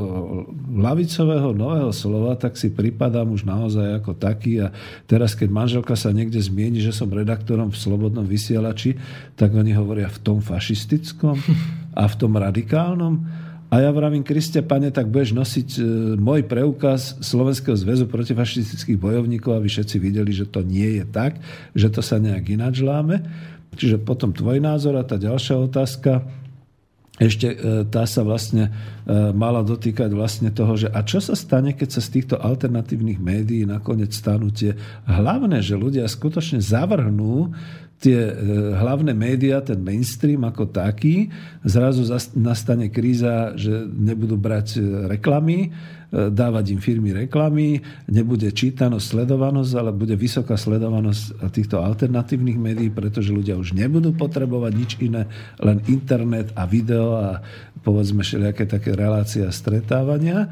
lavicového 0.72 1.52
nového 1.52 1.92
slova, 1.92 2.40
tak 2.40 2.56
si 2.56 2.72
pripadám 2.72 3.28
už 3.28 3.44
naozaj 3.44 4.04
ako 4.04 4.16
taký. 4.16 4.64
A 4.64 4.72
teraz 5.04 5.36
keď 5.36 5.52
manželka 5.52 6.00
sa 6.00 6.16
niekde 6.16 6.40
zmieni, 6.40 6.80
že 6.80 6.96
som 6.96 7.12
redaktorom 7.12 7.76
v 7.76 7.80
Slobodnom 7.80 8.24
vysielači, 8.24 8.96
tak 9.36 9.52
oni 9.52 9.76
hovoria 9.76 10.08
v 10.08 10.20
tom 10.24 10.40
fašistickom 10.40 11.36
a 11.92 12.04
v 12.08 12.16
tom 12.16 12.36
radikálnom. 12.36 13.24
A 13.72 13.80
ja 13.80 13.92
vravím, 13.96 14.20
Kriste, 14.20 14.60
pane, 14.60 14.92
tak 14.92 15.08
budeš 15.08 15.32
nosiť 15.32 15.70
e, 15.80 15.82
môj 16.20 16.44
preukaz 16.44 17.16
Slovenského 17.24 17.72
zväzu 17.80 18.04
protifašistických 18.04 19.00
bojovníkov, 19.00 19.56
aby 19.56 19.72
všetci 19.72 19.96
videli, 19.96 20.36
že 20.36 20.44
to 20.44 20.60
nie 20.60 21.00
je 21.00 21.06
tak, 21.08 21.40
že 21.72 21.88
to 21.88 22.04
sa 22.04 22.20
nejak 22.20 22.52
ináč 22.52 22.84
láme. 22.84 23.24
Čiže 23.80 24.04
potom 24.04 24.36
tvoj 24.36 24.60
názor 24.60 25.00
a 25.00 25.08
tá 25.08 25.16
ďalšia 25.16 25.56
otázka, 25.56 26.20
ešte 27.16 27.48
e, 27.48 27.56
tá 27.88 28.04
sa 28.10 28.26
vlastne 28.26 28.68
e, 28.68 28.72
mala 29.32 29.62
dotýkať 29.62 30.10
vlastne 30.12 30.50
toho, 30.52 30.74
že 30.76 30.90
a 30.90 31.06
čo 31.06 31.22
sa 31.22 31.38
stane, 31.38 31.72
keď 31.72 31.96
sa 31.96 32.02
z 32.02 32.20
týchto 32.20 32.36
alternatívnych 32.44 33.24
médií 33.24 33.64
nakoniec 33.64 34.12
stanú 34.12 34.52
tie 34.52 34.76
hlavné, 35.08 35.64
že 35.64 35.80
ľudia 35.80 36.10
skutočne 36.10 36.60
zavrhnú 36.60 37.54
tie 38.02 38.18
e, 38.18 38.34
hlavné 38.74 39.14
médiá, 39.14 39.62
ten 39.62 39.78
mainstream 39.78 40.42
ako 40.42 40.74
taký, 40.74 41.30
zrazu 41.62 42.04
nastane 42.34 42.90
kríza, 42.90 43.54
že 43.54 43.86
nebudú 43.86 44.36
brať 44.42 44.82
reklamy, 45.06 45.70
dávať 46.12 46.76
im 46.76 46.82
firmy 46.84 47.16
reklamy, 47.16 47.80
nebude 48.12 48.52
čítanosť, 48.52 49.16
sledovanosť, 49.16 49.72
ale 49.80 49.96
bude 49.96 50.20
vysoká 50.20 50.60
sledovanosť 50.60 51.48
týchto 51.56 51.80
alternatívnych 51.80 52.60
médií, 52.60 52.92
pretože 52.92 53.32
ľudia 53.32 53.56
už 53.56 53.72
nebudú 53.72 54.12
potrebovať 54.12 54.72
nič 54.76 54.92
iné, 55.00 55.32
len 55.64 55.80
internet 55.88 56.52
a 56.52 56.68
video 56.68 57.16
a 57.16 57.40
povedzme 57.80 58.28
všelijaké 58.28 58.68
také 58.68 58.92
relácie 58.92 59.48
a 59.48 59.56
stretávania. 59.56 60.52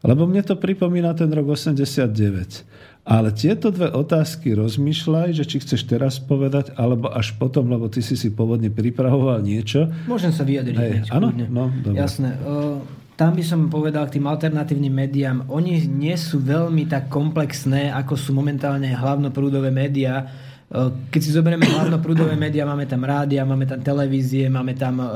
Lebo 0.00 0.24
mne 0.24 0.46
to 0.46 0.56
pripomína 0.56 1.12
ten 1.12 1.28
rok 1.34 1.58
89. 1.58 2.89
Ale 3.04 3.32
tieto 3.32 3.72
dve 3.72 3.88
otázky 3.90 4.52
rozmýšľaj, 4.54 5.32
že 5.32 5.44
či 5.48 5.56
chceš 5.64 5.88
teraz 5.88 6.20
povedať, 6.20 6.76
alebo 6.76 7.08
až 7.08 7.32
potom, 7.40 7.66
lebo 7.72 7.88
ty 7.88 8.04
si 8.04 8.14
si 8.14 8.28
pôvodne 8.28 8.68
pripravoval 8.68 9.40
niečo. 9.40 9.88
Môžem 10.04 10.30
sa 10.30 10.44
vyjadriť. 10.44 10.76
Hej, 10.76 10.94
áno? 11.08 11.32
No, 11.32 11.72
dobre. 11.72 11.96
Jasné. 11.96 12.36
Uh, 12.44 12.84
tam 13.20 13.36
by 13.36 13.44
som 13.44 13.68
povedal 13.68 14.08
k 14.08 14.16
tým 14.16 14.24
alternatívnym 14.24 14.96
médiám, 14.96 15.44
oni 15.52 15.84
nie 15.84 16.16
sú 16.16 16.40
veľmi 16.40 16.88
tak 16.88 17.12
komplexné, 17.12 17.92
ako 17.92 18.16
sú 18.16 18.32
momentálne 18.32 18.96
hlavnoprúdové 18.96 19.68
médiá. 19.68 20.24
E, 20.24 20.88
Keď 21.12 21.20
si 21.20 21.36
zoberieme 21.36 21.68
hlavnoprúdové 21.68 22.32
médiá, 22.32 22.64
máme 22.64 22.88
tam 22.88 23.04
rádia, 23.04 23.44
máme 23.44 23.68
tam 23.68 23.84
televízie, 23.84 24.48
máme 24.48 24.72
tam 24.72 25.04
e, 25.04 25.06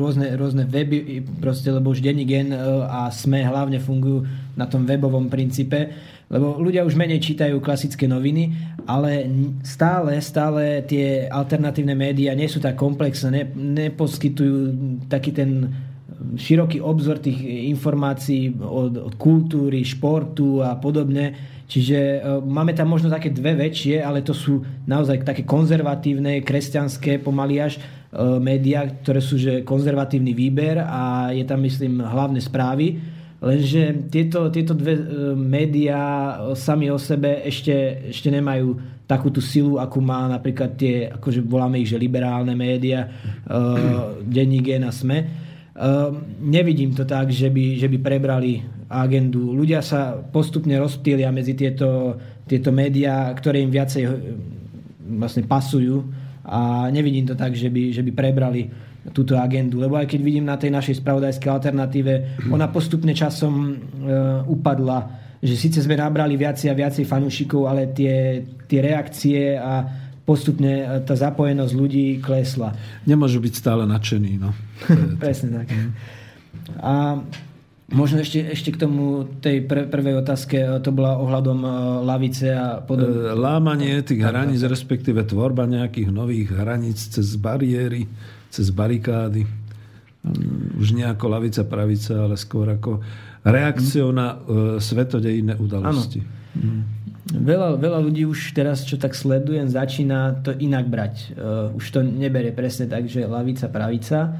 rôzne, 0.00 0.32
rôzne 0.32 0.64
weby, 0.64 1.28
proste, 1.44 1.68
lebo 1.68 1.92
už 1.92 2.00
denní 2.00 2.24
gen 2.24 2.56
e, 2.56 2.58
a 2.88 3.12
SME 3.12 3.44
hlavne 3.44 3.84
fungujú 3.84 4.24
na 4.56 4.64
tom 4.64 4.88
webovom 4.88 5.28
princípe, 5.28 5.92
lebo 6.32 6.56
ľudia 6.56 6.88
už 6.88 6.96
menej 6.96 7.20
čítajú 7.20 7.60
klasické 7.60 8.08
noviny, 8.08 8.56
ale 8.88 9.28
stále, 9.60 10.16
stále 10.24 10.80
tie 10.88 11.28
alternatívne 11.28 11.92
médiá 11.92 12.32
nie 12.32 12.48
sú 12.48 12.56
tak 12.56 12.80
komplexné, 12.80 13.28
ne, 13.28 13.44
neposkytujú 13.52 14.56
taký 15.12 15.36
ten 15.36 15.68
široký 16.38 16.80
obzor 16.80 17.18
tých 17.20 17.36
informácií 17.68 18.56
od, 18.56 19.12
od 19.12 19.14
kultúry, 19.20 19.84
športu 19.84 20.64
a 20.64 20.78
podobne. 20.78 21.34
Čiže 21.66 21.98
e, 21.98 22.18
máme 22.40 22.72
tam 22.76 22.92
možno 22.92 23.08
také 23.08 23.32
dve 23.32 23.56
väčšie, 23.56 24.00
ale 24.00 24.24
to 24.24 24.32
sú 24.32 24.60
naozaj 24.88 25.24
také 25.24 25.42
konzervatívne, 25.44 26.44
kresťanské, 26.44 27.20
pomaly 27.20 27.60
až 27.60 27.76
e, 27.76 27.80
médiá, 28.40 28.86
ktoré 28.86 29.20
sú 29.20 29.36
že 29.36 29.64
konzervatívny 29.64 30.32
výber 30.32 30.80
a 30.84 31.32
je 31.32 31.44
tam, 31.44 31.64
myslím, 31.64 32.00
hlavné 32.00 32.40
správy. 32.40 33.00
Lenže 33.42 34.06
tieto, 34.06 34.46
tieto 34.54 34.70
dve 34.78 34.94
e, 34.94 35.04
médiá 35.34 36.00
sami 36.54 36.86
o 36.94 36.98
sebe 36.98 37.42
ešte, 37.42 38.06
ešte 38.14 38.30
nemajú 38.30 38.78
takú 39.10 39.28
tú 39.34 39.42
silu, 39.42 39.82
akú 39.82 39.98
má 39.98 40.30
napríklad 40.30 40.78
tie, 40.78 41.10
akože 41.10 41.42
voláme 41.42 41.82
ich, 41.82 41.90
že 41.90 42.00
liberálne 42.00 42.56
médiá, 42.56 43.12
denní 44.24 44.64
gen 44.64 44.88
a 44.88 44.92
sme. 44.94 45.28
Nevidím 46.40 46.96
to 46.96 47.04
tak, 47.04 47.28
že 47.28 47.52
by, 47.52 47.76
že 47.76 47.92
by 47.92 47.98
prebrali 48.00 48.64
agendu. 48.88 49.52
Ľudia 49.52 49.84
sa 49.84 50.16
postupne 50.16 50.72
rozptýlia 50.80 51.28
medzi 51.28 51.52
tieto, 51.52 52.16
tieto 52.48 52.72
médiá, 52.72 53.28
ktoré 53.36 53.60
im 53.60 53.72
viacej 53.72 54.02
vlastne 55.20 55.44
pasujú 55.44 56.08
a 56.44 56.88
nevidím 56.88 57.28
to 57.28 57.36
tak, 57.36 57.52
že 57.52 57.68
by, 57.68 57.92
že 57.92 58.00
by 58.04 58.10
prebrali 58.16 58.68
túto 59.10 59.34
agendu. 59.34 59.82
Lebo 59.82 59.98
aj 59.98 60.06
keď 60.06 60.20
vidím 60.22 60.46
na 60.46 60.54
tej 60.54 60.70
našej 60.70 61.02
spravodajskej 61.02 61.50
alternatíve, 61.50 62.12
ona 62.54 62.70
postupne 62.70 63.10
časom 63.10 63.54
e, 63.54 63.74
upadla, 64.46 64.98
že 65.42 65.58
síce 65.58 65.82
sme 65.82 65.98
nabrali 65.98 66.38
viacej 66.38 66.70
a 66.70 66.78
viacej 66.78 67.02
fanúšikov, 67.02 67.66
ale 67.66 67.90
tie, 67.90 68.46
tie 68.70 68.78
reakcie 68.78 69.58
a 69.58 69.82
postupne 70.22 70.70
e, 70.70 70.84
tá 71.02 71.18
zapojenosť 71.18 71.72
ľudí 71.74 72.22
klesla. 72.22 72.78
Nemôžu 73.02 73.42
byť 73.42 73.54
stále 73.58 73.82
nadšení. 73.90 74.38
No. 74.38 74.54
Presne 75.22 75.62
tak. 75.62 75.66
A 76.78 77.18
možno 77.92 78.24
ešte, 78.24 78.40
ešte 78.48 78.70
k 78.72 78.80
tomu 78.80 79.28
tej 79.42 79.66
pr- 79.68 79.86
prvej 79.90 80.22
otázke, 80.24 80.56
e, 80.56 80.78
to 80.80 80.90
bola 80.90 81.20
ohľadom 81.20 81.58
e, 81.62 81.68
lavice 82.06 82.48
a 82.54 82.80
podobne. 82.80 83.36
Lámanie 83.36 84.00
tých 84.02 84.22
hraníc, 84.24 84.62
respektíve 84.64 85.26
tvorba 85.26 85.68
nejakých 85.68 86.08
nových 86.10 86.54
hraníc 86.54 87.12
cez 87.12 87.36
bariéry, 87.36 88.08
cez 88.52 88.68
barikády. 88.68 89.48
Už 90.76 90.92
nie 90.92 91.08
ako 91.08 91.32
lavica, 91.32 91.64
pravica, 91.64 92.28
ale 92.28 92.36
skôr 92.36 92.68
ako 92.68 93.00
reakciou 93.42 94.12
na 94.14 94.36
e, 94.36 94.78
svetodejné 94.78 95.58
udalosti. 95.58 96.22
Veľa, 97.32 97.80
veľa 97.80 97.98
ľudí 98.02 98.28
už 98.28 98.52
teraz, 98.52 98.84
čo 98.84 99.00
tak 99.00 99.16
sledujem, 99.16 99.64
začína 99.70 100.44
to 100.44 100.52
inak 100.52 100.84
brať. 100.90 101.32
Uh, 101.32 101.72
už 101.78 101.84
to 101.88 102.00
nebere 102.04 102.52
presne 102.52 102.90
tak, 102.90 103.08
že 103.08 103.24
lavica, 103.24 103.72
pravica. 103.72 104.36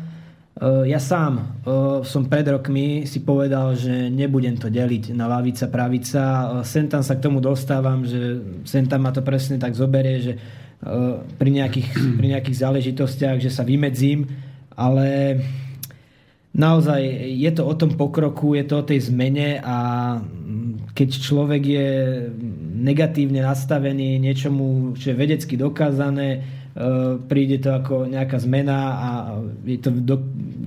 Uh, 0.58 0.84
ja 0.84 1.00
sám 1.00 1.62
uh, 1.64 2.04
som 2.04 2.28
pred 2.28 2.44
rokmi 2.44 3.08
si 3.08 3.24
povedal, 3.24 3.78
že 3.78 4.12
nebudem 4.12 4.58
to 4.60 4.68
deliť 4.68 5.14
na 5.16 5.24
lavica, 5.24 5.70
pravica. 5.72 6.22
Uh, 6.22 6.66
sem 6.66 6.84
tam 6.84 7.00
sa 7.00 7.16
k 7.16 7.24
tomu 7.24 7.40
dostávam, 7.40 8.04
že 8.04 8.44
sem 8.68 8.84
tam 8.84 9.08
ma 9.08 9.14
to 9.14 9.24
presne 9.24 9.56
tak 9.56 9.72
zoberie, 9.72 10.18
že 10.20 10.32
pri, 11.38 11.50
nejakých, 11.50 11.88
pri 12.18 12.26
nejakých 12.36 12.56
záležitostiach, 12.58 13.38
že 13.38 13.54
sa 13.54 13.62
vymedzím, 13.62 14.26
ale 14.74 15.38
naozaj 16.50 17.00
je 17.38 17.50
to 17.54 17.62
o 17.62 17.74
tom 17.78 17.94
pokroku, 17.94 18.58
je 18.58 18.64
to 18.66 18.82
o 18.82 18.86
tej 18.86 19.06
zmene 19.08 19.62
a 19.62 19.76
keď 20.92 21.08
človek 21.22 21.62
je 21.64 21.88
negatívne 22.82 23.40
nastavený 23.40 24.18
niečomu, 24.18 24.98
čo 24.98 25.14
je 25.14 25.20
vedecky 25.22 25.54
dokázané, 25.56 26.28
e, 26.36 26.40
príde 27.24 27.62
to 27.62 27.72
ako 27.72 28.10
nejaká 28.10 28.36
zmena 28.42 28.78
a 28.92 29.08
je 29.64 29.78
to 29.80 29.88
do, 29.94 30.20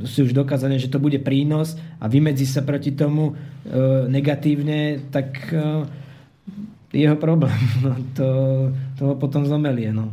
si 0.07 0.25
už 0.25 0.33
dokázané, 0.33 0.81
že 0.81 0.89
to 0.89 0.97
bude 0.97 1.21
prínos 1.21 1.77
a 2.01 2.09
vymedzi 2.09 2.47
sa 2.49 2.65
proti 2.65 2.95
tomu 2.97 3.29
e, 3.29 3.33
negatívne, 4.09 5.11
tak 5.11 5.53
jeho 6.95 7.17
problém. 7.19 7.59
No, 7.83 7.91
to, 8.15 8.27
toho 8.95 9.13
potom 9.19 9.43
zomelie. 9.45 9.91
No. 9.91 10.11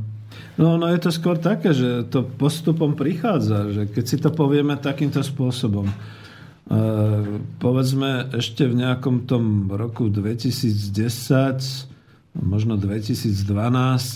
No, 0.60 0.76
no 0.76 0.86
je 0.92 1.00
to 1.00 1.10
skôr 1.10 1.40
také, 1.40 1.72
že 1.72 2.04
to 2.12 2.24
postupom 2.24 2.92
prichádza, 2.92 3.72
že 3.72 3.82
keď 3.88 4.04
si 4.04 4.16
to 4.20 4.28
povieme 4.28 4.76
takýmto 4.76 5.24
spôsobom. 5.24 5.88
E, 5.88 5.94
povedzme 7.56 8.36
ešte 8.36 8.68
v 8.68 8.84
nejakom 8.84 9.24
tom 9.24 9.72
roku 9.72 10.12
2010, 10.12 11.91
možno 12.32 12.80
2012, 12.80 13.44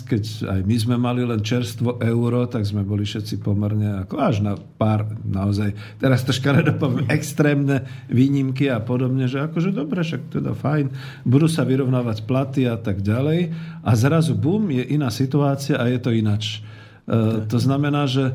keď 0.08 0.24
aj 0.48 0.60
my 0.64 0.76
sme 0.80 0.96
mali 0.96 1.20
len 1.20 1.44
čerstvo 1.44 2.00
euro, 2.00 2.48
tak 2.48 2.64
sme 2.64 2.80
boli 2.80 3.04
všetci 3.04 3.44
pomerne 3.44 4.00
ako 4.08 4.16
až 4.16 4.40
na 4.40 4.56
pár 4.56 5.04
naozaj, 5.20 5.76
teraz 6.00 6.24
to 6.24 6.32
škaredo 6.32 6.80
poviem, 6.80 7.04
extrémne 7.12 7.84
výnimky 8.08 8.72
a 8.72 8.80
podobne, 8.80 9.28
že 9.28 9.44
akože 9.44 9.68
dobre, 9.68 10.00
však 10.00 10.32
teda 10.32 10.56
fajn, 10.56 10.96
budú 11.28 11.44
sa 11.44 11.68
vyrovnávať 11.68 12.24
platy 12.24 12.64
a 12.64 12.80
tak 12.80 13.04
ďalej 13.04 13.52
a 13.84 13.90
zrazu 13.92 14.32
bum, 14.32 14.72
je 14.72 14.96
iná 14.96 15.12
situácia 15.12 15.76
a 15.76 15.84
je 15.84 16.00
to 16.00 16.08
inač. 16.08 16.64
To 17.46 17.58
znamená, 17.62 18.10
že 18.10 18.34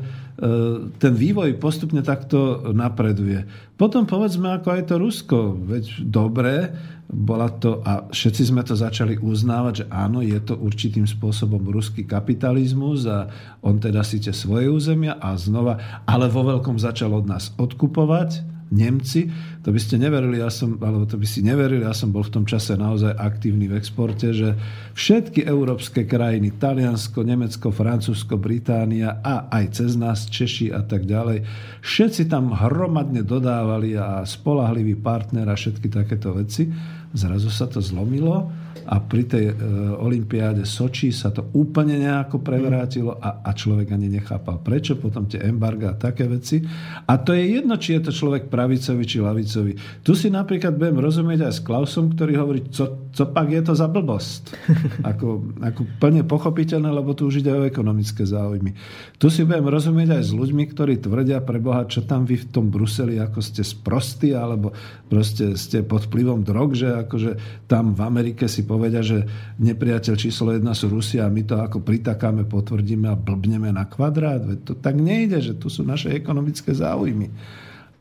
ten 0.96 1.12
vývoj 1.12 1.60
postupne 1.60 2.00
takto 2.00 2.72
napreduje. 2.72 3.44
Potom 3.76 4.08
povedzme, 4.08 4.48
ako 4.48 4.68
aj 4.72 4.82
to 4.88 4.94
Rusko. 4.96 5.38
Veď 5.60 6.00
dobre, 6.08 6.72
bola 7.12 7.52
to, 7.52 7.84
a 7.84 8.08
všetci 8.08 8.48
sme 8.48 8.64
to 8.64 8.72
začali 8.72 9.20
uznávať, 9.20 9.84
že 9.84 9.86
áno, 9.92 10.24
je 10.24 10.40
to 10.40 10.56
určitým 10.56 11.04
spôsobom 11.04 11.68
ruský 11.68 12.08
kapitalizmus 12.08 13.04
a 13.04 13.28
on 13.60 13.76
teda 13.76 14.00
síte 14.00 14.32
svoje 14.32 14.72
územia 14.72 15.20
a 15.20 15.36
znova, 15.36 15.76
ale 16.08 16.32
vo 16.32 16.40
veľkom 16.40 16.80
začal 16.80 17.12
od 17.12 17.28
nás 17.28 17.52
odkupovať 17.60 18.40
Nemci. 18.72 19.28
To 19.62 19.68
by 19.68 19.76
ste 19.76 20.00
neverili, 20.00 20.40
ja 20.40 20.48
som, 20.48 20.80
alebo 20.80 21.04
to 21.04 21.20
by 21.20 21.28
si 21.28 21.44
neverili, 21.44 21.84
ja 21.84 21.92
som 21.92 22.08
bol 22.08 22.24
v 22.24 22.40
tom 22.40 22.44
čase 22.48 22.72
naozaj 22.74 23.12
aktívny 23.12 23.68
v 23.68 23.76
exporte, 23.76 24.32
že 24.32 24.56
všetky 24.96 25.44
európske 25.44 26.08
krajiny, 26.08 26.56
Taliansko, 26.56 27.20
Nemecko, 27.20 27.68
Francúzsko, 27.68 28.40
Británia 28.40 29.20
a 29.20 29.52
aj 29.52 29.64
cez 29.76 29.92
nás 30.00 30.24
Češi 30.32 30.72
a 30.72 30.80
tak 30.80 31.04
ďalej, 31.04 31.44
všetci 31.84 32.32
tam 32.32 32.56
hromadne 32.56 33.20
dodávali 33.20 33.92
a 33.94 34.24
spolahlivý 34.24 34.96
partner 34.96 35.52
a 35.52 35.54
všetky 35.54 35.92
takéto 35.92 36.32
veci. 36.32 36.72
Zrazu 37.12 37.52
sa 37.52 37.68
to 37.68 37.84
zlomilo 37.84 38.61
a 38.86 39.00
pri 39.00 39.22
tej 39.26 39.44
e, 39.50 39.54
olympiáde 39.98 40.62
Soči 40.68 41.10
sa 41.10 41.34
to 41.34 41.50
úplne 41.54 41.98
nejako 41.98 42.42
prevrátilo 42.42 43.18
a, 43.18 43.42
a 43.42 43.50
človek 43.50 43.94
ani 43.94 44.10
nechápal 44.10 44.60
prečo, 44.60 44.98
potom 44.98 45.26
tie 45.26 45.42
embarga 45.42 45.94
a 45.94 45.98
také 45.98 46.26
veci. 46.30 46.62
A 47.06 47.18
to 47.18 47.34
je 47.34 47.58
jedno, 47.58 47.78
či 47.78 47.98
je 47.98 48.10
to 48.10 48.12
človek 48.14 48.46
pravicový 48.52 49.02
či 49.02 49.18
lavicový. 49.18 49.72
Tu 50.02 50.12
si 50.14 50.28
napríklad 50.30 50.76
budem 50.78 50.98
rozumieť 51.02 51.50
aj 51.50 51.52
s 51.56 51.60
Klausom, 51.64 52.14
ktorý 52.14 52.32
hovorí, 52.38 52.60
co, 52.70 53.01
co 53.12 53.22
pak 53.28 53.48
je 53.52 53.60
to 53.60 53.76
za 53.76 53.92
blbosť. 53.92 54.42
Ako, 55.12 55.44
ako 55.60 55.82
plne 56.00 56.24
pochopiteľné, 56.24 56.88
lebo 56.88 57.12
tu 57.12 57.28
už 57.28 57.44
ide 57.44 57.52
o 57.52 57.66
ekonomické 57.68 58.24
záujmy. 58.24 58.72
Tu 59.20 59.28
si 59.28 59.44
budem 59.44 59.68
rozumieť 59.68 60.16
aj 60.16 60.22
s 60.24 60.32
ľuďmi, 60.32 60.64
ktorí 60.72 61.02
tvrdia 61.02 61.42
pre 61.44 61.60
Boha, 61.60 61.84
čo 61.84 62.06
tam 62.06 62.24
vy 62.24 62.38
v 62.38 62.48
tom 62.48 62.70
Bruseli, 62.72 63.18
ako 63.18 63.42
ste 63.42 63.60
sprostí, 63.66 64.32
alebo 64.32 64.72
proste 65.10 65.58
ste 65.58 65.84
pod 65.84 66.08
vplyvom 66.08 66.46
drog, 66.46 66.72
že 66.72 66.88
akože 67.04 67.64
tam 67.68 67.92
v 67.92 68.00
Amerike 68.00 68.48
si 68.48 68.64
povedia, 68.64 69.04
že 69.04 69.26
nepriateľ 69.60 70.14
číslo 70.16 70.54
jedna 70.54 70.72
sú 70.72 70.88
Rusia 70.88 71.26
a 71.26 71.32
my 71.32 71.42
to 71.44 71.58
ako 71.58 71.82
pritakáme, 71.84 72.48
potvrdíme 72.48 73.10
a 73.10 73.18
blbneme 73.18 73.74
na 73.74 73.84
kvadrát. 73.84 74.40
Veď 74.40 74.58
to 74.64 74.74
tak 74.78 74.96
nejde, 74.96 75.42
že 75.42 75.58
tu 75.58 75.68
sú 75.68 75.84
naše 75.84 76.14
ekonomické 76.14 76.72
záujmy. 76.72 77.28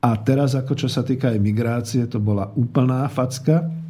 A 0.01 0.17
teraz, 0.17 0.57
ako 0.57 0.73
čo 0.73 0.88
sa 0.89 1.05
týka 1.05 1.29
aj 1.29 1.39
migrácie, 1.41 2.01
to 2.09 2.17
bola 2.17 2.49
úplná 2.57 3.05
facka, 3.05 3.80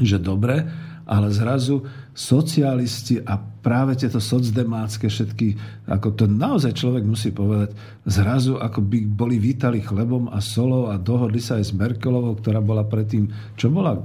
že 0.00 0.18
dobre, 0.18 0.66
ale 1.04 1.28
zrazu 1.30 1.84
socialisti 2.16 3.20
a 3.20 3.36
práve 3.36 3.96
tieto 3.96 4.20
socdemácké 4.20 5.08
všetky, 5.08 5.56
ako 5.88 6.08
to 6.16 6.24
naozaj 6.24 6.72
človek 6.72 7.04
musí 7.04 7.32
povedať, 7.32 7.76
zrazu 8.08 8.56
ako 8.56 8.80
by 8.80 8.98
boli 9.04 9.36
vítali 9.36 9.84
chlebom 9.84 10.32
a 10.32 10.40
solou 10.40 10.88
a 10.88 10.96
dohodli 10.96 11.40
sa 11.40 11.60
aj 11.60 11.64
s 11.68 11.72
Merkelovou, 11.76 12.40
ktorá 12.40 12.64
bola 12.64 12.84
predtým, 12.88 13.28
čo 13.56 13.68
bola 13.68 13.96
uh, 13.96 14.04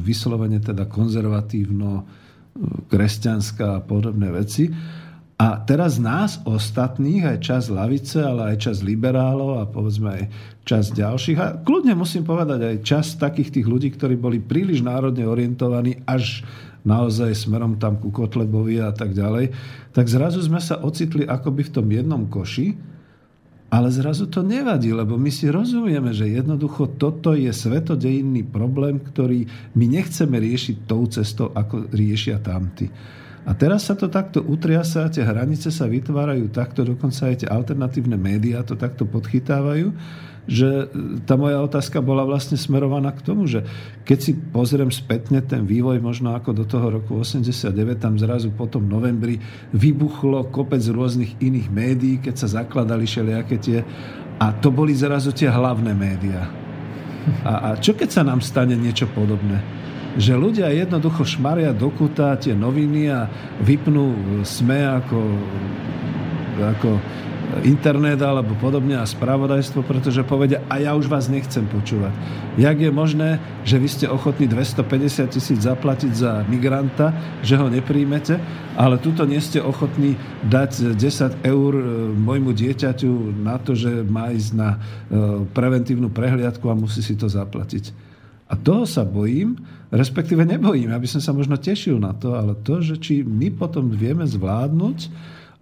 vyslovene 0.00 0.60
teda 0.60 0.84
konzervatívno, 0.88 1.90
uh, 2.00 2.04
kresťanská 2.88 3.80
a 3.80 3.84
podobné 3.84 4.28
veci. 4.28 4.68
A 5.36 5.60
teraz 5.60 6.00
nás 6.00 6.40
ostatných, 6.48 7.36
aj 7.36 7.38
čas 7.44 7.62
lavice, 7.68 8.24
ale 8.24 8.56
aj 8.56 8.56
čas 8.56 8.76
liberálov 8.80 9.60
a 9.60 9.68
povedzme 9.68 10.08
aj 10.08 10.24
čas 10.64 10.88
ďalších, 10.96 11.38
a 11.38 11.60
kľudne 11.60 11.92
musím 11.92 12.24
povedať 12.24 12.60
aj 12.64 12.76
čas 12.80 13.06
takých 13.20 13.60
tých 13.60 13.66
ľudí, 13.68 13.92
ktorí 13.92 14.16
boli 14.16 14.40
príliš 14.40 14.80
národne 14.80 15.28
orientovaní 15.28 16.00
až 16.08 16.40
naozaj 16.88 17.36
smerom 17.36 17.76
tam 17.76 18.00
ku 18.00 18.08
Kotlebovi 18.08 18.80
a 18.80 18.96
tak 18.96 19.12
ďalej, 19.12 19.52
tak 19.92 20.08
zrazu 20.08 20.40
sme 20.40 20.56
sa 20.56 20.80
ocitli 20.80 21.28
akoby 21.28 21.68
v 21.68 21.74
tom 21.74 21.86
jednom 21.92 22.24
koši, 22.32 22.96
ale 23.66 23.92
zrazu 23.92 24.30
to 24.30 24.40
nevadí, 24.40 24.94
lebo 24.94 25.18
my 25.18 25.28
si 25.28 25.52
rozumieme, 25.52 26.14
že 26.14 26.32
jednoducho 26.32 26.96
toto 26.96 27.36
je 27.36 27.50
svetodejný 27.50 28.46
problém, 28.46 29.02
ktorý 29.02 29.44
my 29.76 29.84
nechceme 29.84 30.38
riešiť 30.38 30.86
tou 30.86 31.04
cestou, 31.10 31.52
ako 31.52 31.90
riešia 31.92 32.40
tamty. 32.40 32.88
A 33.46 33.54
teraz 33.54 33.86
sa 33.86 33.94
to 33.94 34.10
takto 34.10 34.42
utriasa, 34.42 35.06
tie 35.06 35.22
hranice 35.22 35.70
sa 35.70 35.86
vytvárajú 35.86 36.50
takto, 36.50 36.82
dokonca 36.82 37.30
aj 37.30 37.46
tie 37.46 37.48
alternatívne 37.48 38.18
médiá 38.18 38.66
to 38.66 38.74
takto 38.74 39.06
podchytávajú, 39.06 39.94
že 40.50 40.90
tá 41.26 41.38
moja 41.38 41.62
otázka 41.62 42.02
bola 42.02 42.26
vlastne 42.26 42.58
smerovaná 42.58 43.14
k 43.14 43.22
tomu, 43.22 43.46
že 43.46 43.62
keď 44.02 44.18
si 44.18 44.32
pozriem 44.34 44.90
spätne 44.90 45.42
ten 45.42 45.62
vývoj 45.62 45.98
možno 46.02 46.34
ako 46.34 46.54
do 46.54 46.64
toho 46.66 46.98
roku 46.98 47.18
89, 47.18 47.70
tam 47.98 48.18
zrazu 48.18 48.50
po 48.50 48.66
tom 48.66 48.86
novembri 48.86 49.38
vybuchlo 49.74 50.50
kopec 50.50 50.82
rôznych 50.86 51.38
iných 51.38 51.68
médií, 51.70 52.14
keď 52.18 52.34
sa 52.46 52.62
zakladali 52.62 53.06
všelijaké 53.06 53.56
tie 53.62 53.78
a 54.38 54.54
to 54.58 54.74
boli 54.74 54.94
zrazu 54.94 55.30
tie 55.34 55.50
hlavné 55.50 55.94
médiá. 55.94 56.46
A, 57.42 57.52
a 57.52 57.68
čo 57.78 57.94
keď 57.98 58.10
sa 58.10 58.22
nám 58.22 58.38
stane 58.38 58.78
niečo 58.78 59.10
podobné? 59.10 59.75
Že 60.16 60.32
ľudia 60.32 60.72
jednoducho 60.72 61.28
šmaria 61.28 61.76
do 61.76 61.92
kuta 61.92 62.36
tie 62.40 62.56
noviny 62.56 63.12
a 63.12 63.28
vypnú 63.60 64.40
sme 64.44 64.80
ako, 64.80 65.20
ako 66.56 66.90
internet 67.62 68.18
alebo 68.20 68.58
podobne 68.58 68.98
a 68.98 69.06
spravodajstvo, 69.06 69.86
pretože 69.86 70.26
povedia, 70.26 70.64
a 70.66 70.82
ja 70.82 70.92
už 70.98 71.06
vás 71.06 71.30
nechcem 71.30 71.62
počúvať. 71.70 72.10
Jak 72.58 72.76
je 72.80 72.90
možné, 72.90 73.38
že 73.62 73.78
vy 73.78 73.88
ste 73.88 74.06
ochotní 74.10 74.50
250 74.50 75.30
tisíc 75.30 75.58
zaplatiť 75.62 76.12
za 76.12 76.42
migranta, 76.50 77.14
že 77.46 77.54
ho 77.54 77.70
nepríjmete, 77.70 78.40
ale 78.74 78.98
tuto 78.98 79.22
nie 79.24 79.38
ste 79.38 79.62
ochotní 79.62 80.18
dať 80.48 80.98
10 80.98 81.46
eur 81.46 81.72
e, 81.76 81.84
môjmu 82.18 82.50
dieťaťu 82.50 83.38
na 83.40 83.56
to, 83.62 83.78
že 83.78 84.02
má 84.02 84.34
ísť 84.34 84.50
na 84.56 84.70
e, 84.74 84.78
preventívnu 85.54 86.10
prehliadku 86.10 86.66
a 86.66 86.74
musí 86.74 87.00
si 87.00 87.14
to 87.14 87.30
zaplatiť. 87.30 87.94
A 88.46 88.54
toho 88.54 88.86
sa 88.86 89.02
bojím, 89.02 89.58
respektíve 89.90 90.42
nebojím, 90.42 90.90
aby 90.90 91.06
som 91.06 91.22
sa 91.22 91.30
možno 91.34 91.58
tešil 91.60 91.98
na 92.00 92.14
to, 92.16 92.34
ale 92.34 92.58
to, 92.62 92.82
že 92.82 92.98
či 92.98 93.22
my 93.22 93.52
potom 93.54 93.90
vieme 93.90 94.26
zvládnuť 94.26 94.98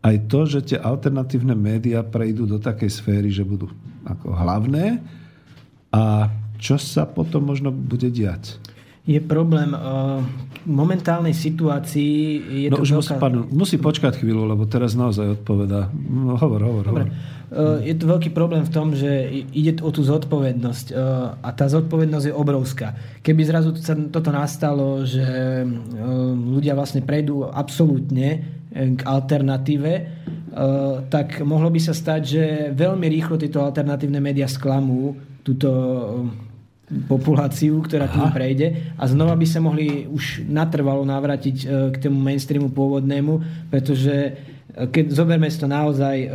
aj 0.04 0.16
to, 0.28 0.40
že 0.44 0.60
tie 0.74 0.78
alternatívne 0.80 1.56
médiá 1.56 2.04
prejdú 2.04 2.44
do 2.44 2.60
takej 2.60 2.90
sféry, 2.92 3.32
že 3.32 3.44
budú 3.44 3.72
ako 4.04 4.36
hlavné 4.36 5.00
A 5.94 6.26
čo 6.58 6.74
sa 6.74 7.06
potom 7.06 7.46
možno 7.46 7.70
bude 7.70 8.10
diať? 8.10 8.58
Je 9.06 9.22
problém 9.22 9.70
momentálnej 10.64 11.36
situácii 11.36 12.14
je 12.64 12.68
no 12.72 12.80
to 12.80 12.84
už 12.84 12.90
musí, 12.96 13.12
veľká... 13.12 13.22
pardon, 13.22 13.44
musí 13.52 13.76
počkať 13.76 14.20
chvíľu, 14.20 14.48
lebo 14.48 14.64
teraz 14.64 14.96
naozaj 14.96 15.40
odpovedá. 15.40 15.92
No, 15.92 16.36
hovor, 16.40 16.60
hovor, 16.64 16.84
hovor. 16.88 17.08
Eh, 17.54 17.92
Je 17.92 17.94
to 17.94 18.10
veľký 18.10 18.34
problém 18.34 18.66
v 18.66 18.72
tom, 18.72 18.96
že 18.96 19.30
ide 19.54 19.78
o 19.78 19.90
tú 19.94 20.02
zodpovednosť 20.02 20.86
eh, 20.90 20.96
a 21.38 21.48
tá 21.54 21.70
zodpovednosť 21.70 22.26
je 22.32 22.34
obrovská. 22.34 22.98
Keby 23.22 23.42
zrazu 23.46 23.70
sa 23.78 23.94
toto 23.94 24.34
nastalo, 24.34 25.06
že 25.06 25.22
eh, 25.22 25.66
ľudia 26.34 26.74
vlastne 26.74 27.06
prejdú 27.06 27.46
absolútne 27.46 28.60
k 28.74 29.06
alternatíve, 29.06 29.92
tak 31.06 31.46
mohlo 31.46 31.70
by 31.70 31.78
sa 31.78 31.94
stať, 31.94 32.20
že 32.26 32.42
veľmi 32.74 33.06
rýchlo 33.06 33.38
tieto 33.38 33.62
alternatívne 33.62 34.18
médiá 34.18 34.50
sklamú 34.50 35.14
túto 35.46 35.70
populáciu, 37.06 37.82
ktorá 37.82 38.06
tým 38.08 38.30
prejde. 38.30 38.94
A 38.96 39.04
znova 39.10 39.34
by 39.34 39.46
sa 39.46 39.60
mohli 39.60 40.06
už 40.06 40.46
natrvalo 40.46 41.02
navrátiť 41.02 41.56
eh, 41.62 41.68
k 41.92 41.96
tomu 41.98 42.18
mainstreamu 42.22 42.70
pôvodnému, 42.70 43.66
pretože 43.68 44.14
eh, 44.14 44.86
keď 44.88 45.10
zoberme 45.10 45.50
si 45.50 45.58
to 45.58 45.68
naozaj, 45.68 46.16
eh, 46.16 46.28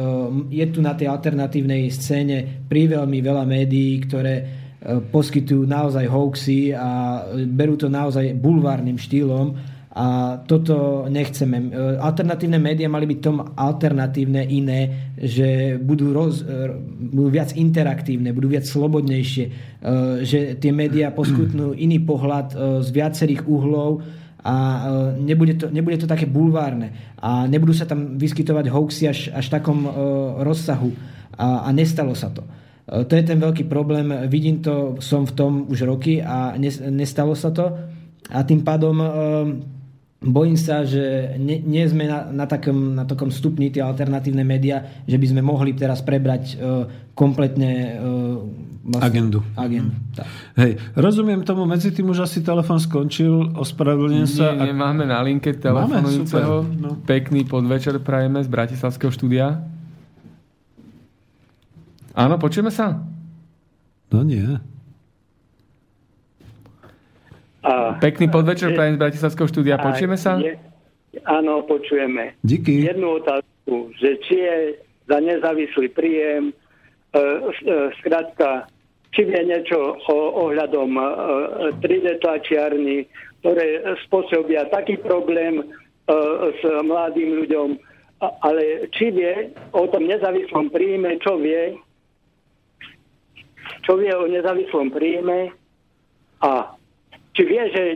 je 0.52 0.66
tu 0.70 0.80
na 0.84 0.94
tej 0.94 1.08
alternatívnej 1.10 1.90
scéne 1.90 2.68
priveľmi 2.68 3.20
veľa 3.24 3.44
médií, 3.48 4.04
ktoré 4.06 4.36
poskytujú 5.12 5.68
naozaj 5.68 6.08
hoaxy 6.08 6.72
a 6.72 7.20
berú 7.52 7.76
to 7.76 7.92
naozaj 7.92 8.32
bulvárnym 8.32 8.96
štýlom 8.96 9.52
a 10.00 10.40
toto 10.48 11.06
nechceme. 11.12 11.58
E, 11.60 12.00
Alternatívne 12.00 12.56
médiá 12.56 12.88
mali 12.88 13.04
byť 13.04 13.20
tom 13.20 13.44
alternatívne 13.44 14.48
iné, 14.48 15.12
že 15.20 15.76
budú, 15.76 16.16
roz, 16.16 16.40
e, 16.40 16.72
budú 17.12 17.28
viac 17.28 17.52
interaktívne, 17.60 18.32
budú 18.32 18.48
viac 18.48 18.64
slobodnejšie, 18.64 19.46
e, 19.46 19.52
že 20.24 20.56
tie 20.56 20.72
médiá 20.72 21.12
poskytnú 21.12 21.76
iný 21.86 22.00
pohľad 22.00 22.56
z 22.80 22.90
viacerých 22.96 23.44
uhlov 23.44 24.00
a 24.40 24.56
nebude 25.20 25.60
to, 25.60 25.68
nebude 25.68 26.00
to 26.00 26.08
také 26.08 26.24
bulvárne 26.24 27.20
a 27.20 27.44
nebudú 27.44 27.76
sa 27.76 27.84
tam 27.84 28.16
vyskytovať 28.16 28.72
hoaxy 28.72 29.04
až, 29.12 29.20
až 29.36 29.52
v 29.52 29.56
takom 29.60 29.84
rozsahu 30.48 30.96
a, 31.36 31.68
a 31.68 31.70
nestalo 31.76 32.16
sa 32.16 32.32
to. 32.32 32.48
To 32.88 33.14
je 33.14 33.24
ten 33.28 33.36
veľký 33.36 33.68
problém. 33.68 34.16
Vidím 34.32 34.64
to, 34.64 34.96
som 35.04 35.28
v 35.28 35.36
tom 35.36 35.52
už 35.68 35.84
roky 35.84 36.24
a 36.24 36.56
nes- 36.56 36.80
nestalo 36.88 37.36
sa 37.36 37.52
to. 37.52 37.68
A 38.32 38.40
tým 38.48 38.64
pádom 38.64 38.96
bojím 40.20 40.60
sa, 40.60 40.84
že 40.84 41.36
nie, 41.40 41.64
nie 41.64 41.88
sme 41.88 42.04
na, 42.04 42.28
na, 42.28 42.44
takom, 42.44 42.92
na 42.92 43.08
takom 43.08 43.32
stupni 43.32 43.72
tie 43.72 43.80
alternatívne 43.80 44.44
médiá, 44.44 45.04
že 45.08 45.16
by 45.16 45.26
sme 45.32 45.42
mohli 45.42 45.72
teraz 45.72 46.04
prebrať 46.04 46.60
e, 46.60 46.86
kompletne 47.16 47.72
e, 47.96 49.00
Agendu. 49.00 49.46
agendu. 49.54 49.96
Tak. 50.18 50.26
Hej, 50.58 50.82
rozumiem 50.98 51.46
tomu, 51.46 51.64
medzi 51.70 51.94
tým 51.94 52.10
už 52.10 52.26
asi 52.26 52.42
telefon 52.42 52.82
skončil, 52.82 53.54
ospravedlňujem 53.56 54.28
sa. 54.28 54.58
Nie, 54.58 54.72
nie, 54.72 54.76
máme 54.76 55.06
na 55.06 55.22
linke 55.22 55.54
telefonujúceho. 55.54 56.66
super, 56.66 56.80
no. 56.80 56.98
Pekný 57.06 57.46
podvečer 57.46 58.02
prajeme 58.02 58.42
z 58.42 58.50
Bratislavského 58.50 59.14
štúdia. 59.14 59.62
Áno, 62.18 62.36
počujeme 62.42 62.74
sa? 62.74 62.98
No 64.10 64.26
nie. 64.26 64.58
A, 67.60 68.00
Pekný 68.00 68.32
podvečer 68.32 68.72
prajem 68.72 68.96
z 68.96 69.02
Bratislavského 69.04 69.48
štúdia. 69.52 69.76
Počujeme 69.76 70.16
sa? 70.16 70.40
Je, 70.40 70.56
áno, 71.28 71.68
počujeme. 71.68 72.40
Díky. 72.40 72.88
Jednu 72.88 73.20
otázku, 73.20 73.92
že 74.00 74.16
či 74.24 74.36
je 74.40 74.58
za 75.12 75.20
nezávislý 75.20 75.92
príjem, 75.92 76.54
e, 76.54 76.54
e, 77.20 77.22
skrátka, 78.00 78.70
či 79.12 79.28
vie 79.28 79.42
niečo 79.44 79.98
o, 80.08 80.16
ohľadom 80.48 80.96
e, 80.96 81.04
3D 81.84 82.24
tlačiarny, 82.24 83.04
ktoré 83.42 83.84
spôsobia 84.08 84.70
taký 84.72 84.96
problém 85.02 85.60
e, 85.60 85.66
s 86.56 86.62
mladým 86.64 87.44
ľuďom, 87.44 87.76
a- 88.24 88.36
ale 88.46 88.88
či 88.96 89.12
vie 89.12 89.52
o 89.76 89.84
tom 89.92 90.08
nezávislom 90.08 90.72
príjme, 90.72 91.20
čo 91.20 91.36
vie, 91.36 91.76
čo 93.84 94.00
vie 94.00 94.16
o 94.16 94.30
nezávislom 94.32 94.94
príjme 94.94 95.52
a 96.40 96.79
či 97.40 97.48
vie, 97.48 97.64
že 97.72 97.84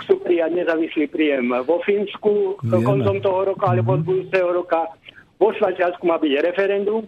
chcú 0.00 0.24
prijať 0.24 0.56
nezávislý 0.56 1.12
príjem 1.12 1.52
vo 1.68 1.84
Fínsku 1.84 2.56
Vieme. 2.64 2.80
koncom 2.80 3.20
toho 3.20 3.52
roka 3.52 3.68
alebo 3.68 4.00
od 4.00 4.08
budúceho 4.08 4.56
roka. 4.56 4.88
Vo 5.36 5.52
Švajčiarsku 5.52 6.00
má 6.08 6.16
byť 6.16 6.32
referendum 6.40 7.04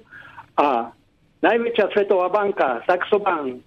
a 0.61 0.93
najväčšia 1.41 1.97
svetová 1.97 2.29
banka 2.29 2.85
Saxo 2.85 3.25
Bank 3.25 3.57
e, 3.57 3.61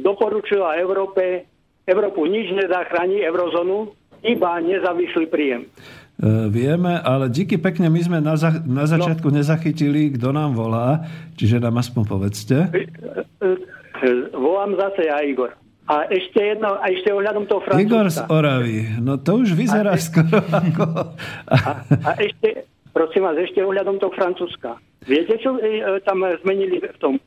doporučila 0.00 0.80
Európe, 0.80 1.44
Európu 1.84 2.24
nič 2.24 2.48
nezachráni, 2.56 3.20
eurozónu, 3.28 3.92
iba 4.24 4.56
nezávislý 4.64 5.28
príjem. 5.28 5.68
E, 5.68 6.48
Vieme, 6.48 6.96
ale 6.96 7.28
díky 7.28 7.60
pekne, 7.60 7.92
my 7.92 8.00
sme 8.00 8.18
na, 8.24 8.40
za, 8.40 8.56
na 8.64 8.88
začiatku 8.88 9.28
nezachytili, 9.28 10.16
kto 10.16 10.32
nám 10.32 10.56
volá, 10.56 11.04
čiže 11.36 11.60
nám 11.60 11.76
aspoň 11.76 12.02
povedzte. 12.08 12.56
E, 12.72 12.88
e, 12.88 13.52
e, 14.00 14.32
Volám 14.32 14.80
zase 14.80 15.12
ja, 15.12 15.20
Igor. 15.20 15.52
A 15.84 16.08
ešte 16.08 16.40
jedno, 16.40 16.80
a 16.80 16.88
ešte 16.88 17.12
ohľadom 17.12 17.44
toho 17.44 17.60
Igor 17.76 18.08
z 18.08 18.24
Francúzska. 18.24 18.32
Oravy, 18.32 18.76
no 19.04 19.20
to 19.20 19.44
už 19.44 19.52
vyzerá 19.52 19.92
skoro 20.00 20.40
ako... 20.40 21.12
A, 21.52 21.70
a 22.08 22.10
ešte, 22.24 22.64
prosím 22.96 23.28
vás, 23.28 23.36
ešte 23.36 23.60
ohľadom 23.60 24.00
toho 24.00 24.12
Francúzska. 24.16 24.80
Viete, 25.04 25.36
čo 25.44 25.60
e, 25.60 25.84
e, 25.84 26.00
tam 26.00 26.24
zmenili 26.40 26.80
v 26.80 26.98
tom? 27.04 27.20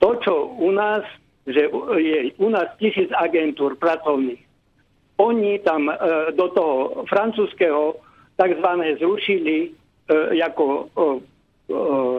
To, 0.00 0.08
čo 0.24 0.56
u 0.56 0.72
nás, 0.72 1.04
že 1.44 1.68
je 2.00 2.32
u 2.40 2.48
nás 2.48 2.72
tisíc 2.80 3.12
agentúr 3.12 3.76
pracovných, 3.76 4.40
oni 5.20 5.60
tam 5.60 5.92
e, 5.92 5.94
do 6.32 6.48
toho 6.56 7.04
francúzského 7.04 8.00
takzvané 8.40 8.96
zrušili 8.96 9.68
e, 9.68 10.40
ako 10.40 10.64
e, 10.64 10.80
e, 10.80 11.08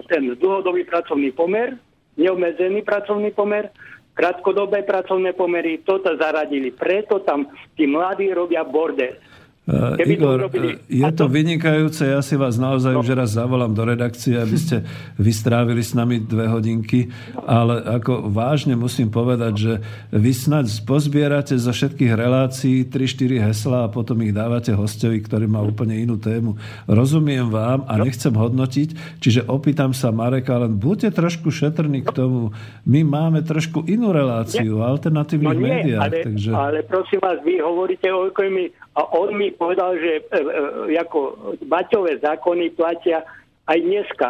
ten 0.06 0.38
dlhodobý 0.38 0.86
pracovný 0.86 1.34
pomer, 1.34 1.78
neobmedzený 2.18 2.86
pracovný 2.86 3.34
pomer, 3.34 3.74
krátkodobé 4.18 4.82
pracovné 4.82 5.38
pomery, 5.38 5.86
toto 5.86 6.10
zaradili. 6.18 6.74
Preto 6.74 7.22
tam 7.22 7.46
tí 7.78 7.86
mladí 7.86 8.34
robia 8.34 8.66
bordel. 8.66 9.22
Keby 9.68 10.00
to 10.08 10.12
Igor, 10.16 10.38
urobili- 10.40 10.80
eh, 10.80 10.96
je 10.96 11.12
to 11.12 11.18
to- 11.18 11.28
vynikajúce, 11.28 12.08
ja 12.08 12.24
si 12.24 12.34
vás 12.34 12.56
naozaj 12.56 12.96
No. 12.96 13.04
už 13.04 13.12
raz 13.14 13.36
zavolám 13.36 13.76
do 13.76 13.84
redakcie, 13.84 14.40
aby 14.40 14.56
ste 14.56 14.88
vystrávili 15.18 15.84
s 15.84 15.92
nami 15.92 16.20
dve 16.20 16.48
hodinky, 16.48 17.12
ale 17.38 17.84
ako 17.84 18.32
vážne 18.32 18.74
musím 18.74 19.12
povedať, 19.12 19.54
že 19.54 19.74
vy 20.10 20.32
snad 20.32 20.66
pozbierate 20.82 21.54
zo 21.54 21.70
všetkých 21.70 22.10
relácií 22.10 22.88
3-4 22.88 23.44
hesla 23.44 23.84
a 23.84 23.92
potom 23.92 24.16
ich 24.22 24.32
dávate 24.32 24.72
hostovi, 24.72 25.20
ktorý 25.20 25.46
má 25.46 25.60
úplne 25.60 26.00
inú 26.00 26.16
tému. 26.16 26.56
Rozumiem 26.88 27.52
vám 27.52 27.84
a 27.86 28.00
No. 28.00 28.08
nechcem 28.08 28.32
hodnotiť, 28.32 29.20
čiže 29.20 29.46
opýtam 29.46 29.92
sa 29.92 30.10
Mareka, 30.10 30.58
len 30.58 30.80
buďte 30.80 31.12
trošku 31.12 31.52
šetrní 31.52 32.02
k 32.02 32.16
tomu. 32.16 32.56
My 32.84 33.04
máme 33.04 33.44
trošku 33.44 33.84
inú 33.84 34.16
reláciu 34.16 34.80
No 34.80 34.88
alternatívnych 34.88 35.60
nie, 35.60 35.68
médiách, 35.68 36.04
ale, 36.08 36.18
takže... 36.24 36.50
ale 36.50 36.78
prosím 36.84 37.20
vás, 37.20 37.36
vy 37.44 37.60
hovoríte 37.60 38.08
o 38.08 38.28
ekonomii 38.28 38.87
a 38.98 39.14
on 39.14 39.30
mi 39.32 39.54
povedal, 39.54 39.94
že 39.96 40.26
e, 40.26 40.42
e, 40.90 40.98
ako 40.98 41.20
Baťové 41.64 42.18
zákony 42.18 42.74
platia 42.74 43.22
aj 43.64 43.78
dneska. 43.78 44.30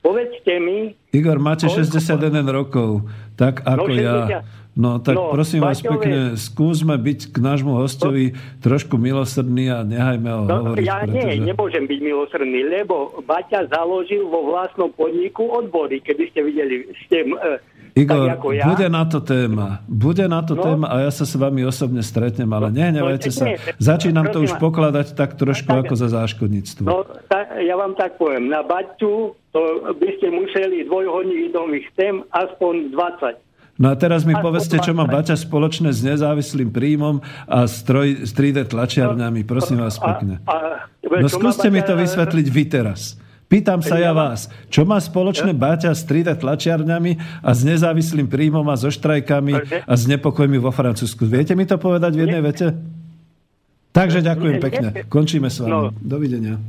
Povedzte 0.00 0.58
mi, 0.58 0.96
Igor, 1.12 1.38
máte 1.38 1.68
Koľko? 1.68 2.00
61 2.00 2.42
rokov, 2.48 2.90
tak 3.36 3.62
ako 3.62 3.86
No, 3.86 3.94
ja. 3.94 4.16
60. 4.42 4.58
No 4.72 4.96
tak 4.96 5.14
No, 5.14 5.30
prosím 5.30 5.60
vás 5.60 5.78
Baťové- 5.78 5.94
pekne, 5.98 6.18
skúsme 6.34 6.94
byť 6.96 7.20
k 7.30 7.36
nášmu 7.36 7.74
hostovi 7.76 8.32
trošku 8.58 8.96
milosrdný 8.96 9.68
a 9.68 9.82
nehajme 9.82 10.30
ho 10.30 10.42
no, 10.46 10.56
hovoriť. 10.72 10.86
ja 10.86 11.04
nie, 11.04 11.42
nemôžem 11.42 11.84
byť 11.84 12.00
milosrdný, 12.00 12.60
lebo 12.64 13.20
Baťa 13.20 13.66
založil 13.68 14.24
vo 14.24 14.46
vlastnom 14.48 14.88
podniku 14.90 15.50
odbory, 15.52 15.98
keby 16.00 16.30
ste 16.30 16.40
videli, 16.40 16.74
ste, 17.04 17.26
e, 17.26 17.34
Igor, 18.00 18.26
tak 18.26 18.36
ako 18.40 18.48
ja. 18.52 18.64
bude 18.64 18.86
na 18.88 19.04
to 19.04 19.18
téma. 19.20 19.66
Bude 19.84 20.24
na 20.24 20.40
to 20.40 20.54
No. 20.56 20.62
téma 20.62 20.86
a 20.88 20.96
ja 21.04 21.10
sa 21.12 21.24
s 21.24 21.34
vami 21.34 21.60
osobne 21.62 22.00
stretnem, 22.00 22.48
ale 22.48 22.72
nehnevajte 22.72 23.28
no, 23.28 23.36
sa. 23.36 23.44
Začínam 23.76 24.32
to 24.32 24.40
už 24.40 24.56
pokladať 24.56 25.12
tak 25.12 25.36
trošku 25.36 25.68
Tak- 25.68 25.80
ako 25.84 25.94
za 25.94 26.08
záškodníctvo. 26.10 26.84
No, 26.88 27.04
ta, 27.28 27.44
ja 27.60 27.76
vám 27.76 27.92
tak 27.94 28.16
poviem, 28.16 28.48
na 28.48 28.64
Baťu 28.64 29.36
to 29.50 29.60
by 29.92 30.08
ste 30.16 30.30
museli 30.30 30.86
dvojhodinových 30.86 31.86
tém 31.94 32.24
aspoň 32.30 32.94
20. 32.94 33.80
No 33.80 33.88
a 33.88 33.96
teraz 33.96 34.28
mi 34.28 34.36
povedzte, 34.36 34.76
čo 34.76 34.92
má 34.92 35.08
Baťa 35.08 35.40
spoločné 35.40 35.88
s 35.96 36.04
nezávislým 36.04 36.68
príjmom 36.68 37.24
a 37.48 37.64
s, 37.64 37.80
troj, 37.80 38.28
s 38.28 38.36
3D 38.36 38.68
tlačiarňami, 38.68 39.40
prosím 39.48 39.80
vás 39.80 39.96
pekne. 39.96 40.44
No 41.00 41.26
skúste 41.32 41.72
mi 41.72 41.80
to 41.80 41.96
vysvetliť 41.96 42.46
vy 42.52 42.64
teraz. 42.68 43.16
Pýtam 43.50 43.82
sa 43.82 43.98
ja 43.98 44.14
vás, 44.14 44.46
čo 44.70 44.86
má 44.86 44.94
spoločné 45.02 45.50
Báťa 45.50 45.90
s 45.90 46.06
3D 46.06 46.38
tlačiarňami 46.38 47.42
a 47.42 47.50
s 47.50 47.66
nezávislým 47.66 48.30
príjmom 48.30 48.62
a 48.70 48.78
so 48.78 48.94
štrajkami 48.94 49.82
a 49.82 49.92
s 49.98 50.06
nepokojmi 50.06 50.54
vo 50.62 50.70
Francúzsku? 50.70 51.26
Viete 51.26 51.58
mi 51.58 51.66
to 51.66 51.74
povedať 51.74 52.14
v 52.14 52.30
jednej 52.30 52.46
vete? 52.46 52.78
Takže 53.90 54.22
ďakujem 54.22 54.56
pekne. 54.62 54.88
Končíme 55.10 55.50
s 55.50 55.66
vami. 55.66 55.70
No. 55.74 55.90
Dovidenia. 55.98 56.62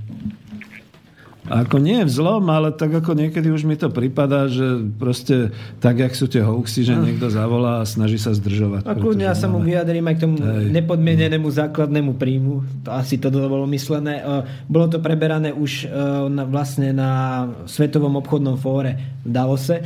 Ako 1.50 1.82
nie 1.82 2.06
v 2.06 2.12
zlom, 2.12 2.46
ale 2.54 2.70
tak 2.70 2.94
ako 2.94 3.18
niekedy 3.18 3.50
už 3.50 3.66
mi 3.66 3.74
to 3.74 3.90
pripadá, 3.90 4.46
že 4.46 4.86
proste 5.02 5.50
tak, 5.82 5.98
jak 5.98 6.14
sú 6.14 6.30
tie 6.30 6.46
hoaxy, 6.46 6.86
že 6.86 6.94
niekto 6.94 7.34
zavolá 7.34 7.82
a 7.82 7.90
snaží 7.90 8.22
sa 8.22 8.30
zdržovať. 8.30 8.86
A 8.86 8.94
kľudne 8.94 9.26
ja 9.26 9.34
sa 9.34 9.50
mu 9.50 9.58
vyjadrím 9.58 10.06
aj 10.06 10.16
k 10.22 10.22
tomu 10.22 10.38
Hej. 10.38 10.70
nepodmienenému 10.70 11.50
základnému 11.50 12.14
príjmu. 12.22 12.86
To 12.86 12.94
asi 12.94 13.18
to 13.18 13.34
bolo 13.34 13.66
myslené. 13.74 14.22
E, 14.22 14.46
Bolo 14.70 14.86
to 14.86 15.02
preberané 15.02 15.50
už 15.50 15.90
e, 15.90 15.98
vlastne 16.46 16.94
na 16.94 17.50
Svetovom 17.66 18.22
obchodnom 18.22 18.62
fóre 18.62 19.18
v 19.26 19.30
Davose. 19.34 19.82
E, 19.82 19.84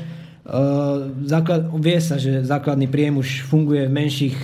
Základ, 1.24 1.72
vie 1.80 2.04
sa, 2.04 2.20
že 2.20 2.44
základný 2.44 2.92
príjem 2.92 3.16
už 3.16 3.48
funguje 3.48 3.88
v 3.88 3.96
menších 3.96 4.38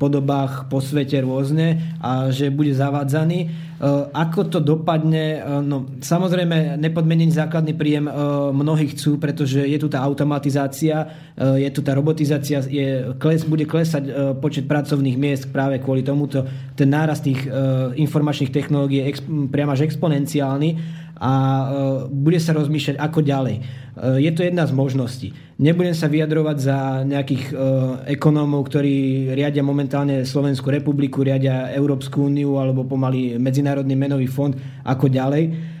podobách 0.00 0.64
po 0.72 0.80
svete 0.80 1.20
rôzne 1.20 1.76
a 2.00 2.32
že 2.32 2.48
bude 2.48 2.72
zavádzaný. 2.72 3.52
E, 3.74 4.10
Ako 4.14 4.46
to 4.46 4.58
dopadne? 4.62 5.40
E, 5.40 5.62
No, 5.64 5.86
samozrejme, 6.00 6.76
nepodmienený 6.78 7.34
základný 7.34 7.74
príjem 7.74 8.06
e, 8.06 8.12
mnohí 8.54 8.92
chcú, 8.94 9.18
pretože 9.18 9.64
je 9.64 9.78
tu 9.80 9.88
tá 9.90 10.02
automatizácia, 10.04 11.06
je 11.34 11.66
tu 11.74 11.82
tá 11.82 11.98
robotizácia, 11.98 12.62
je, 12.62 13.10
kles, 13.18 13.42
bude 13.42 13.66
klesať 13.66 14.38
počet 14.38 14.70
pracovných 14.70 15.18
miest 15.18 15.44
práve 15.50 15.82
kvôli 15.82 16.06
tomuto. 16.06 16.46
Ten 16.78 16.94
nárast 16.94 17.26
tých 17.26 17.42
informačných 17.98 18.54
technológií 18.54 19.02
je 19.02 19.08
ex, 19.10 19.18
až 19.50 19.80
exponenciálny 19.82 20.78
a 21.18 21.32
e, 21.32 21.64
bude 22.10 22.42
sa 22.42 22.52
rozmýšľať 22.54 22.96
ako 22.98 23.20
ďalej. 23.22 23.56
E, 23.58 23.62
Je 24.18 24.30
to 24.34 24.42
jedna 24.42 24.66
z 24.66 24.72
možností. 24.74 25.28
Nebudem 25.62 25.94
sa 25.94 26.10
vyjadrovať 26.10 26.56
za 26.58 26.78
nejakých 27.06 27.44
e, 27.50 27.54
ekonómov, 28.18 28.66
ktorí 28.66 29.30
riadia 29.34 29.62
momentálne 29.62 30.26
Slovenskú 30.26 30.74
republiku, 30.74 31.22
riadia 31.22 31.70
Európsku 31.70 32.26
úniu 32.26 32.58
alebo 32.58 32.82
pomaly 32.82 33.38
Medzinárodný 33.38 33.94
menový 33.94 34.26
fond 34.26 34.54
ako 34.82 35.06
ďalej. 35.10 35.74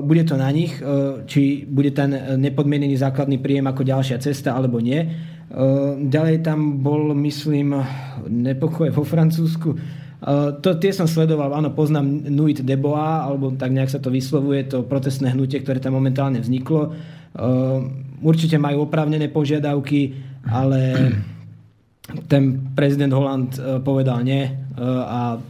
Bude 0.00 0.24
to 0.24 0.40
na 0.40 0.48
nich, 0.48 0.80
či 1.28 1.68
bude 1.68 1.92
ten 1.92 2.40
nepodmienený 2.40 2.96
základný 2.96 3.36
príjem 3.36 3.68
ako 3.68 3.84
ďalšia 3.84 4.16
cesta 4.16 4.56
alebo 4.56 4.80
nie. 4.80 4.96
Ďalej 6.08 6.40
tam 6.40 6.80
bol, 6.80 7.12
myslím, 7.12 7.76
nepokoje 8.32 8.96
vo 8.96 9.04
Francúzsku. 9.04 9.76
Uh, 10.18 10.58
to, 10.58 10.74
tie 10.74 10.90
som 10.90 11.06
sledoval, 11.06 11.54
áno, 11.54 11.70
poznám 11.70 12.26
Nuit 12.26 12.58
de 12.58 12.74
Bois, 12.74 13.22
alebo 13.22 13.54
tak 13.54 13.70
nejak 13.70 13.86
sa 13.86 14.02
to 14.02 14.10
vyslovuje, 14.10 14.66
to 14.66 14.82
protestné 14.82 15.30
hnutie, 15.30 15.62
ktoré 15.62 15.78
tam 15.78 15.94
momentálne 15.94 16.42
vzniklo. 16.42 16.90
Uh, 17.38 17.86
určite 18.18 18.58
majú 18.58 18.90
oprávnené 18.90 19.30
požiadavky, 19.30 20.18
ale 20.42 21.12
ten 22.26 22.74
prezident 22.74 23.14
Holland 23.14 23.54
uh, 23.62 23.78
povedal 23.78 24.26
nie 24.26 24.48
a 24.78 25.42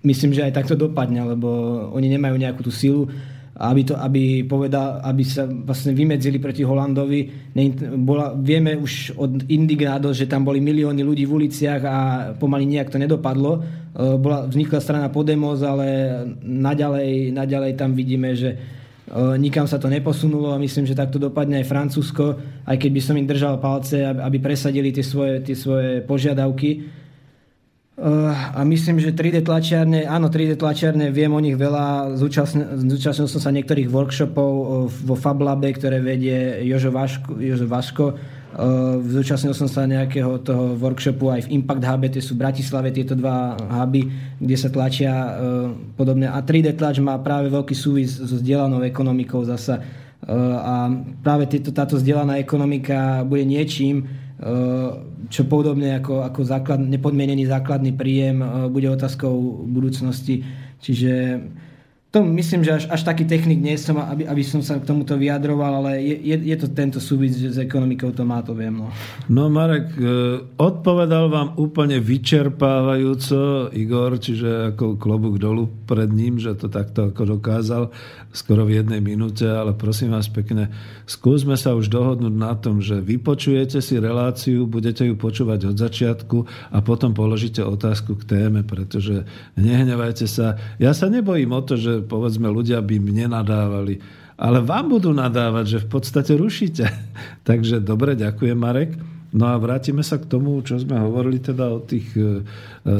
myslím, 0.00 0.32
že 0.32 0.48
aj 0.48 0.56
takto 0.56 0.80
dopadne, 0.80 1.20
lebo 1.20 1.48
oni 1.92 2.08
nemajú 2.08 2.40
nejakú 2.40 2.64
tú 2.64 2.72
silu, 2.72 3.04
aby, 3.56 3.82
to, 3.88 3.96
aby, 3.96 4.44
povedal, 4.44 5.00
aby 5.00 5.24
sa 5.24 5.48
vlastne 5.48 5.96
vymedzili 5.96 6.36
proti 6.36 6.60
Holandovi. 6.60 7.52
Bola, 7.96 8.36
vieme 8.36 8.76
už 8.76 9.16
od 9.16 9.48
Indignádo, 9.48 10.12
že 10.12 10.28
tam 10.28 10.44
boli 10.44 10.60
milióny 10.60 11.00
ľudí 11.00 11.24
v 11.24 11.34
uliciach 11.40 11.82
a 11.88 11.96
pomaly 12.36 12.68
nejak 12.68 12.92
to 12.92 13.00
nedopadlo. 13.00 13.56
E, 13.56 13.60
Bola, 14.20 14.44
vznikla 14.44 14.84
strana 14.84 15.08
Podemos, 15.08 15.64
ale 15.64 16.20
naďalej, 16.44 17.32
naďalej 17.32 17.72
tam 17.80 17.96
vidíme, 17.96 18.36
že 18.36 18.52
e, 18.52 18.56
nikam 19.40 19.64
sa 19.64 19.80
to 19.80 19.88
neposunulo 19.88 20.52
a 20.52 20.60
myslím, 20.60 20.84
že 20.84 20.92
takto 20.92 21.16
dopadne 21.16 21.64
aj 21.64 21.70
Francúzsko, 21.72 22.36
aj 22.68 22.76
keď 22.76 22.90
by 22.92 23.00
som 23.00 23.16
im 23.16 23.24
držal 23.24 23.56
palce, 23.56 24.04
aby 24.04 24.36
presadili 24.36 24.92
tie 24.92 25.04
svoje, 25.04 25.40
tie 25.40 25.56
svoje 25.56 26.04
požiadavky. 26.04 26.84
Uh, 27.96 28.28
a 28.52 28.60
myslím, 28.68 29.00
že 29.00 29.16
3D 29.16 29.40
tlačiarne, 29.40 30.04
áno, 30.04 30.28
3D 30.28 30.60
tlačiarne, 30.60 31.08
viem 31.08 31.32
o 31.32 31.40
nich 31.40 31.56
veľa, 31.56 32.12
zúčastnil, 32.20 32.84
zúčastnil 32.92 33.24
som 33.24 33.40
sa 33.40 33.48
niektorých 33.48 33.88
workshopov 33.88 34.52
uh, 34.52 34.66
vo 34.84 35.16
FabLabe, 35.16 35.72
ktoré 35.72 36.04
vedie 36.04 36.60
Jožo 36.68 36.92
Vaško. 36.92 37.40
Jožo 37.40 37.64
Vaško. 37.64 38.04
Uh, 38.52 39.00
zúčastnil 39.00 39.56
som 39.56 39.64
sa 39.64 39.88
nejakého 39.88 40.44
toho 40.44 40.76
workshopu 40.76 41.32
aj 41.32 41.48
v 41.48 41.56
Impact 41.56 41.88
Hube, 41.88 42.12
tie 42.12 42.20
sú 42.20 42.36
v 42.36 42.44
Bratislave, 42.44 42.92
tieto 42.92 43.16
dva 43.16 43.56
huby, 43.56 44.12
kde 44.44 44.56
sa 44.60 44.68
tlačia 44.68 45.12
podobne. 45.96 46.28
A 46.28 46.36
3D 46.44 46.76
tlač 46.76 47.00
má 47.00 47.16
práve 47.24 47.48
veľký 47.48 47.72
súvis 47.72 48.12
so 48.12 48.36
zdieľanou 48.36 48.84
ekonomikou 48.84 49.40
zasa. 49.48 49.80
A 50.60 50.92
práve 51.24 51.48
tieto, 51.48 51.72
táto 51.72 51.96
zdieľaná 51.96 52.40
ekonomika 52.40 53.24
bude 53.24 53.44
niečím, 53.48 54.25
čo 55.32 55.42
podobne 55.48 55.96
ako, 55.96 56.20
ako 56.28 56.40
základ, 56.44 56.84
nepodmienený 56.84 57.48
základný 57.48 57.96
príjem 57.96 58.44
uh, 58.44 58.68
bude 58.68 58.84
otázkou 58.92 59.32
budúcnosti. 59.64 60.44
Čiže 60.76 61.40
to 62.16 62.24
myslím, 62.24 62.64
že 62.64 62.72
až, 62.72 62.84
až 62.88 63.02
taký 63.04 63.28
technik 63.28 63.60
nie 63.60 63.76
som, 63.76 64.00
aby, 64.00 64.24
aby 64.24 64.40
som 64.40 64.64
sa 64.64 64.80
k 64.80 64.88
tomuto 64.88 65.20
vyjadroval, 65.20 65.84
ale 65.84 66.00
je, 66.00 66.16
je, 66.32 66.36
je 66.48 66.56
to 66.56 66.72
tento 66.72 66.96
súvis, 66.96 67.36
že 67.36 67.52
s 67.52 67.58
ekonomikou 67.60 68.08
to 68.16 68.24
má, 68.24 68.40
to 68.40 68.56
viem. 68.56 68.72
No. 68.72 68.88
No 69.28 69.52
Marek, 69.52 69.92
e, 70.00 70.40
odpovedal 70.56 71.28
vám 71.28 71.48
úplne 71.60 72.00
vyčerpávajúco 72.00 73.68
Igor, 73.76 74.16
čiže 74.16 74.72
ako 74.72 74.96
klobúk 74.96 75.36
dolu 75.36 75.68
pred 75.84 76.08
ním, 76.08 76.40
že 76.40 76.56
to 76.56 76.72
takto 76.72 77.12
ako 77.12 77.36
dokázal 77.36 77.92
skoro 78.36 78.68
v 78.68 78.80
jednej 78.80 79.00
minúte, 79.00 79.48
ale 79.48 79.72
prosím 79.72 80.12
vás 80.12 80.28
pekne, 80.28 80.68
skúsme 81.08 81.56
sa 81.56 81.72
už 81.72 81.88
dohodnúť 81.88 82.34
na 82.36 82.52
tom, 82.56 82.84
že 82.84 83.00
vypočujete 83.00 83.80
si 83.80 83.96
reláciu, 83.96 84.68
budete 84.68 85.08
ju 85.08 85.16
počúvať 85.16 85.72
od 85.72 85.76
začiatku 85.80 86.38
a 86.72 86.78
potom 86.84 87.16
položíte 87.16 87.64
otázku 87.64 88.16
k 88.20 88.28
téme, 88.36 88.60
pretože 88.60 89.24
nehnevajte 89.56 90.28
sa. 90.28 90.60
Ja 90.76 90.92
sa 90.92 91.08
nebojím 91.08 91.56
o 91.56 91.64
to, 91.64 91.80
že 91.80 92.04
povedzme 92.06 92.46
ľudia 92.46 92.78
by 92.80 92.96
mne 93.02 93.34
nadávali, 93.34 93.98
ale 94.36 94.62
vám 94.62 94.92
budú 94.92 95.10
nadávať, 95.10 95.64
že 95.66 95.78
v 95.84 95.88
podstate 95.90 96.32
rušíte. 96.38 96.84
Takže 97.48 97.82
dobre, 97.82 98.14
ďakujem 98.14 98.56
Marek. 98.56 98.94
No 99.36 99.52
a 99.52 99.60
vrátime 99.60 100.00
sa 100.00 100.16
k 100.16 100.24
tomu, 100.24 100.62
čo 100.64 100.80
sme 100.80 100.96
hovorili 100.96 101.42
teda 101.42 101.68
o 101.68 101.84
tých, 101.84 102.08
e, 102.16 102.40
e, 102.40 102.92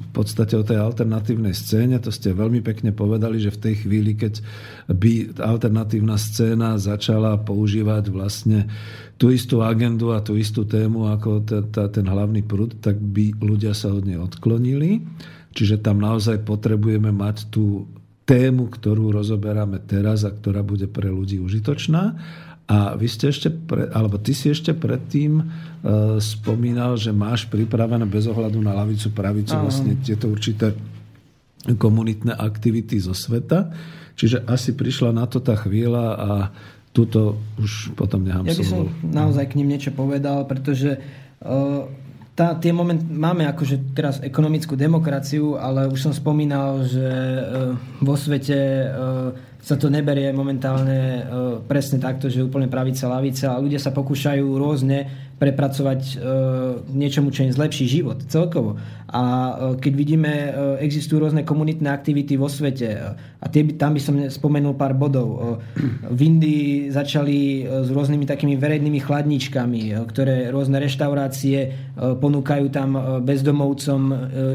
v 0.00 0.08
podstate 0.10 0.58
o 0.58 0.66
tej 0.66 0.80
alternatívnej 0.80 1.54
scéne. 1.54 2.02
To 2.02 2.10
ste 2.10 2.34
veľmi 2.34 2.64
pekne 2.64 2.90
povedali, 2.90 3.38
že 3.38 3.54
v 3.54 3.62
tej 3.62 3.74
chvíli, 3.86 4.18
keď 4.18 4.42
by 4.90 5.38
alternatívna 5.38 6.18
scéna 6.18 6.80
začala 6.80 7.38
používať 7.38 8.10
vlastne 8.10 8.66
tú 9.20 9.30
istú 9.30 9.62
agendu 9.62 10.10
a 10.10 10.18
tú 10.18 10.34
istú 10.34 10.66
tému 10.66 11.14
ako 11.14 11.46
ten 11.70 12.06
hlavný 12.10 12.42
prúd, 12.42 12.80
tak 12.82 12.98
by 12.98 13.38
ľudia 13.38 13.70
sa 13.70 13.94
od 13.94 14.02
nej 14.02 14.18
odklonili. 14.18 15.04
Čiže 15.52 15.78
tam 15.78 16.02
naozaj 16.02 16.42
potrebujeme 16.42 17.14
mať 17.14 17.54
tú 17.54 17.86
tému, 18.28 18.68
ktorú 18.68 19.08
rozoberáme 19.08 19.80
teraz 19.88 20.28
a 20.28 20.30
ktorá 20.30 20.60
bude 20.60 20.84
pre 20.84 21.08
ľudí 21.08 21.40
užitočná. 21.40 22.12
A 22.68 22.92
vy 23.00 23.08
ste 23.08 23.32
ešte, 23.32 23.48
pre, 23.48 23.88
alebo 23.88 24.20
ty 24.20 24.36
si 24.36 24.52
ešte 24.52 24.76
predtým 24.76 25.40
e, 25.40 25.44
spomínal, 26.20 27.00
že 27.00 27.16
máš 27.16 27.48
pripravené 27.48 28.04
bez 28.04 28.28
ohľadu 28.28 28.60
na 28.60 28.76
lavicu, 28.76 29.08
pravicu 29.16 29.56
vlastne 29.56 29.96
tieto 30.04 30.28
určité 30.28 30.76
komunitné 31.64 32.36
aktivity 32.36 33.00
zo 33.00 33.16
sveta. 33.16 33.72
Čiže 34.20 34.44
asi 34.44 34.76
prišla 34.76 35.16
na 35.16 35.24
to 35.24 35.40
tá 35.40 35.56
chvíľa 35.56 36.04
a 36.12 36.30
túto 36.92 37.40
už 37.56 37.96
potom 37.96 38.28
nechám 38.28 38.44
Ja 38.44 38.52
by 38.52 38.66
som 38.66 38.90
som 38.90 38.92
naozaj 39.00 39.48
k 39.48 39.56
ním 39.62 39.72
niečo 39.72 39.94
povedal, 39.94 40.44
pretože 40.44 40.98
uh, 40.98 41.86
tá, 42.38 42.54
tie 42.54 42.70
moment, 42.70 43.02
máme 43.02 43.50
akože 43.50 43.98
teraz 43.98 44.22
ekonomickú 44.22 44.78
demokraciu, 44.78 45.58
ale 45.58 45.90
už 45.90 45.98
som 45.98 46.14
spomínal, 46.14 46.86
že 46.86 47.02
uh, 47.02 47.74
vo 47.98 48.14
svete 48.14 48.86
uh, 48.86 49.34
sa 49.68 49.76
to 49.76 49.92
neberie 49.92 50.32
momentálne 50.32 51.20
uh, 51.20 51.20
presne 51.60 52.00
takto, 52.00 52.32
že 52.32 52.40
úplne 52.40 52.72
pravica, 52.72 53.04
lavica 53.04 53.52
a 53.52 53.60
ľudia 53.60 53.76
sa 53.76 53.92
pokúšajú 53.92 54.56
rôzne 54.56 55.28
prepracovať 55.36 56.00
uh, 56.16 56.80
k 56.88 56.92
niečomu, 56.96 57.28
čo 57.28 57.44
im 57.44 57.52
zlepší 57.52 57.84
život 57.84 58.24
celkovo. 58.32 58.80
A 59.12 59.20
uh, 59.20 59.76
keď 59.76 59.92
vidíme, 59.92 60.32
existujú 60.80 61.20
rôzne 61.20 61.44
komunitné 61.44 61.92
aktivity 61.92 62.40
vo 62.40 62.48
svete 62.48 62.88
a 63.12 63.46
tie 63.52 63.68
tam 63.76 63.92
by 63.92 64.00
som 64.00 64.16
spomenul 64.32 64.72
pár 64.72 64.96
bodov. 64.96 65.60
V 66.08 66.20
Indii 66.24 66.88
začali 66.88 67.68
s 67.68 67.88
rôznymi 67.92 68.24
takými 68.24 68.56
verejnými 68.56 69.04
chladničkami, 69.04 69.94
ktoré 70.08 70.48
rôzne 70.48 70.80
reštaurácie 70.80 71.92
ponúkajú 71.96 72.66
tam 72.72 72.96
bezdomovcom 73.20 74.00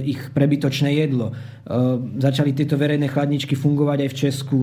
ich 0.03 0.19
prebytočné 0.33 0.99
jedlo. 0.99 1.31
Uh, 1.63 1.95
Začali 2.19 2.51
tieto 2.51 2.75
verejné 2.75 3.07
chladničky 3.07 3.55
fungovať 3.55 3.97
aj 4.03 4.09
v 4.11 4.19
Česku. 4.19 4.57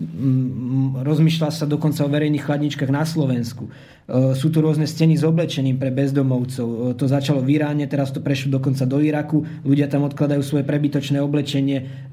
Mm, 0.00 1.04
rozmýšľa 1.04 1.52
sa 1.52 1.68
dokonca 1.68 2.00
o 2.00 2.08
verejných 2.08 2.40
chladničkách 2.40 2.88
na 2.88 3.04
Slovensku. 3.04 3.68
E, 3.68 4.32
Sú 4.32 4.48
tu 4.48 4.64
rôzne 4.64 4.88
steny 4.88 5.12
s 5.12 5.28
oblečením 5.28 5.76
pre 5.76 5.92
bezdomovcov. 5.92 6.96
To 6.96 7.04
začalo 7.04 7.44
v 7.44 7.60
Iráne, 7.60 7.84
teraz 7.84 8.08
to 8.08 8.24
prešlo 8.24 8.56
dokonca 8.56 8.88
do 8.88 8.96
Iraku. 8.96 9.44
Ľudia 9.60 9.92
tam 9.92 10.08
odkladajú 10.08 10.40
svoje 10.40 10.64
prebytočné 10.64 11.20
oblečenie, 11.20 12.08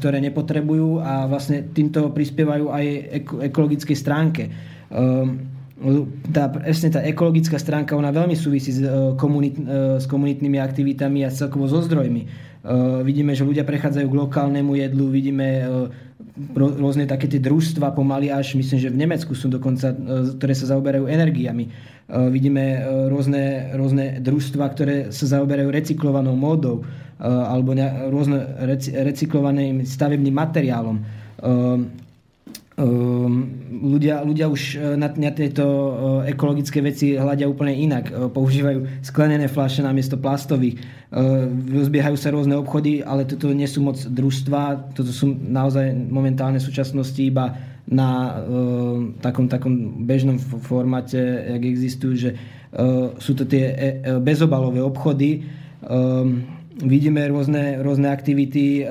ktoré 0.00 0.16
nepotrebujú 0.24 1.04
a 1.04 1.28
vlastne 1.28 1.60
týmto 1.76 2.08
prispievajú 2.08 2.72
aj 2.72 2.86
eko- 3.20 3.38
ekologickej 3.52 3.96
stránke. 4.00 4.48
Tá, 6.32 6.42
presne 6.48 6.88
tá 6.88 7.04
ekologická 7.04 7.60
stránka, 7.60 8.00
ona 8.00 8.16
veľmi 8.16 8.32
súvisí 8.32 8.72
s, 8.72 8.80
komunit, 9.20 9.60
s 10.00 10.08
komunitnými 10.08 10.56
aktivitami 10.56 11.20
a 11.20 11.28
celkovo 11.28 11.68
so 11.68 11.84
zdrojmi. 11.84 12.45
E, 12.66 13.02
vidíme, 13.06 13.30
že 13.38 13.46
ľudia 13.46 13.62
prechádzajú 13.62 14.06
k 14.10 14.18
lokálnemu 14.26 14.72
jedlu, 14.74 15.06
vidíme 15.06 15.46
e, 15.46 15.62
ro- 16.58 16.74
rôzne 16.74 17.06
také 17.06 17.30
tie 17.30 17.38
družstva 17.38 17.94
pomaly 17.94 18.34
až, 18.34 18.58
myslím, 18.58 18.78
že 18.82 18.90
v 18.90 19.00
Nemecku 19.06 19.38
sú 19.38 19.46
dokonca, 19.46 19.94
e, 19.94 19.96
ktoré 20.34 20.54
sa 20.58 20.74
zaoberajú 20.74 21.06
energiami. 21.06 21.94
Vidíme 22.06 22.86
rôzne, 23.10 23.74
rôzne 23.74 24.22
družstva, 24.22 24.64
ktoré 24.78 24.96
sa 25.10 25.26
zaoberajú 25.26 25.74
recyklovanou 25.74 26.38
módou 26.38 26.86
alebo 27.18 27.74
ne, 27.74 27.82
rôzne 28.14 28.46
recyklovaným 28.94 29.82
stavebným 29.82 30.30
materiálom. 30.30 31.02
Ehm, 32.76 33.56
ľudia, 33.88 34.20
ľudia 34.20 34.52
už 34.52 34.76
e, 34.76 35.00
na, 35.00 35.08
na 35.08 35.32
tieto 35.32 35.64
e, 35.64 35.92
ekologické 36.36 36.84
veci 36.84 37.16
hľadia 37.16 37.48
úplne 37.48 37.72
inak. 37.72 38.12
E, 38.12 38.28
Používajú 38.28 39.00
sklenené 39.00 39.48
fľaše 39.48 39.80
namiesto 39.80 40.20
plastových. 40.20 40.76
Rozbiehajú 41.72 42.16
sa 42.20 42.34
rôzne 42.34 42.58
obchody, 42.60 43.00
ale 43.00 43.24
toto 43.24 43.48
nie 43.56 43.64
sú 43.64 43.80
moc 43.80 43.96
družstva. 43.96 44.92
Toto 44.92 45.08
sú 45.08 45.32
naozaj 45.32 45.96
momentálne 45.96 46.60
v 46.60 46.68
súčasnosti 46.68 47.16
iba 47.16 47.56
na 47.86 48.42
takom, 49.22 49.46
takom 49.46 50.02
bežnom 50.02 50.36
formáte, 50.42 51.16
jak 51.16 51.62
existujú, 51.62 52.14
že 52.18 52.30
sú 53.22 53.32
to 53.38 53.46
tie 53.46 54.02
bezobalové 54.18 54.82
obchody. 54.82 55.46
Ehm, 55.86 56.44
Vidíme 56.76 57.24
rôzne, 57.32 57.80
rôzne 57.80 58.12
aktivity, 58.12 58.84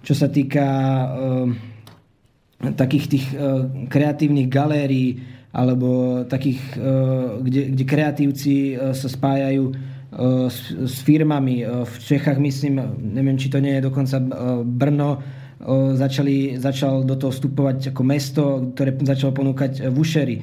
čo 0.00 0.14
sa 0.16 0.32
týka 0.32 0.64
takých 2.60 3.06
tých 3.08 3.26
e, 3.32 3.36
kreatívnych 3.88 4.48
galérií 4.52 5.24
alebo 5.50 6.22
takých, 6.28 6.60
e, 6.76 6.92
kde, 7.40 7.62
kde 7.74 7.84
kreatívci 7.88 8.54
e, 8.76 8.92
sa 8.92 9.08
spájajú 9.08 9.98
s, 10.50 10.74
s 10.74 11.06
firmami. 11.06 11.62
V 11.62 11.94
Čechách 12.02 12.42
myslím, 12.42 12.82
neviem, 13.14 13.38
či 13.38 13.46
to 13.46 13.62
nie 13.62 13.78
je 13.78 13.86
dokonca 13.86 14.18
Brno, 14.66 15.22
začali, 15.94 16.58
začal 16.58 17.06
do 17.06 17.14
toho 17.14 17.30
vstupovať 17.30 17.94
ako 17.94 18.02
mesto, 18.02 18.42
ktoré 18.74 18.90
začalo 19.06 19.30
ponúkať 19.30 19.86
vušery. 19.86 20.42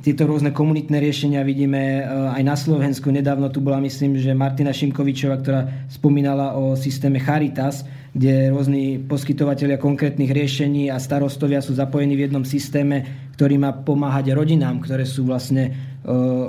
Tieto 0.00 0.22
rôzne 0.24 0.56
komunitné 0.56 1.04
riešenia 1.04 1.44
vidíme 1.44 2.00
aj 2.32 2.40
na 2.40 2.56
Slovensku. 2.56 3.12
Nedávno 3.12 3.52
tu 3.52 3.60
bola, 3.60 3.76
myslím, 3.84 4.16
že 4.16 4.32
Martina 4.32 4.72
Šimkovičová, 4.72 5.36
ktorá 5.44 5.60
spomínala 5.92 6.56
o 6.56 6.72
systéme 6.80 7.20
Charitas, 7.20 7.84
kde 8.10 8.50
rôzni 8.50 8.98
poskytovateľia 8.98 9.78
konkrétnych 9.78 10.34
riešení 10.34 10.90
a 10.90 10.98
starostovia 10.98 11.62
sú 11.62 11.78
zapojení 11.78 12.18
v 12.18 12.26
jednom 12.26 12.42
systéme, 12.42 13.30
ktorý 13.38 13.62
má 13.62 13.70
pomáhať 13.70 14.34
rodinám, 14.34 14.82
ktoré 14.82 15.06
sú 15.06 15.22
vlastne 15.22 15.70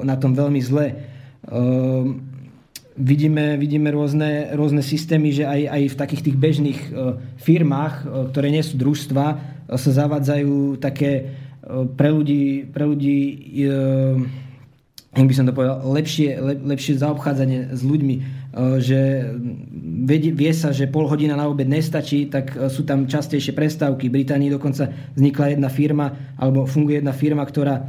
na 0.01 0.15
tom 0.17 0.33
veľmi 0.33 0.61
zle. 0.63 0.97
Vidíme, 2.97 3.55
vidíme 3.61 3.93
rôzne, 3.93 4.51
rôzne 4.57 4.81
systémy, 4.81 5.31
že 5.31 5.45
aj, 5.45 5.61
aj 5.69 5.83
v 5.93 5.99
takých 6.01 6.21
tých 6.29 6.37
bežných 6.37 6.79
firmách, 7.39 7.93
ktoré 8.33 8.49
nie 8.49 8.65
sú 8.65 8.81
družstva, 8.81 9.25
sa 9.71 9.91
zavádzajú 9.93 10.81
také 10.81 11.37
pre 11.93 12.09
ľudí, 12.09 12.67
pre 12.67 12.89
ľudí 12.89 13.17
jak 15.11 15.27
by 15.27 15.35
som 15.35 15.43
to 15.43 15.51
povedal, 15.51 15.83
lepšie, 15.91 16.39
lep, 16.39 16.59
lepšie 16.63 16.95
zaobchádzanie 16.95 17.75
s 17.75 17.81
ľuďmi, 17.83 18.40
že 18.83 19.31
vie, 20.11 20.51
sa, 20.51 20.75
že 20.75 20.91
pol 20.91 21.07
hodina 21.07 21.39
na 21.39 21.47
obed 21.47 21.67
nestačí, 21.67 22.27
tak 22.27 22.51
sú 22.67 22.83
tam 22.83 23.07
častejšie 23.07 23.55
prestávky. 23.55 24.11
V 24.11 24.15
Británii 24.19 24.51
dokonca 24.51 24.91
vznikla 25.15 25.55
jedna 25.55 25.69
firma, 25.71 26.35
alebo 26.35 26.67
funguje 26.67 26.99
jedna 26.99 27.15
firma, 27.15 27.47
ktorá 27.47 27.79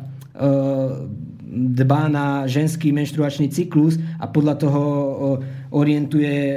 dbá 1.52 2.08
na 2.08 2.48
ženský 2.48 2.96
menštruačný 2.96 3.52
cyklus 3.52 4.00
a 4.16 4.24
podľa 4.24 4.54
toho 4.56 4.82
orientuje, 5.68 6.56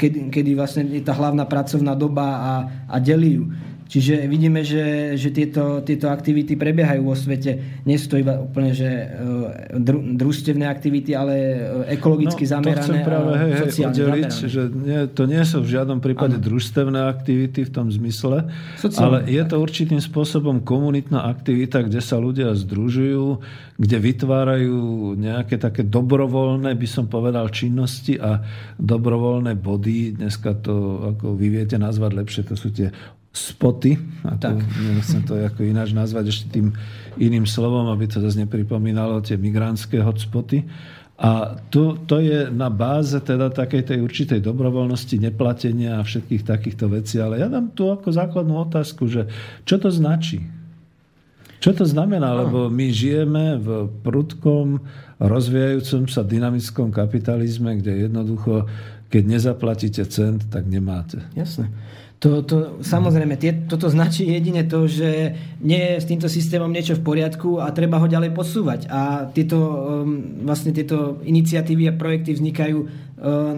kedy, 0.00 0.32
kedy 0.32 0.50
vlastne 0.56 0.88
je 0.88 1.04
tá 1.04 1.12
hlavná 1.12 1.44
pracovná 1.44 1.92
doba 1.92 2.26
a, 2.40 2.52
a 2.88 2.96
delí 2.96 3.42
ju. 3.42 3.44
Čiže 3.92 4.24
vidíme, 4.24 4.64
že, 4.64 5.20
že 5.20 5.28
tieto, 5.28 5.84
tieto 5.84 6.08
aktivity 6.08 6.56
prebiehajú 6.56 7.04
vo 7.04 7.12
svete. 7.12 7.84
Nie 7.84 8.00
sú 8.00 8.16
to 8.16 8.24
iba 8.24 8.40
úplne 8.40 8.72
že 8.72 8.88
dru, 9.76 10.00
družstevné 10.16 10.64
aktivity, 10.64 11.12
ale 11.12 11.60
ekologicky 11.92 12.48
no, 12.48 12.52
zamerané 12.56 12.80
to 12.80 12.88
chcem 12.88 13.04
práve, 13.04 13.28
a 13.28 13.36
hej, 13.36 13.52
sociálne 13.68 13.92
oddeliť, 13.92 14.30
zamerané. 14.32 14.48
že 14.48 14.62
nie, 14.72 15.00
to 15.12 15.22
nie 15.28 15.42
sú 15.44 15.60
v 15.60 15.68
žiadnom 15.76 16.00
prípade 16.00 16.40
Áno. 16.40 16.44
družstevné 16.48 17.04
aktivity 17.04 17.68
v 17.68 17.70
tom 17.76 17.92
zmysle, 17.92 18.48
Sociálne, 18.80 19.04
ale 19.04 19.16
je 19.28 19.42
to 19.44 19.60
určitým 19.60 20.00
spôsobom 20.00 20.64
komunitná 20.64 21.28
aktivita, 21.28 21.84
kde 21.84 22.00
sa 22.00 22.16
ľudia 22.16 22.56
združujú, 22.56 23.44
kde 23.76 23.96
vytvárajú 24.00 24.80
nejaké 25.20 25.60
také 25.60 25.84
dobrovoľné, 25.84 26.72
by 26.80 26.88
som 26.88 27.12
povedal, 27.12 27.52
činnosti 27.52 28.16
a 28.16 28.40
dobrovoľné 28.80 29.52
body. 29.52 30.16
Dneska 30.16 30.56
to, 30.64 31.04
ako 31.12 31.36
vy 31.36 31.60
viete 31.60 31.76
nazvať 31.76 32.24
lepšie, 32.24 32.42
to 32.48 32.56
sú 32.56 32.72
tie 32.72 32.88
spoty. 33.32 33.96
Ako, 34.28 34.38
Tak. 34.38 34.56
Nechcem 34.92 35.24
to 35.24 35.40
ako 35.40 35.64
ináč 35.64 35.96
nazvať 35.96 36.30
ešte 36.30 36.60
tým 36.60 36.76
iným 37.16 37.48
slovom, 37.48 37.88
aby 37.88 38.04
to 38.04 38.20
zase 38.20 38.36
nepripomínalo 38.36 39.24
tie 39.24 39.40
migrantské 39.40 40.04
hotspoty. 40.04 40.68
A 41.22 41.54
tu, 41.70 41.96
to 42.04 42.18
je 42.18 42.50
na 42.50 42.66
báze 42.66 43.14
teda 43.14 43.48
takej 43.48 43.94
tej 43.94 43.98
určitej 44.02 44.40
dobrovoľnosti, 44.42 45.16
neplatenia 45.22 46.02
a 46.02 46.06
všetkých 46.06 46.42
takýchto 46.42 46.90
vecí. 46.92 47.22
Ale 47.22 47.38
ja 47.38 47.48
dám 47.48 47.72
tu 47.72 47.88
ako 47.88 48.10
základnú 48.10 48.58
otázku, 48.68 49.06
že 49.06 49.30
čo 49.62 49.78
to 49.78 49.88
značí? 49.88 50.42
Čo 51.62 51.78
to 51.78 51.86
znamená? 51.86 52.34
Lebo 52.34 52.66
my 52.66 52.90
žijeme 52.90 53.54
v 53.54 53.86
prudkom, 54.02 54.82
rozvíjajúcom 55.22 56.10
sa 56.10 56.26
dynamickom 56.26 56.90
kapitalizme, 56.90 57.78
kde 57.78 58.10
jednoducho, 58.10 58.66
keď 59.06 59.22
nezaplatíte 59.22 60.02
cent, 60.10 60.50
tak 60.50 60.66
nemáte. 60.66 61.22
Jasné. 61.38 61.70
To, 62.22 62.38
to, 62.46 62.78
samozrejme, 62.86 63.34
tie, 63.34 63.66
toto 63.66 63.90
značí 63.90 64.22
jedine 64.30 64.62
to, 64.62 64.86
že 64.86 65.34
nie 65.58 65.74
je 65.74 65.94
s 65.98 66.06
týmto 66.06 66.30
systémom 66.30 66.70
niečo 66.70 66.94
v 66.94 67.02
poriadku 67.02 67.58
a 67.58 67.74
treba 67.74 67.98
ho 67.98 68.06
ďalej 68.06 68.30
posúvať. 68.30 68.86
A 68.86 69.26
tieto, 69.34 69.58
um, 69.58 70.46
vlastne 70.46 70.70
tieto 70.70 71.18
iniciatívy 71.26 71.90
a 71.90 71.98
projekty 71.98 72.38
vznikajú 72.38 72.78
uh, 72.78 72.88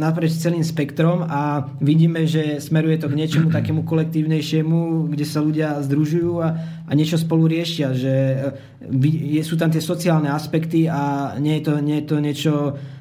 naprieč 0.00 0.40
celým 0.40 0.64
spektrom 0.64 1.28
a 1.28 1.68
vidíme, 1.84 2.24
že 2.24 2.56
smeruje 2.56 3.04
to 3.04 3.12
k 3.12 3.18
niečomu 3.20 3.52
takému 3.60 3.84
kolektívnejšiemu, 3.84 5.12
kde 5.12 5.26
sa 5.28 5.44
ľudia 5.44 5.84
združujú 5.84 6.32
a, 6.40 6.48
a 6.88 6.92
niečo 6.96 7.20
spolu 7.20 7.44
riešia. 7.44 7.92
Že 7.92 8.14
uh, 8.48 8.96
je, 9.04 9.44
sú 9.44 9.60
tam 9.60 9.68
tie 9.68 9.84
sociálne 9.84 10.32
aspekty 10.32 10.88
a 10.88 11.36
nie 11.36 11.60
je 11.60 11.68
to, 11.68 11.74
nie 11.84 12.00
je 12.00 12.06
to 12.08 12.16
niečo 12.16 12.52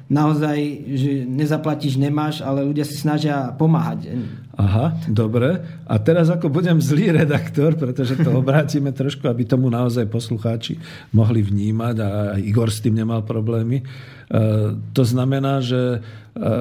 naozaj, 0.08 0.58
že 0.94 1.10
nezaplatíš, 1.24 1.96
nemáš, 1.96 2.44
ale 2.44 2.60
ľudia 2.60 2.84
si 2.84 2.96
snažia 2.96 3.52
pomáhať. 3.56 4.12
Aha, 4.54 4.94
dobre. 5.10 5.64
A 5.88 5.94
teraz 5.98 6.30
ako 6.30 6.46
budem 6.52 6.78
zlý 6.78 7.10
redaktor, 7.10 7.74
pretože 7.74 8.14
to 8.20 8.30
obrátime 8.30 8.94
trošku, 8.94 9.26
aby 9.26 9.42
tomu 9.48 9.66
naozaj 9.72 10.06
poslucháči 10.06 10.78
mohli 11.10 11.42
vnímať 11.42 11.96
a 11.98 12.08
Igor 12.38 12.70
s 12.70 12.84
tým 12.84 12.94
nemal 12.94 13.26
problémy. 13.26 13.82
E, 13.82 13.84
To 14.78 15.02
znamená, 15.02 15.58
že 15.58 15.98
e, 15.98 15.98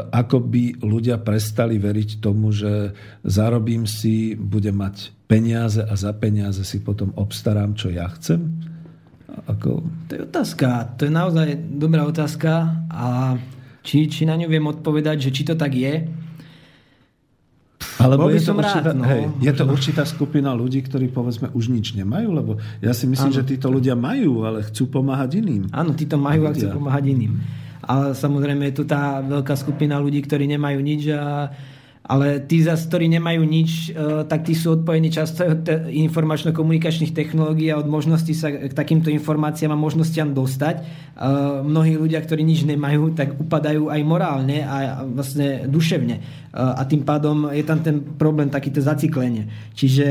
ako 0.10 0.42
by 0.42 0.82
ľudia 0.82 1.22
prestali 1.22 1.78
veriť 1.78 2.24
tomu, 2.24 2.50
že 2.50 2.98
zarobím 3.22 3.86
si, 3.86 4.34
budem 4.34 4.74
mať 4.74 5.14
peniaze 5.30 5.84
a 5.84 5.94
za 5.94 6.16
peniaze 6.18 6.66
si 6.66 6.82
potom 6.82 7.14
obstarám, 7.14 7.78
čo 7.78 7.94
ja 7.94 8.10
chcem? 8.18 8.73
Ako... 9.50 9.82
To 10.08 10.12
je 10.14 10.22
otázka. 10.24 10.98
To 10.98 11.10
je 11.10 11.12
naozaj 11.12 11.58
dobrá 11.78 12.06
otázka 12.06 12.86
a 12.90 13.38
či, 13.84 14.08
či 14.08 14.24
na 14.24 14.40
ňu 14.40 14.48
viem 14.48 14.64
odpovedať, 14.64 15.28
že 15.28 15.30
či 15.34 15.44
to 15.44 15.58
tak 15.60 15.76
je. 15.76 16.08
Alebo 18.00 18.32
je 18.32 18.40
to, 18.40 18.52
som 18.52 18.58
rád, 18.58 18.80
určitá, 18.80 18.92
no. 18.96 19.04
hej, 19.06 19.24
je 19.44 19.54
to 19.54 19.64
určitá 19.68 20.04
skupina 20.08 20.56
ľudí, 20.56 20.80
ktorí 20.82 21.12
povedzme 21.12 21.52
už 21.52 21.68
nič 21.68 21.94
nemajú, 21.94 22.30
lebo 22.32 22.52
ja 22.80 22.96
si 22.96 23.06
myslím, 23.06 23.32
Áno. 23.32 23.38
že 23.38 23.44
títo 23.44 23.68
ľudia 23.68 23.94
majú, 23.94 24.48
ale 24.48 24.64
chcú 24.66 24.88
pomáhať 24.88 25.44
iným. 25.44 25.68
Áno, 25.70 25.92
títo 25.94 26.16
majú 26.16 26.48
a 26.48 26.56
chcú 26.56 26.80
pomáhať 26.80 27.12
iným. 27.12 27.38
Ale 27.84 28.16
samozrejme 28.16 28.72
je 28.72 28.76
tu 28.80 28.84
tá 28.88 29.20
veľká 29.20 29.56
skupina 29.60 30.00
ľudí, 30.00 30.24
ktorí 30.24 30.48
nemajú 30.48 30.80
nič 30.80 31.12
a 31.12 31.52
ale 32.04 32.44
tí 32.44 32.60
zase, 32.60 32.84
ktorí 32.92 33.08
nemajú 33.16 33.48
nič, 33.48 33.96
e, 33.96 34.28
tak 34.28 34.44
tí 34.44 34.52
sú 34.52 34.76
odpojení 34.76 35.08
často 35.08 35.48
od 35.48 35.64
informačno-komunikačných 35.88 37.16
technológií 37.16 37.72
a 37.72 37.80
od 37.80 37.88
možnosti 37.88 38.36
sa 38.36 38.52
k 38.52 38.76
takýmto 38.76 39.08
informáciám 39.08 39.72
a 39.72 39.80
možnostiam 39.80 40.36
dostať. 40.36 40.76
E, 40.78 40.84
Mnohí 41.64 41.96
ľudia, 41.96 42.20
ktorí 42.20 42.44
nič 42.44 42.68
nemajú, 42.68 43.16
tak 43.16 43.40
upadajú 43.40 43.88
aj 43.88 44.02
morálne 44.04 44.68
a 44.68 45.08
vlastne 45.08 45.64
duševne. 45.64 46.16
E, 46.20 46.22
A 46.52 46.84
tým 46.84 47.08
pádom 47.08 47.48
je 47.56 47.64
tam 47.64 47.80
ten 47.80 48.04
problém, 48.04 48.52
takéto 48.52 48.84
zaciklenie. 48.84 49.48
Čiže 49.72 50.08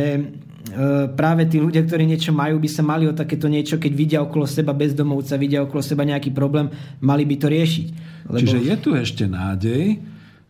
práve 1.19 1.51
tí 1.51 1.61
ľudia, 1.61 1.85
ktorí 1.85 2.07
niečo 2.07 2.33
majú, 2.33 2.57
by 2.57 2.71
sa 2.71 2.81
mali 2.87 3.05
o 3.05 3.13
takéto 3.13 3.51
niečo, 3.51 3.77
keď 3.77 3.93
vidia 3.93 4.19
okolo 4.25 4.49
seba 4.49 4.73
bezdomovca, 4.73 5.37
vidia 5.37 5.61
okolo 5.61 5.85
seba 5.85 6.07
nejaký 6.07 6.33
problém, 6.33 6.71
mali 7.03 7.29
by 7.29 7.37
to 7.37 7.47
riešiť. 7.51 7.87
Lebo... 8.31 8.41
Čiže 8.41 8.59
je 8.63 8.77
tu 8.81 8.91
ešte 8.95 9.27
nádej, 9.27 10.01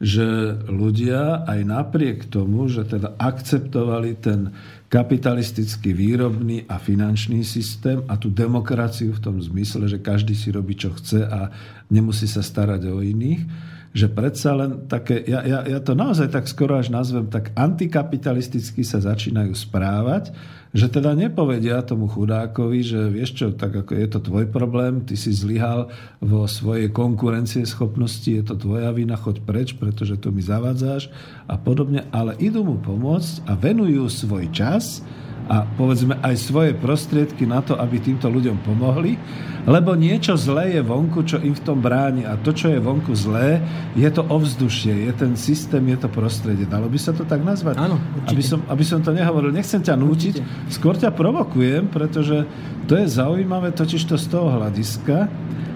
že 0.03 0.59
ľudia 0.66 1.47
aj 1.47 1.61
napriek 1.62 2.27
tomu, 2.27 2.66
že 2.66 2.83
teda 2.83 3.15
akceptovali 3.23 4.19
ten 4.19 4.51
kapitalistický 4.91 5.95
výrobný 5.95 6.66
a 6.66 6.83
finančný 6.83 7.47
systém 7.47 8.03
a 8.11 8.19
tú 8.19 8.35
demokraciu 8.35 9.15
v 9.15 9.23
tom 9.23 9.37
zmysle, 9.39 9.87
že 9.87 10.03
každý 10.03 10.35
si 10.35 10.51
robí, 10.51 10.74
čo 10.74 10.91
chce 10.91 11.23
a 11.23 11.55
nemusí 11.87 12.27
sa 12.27 12.43
starať 12.43 12.91
o 12.91 12.99
iných, 12.99 13.47
že 13.95 14.11
predsa 14.11 14.59
len 14.59 14.91
také, 14.91 15.23
ja, 15.23 15.47
ja, 15.47 15.62
ja 15.70 15.79
to 15.79 15.95
naozaj 15.95 16.35
tak 16.35 16.51
skoro 16.51 16.83
až 16.83 16.91
nazvem, 16.91 17.31
tak 17.31 17.55
antikapitalisticky 17.55 18.83
sa 18.83 18.99
začínajú 18.99 19.55
správať, 19.55 20.35
že 20.73 20.89
teda 20.89 21.12
nepovedia 21.12 21.85
tomu 21.85 22.09
chudákovi, 22.09 22.81
že 22.81 23.01
vieš 23.12 23.31
čo, 23.36 23.47
tak 23.53 23.77
ako 23.77 23.93
je 23.93 24.09
to 24.09 24.19
tvoj 24.24 24.49
problém, 24.49 25.05
ty 25.05 25.20
si 25.20 25.28
zlyhal 25.28 25.93
vo 26.24 26.49
svojej 26.49 26.89
konkurencie 26.89 27.69
schopnosti, 27.69 28.28
je 28.28 28.40
to 28.40 28.57
tvoja 28.57 28.89
vina, 28.97 29.20
choď 29.20 29.44
preč, 29.44 29.77
pretože 29.77 30.16
tu 30.16 30.32
mi 30.32 30.40
zavádzáš 30.40 31.12
a 31.44 31.61
podobne, 31.61 32.09
ale 32.09 32.32
idú 32.40 32.65
mu 32.65 32.81
pomôcť 32.81 33.44
a 33.44 33.53
venujú 33.53 34.09
svoj 34.09 34.49
čas 34.49 35.05
a 35.53 35.69
povedzme 35.77 36.16
aj 36.24 36.49
svoje 36.49 36.73
prostriedky 36.73 37.45
na 37.45 37.61
to, 37.61 37.77
aby 37.77 38.01
týmto 38.01 38.33
ľuďom 38.33 38.65
pomohli, 38.65 39.20
lebo 39.69 39.93
niečo 39.93 40.33
zlé 40.33 40.81
je 40.81 40.83
vonku, 40.83 41.29
čo 41.29 41.37
im 41.45 41.53
v 41.53 41.61
tom 41.61 41.85
bráni 41.85 42.24
a 42.24 42.41
to, 42.41 42.57
čo 42.57 42.73
je 42.73 42.81
vonku 42.81 43.12
zlé, 43.12 43.61
je 43.93 44.09
to 44.09 44.24
ovzdušie, 44.24 45.05
je 45.05 45.12
ten 45.12 45.37
systém, 45.37 45.85
je 45.93 46.01
to 46.01 46.09
prostredie. 46.09 46.65
Dalo 46.65 46.89
by 46.89 46.97
sa 46.97 47.12
to 47.12 47.29
tak 47.29 47.45
nazvať? 47.45 47.77
Áno, 47.77 48.01
určite. 48.01 48.33
Aby 48.33 48.43
som, 48.49 48.61
aby 48.65 48.85
som 48.89 49.05
to 49.05 49.12
nehovoril, 49.12 49.53
nechcem 49.53 49.85
ťa 49.85 49.93
nútiť, 49.93 50.35
skôr 50.73 50.97
ťa 50.97 51.12
provokujem, 51.12 51.93
pretože 51.93 52.49
to 52.89 52.97
je 52.97 53.07
zaujímavé 53.12 53.77
totiž 53.77 54.09
to 54.09 54.16
z 54.16 54.27
toho 54.33 54.57
hľadiska, 54.57 55.29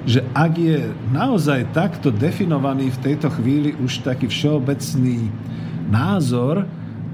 že 0.08 0.24
ak 0.32 0.56
je 0.56 0.88
naozaj 1.12 1.76
takto 1.76 2.08
definovaný 2.08 2.88
v 2.96 3.02
tejto 3.12 3.28
chvíli 3.28 3.76
už 3.76 4.00
taký 4.08 4.24
všeobecný 4.24 5.28
názor, 5.92 6.64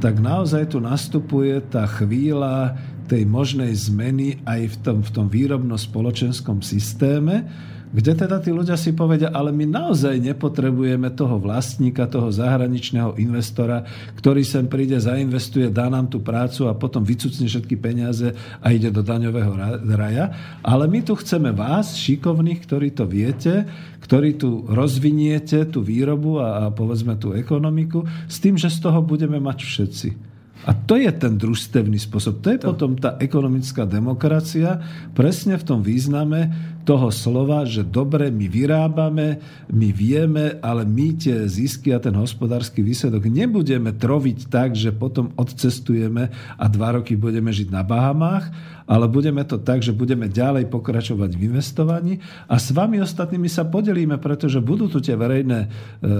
tak 0.02 0.18
naozaj 0.18 0.74
tu 0.74 0.82
nastupuje 0.82 1.62
tá 1.70 1.86
chvíľa 1.86 2.74
tej 3.06 3.22
možnej 3.22 3.70
zmeny 3.70 4.42
aj 4.42 4.74
v 4.74 4.76
tom, 4.82 4.98
v 4.98 5.10
tom 5.14 5.26
výrobno-spoločenskom 5.30 6.58
systéme, 6.58 7.46
kde 7.92 8.12
teda 8.16 8.40
tí 8.40 8.48
ľudia 8.48 8.80
si 8.80 8.96
povedia, 8.96 9.28
ale 9.28 9.52
my 9.52 9.68
naozaj 9.68 10.16
nepotrebujeme 10.16 11.12
toho 11.12 11.36
vlastníka, 11.36 12.08
toho 12.08 12.32
zahraničného 12.32 13.20
investora, 13.20 13.84
ktorý 14.16 14.40
sem 14.40 14.64
príde, 14.64 14.96
zainvestuje, 14.96 15.68
dá 15.68 15.92
nám 15.92 16.08
tú 16.08 16.24
prácu 16.24 16.72
a 16.72 16.72
potom 16.72 17.04
vycucne 17.04 17.44
všetky 17.44 17.76
peniaze 17.76 18.32
a 18.64 18.66
ide 18.72 18.88
do 18.88 19.04
daňového 19.04 19.52
ra- 19.52 19.76
raja. 19.76 20.24
Ale 20.64 20.88
my 20.88 21.04
tu 21.04 21.12
chceme 21.20 21.52
vás, 21.52 21.92
šikovných, 22.00 22.64
ktorí 22.64 22.96
to 22.96 23.04
viete, 23.04 23.68
ktorí 24.00 24.40
tu 24.40 24.64
rozviniete 24.72 25.68
tú 25.68 25.84
výrobu 25.84 26.40
a, 26.40 26.64
a 26.64 26.72
povedzme 26.72 27.20
tú 27.20 27.36
ekonomiku, 27.36 28.08
s 28.24 28.40
tým, 28.40 28.56
že 28.56 28.72
z 28.72 28.88
toho 28.88 29.04
budeme 29.04 29.36
mať 29.36 29.68
všetci. 29.68 30.32
A 30.62 30.70
to 30.78 30.94
je 30.94 31.10
ten 31.10 31.34
družstevný 31.34 31.98
spôsob. 31.98 32.38
To 32.38 32.48
je 32.54 32.58
to. 32.62 32.70
potom 32.70 32.94
tá 32.94 33.18
ekonomická 33.18 33.82
demokracia, 33.82 34.78
presne 35.10 35.58
v 35.58 35.66
tom 35.66 35.82
význame 35.82 36.54
toho 36.82 37.14
slova, 37.14 37.62
že 37.62 37.86
dobre, 37.86 38.28
my 38.34 38.46
vyrábame, 38.50 39.38
my 39.70 39.88
vieme, 39.94 40.58
ale 40.58 40.82
my 40.82 41.14
tie 41.14 41.46
zisky 41.46 41.94
a 41.94 42.02
ten 42.02 42.14
hospodársky 42.14 42.82
výsledok 42.82 43.30
nebudeme 43.30 43.94
troviť 43.94 44.50
tak, 44.50 44.74
že 44.74 44.90
potom 44.90 45.30
odcestujeme 45.38 46.28
a 46.58 46.64
dva 46.66 46.98
roky 46.98 47.14
budeme 47.14 47.54
žiť 47.54 47.70
na 47.70 47.86
Bahamách, 47.86 48.50
ale 48.86 49.06
budeme 49.06 49.46
to 49.46 49.62
tak, 49.62 49.80
že 49.80 49.94
budeme 49.94 50.26
ďalej 50.26 50.66
pokračovať 50.68 51.30
v 51.38 51.44
investovaní. 51.54 52.14
A 52.50 52.58
s 52.58 52.74
vami 52.74 52.98
ostatnými 52.98 53.46
sa 53.46 53.62
podelíme, 53.62 54.18
pretože 54.18 54.58
budú 54.58 54.90
tu 54.90 54.98
tie 54.98 55.14
verejné 55.14 55.58
e, 55.64 55.68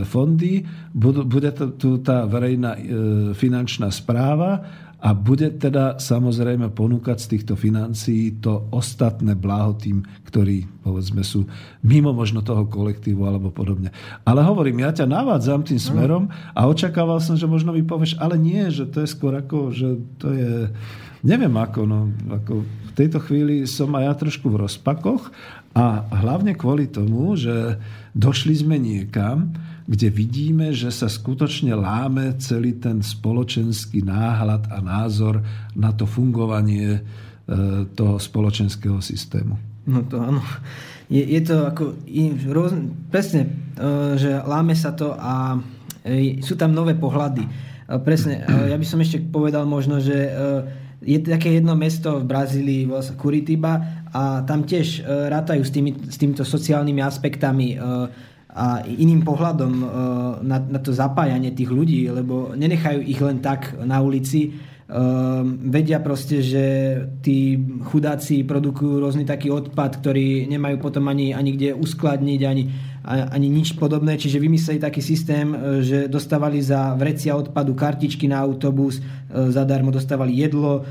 fondy, 0.07 0.63
bude 0.95 1.51
tu 1.77 1.99
tá 2.01 2.25
verejná 2.25 2.79
e, 2.79 2.81
finančná 3.35 3.91
správa 3.91 4.63
a 5.03 5.11
bude 5.19 5.59
teda 5.59 5.99
samozrejme 5.99 6.71
ponúkať 6.71 7.19
z 7.19 7.31
týchto 7.35 7.55
financií 7.59 8.39
to 8.39 8.71
ostatné 8.71 9.35
blaho 9.35 9.75
tým, 9.75 10.07
ktorí 10.31 10.63
povedzme 10.87 11.27
sú 11.27 11.43
mimo 11.83 12.15
možno 12.15 12.47
toho 12.47 12.71
kolektívu 12.71 13.27
alebo 13.27 13.51
podobne. 13.51 13.91
Ale 14.23 14.47
hovorím, 14.47 14.87
ja 14.87 14.95
ťa 14.95 15.11
navádzam 15.11 15.67
tým 15.67 15.83
smerom 15.83 16.31
a 16.55 16.61
očakával 16.71 17.19
som, 17.19 17.35
že 17.35 17.51
možno 17.51 17.75
mi 17.75 17.83
povieš, 17.83 18.15
ale 18.23 18.39
nie, 18.39 18.63
že 18.71 18.87
to 18.87 19.03
je 19.03 19.11
skôr 19.11 19.35
ako, 19.35 19.75
že 19.75 19.99
to 20.23 20.31
je 20.31 20.71
neviem 21.27 21.55
ako, 21.55 21.81
no, 21.83 22.11
ako 22.31 22.63
v 22.63 22.93
tejto 22.95 23.19
chvíli 23.23 23.67
som 23.67 23.91
aj 23.99 24.05
ja 24.07 24.15
trošku 24.15 24.47
v 24.51 24.67
rozpakoch 24.67 25.31
a 25.75 26.07
hlavne 26.23 26.55
kvôli 26.55 26.91
tomu, 26.91 27.35
že 27.39 27.79
došli 28.13 28.55
sme 28.55 28.77
niekam, 28.77 29.55
kde 29.87 30.09
vidíme, 30.15 30.71
že 30.71 30.95
sa 30.95 31.11
skutočne 31.11 31.75
láme 31.75 32.39
celý 32.39 32.79
ten 32.79 33.03
spoločenský 33.03 34.07
náhľad 34.07 34.71
a 34.71 34.79
názor 34.79 35.43
na 35.75 35.91
to 35.91 36.07
fungovanie 36.07 36.99
e, 36.99 37.01
toho 37.93 38.17
spoločenského 38.19 39.03
systému. 39.03 39.59
No 39.91 40.07
to 40.07 40.23
áno. 40.23 40.43
Je, 41.11 41.23
je 41.27 41.41
to 41.43 41.67
ako... 41.67 41.99
presne, 43.11 43.51
e, 43.75 44.17
že 44.19 44.31
láme 44.47 44.79
sa 44.79 44.95
to 44.95 45.19
a 45.19 45.59
e, 46.07 46.39
sú 46.39 46.55
tam 46.55 46.71
nové 46.71 46.95
pohľady. 46.95 47.73
Presne, 48.07 48.41
ja 48.49 48.81
by 48.81 48.87
som 48.89 49.05
ešte 49.05 49.21
povedal 49.21 49.69
možno, 49.69 50.01
že 50.01 50.33
je 51.05 51.19
také 51.21 51.61
jedno 51.61 51.77
mesto 51.77 52.25
v 52.25 52.25
Brazílii, 52.25 52.89
sa 53.05 53.13
Curitiba 53.21 54.01
a 54.09 54.41
tam 54.49 54.65
tiež 54.65 55.05
rátajú 55.05 55.61
s, 55.61 55.69
tými, 55.69 55.93
s 56.09 56.17
týmito 56.17 56.41
sociálnymi 56.41 57.05
aspektami 57.05 57.77
a 58.53 58.85
iným 58.85 59.25
pohľadom 59.25 59.73
e, 59.81 59.87
na, 60.45 60.59
na 60.61 60.79
to 60.81 60.93
zapájanie 60.93 61.57
tých 61.57 61.73
ľudí, 61.73 62.13
lebo 62.13 62.53
nenechajú 62.53 63.01
ich 63.01 63.21
len 63.21 63.41
tak 63.41 63.73
na 63.81 64.05
ulici, 64.05 64.53
Um, 64.93 65.73
vedia 65.73 66.05
proste, 66.05 66.45
že 66.45 66.65
tí 67.25 67.57
chudáci 67.89 68.45
produkujú 68.45 69.01
rôzny 69.01 69.25
taký 69.25 69.49
odpad, 69.49 70.05
ktorý 70.05 70.45
nemajú 70.53 70.77
potom 70.85 71.09
ani, 71.09 71.33
ani 71.33 71.57
kde 71.57 71.73
uskladniť, 71.73 72.41
ani, 72.45 72.69
ani 73.09 73.49
nič 73.49 73.73
podobné. 73.81 74.21
Čiže 74.21 74.37
vymysleli 74.37 74.85
taký 74.85 75.01
systém, 75.01 75.49
e, 75.49 75.81
že 75.81 75.99
dostávali 76.13 76.61
za 76.61 76.93
vrecia 76.93 77.33
odpadu 77.33 77.73
kartičky 77.73 78.29
na 78.29 78.45
autobus, 78.45 79.01
zadarmo 79.33 79.89
dostávali 79.89 80.45
jedlo, 80.45 80.85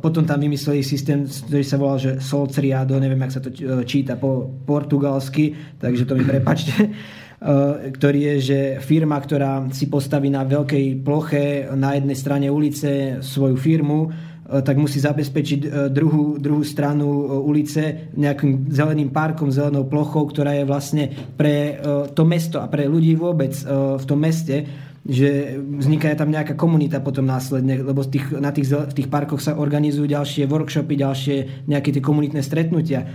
potom 0.00 0.24
tam 0.24 0.40
vymysleli 0.40 0.80
systém, 0.80 1.28
ktorý 1.28 1.64
sa 1.64 1.76
volal, 1.76 2.00
že 2.00 2.10
Solcriado, 2.24 2.96
neviem, 2.96 3.20
jak 3.28 3.36
sa 3.36 3.42
to 3.44 3.52
e, 3.52 3.84
číta 3.84 4.16
po 4.16 4.48
portugalsky, 4.64 5.76
takže 5.76 6.08
to 6.08 6.16
mi 6.16 6.24
prepačte. 6.24 6.72
Eh, 7.42 7.90
ktorý 7.90 8.20
je, 8.22 8.34
že 8.38 8.58
firma, 8.78 9.18
ktorá 9.18 9.66
si 9.74 9.90
postaví 9.90 10.30
na 10.30 10.46
veľkej 10.46 11.02
ploche 11.02 11.66
na 11.74 11.98
jednej 11.98 12.14
strane 12.14 12.46
ulice 12.46 13.18
svoju 13.18 13.58
firmu, 13.58 14.06
eh, 14.06 14.62
tak 14.62 14.78
musí 14.78 15.02
zabezpečiť 15.02 15.60
eh, 15.66 15.70
druhú, 15.90 16.38
druhú 16.38 16.62
stranu 16.62 17.42
ulice 17.42 18.14
nejakým 18.14 18.70
zeleným 18.70 19.10
parkom, 19.10 19.50
zelenou 19.50 19.90
plochou, 19.90 20.30
ktorá 20.30 20.54
je 20.54 20.70
vlastne 20.70 21.10
pre 21.34 21.82
to 22.14 22.22
mesto 22.22 22.62
a 22.62 22.70
pre 22.70 22.86
ľudí 22.86 23.18
vôbec 23.18 23.58
v 23.66 24.04
tom 24.06 24.22
meste 24.22 24.62
že 25.02 25.58
vzniká 25.58 26.14
tam 26.14 26.30
nejaká 26.30 26.54
komunita 26.54 27.02
potom 27.02 27.26
následne, 27.26 27.82
lebo 27.82 28.06
tých, 28.06 28.38
na 28.38 28.54
tých, 28.54 28.70
v 28.70 28.94
tých 28.94 29.10
parkoch 29.10 29.42
sa 29.42 29.58
organizujú 29.58 30.06
ďalšie 30.06 30.46
workshopy, 30.46 30.94
ďalšie 30.94 31.36
nejaké 31.66 31.90
tie 31.90 32.02
komunitné 32.02 32.38
stretnutia. 32.38 33.10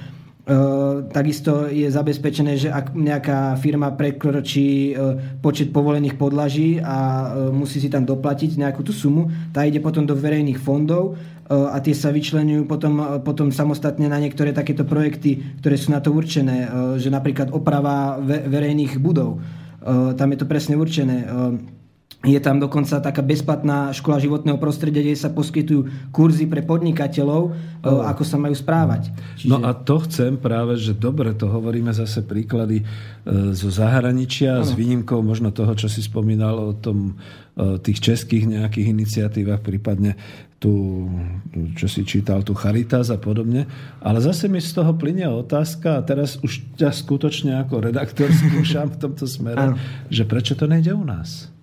Uh, 0.47 1.03
takisto 1.11 1.67
je 1.67 1.91
zabezpečené, 1.91 2.55
že 2.55 2.71
ak 2.71 2.95
nejaká 2.95 3.59
firma 3.59 3.91
prekročí 3.91 4.95
uh, 4.95 5.19
počet 5.43 5.75
povolených 5.75 6.15
podlaží 6.15 6.79
a 6.79 6.95
uh, 6.95 7.51
musí 7.51 7.83
si 7.83 7.91
tam 7.91 8.07
doplatiť 8.07 8.55
nejakú 8.55 8.79
tú 8.79 8.95
sumu, 8.95 9.27
tá 9.51 9.67
ide 9.67 9.83
potom 9.83 10.07
do 10.07 10.15
verejných 10.15 10.55
fondov 10.55 11.19
a 11.47 11.79
tie 11.79 11.95
sa 11.95 12.11
vyčlenujú 12.11 12.67
potom, 12.67 13.23
potom 13.23 13.55
samostatne 13.55 14.11
na 14.11 14.19
niektoré 14.19 14.51
takéto 14.51 14.83
projekty, 14.83 15.39
ktoré 15.63 15.79
sú 15.79 15.95
na 15.95 16.03
to 16.03 16.11
určené, 16.11 16.67
že 16.99 17.07
napríklad 17.07 17.55
oprava 17.55 18.19
ve- 18.19 18.43
verejných 18.51 18.99
budov. 18.99 19.39
Tam 19.87 20.27
je 20.27 20.37
to 20.43 20.43
presne 20.43 20.75
určené. 20.75 21.23
Je 22.27 22.39
tam 22.43 22.59
dokonca 22.59 22.99
taká 22.99 23.23
bezplatná 23.23 23.95
škola 23.95 24.19
životného 24.19 24.59
prostredia, 24.59 24.99
kde 24.99 25.15
sa 25.15 25.31
poskytujú 25.31 26.11
kurzy 26.11 26.43
pre 26.43 26.59
podnikateľov, 26.59 27.41
oh. 27.87 28.03
ako 28.03 28.23
sa 28.27 28.35
majú 28.35 28.51
správať. 28.51 29.15
Čiže... 29.39 29.47
No 29.47 29.63
a 29.63 29.71
to 29.71 30.03
chcem 30.03 30.35
práve, 30.35 30.75
že 30.75 30.91
dobre, 30.91 31.31
to 31.31 31.47
hovoríme 31.47 31.95
zase 31.95 32.27
príklady 32.27 32.83
e, 32.83 32.85
zo 33.55 33.71
zahraničia, 33.71 34.59
ano. 34.59 34.67
s 34.67 34.75
výnimkou 34.75 35.23
možno 35.23 35.55
toho, 35.55 35.71
čo 35.79 35.87
si 35.87 36.03
spomínal 36.03 36.59
o 36.59 36.75
tom, 36.75 37.15
e, 37.55 37.79
tých 37.79 38.03
českých 38.03 38.43
nejakých 38.43 38.91
iniciatívach, 38.91 39.63
prípadne 39.63 40.19
tu, 40.57 41.05
čo 41.77 41.85
si 41.85 42.01
čítal, 42.01 42.41
tu 42.41 42.57
Charitas 42.57 43.13
a 43.13 43.17
podobne. 43.21 43.69
Ale 44.01 44.17
zase 44.19 44.49
mi 44.49 44.57
z 44.57 44.73
toho 44.73 44.97
plinie 44.97 45.29
otázka, 45.29 46.01
a 46.01 46.05
teraz 46.05 46.41
už 46.41 46.75
ťa 46.75 46.89
skutočne 46.89 47.61
ako 47.61 47.87
redaktor 47.87 48.27
skúšam 48.41 48.89
v 48.89 48.97
tomto 48.97 49.29
smere, 49.29 49.73
Áno. 49.73 49.77
že 50.09 50.25
prečo 50.25 50.57
to 50.57 50.65
nejde 50.65 50.91
u 50.97 51.05
nás? 51.05 51.53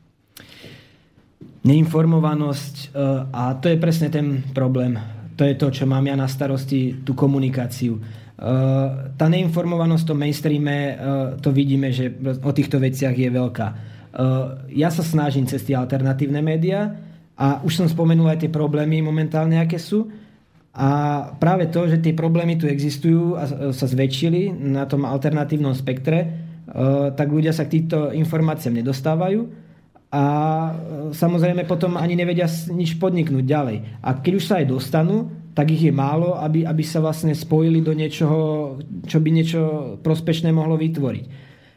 Neinformovanosť 1.64 2.74
e, 2.76 2.86
a 3.32 3.56
to 3.56 3.72
je 3.72 3.80
presne 3.80 4.12
ten 4.12 4.44
problém. 4.52 5.00
To 5.34 5.48
je 5.48 5.56
to, 5.56 5.72
čo 5.72 5.88
mám 5.88 6.04
ja 6.04 6.12
na 6.12 6.28
starosti, 6.28 7.00
tú 7.02 7.16
komunikáciu. 7.16 7.96
E, 7.96 8.00
Tá 9.16 9.26
neinformovanosť 9.32 10.02
v 10.04 10.08
tom 10.12 10.18
mainstreame, 10.20 10.76
e, 10.76 10.94
to 11.40 11.48
vidíme, 11.56 11.88
že 11.88 12.12
o 12.44 12.52
týchto 12.52 12.76
veciach 12.76 13.16
je 13.16 13.30
veľká. 13.32 13.68
Ja 14.70 14.94
sa 14.94 15.02
snažím 15.02 15.42
cez 15.50 15.66
tie 15.66 15.74
alternatívne 15.74 16.38
médiá 16.38 16.86
a 17.34 17.58
už 17.66 17.82
som 17.82 17.90
spomenul 17.90 18.30
aj 18.30 18.46
tie 18.46 18.50
problémy 18.52 19.02
momentálne, 19.02 19.58
aké 19.58 19.74
sú. 19.74 20.06
A 20.70 20.86
práve 21.34 21.66
to, 21.66 21.90
že 21.90 21.98
tie 21.98 22.14
problémy 22.14 22.54
tu 22.54 22.70
existujú 22.70 23.34
a 23.34 23.74
sa 23.74 23.86
zväčšili 23.90 24.54
na 24.54 24.86
tom 24.86 25.02
alternatívnom 25.02 25.74
spektre, 25.74 26.30
tak 27.18 27.26
ľudia 27.26 27.50
sa 27.50 27.66
k 27.66 27.82
týmto 27.82 28.14
informáciám 28.14 28.86
nedostávajú 28.86 29.63
a 30.14 30.22
e, 30.22 30.70
samozrejme 31.10 31.66
potom 31.66 31.98
ani 31.98 32.14
nevedia 32.14 32.46
nič 32.70 32.94
podniknúť 33.02 33.42
ďalej. 33.42 33.76
A 33.98 34.14
keď 34.14 34.32
už 34.38 34.44
sa 34.46 34.54
aj 34.62 34.70
dostanú, 34.70 35.26
tak 35.58 35.74
ich 35.74 35.82
je 35.82 35.90
málo, 35.90 36.38
aby, 36.38 36.62
aby 36.62 36.82
sa 36.86 37.02
vlastne 37.02 37.34
spojili 37.34 37.82
do 37.82 37.90
niečoho, 37.94 38.38
čo 39.10 39.18
by 39.18 39.30
niečo 39.34 39.60
prospešné 40.06 40.54
mohlo 40.54 40.78
vytvoriť. 40.78 41.26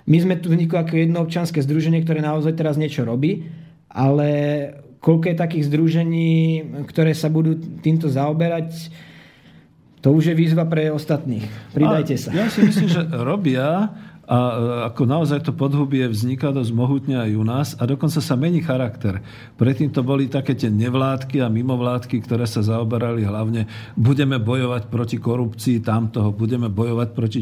My 0.05 0.17
sme 0.21 0.37
tu 0.37 0.53
vznikli 0.53 0.77
ako 0.77 0.93
jedno 0.93 1.19
občanské 1.25 1.65
združenie, 1.65 2.05
ktoré 2.05 2.21
naozaj 2.21 2.53
teraz 2.53 2.77
niečo 2.77 3.05
robí, 3.05 3.49
ale 3.89 4.29
koľko 5.01 5.33
je 5.33 5.41
takých 5.41 5.67
združení, 5.67 6.29
ktoré 6.89 7.17
sa 7.17 7.29
budú 7.29 7.57
týmto 7.81 8.09
zaoberať, 8.09 8.93
to 10.01 10.13
už 10.13 10.31
je 10.31 10.35
výzva 10.37 10.63
pre 10.69 10.93
ostatných. 10.93 11.45
Pridajte 11.73 12.15
A 12.15 12.21
sa. 12.21 12.29
Ja 12.33 12.45
si 12.47 12.63
myslím, 12.63 12.87
že 12.87 13.01
robia 13.17 13.91
a 14.27 14.37
e, 14.37 14.55
ako 14.91 15.07
naozaj 15.07 15.39
to 15.47 15.55
podhubie 15.55 16.03
vzniká 16.11 16.51
dosť 16.51 16.71
mohutne 16.75 17.15
aj 17.15 17.31
u 17.31 17.43
nás 17.47 17.67
a 17.79 17.87
dokonca 17.87 18.19
sa 18.19 18.35
mení 18.35 18.59
charakter. 18.59 19.23
Predtým 19.55 19.95
to 19.95 20.03
boli 20.03 20.27
také 20.27 20.51
tie 20.51 20.67
nevládky 20.67 21.39
a 21.39 21.47
mimovládky, 21.47 22.19
ktoré 22.27 22.43
sa 22.43 22.59
zaoberali 22.59 23.23
hlavne 23.23 23.65
budeme 23.95 24.35
bojovať 24.35 24.91
proti 24.91 25.17
korupcii 25.17 25.79
tamtoho, 25.79 26.35
budeme 26.35 26.67
bojovať 26.67 27.09
proti 27.15 27.39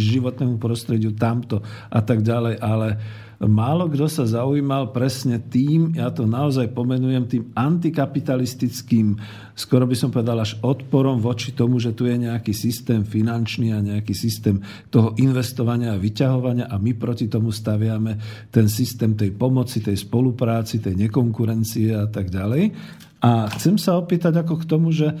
životnému 0.00 0.56
prostrediu 0.56 1.12
tamto 1.12 1.60
a 1.92 2.00
tak 2.00 2.24
ďalej, 2.24 2.56
ale 2.64 2.88
málo 3.50 3.90
kto 3.90 4.06
sa 4.06 4.24
zaujímal 4.28 4.94
presne 4.94 5.42
tým, 5.42 5.98
ja 5.98 6.14
to 6.14 6.30
naozaj 6.30 6.70
pomenujem, 6.70 7.24
tým 7.26 7.44
antikapitalistickým, 7.58 9.18
skoro 9.58 9.84
by 9.86 9.96
som 9.98 10.14
povedal 10.14 10.38
až 10.38 10.58
odporom 10.62 11.18
voči 11.18 11.50
tomu, 11.50 11.82
že 11.82 11.90
tu 11.90 12.06
je 12.06 12.14
nejaký 12.14 12.54
systém 12.54 13.02
finančný 13.02 13.74
a 13.74 13.82
nejaký 13.82 14.14
systém 14.14 14.62
toho 14.94 15.18
investovania 15.18 15.94
a 15.94 16.00
vyťahovania 16.00 16.70
a 16.70 16.78
my 16.78 16.92
proti 16.94 17.26
tomu 17.26 17.50
staviame 17.50 18.18
ten 18.54 18.70
systém 18.70 19.18
tej 19.18 19.34
pomoci, 19.34 19.82
tej 19.82 19.98
spolupráci, 19.98 20.78
tej 20.78 20.94
nekonkurencie 21.08 21.98
a 21.98 22.06
tak 22.06 22.30
ďalej. 22.30 22.70
A 23.22 23.46
chcem 23.54 23.78
sa 23.78 23.94
opýtať 23.94 24.42
ako 24.42 24.54
k 24.58 24.64
tomu, 24.66 24.90
že 24.90 25.14
e, 25.14 25.16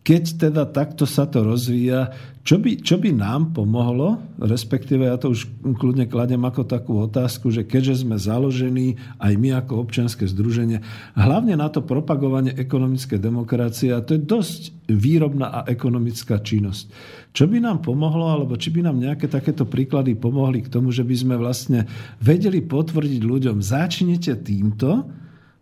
keď 0.00 0.48
teda 0.48 0.64
takto 0.72 1.04
sa 1.04 1.28
to 1.28 1.44
rozvíja, 1.44 2.08
čo 2.48 2.56
by, 2.56 2.80
čo 2.80 2.96
by 2.96 3.12
nám 3.12 3.52
pomohlo, 3.52 4.24
respektíve 4.40 5.04
ja 5.04 5.20
to 5.20 5.36
už 5.36 5.52
kľudne 5.76 6.08
kladem 6.08 6.40
ako 6.48 6.64
takú 6.64 6.96
otázku, 7.04 7.52
že 7.52 7.68
keďže 7.68 8.08
sme 8.08 8.16
založení 8.16 8.96
aj 9.20 9.36
my 9.36 9.60
ako 9.60 9.84
občianske 9.84 10.24
združenie, 10.24 10.80
hlavne 11.12 11.60
na 11.60 11.68
to 11.68 11.84
propagovanie 11.84 12.56
ekonomické 12.56 13.20
demokracie, 13.20 13.92
a 13.92 14.00
to 14.00 14.16
je 14.16 14.24
dosť 14.24 14.62
výrobná 14.88 15.60
a 15.60 15.60
ekonomická 15.68 16.40
činnosť. 16.40 16.88
Čo 17.36 17.52
by 17.52 17.60
nám 17.60 17.84
pomohlo, 17.84 18.32
alebo 18.32 18.56
či 18.56 18.72
by 18.72 18.80
nám 18.80 18.96
nejaké 18.96 19.28
takéto 19.28 19.68
príklady 19.68 20.16
pomohli 20.16 20.64
k 20.64 20.72
tomu, 20.72 20.88
že 20.88 21.04
by 21.04 21.16
sme 21.20 21.36
vlastne 21.36 21.84
vedeli 22.16 22.64
potvrdiť 22.64 23.28
ľuďom, 23.28 23.60
začnite 23.60 24.40
týmto, 24.40 25.04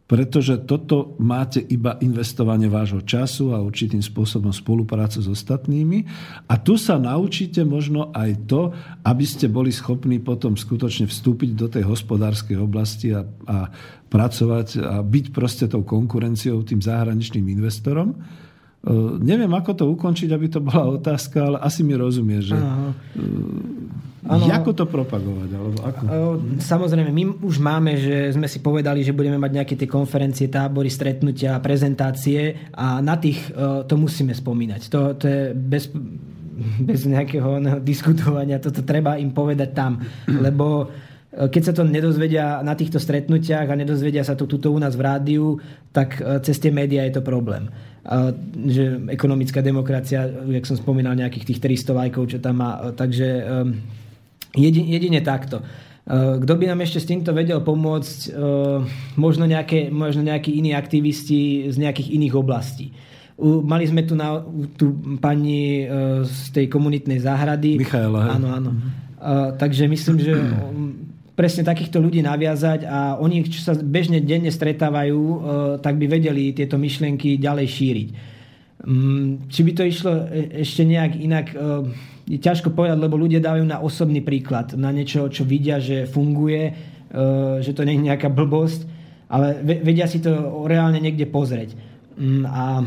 pretože 0.07 0.63
toto 0.63 1.19
máte 1.19 1.59
iba 1.59 1.99
investovanie 1.99 2.71
vášho 2.71 3.03
času 3.03 3.51
a 3.51 3.59
určitým 3.59 3.99
spôsobom 3.99 4.55
spoluprácu 4.55 5.19
s 5.19 5.27
ostatnými. 5.27 6.07
A 6.47 6.55
tu 6.63 6.79
sa 6.79 6.95
naučíte 6.95 7.67
možno 7.67 8.15
aj 8.15 8.47
to, 8.47 8.71
aby 9.03 9.27
ste 9.27 9.51
boli 9.51 9.75
schopní 9.75 10.23
potom 10.23 10.55
skutočne 10.55 11.11
vstúpiť 11.11 11.51
do 11.59 11.67
tej 11.67 11.91
hospodárskej 11.91 12.55
oblasti 12.55 13.19
a, 13.19 13.27
a 13.51 13.67
pracovať 14.07 14.69
a 14.79 15.03
byť 15.03 15.27
proste 15.35 15.67
tou 15.67 15.83
konkurenciou 15.83 16.63
tým 16.63 16.79
zahraničným 16.79 17.43
investorom. 17.59 18.15
E, 18.15 18.17
neviem, 19.19 19.51
ako 19.51 19.75
to 19.75 19.85
ukončiť, 19.91 20.31
aby 20.31 20.47
to 20.47 20.63
bola 20.63 21.03
otázka, 21.03 21.43
ale 21.43 21.59
asi 21.59 21.83
mi 21.83 21.99
rozumie, 21.99 22.47
že 22.47 22.55
Áno. 22.55 22.95
Áno. 24.27 24.51
ako 24.51 24.71
to 24.75 24.85
propagovať, 24.91 25.49
alebo 25.55 25.79
ako? 25.87 26.03
Samozrejme, 26.59 27.11
my 27.15 27.25
už 27.47 27.57
máme, 27.63 27.95
že 27.95 28.35
sme 28.35 28.51
si 28.51 28.59
povedali, 28.59 29.07
že 29.07 29.15
budeme 29.15 29.39
mať 29.39 29.53
nejaké 29.63 29.75
tie 29.79 29.87
konferencie, 29.87 30.51
tábory, 30.51 30.91
stretnutia, 30.91 31.63
prezentácie 31.63 32.71
a 32.75 32.99
na 32.99 33.15
tých 33.17 33.55
to 33.87 33.95
musíme 33.95 34.35
spomínať. 34.35 34.81
To, 34.91 35.15
to 35.15 35.25
je 35.25 35.41
bez, 35.55 35.89
bez 36.83 37.07
nejakého 37.07 37.81
diskutovania, 37.87 38.59
toto 38.59 38.83
treba 38.83 39.15
im 39.15 39.31
povedať 39.31 39.71
tam, 39.71 40.03
lebo 40.27 40.91
keď 41.37 41.63
sa 41.69 41.73
to 41.77 41.85
nedozvedia 41.85 42.65
na 42.65 42.73
týchto 42.73 42.97
stretnutiach 42.97 43.69
a 43.69 43.77
nedozvedia 43.77 44.25
sa 44.25 44.33
to 44.33 44.49
tuto 44.49 44.73
u 44.73 44.79
nás 44.81 44.97
v 44.97 45.05
rádiu, 45.05 45.61
tak 45.93 46.17
cez 46.41 46.57
tie 46.57 46.73
médiá 46.73 47.05
je 47.05 47.21
to 47.21 47.23
problém. 47.23 47.69
Že 48.57 49.13
ekonomická 49.13 49.61
demokracia, 49.61 50.25
jak 50.25 50.65
som 50.65 50.81
spomínal, 50.81 51.13
nejakých 51.13 51.53
tých 51.53 51.61
300 51.85 51.93
lajkov, 51.93 52.25
čo 52.33 52.39
tam 52.41 52.65
má. 52.65 52.89
Takže 52.97 53.29
Jedine, 54.57 54.89
jedine 54.89 55.21
takto. 55.21 55.61
Eh, 56.07 56.39
Kto 56.39 56.53
by 56.55 56.65
nám 56.71 56.81
ešte 56.81 57.03
s 57.03 57.07
týmto 57.11 57.35
vedel 57.35 57.59
pomôcť? 57.61 58.19
Eh, 58.27 58.33
Možno, 59.19 59.45
nejaké, 59.45 59.91
možno 59.91 60.23
nejakí 60.23 60.55
iní 60.55 60.71
aktivisti 60.71 61.67
z 61.67 61.77
nejakých 61.77 62.15
iných 62.15 62.35
oblastí. 62.35 62.95
Mali 63.37 63.85
sme 63.85 64.01
tu, 64.01 64.17
na, 64.17 64.41
tu 64.81 64.97
pani 65.21 65.83
eh, 65.83 66.23
z 66.25 66.55
tej 66.55 66.67
komunitnej 66.71 67.21
záhrady. 67.21 67.77
Michaela, 67.77 68.21
hej. 68.23 68.33
Áno, 68.39 68.49
áno. 68.55 68.71
Eh, 68.73 69.51
Takže 69.59 69.91
myslím, 69.91 70.17
že 70.23 70.33
presne 71.39 71.67
takýchto 71.67 71.99
ľudí 72.01 72.23
naviazať 72.23 72.87
a 72.87 73.19
oni, 73.19 73.45
čo 73.45 73.61
sa 73.61 73.77
bežne 73.77 74.25
denne 74.25 74.49
stretávajú, 74.49 75.21
tak 75.85 76.01
by 76.01 76.09
vedeli 76.09 76.57
tieto 76.57 76.81
myšlienky 76.81 77.37
ďalej 77.37 77.67
šíriť. 77.69 78.09
Mm, 78.81 79.45
Či 79.45 79.61
by 79.61 79.73
to 79.77 79.83
išlo 79.85 80.13
e- 80.33 80.65
ešte 80.65 80.89
nejak 80.89 81.13
inak, 81.21 81.47
je 82.27 82.39
ťažko 82.43 82.75
povedať, 82.75 82.99
lebo 82.99 83.15
ľudia 83.15 83.39
dávajú 83.39 83.65
na 83.65 83.79
osobný 83.79 84.19
príklad, 84.19 84.75
na 84.75 84.91
niečo, 84.91 85.31
čo 85.31 85.47
vidia, 85.47 85.79
že 85.79 86.11
funguje, 86.11 86.63
e, 86.67 86.73
že 87.63 87.71
to 87.71 87.87
nie 87.87 87.95
je 87.97 88.07
nejaká 88.11 88.27
blbosť, 88.27 88.81
ale 89.31 89.63
ve- 89.63 89.83
vedia 89.83 90.11
si 90.11 90.19
to 90.19 90.67
reálne 90.67 90.99
niekde 90.99 91.31
pozrieť. 91.31 91.79
Mm, 92.19 92.45
A 92.47 92.83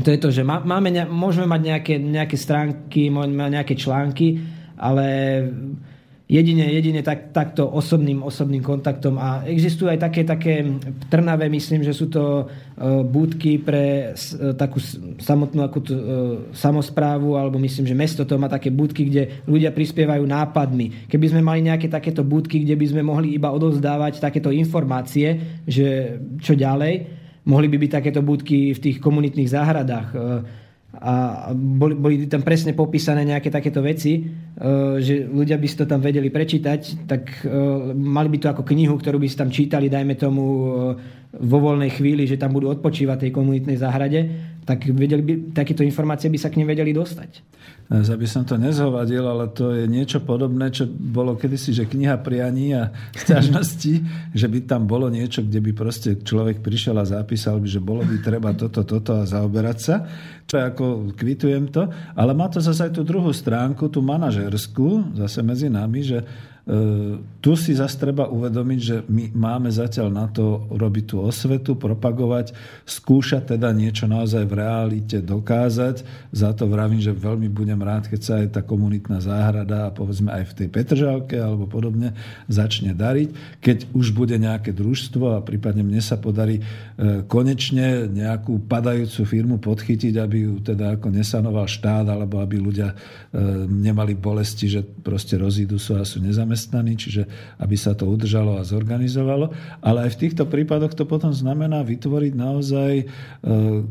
to 0.00 0.08
je 0.08 0.18
to, 0.20 0.28
že 0.32 0.40
má- 0.40 0.64
máme, 0.64 0.88
môžeme 1.12 1.52
mať 1.52 1.60
nejaké, 1.60 1.94
nejaké 2.00 2.36
stránky, 2.40 3.12
nejaké 3.12 3.76
články, 3.76 4.40
ale 4.80 5.06
jedine, 6.30 6.70
jedine 6.70 7.02
tak, 7.02 7.34
takto 7.34 7.66
osobným, 7.66 8.22
osobným 8.22 8.62
kontaktom 8.62 9.18
a 9.18 9.42
existujú 9.42 9.90
aj 9.90 9.98
také, 9.98 10.22
také 10.22 10.62
trnavé, 11.10 11.50
myslím, 11.50 11.82
že 11.82 11.90
sú 11.90 12.06
to 12.06 12.46
uh, 12.46 13.02
búdky 13.02 13.58
pre 13.58 14.14
uh, 14.14 14.54
takú 14.54 14.78
samotnú 15.18 15.66
akú 15.66 15.82
tú, 15.82 15.94
uh, 15.98 16.02
samosprávu, 16.54 17.34
alebo 17.34 17.58
myslím, 17.58 17.90
že 17.90 17.98
mesto 17.98 18.22
to 18.22 18.38
má 18.38 18.46
také 18.46 18.70
búdky, 18.70 19.10
kde 19.10 19.42
ľudia 19.50 19.74
prispievajú 19.74 20.22
nápadmi. 20.22 21.10
Keby 21.10 21.26
sme 21.34 21.42
mali 21.42 21.66
nejaké 21.66 21.90
takéto 21.90 22.22
búdky, 22.22 22.62
kde 22.62 22.78
by 22.78 22.86
sme 22.86 23.02
mohli 23.02 23.34
iba 23.34 23.50
odovzdávať 23.50 24.22
takéto 24.22 24.54
informácie, 24.54 25.58
že 25.66 26.14
čo 26.38 26.54
ďalej, 26.54 27.18
mohli 27.50 27.66
by 27.66 27.76
byť 27.82 27.90
takéto 27.90 28.22
budky 28.22 28.70
v 28.70 28.78
tých 28.78 28.96
komunitných 29.02 29.50
záhradách. 29.50 30.08
A 31.00 31.48
boli, 31.56 31.96
boli 31.96 32.14
tam 32.28 32.44
presne 32.44 32.76
popísané 32.76 33.24
nejaké 33.24 33.48
takéto 33.48 33.80
veci, 33.80 34.20
e, 34.20 34.22
že 35.00 35.24
ľudia 35.24 35.56
by 35.56 35.66
si 35.66 35.76
to 35.80 35.88
tam 35.88 36.04
vedeli 36.04 36.28
prečítať, 36.28 37.08
tak 37.08 37.48
e, 37.48 37.52
mali 37.96 38.28
by 38.28 38.38
to 38.38 38.52
ako 38.52 38.62
knihu, 38.68 39.00
ktorú 39.00 39.16
by 39.16 39.24
si 39.24 39.40
tam 39.40 39.48
čítali, 39.48 39.88
dajme 39.88 40.12
tomu 40.20 40.44
e, 40.44 40.64
vo 41.40 41.58
voľnej 41.64 41.96
chvíli, 41.96 42.28
že 42.28 42.36
tam 42.36 42.52
budú 42.52 42.68
odpočívať 42.68 43.16
tej 43.26 43.32
komunitnej 43.32 43.80
záhrade, 43.80 44.20
tak 44.68 44.92
vedeli 44.92 45.22
by, 45.24 45.32
takéto 45.56 45.80
informácie 45.80 46.28
by 46.28 46.36
sa 46.36 46.52
k 46.52 46.60
nim 46.60 46.68
vedeli 46.68 46.92
dostať. 46.92 47.40
Aby 47.90 48.22
som 48.30 48.46
to 48.46 48.54
nezhovadil, 48.54 49.26
ale 49.26 49.50
to 49.50 49.74
je 49.74 49.90
niečo 49.90 50.22
podobné, 50.22 50.70
čo 50.70 50.86
bolo 50.86 51.34
kedysi, 51.34 51.74
že 51.74 51.90
kniha 51.90 52.22
prianí 52.22 52.70
a 52.70 52.94
sťažnosti, 53.18 53.94
že 54.40 54.46
by 54.46 54.62
tam 54.62 54.86
bolo 54.86 55.10
niečo, 55.10 55.42
kde 55.42 55.58
by 55.58 55.74
proste 55.74 56.22
človek 56.22 56.62
prišiel 56.62 56.94
a 57.02 57.02
zapísal 57.02 57.58
by, 57.58 57.66
že 57.66 57.82
bolo 57.82 58.06
by 58.06 58.22
treba 58.22 58.54
toto, 58.54 58.86
toto 58.86 59.18
a 59.18 59.26
zaoberať 59.26 59.78
sa. 59.82 60.06
Čo 60.46 60.54
ako, 60.62 60.84
kvitujem 61.18 61.70
to, 61.70 61.90
ale 62.14 62.30
má 62.30 62.46
to 62.46 62.62
zase 62.62 62.86
aj 62.86 62.94
tú 62.94 63.02
druhú 63.02 63.30
stránku, 63.34 63.90
tú 63.90 64.02
manažerskú, 64.02 65.18
zase 65.18 65.46
medzi 65.46 65.70
nami, 65.70 66.02
že 66.02 66.18
e, 66.18 66.26
tu 67.38 67.54
si 67.54 67.70
zase 67.70 67.94
treba 67.94 68.26
uvedomiť, 68.26 68.80
že 68.82 68.96
my 69.06 69.30
máme 69.30 69.70
zatiaľ 69.70 70.10
na 70.10 70.26
to 70.26 70.66
robiť 70.74 71.04
tú 71.06 71.16
osvetu, 71.22 71.78
propagovať, 71.78 72.50
skúšať 72.82 73.54
teda 73.54 73.70
niečo 73.70 74.10
naozaj 74.10 74.42
v 74.42 74.58
realite 74.58 75.22
dokázať. 75.22 76.02
Za 76.34 76.50
to 76.50 76.66
vravím, 76.66 76.98
že 76.98 77.14
veľmi 77.14 77.46
budem 77.46 77.79
rád, 77.82 78.08
keď 78.08 78.20
sa 78.20 78.32
aj 78.40 78.46
tá 78.54 78.62
komunitná 78.62 79.18
záhrada 79.18 79.88
a 79.88 79.94
povedzme 79.94 80.30
aj 80.30 80.54
v 80.54 80.56
tej 80.62 80.68
Petržalke 80.68 81.36
alebo 81.36 81.66
podobne 81.66 82.14
začne 82.46 82.92
dariť. 82.92 83.60
Keď 83.60 83.78
už 83.96 84.12
bude 84.14 84.36
nejaké 84.36 84.70
družstvo 84.70 85.36
a 85.36 85.44
prípadne 85.44 85.82
mne 85.82 86.04
sa 86.04 86.20
podarí 86.20 86.60
e, 86.60 86.62
konečne 87.26 88.06
nejakú 88.08 88.62
padajúcu 88.68 89.22
firmu 89.24 89.56
podchytiť, 89.58 90.14
aby 90.20 90.36
ju 90.46 90.54
teda 90.62 91.00
ako 91.00 91.08
nesanoval 91.10 91.64
štát 91.64 92.06
alebo 92.06 92.38
aby 92.38 92.60
ľudia 92.60 92.92
e, 92.92 92.96
nemali 93.66 94.12
bolesti, 94.16 94.68
že 94.68 94.80
proste 94.84 95.40
rozídu 95.40 95.80
sa 95.80 96.02
a 96.02 96.08
sú 96.08 96.20
nezamestnaní 96.20 96.60
zamestnaní, 96.70 96.94
čiže 96.96 97.22
aby 97.58 97.76
sa 97.78 97.96
to 97.96 98.04
udržalo 98.06 98.58
a 98.58 98.66
zorganizovalo. 98.66 99.50
Ale 99.80 100.06
aj 100.06 100.10
v 100.16 100.20
týchto 100.26 100.44
prípadoch 100.44 100.92
to 100.92 101.08
potom 101.08 101.34
znamená 101.34 101.80
vytvoriť 101.82 102.32
naozaj 102.36 102.92
e, 103.00 103.04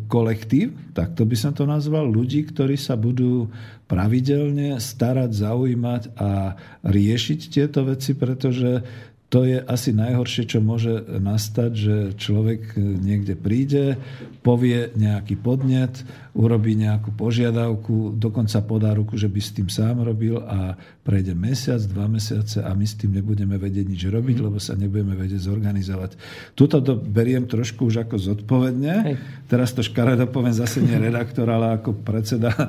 kolektív, 0.08 0.76
tak 0.94 1.16
to 1.16 1.24
by 1.26 1.36
som 1.36 1.52
to 1.56 1.64
nazval, 1.64 2.06
ľudí, 2.06 2.46
ktorí 2.50 2.76
sa 2.76 2.94
budú 3.00 3.52
pravidelne 3.90 4.78
starať, 4.78 5.34
zaujímať 5.34 6.04
a 6.14 6.54
riešiť 6.86 7.40
tieto 7.50 7.90
veci, 7.90 8.14
pretože 8.14 8.86
to 9.30 9.46
je 9.46 9.62
asi 9.62 9.94
najhoršie, 9.94 10.50
čo 10.50 10.58
môže 10.62 11.06
nastať, 11.06 11.72
že 11.74 11.96
človek 12.18 12.78
niekde 12.78 13.38
príde, 13.38 13.98
povie 14.42 14.90
nejaký 14.98 15.38
podnet, 15.38 16.02
urobí 16.38 16.78
nejakú 16.78 17.10
požiadavku, 17.18 18.14
dokonca 18.14 18.62
podá 18.62 18.94
ruku, 18.94 19.18
že 19.18 19.26
by 19.26 19.40
s 19.42 19.50
tým 19.56 19.70
sám 19.70 20.06
robil 20.06 20.38
a 20.38 20.78
prejde 21.02 21.34
mesiac, 21.34 21.82
dva 21.90 22.06
mesiace 22.06 22.62
a 22.62 22.70
my 22.78 22.86
s 22.86 22.94
tým 22.94 23.18
nebudeme 23.18 23.58
vedieť 23.58 23.86
nič 23.90 24.02
robiť, 24.06 24.38
lebo 24.38 24.62
sa 24.62 24.78
nebudeme 24.78 25.18
vedieť 25.18 25.42
zorganizovať. 25.42 26.12
Tuto 26.54 26.86
to 26.86 26.94
beriem 26.94 27.50
trošku 27.50 27.90
už 27.90 28.06
ako 28.06 28.22
zodpovedne. 28.22 28.94
Hej. 29.10 29.16
Teraz 29.50 29.74
to 29.74 29.82
škaredo 29.82 30.30
poviem 30.30 30.54
zase 30.54 30.86
nie 30.86 30.94
redaktor, 31.02 31.50
ale 31.50 31.82
ako 31.82 32.06
predseda 32.06 32.54
e, 32.54 32.68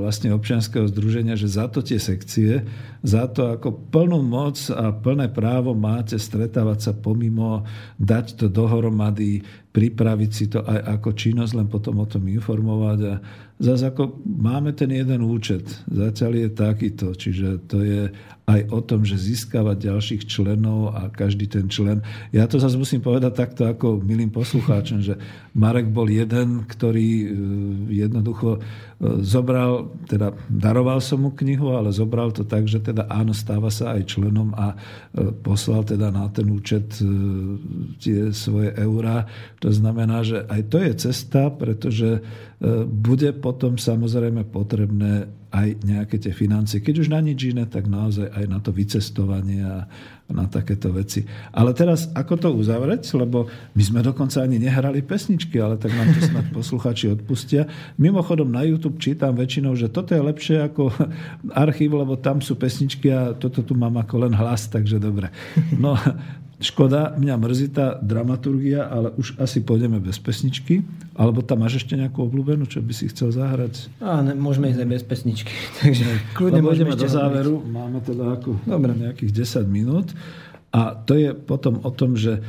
vlastne 0.00 0.32
občianskeho 0.32 0.88
združenia, 0.88 1.36
že 1.36 1.52
za 1.52 1.68
to 1.68 1.84
tie 1.84 2.00
sekcie, 2.00 2.64
za 3.04 3.28
to 3.28 3.52
ako 3.52 3.92
plnú 3.92 4.24
moc 4.24 4.56
a 4.72 4.88
plné 4.96 5.28
právo 5.28 5.76
máte 5.76 6.16
stretávať 6.16 6.78
sa 6.88 6.92
pomimo, 6.96 7.68
dať 8.00 8.40
to 8.40 8.46
dohromady, 8.48 9.44
pripraviť 9.70 10.30
si 10.30 10.50
to 10.50 10.66
aj 10.66 10.98
ako 10.98 11.10
činnosť, 11.14 11.52
len 11.54 11.68
potom 11.70 12.02
o 12.02 12.06
tom 12.06 12.26
informovať. 12.26 12.98
A 13.06 13.14
zase 13.60 13.92
ako 13.92 14.24
máme 14.24 14.72
ten 14.72 14.88
jeden 14.88 15.20
účet, 15.20 15.68
zatiaľ 15.92 16.32
je 16.32 16.48
takýto, 16.48 17.06
čiže 17.12 17.68
to 17.68 17.84
je 17.84 18.08
aj 18.50 18.60
o 18.74 18.80
tom, 18.82 19.06
že 19.06 19.14
získavať 19.14 19.76
ďalších 19.78 20.22
členov 20.26 20.96
a 20.96 21.06
každý 21.12 21.46
ten 21.46 21.70
člen. 21.70 22.02
Ja 22.34 22.50
to 22.50 22.58
zase 22.58 22.74
musím 22.74 22.98
povedať 22.98 23.32
takto 23.36 23.62
ako 23.68 24.02
milým 24.02 24.34
poslucháčom, 24.34 24.98
že 25.04 25.14
Marek 25.54 25.92
bol 25.92 26.10
jeden, 26.10 26.66
ktorý 26.66 27.10
e, 27.22 27.26
jednoducho 28.02 28.58
e, 28.58 28.60
zobral, 29.22 29.94
teda 30.10 30.34
daroval 30.50 30.98
som 30.98 31.22
mu 31.22 31.30
knihu, 31.36 31.78
ale 31.78 31.94
zobral 31.94 32.34
to 32.34 32.42
tak, 32.42 32.66
že 32.66 32.82
teda 32.82 33.06
áno, 33.06 33.30
stáva 33.30 33.70
sa 33.70 33.94
aj 33.94 34.18
členom 34.18 34.50
a 34.56 34.74
e, 34.74 34.76
poslal 35.30 35.86
teda 35.86 36.10
na 36.10 36.26
ten 36.32 36.50
účet 36.50 36.90
tie 38.02 38.34
svoje 38.34 38.74
eurá. 38.74 39.28
To 39.62 39.70
znamená, 39.70 40.26
že 40.26 40.42
aj 40.48 40.60
to 40.70 40.78
je 40.82 40.92
cesta, 40.96 41.52
pretože 41.54 42.24
bude 42.84 43.32
potom 43.40 43.80
samozrejme 43.80 44.44
potrebné 44.52 45.32
aj 45.50 45.82
nejaké 45.82 46.20
tie 46.20 46.30
financie. 46.30 46.78
Keď 46.78 46.94
už 47.02 47.08
na 47.10 47.18
nič 47.18 47.50
iné, 47.50 47.66
tak 47.66 47.90
naozaj 47.90 48.30
aj 48.30 48.44
na 48.46 48.62
to 48.62 48.70
vycestovanie 48.70 49.64
a 49.66 49.88
na 50.30 50.46
takéto 50.46 50.94
veci. 50.94 51.26
Ale 51.50 51.74
teraz, 51.74 52.06
ako 52.14 52.34
to 52.38 52.48
uzavrieť, 52.54 53.02
lebo 53.18 53.50
my 53.74 53.82
sme 53.82 54.00
dokonca 54.04 54.46
ani 54.46 54.62
nehrali 54.62 55.02
pesničky, 55.02 55.58
ale 55.58 55.74
tak 55.74 55.90
nám 55.90 56.14
to 56.14 56.20
snad 56.22 56.46
posluchači 56.56 57.10
odpustia. 57.10 57.66
Mimochodom 57.98 58.46
na 58.46 58.62
YouTube 58.62 59.02
čítam 59.02 59.34
väčšinou, 59.34 59.74
že 59.74 59.90
toto 59.90 60.14
je 60.14 60.22
lepšie 60.22 60.56
ako 60.70 60.94
archív, 61.50 61.98
lebo 61.98 62.14
tam 62.14 62.38
sú 62.38 62.54
pesničky 62.54 63.10
a 63.10 63.34
toto 63.34 63.66
tu 63.66 63.74
mám 63.74 63.98
ako 63.98 64.30
len 64.30 64.36
hlas, 64.36 64.70
takže 64.70 65.02
dobre. 65.02 65.34
No, 65.74 65.98
Škoda, 66.60 67.16
mňa 67.16 67.34
mrzí 67.40 67.72
tá 67.72 67.96
dramaturgia, 68.04 68.84
ale 68.84 69.16
už 69.16 69.40
asi 69.40 69.64
pôjdeme 69.64 69.96
bez 69.96 70.20
pesničky. 70.20 70.84
Alebo 71.16 71.40
tam 71.40 71.64
máš 71.64 71.80
ešte 71.80 71.96
nejakú 71.96 72.20
obľúbenú, 72.28 72.68
čo 72.68 72.84
by 72.84 72.92
si 72.92 73.08
chcel 73.08 73.32
zahrať? 73.32 73.88
A 74.04 74.20
ne, 74.20 74.36
môžeme 74.36 74.68
ísť 74.68 74.84
aj 74.84 74.88
bez 74.92 75.02
pesničky. 75.08 75.52
Takže 75.80 76.36
kľudne 76.36 76.60
Lebo 76.60 76.68
môžeme 76.68 76.92
do 76.92 77.08
hovoriť. 77.08 77.16
záveru. 77.16 77.54
Máme 77.64 78.04
teda 78.04 78.36
ako 78.36 78.60
Dobre. 78.68 78.92
nejakých 78.92 79.32
10 79.32 79.64
minút. 79.72 80.12
A 80.70 80.94
to 80.94 81.18
je 81.18 81.32
potom 81.34 81.82
o 81.82 81.90
tom, 81.90 82.14
že 82.14 82.38
e, 82.38 82.40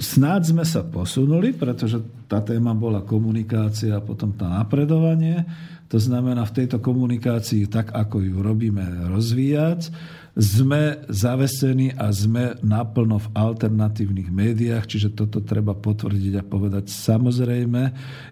snáď 0.00 0.50
sme 0.50 0.64
sa 0.66 0.82
posunuli, 0.82 1.54
pretože 1.54 2.02
tá 2.26 2.42
téma 2.42 2.74
bola 2.74 3.06
komunikácia 3.06 4.00
a 4.00 4.02
potom 4.02 4.34
tá 4.34 4.48
napredovanie. 4.48 5.46
To 5.92 5.98
znamená 5.98 6.42
v 6.48 6.56
tejto 6.62 6.82
komunikácii, 6.82 7.70
tak 7.70 7.94
ako 7.94 8.22
ju 8.22 8.36
robíme, 8.42 8.82
rozvíjať. 9.12 9.90
Sme 10.38 11.02
zavesení 11.10 11.90
a 11.94 12.14
sme 12.14 12.54
naplno 12.62 13.18
v 13.18 13.30
alternatívnych 13.34 14.30
médiách, 14.30 14.86
čiže 14.86 15.14
toto 15.14 15.42
treba 15.42 15.74
potvrdiť 15.74 16.34
a 16.38 16.46
povedať 16.46 16.86
samozrejme. 16.86 17.82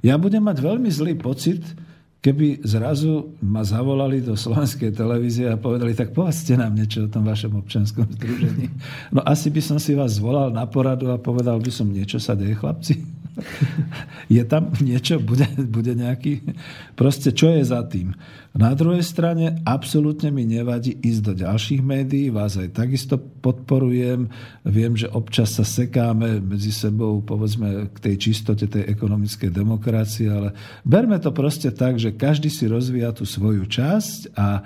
Ja 0.06 0.14
budem 0.14 0.46
mať 0.46 0.62
veľmi 0.62 0.90
zlý 0.90 1.18
pocit, 1.18 1.62
keby 2.18 2.66
zrazu 2.66 3.38
ma 3.38 3.62
zavolali 3.62 4.18
do 4.18 4.34
slovenskej 4.34 4.90
televízie 4.90 5.46
a 5.46 5.60
povedali, 5.60 5.94
tak 5.94 6.10
povedzte 6.10 6.58
nám 6.58 6.74
niečo 6.74 7.06
o 7.06 7.10
tom 7.10 7.22
vašom 7.22 7.62
občianskom 7.62 8.10
združení. 8.18 8.66
No 9.14 9.22
asi 9.22 9.54
by 9.54 9.62
som 9.62 9.78
si 9.78 9.94
vás 9.94 10.18
zvolal 10.18 10.50
na 10.50 10.66
poradu 10.66 11.14
a 11.14 11.18
povedal 11.18 11.62
by 11.62 11.70
som, 11.70 11.86
niečo 11.86 12.18
sa 12.18 12.34
deje, 12.34 12.58
chlapci. 12.58 12.98
Je 14.34 14.42
tam 14.42 14.74
niečo, 14.82 15.22
bude, 15.22 15.46
bude 15.70 15.94
nejaký... 15.94 16.42
Proste, 16.98 17.30
čo 17.30 17.54
je 17.54 17.62
za 17.62 17.86
tým? 17.86 18.18
Na 18.56 18.72
druhej 18.72 19.04
strane, 19.04 19.60
absolútne 19.68 20.32
mi 20.32 20.48
nevadí 20.48 20.96
ísť 21.04 21.20
do 21.20 21.32
ďalších 21.36 21.84
médií, 21.84 22.32
vás 22.32 22.56
aj 22.56 22.72
takisto 22.72 23.20
podporujem. 23.20 24.32
Viem, 24.64 24.96
že 24.96 25.06
občas 25.12 25.52
sa 25.52 25.68
sekáme 25.68 26.40
medzi 26.40 26.72
sebou, 26.72 27.20
povedzme, 27.20 27.92
k 27.92 27.96
tej 28.00 28.14
čistote 28.16 28.64
tej 28.64 28.88
ekonomickej 28.88 29.52
demokracie, 29.52 30.32
ale 30.32 30.56
berme 30.80 31.20
to 31.20 31.28
proste 31.30 31.76
tak, 31.76 32.00
že 32.00 32.16
každý 32.16 32.48
si 32.48 32.64
rozvíja 32.64 33.12
tú 33.12 33.28
svoju 33.28 33.68
časť 33.68 34.32
a 34.34 34.64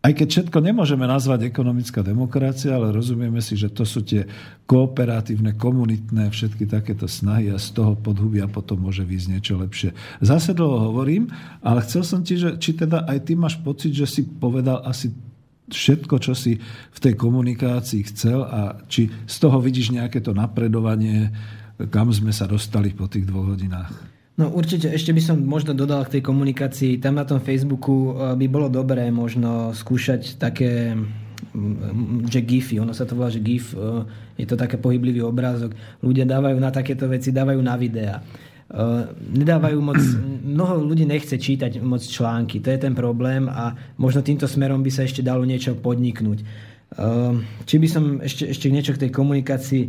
aj 0.00 0.12
keď 0.16 0.28
všetko 0.32 0.58
nemôžeme 0.64 1.04
nazvať 1.04 1.52
ekonomická 1.52 2.00
demokracia, 2.00 2.72
ale 2.72 2.88
rozumieme 2.88 3.44
si, 3.44 3.52
že 3.52 3.68
to 3.68 3.84
sú 3.84 4.00
tie 4.00 4.24
kooperatívne, 4.64 5.60
komunitné, 5.60 6.32
všetky 6.32 6.64
takéto 6.64 7.04
snahy 7.04 7.52
a 7.52 7.60
z 7.60 7.76
toho 7.76 7.92
podhubia 8.00 8.48
potom 8.48 8.80
môže 8.80 9.04
výjsť 9.04 9.28
niečo 9.28 9.60
lepšie. 9.60 9.92
Zase 10.24 10.56
dlho 10.56 10.88
hovorím, 10.88 11.28
ale 11.60 11.84
chcel 11.84 12.00
som 12.00 12.24
ti, 12.24 12.40
že 12.40 12.56
či 12.56 12.80
teda 12.80 13.04
aj 13.04 13.28
ty 13.28 13.36
máš 13.36 13.60
pocit, 13.60 13.92
že 13.92 14.08
si 14.08 14.24
povedal 14.24 14.80
asi 14.88 15.12
všetko, 15.68 16.16
čo 16.16 16.32
si 16.32 16.56
v 16.90 16.98
tej 16.98 17.14
komunikácii 17.20 18.00
chcel 18.08 18.40
a 18.40 18.80
či 18.88 19.12
z 19.28 19.36
toho 19.36 19.60
vidíš 19.60 19.92
nejaké 19.92 20.24
to 20.24 20.32
napredovanie, 20.32 21.28
kam 21.92 22.08
sme 22.08 22.32
sa 22.32 22.48
dostali 22.48 22.96
po 22.96 23.04
tých 23.04 23.28
dvoch 23.28 23.52
hodinách. 23.52 24.19
No 24.40 24.48
určite, 24.48 24.88
ešte 24.88 25.12
by 25.12 25.20
som 25.20 25.36
možno 25.44 25.76
dodal 25.76 26.00
k 26.08 26.16
tej 26.16 26.22
komunikácii. 26.24 26.96
Tam 26.96 27.20
na 27.20 27.28
tom 27.28 27.44
Facebooku 27.44 28.16
eh, 28.16 28.32
by 28.40 28.46
bolo 28.48 28.72
dobré 28.72 29.12
možno 29.12 29.76
skúšať 29.76 30.40
také 30.40 30.96
mm, 30.96 32.24
že 32.24 32.40
GIFy, 32.40 32.80
ono 32.80 32.96
sa 32.96 33.04
to 33.04 33.12
volá, 33.12 33.28
že 33.28 33.44
GIF, 33.44 33.76
eh, 33.76 34.40
je 34.40 34.48
to 34.48 34.56
také 34.56 34.80
pohyblivý 34.80 35.20
obrázok. 35.20 35.76
Ľudia 36.00 36.24
dávajú 36.24 36.56
na 36.56 36.72
takéto 36.72 37.04
veci, 37.04 37.36
dávajú 37.36 37.60
na 37.60 37.76
videá. 37.76 38.24
Eh, 38.72 39.04
Nedávajú 39.12 39.76
moc, 39.84 40.00
mnoho 40.56 40.88
ľudí 40.88 41.04
nechce 41.04 41.36
čítať 41.36 41.76
moc 41.84 42.00
články, 42.00 42.64
to 42.64 42.72
je 42.72 42.80
ten 42.80 42.96
problém 42.96 43.44
a 43.44 43.76
možno 44.00 44.24
týmto 44.24 44.48
smerom 44.48 44.80
by 44.80 44.88
sa 44.88 45.04
ešte 45.04 45.20
dalo 45.20 45.44
niečo 45.44 45.76
podniknúť. 45.76 46.72
Či 47.70 47.76
by 47.78 47.86
som 47.86 48.18
ešte, 48.18 48.50
ešte 48.50 48.66
niečo 48.66 48.98
k 48.98 49.06
tej 49.06 49.10
komunikácii 49.14 49.84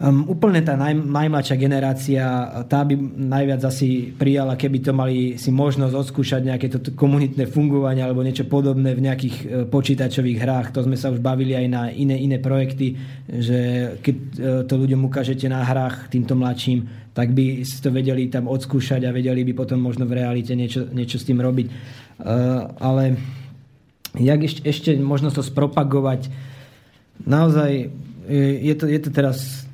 Um, 0.00 0.24
úplne 0.32 0.64
tá 0.64 0.80
naj, 0.80 0.96
najmladšia 0.96 1.60
generácia, 1.60 2.24
tá 2.72 2.80
by 2.88 2.96
najviac 3.20 3.68
asi 3.68 4.08
prijala, 4.16 4.56
keby 4.56 4.80
to 4.80 4.96
mali 4.96 5.36
si 5.36 5.52
možnosť 5.52 5.92
odskúšať 5.92 6.40
nejaké 6.40 6.72
to 6.72 6.80
komunitné 6.96 7.44
fungovanie 7.44 8.00
alebo 8.00 8.24
niečo 8.24 8.48
podobné 8.48 8.96
v 8.96 9.04
nejakých 9.04 9.36
e, 9.36 9.46
počítačových 9.68 10.40
hrách. 10.40 10.72
To 10.72 10.88
sme 10.88 10.96
sa 10.96 11.12
už 11.12 11.20
bavili 11.20 11.52
aj 11.52 11.66
na 11.68 11.92
iné, 11.92 12.16
iné 12.16 12.40
projekty, 12.40 12.96
že 13.28 13.58
keď 14.00 14.16
e, 14.16 14.28
to 14.64 14.74
ľuďom 14.80 15.04
ukážete 15.04 15.44
na 15.52 15.68
hrách 15.68 16.08
týmto 16.08 16.32
mladším, 16.32 17.12
tak 17.12 17.36
by 17.36 17.60
si 17.68 17.76
to 17.84 17.92
vedeli 17.92 18.32
tam 18.32 18.48
odskúšať 18.48 19.04
a 19.04 19.12
vedeli 19.12 19.44
by 19.44 19.52
potom 19.52 19.84
možno 19.84 20.08
v 20.08 20.16
realite 20.16 20.56
niečo, 20.56 20.88
niečo 20.88 21.20
s 21.20 21.28
tým 21.28 21.44
robiť. 21.44 21.66
Uh, 22.20 22.72
ale 22.80 23.20
jak 24.16 24.40
ešte, 24.48 24.60
ešte 24.64 24.90
možno 24.96 25.28
to 25.28 25.44
spropagovať, 25.44 26.32
naozaj 27.20 27.92
je 28.64 28.74
to, 28.78 28.86
je 28.88 29.00
to 29.02 29.10
teraz 29.12 29.68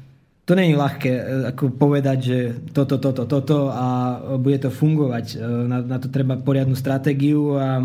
to 0.47 0.55
je 0.55 0.79
ľahké 0.79 1.11
e, 1.11 1.23
ako 1.51 1.75
povedať, 1.75 2.19
že 2.23 2.39
toto, 2.71 3.03
toto, 3.03 3.27
toto 3.27 3.67
a 3.75 4.17
bude 4.39 4.63
to 4.63 4.71
fungovať. 4.71 5.27
E, 5.35 5.37
Na, 5.67 5.83
na 5.83 5.99
to 5.99 6.07
treba 6.07 6.39
poriadnu 6.39 6.79
stratégiu 6.79 7.59
a 7.59 7.83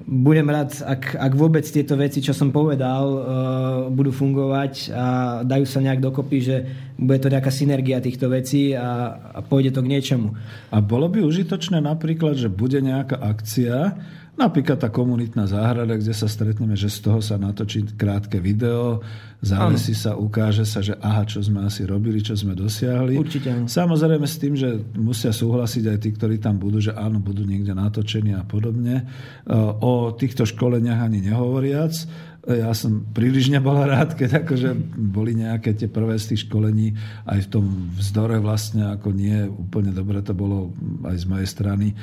budem 0.00 0.48
rád, 0.48 0.80
ak, 0.84 1.16
ak 1.16 1.32
vôbec 1.36 1.64
tieto 1.64 1.96
veci, 1.96 2.20
čo 2.20 2.36
som 2.36 2.52
povedal, 2.52 3.04
e, 3.08 3.20
budú 3.88 4.12
fungovať 4.12 4.92
a 4.92 5.06
dajú 5.40 5.64
sa 5.64 5.80
nejak 5.80 6.04
dokopy, 6.04 6.38
že 6.44 6.56
bude 7.00 7.16
to 7.24 7.32
nejaká 7.32 7.48
synergia 7.48 8.04
týchto 8.04 8.28
vecí 8.28 8.76
a, 8.76 9.16
a 9.32 9.40
pôjde 9.40 9.72
to 9.72 9.80
k 9.80 9.92
niečomu. 9.96 10.36
A 10.68 10.84
bolo 10.84 11.08
by 11.08 11.24
užitočné 11.24 11.80
napríklad, 11.80 12.36
že 12.36 12.52
bude 12.52 12.84
nejaká 12.84 13.16
akcia, 13.16 13.96
Napríklad 14.40 14.80
tá 14.80 14.88
komunitná 14.88 15.44
záhrada, 15.44 16.00
kde 16.00 16.16
sa 16.16 16.24
stretneme, 16.24 16.72
že 16.72 16.88
z 16.88 17.04
toho 17.04 17.20
sa 17.20 17.36
natočí 17.36 17.84
krátke 17.92 18.40
video, 18.40 19.04
závesí 19.44 19.92
sa, 19.92 20.16
ukáže 20.16 20.64
sa, 20.64 20.80
že 20.80 20.96
aha, 20.96 21.28
čo 21.28 21.44
sme 21.44 21.68
asi 21.68 21.84
robili, 21.84 22.24
čo 22.24 22.32
sme 22.32 22.56
dosiahli. 22.56 23.20
Určite 23.20 23.52
áno. 23.52 23.68
Samozrejme 23.68 24.24
s 24.24 24.36
tým, 24.40 24.56
že 24.56 24.80
musia 24.96 25.36
súhlasiť 25.36 25.84
aj 25.92 25.98
tí, 26.00 26.16
ktorí 26.16 26.40
tam 26.40 26.56
budú, 26.56 26.80
že 26.80 26.96
áno, 26.96 27.20
budú 27.20 27.44
niekde 27.44 27.76
natočení 27.76 28.32
a 28.32 28.40
podobne. 28.40 29.04
O 29.84 30.16
týchto 30.16 30.48
školeniach 30.48 31.04
ani 31.04 31.20
nehovoriac. 31.20 31.92
Ja 32.50 32.74
som 32.74 33.06
príliš 33.14 33.46
nebola 33.46 33.86
rád, 33.86 34.18
keď 34.18 34.42
akože 34.42 34.74
boli 34.98 35.38
nejaké 35.38 35.70
tie 35.78 35.86
prvé 35.86 36.18
z 36.18 36.34
tých 36.34 36.50
školení 36.50 36.98
aj 37.30 37.46
v 37.46 37.48
tom 37.48 37.64
vzdore 37.94 38.42
vlastne, 38.42 38.90
ako 38.90 39.14
nie 39.14 39.46
úplne 39.46 39.94
dobre 39.94 40.18
to 40.18 40.34
bolo 40.34 40.74
aj 41.06 41.16
z 41.22 41.26
mojej 41.30 41.48
strany. 41.48 41.86
E, 41.92 41.94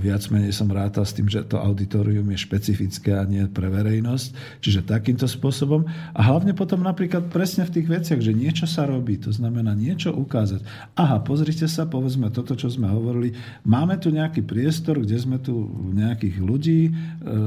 Viac 0.00 0.24
menej 0.32 0.56
som 0.56 0.72
rátal 0.72 1.04
s 1.04 1.12
tým, 1.12 1.28
že 1.28 1.44
to 1.44 1.60
auditorium 1.60 2.30
je 2.32 2.38
špecifické 2.40 3.12
a 3.12 3.28
nie 3.28 3.44
pre 3.50 3.68
verejnosť. 3.68 4.60
Čiže 4.64 4.88
takýmto 4.88 5.28
spôsobom. 5.28 5.84
A 6.16 6.20
hlavne 6.24 6.56
potom 6.56 6.80
napríklad 6.80 7.28
presne 7.28 7.68
v 7.68 7.80
tých 7.80 7.86
veciach, 7.90 8.20
že 8.22 8.32
niečo 8.32 8.64
sa 8.64 8.88
robí, 8.88 9.20
to 9.20 9.34
znamená 9.34 9.76
niečo 9.76 10.14
ukázať. 10.14 10.64
Aha, 10.96 11.20
pozrite 11.20 11.66
sa, 11.66 11.84
povedzme 11.84 12.30
toto, 12.30 12.54
čo 12.54 12.70
sme 12.70 12.88
hovorili. 12.88 13.34
Máme 13.66 13.98
tu 13.98 14.14
nejaký 14.14 14.46
priestor, 14.46 15.02
kde 15.02 15.18
sme 15.18 15.36
tu 15.42 15.68
nejakých 15.92 16.36
ľudí 16.38 16.80
e, 16.88 16.92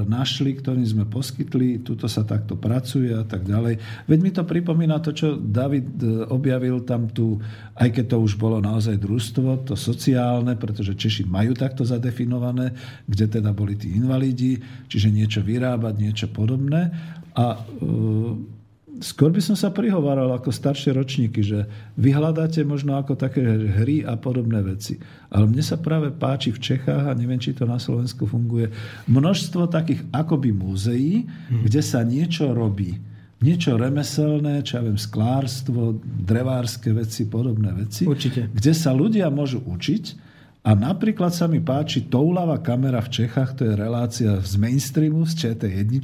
našli, 0.06 0.54
ktorým 0.60 0.86
sme 0.86 1.06
poskytli, 1.08 1.82
tuto 1.82 2.12
sa 2.12 2.27
takto 2.28 2.60
pracuje 2.60 3.16
a 3.16 3.24
tak 3.24 3.48
ďalej. 3.48 3.80
Veď 4.06 4.20
mi 4.20 4.32
to 4.36 4.44
pripomína 4.44 5.00
to, 5.00 5.16
čo 5.16 5.40
David 5.40 5.96
e, 6.04 6.28
objavil 6.28 6.84
tam 6.84 7.08
tu, 7.08 7.40
aj 7.80 7.88
keď 7.96 8.06
to 8.12 8.18
už 8.20 8.36
bolo 8.36 8.60
naozaj 8.60 9.00
družstvo, 9.00 9.64
to 9.64 9.80
sociálne, 9.80 10.60
pretože 10.60 11.00
Češi 11.00 11.24
majú 11.24 11.56
takto 11.56 11.88
zadefinované, 11.88 12.76
kde 13.08 13.40
teda 13.40 13.56
boli 13.56 13.80
tí 13.80 13.96
invalidi, 13.96 14.60
čiže 14.92 15.08
niečo 15.08 15.40
vyrábať, 15.40 15.94
niečo 15.96 16.28
podobné. 16.28 16.92
A 17.32 17.56
e, 17.56 18.57
skôr 19.02 19.34
by 19.34 19.42
som 19.42 19.56
sa 19.58 19.74
prihováral 19.74 20.30
ako 20.34 20.50
staršie 20.54 20.94
ročníky, 20.94 21.42
že 21.42 21.66
vy 21.98 22.14
hľadáte 22.14 22.62
možno 22.62 22.98
ako 22.98 23.18
také 23.18 23.42
hry 23.46 24.06
a 24.06 24.18
podobné 24.18 24.62
veci. 24.62 25.02
Ale 25.30 25.50
mne 25.50 25.64
sa 25.64 25.78
práve 25.80 26.14
páči 26.14 26.54
v 26.54 26.62
Čechách, 26.62 27.10
a 27.10 27.18
neviem, 27.18 27.42
či 27.42 27.56
to 27.58 27.66
na 27.66 27.78
Slovensku 27.78 28.26
funguje, 28.26 28.70
množstvo 29.10 29.70
takých 29.70 30.06
akoby 30.14 30.50
múzeí, 30.54 31.26
kde 31.50 31.82
sa 31.82 32.02
niečo 32.02 32.54
robí. 32.54 32.98
Niečo 33.38 33.78
remeselné, 33.78 34.66
čo 34.66 34.82
ja 34.82 34.84
viem, 34.84 34.98
sklárstvo, 34.98 36.02
drevárske 36.02 36.90
veci, 36.90 37.30
podobné 37.30 37.70
veci. 37.70 38.10
Určite. 38.10 38.50
Kde 38.50 38.74
sa 38.74 38.90
ľudia 38.98 39.30
môžu 39.30 39.62
učiť 39.62 40.26
a 40.66 40.74
napríklad 40.74 41.32
sa 41.32 41.46
mi 41.46 41.62
páči 41.62 42.10
Toulava 42.10 42.60
kamera 42.60 43.00
v 43.00 43.14
Čechách, 43.14 43.56
to 43.56 43.70
je 43.70 43.78
relácia 43.78 44.42
z 44.42 44.54
mainstreamu, 44.58 45.24
z 45.24 45.54
ČT1, 45.54 46.02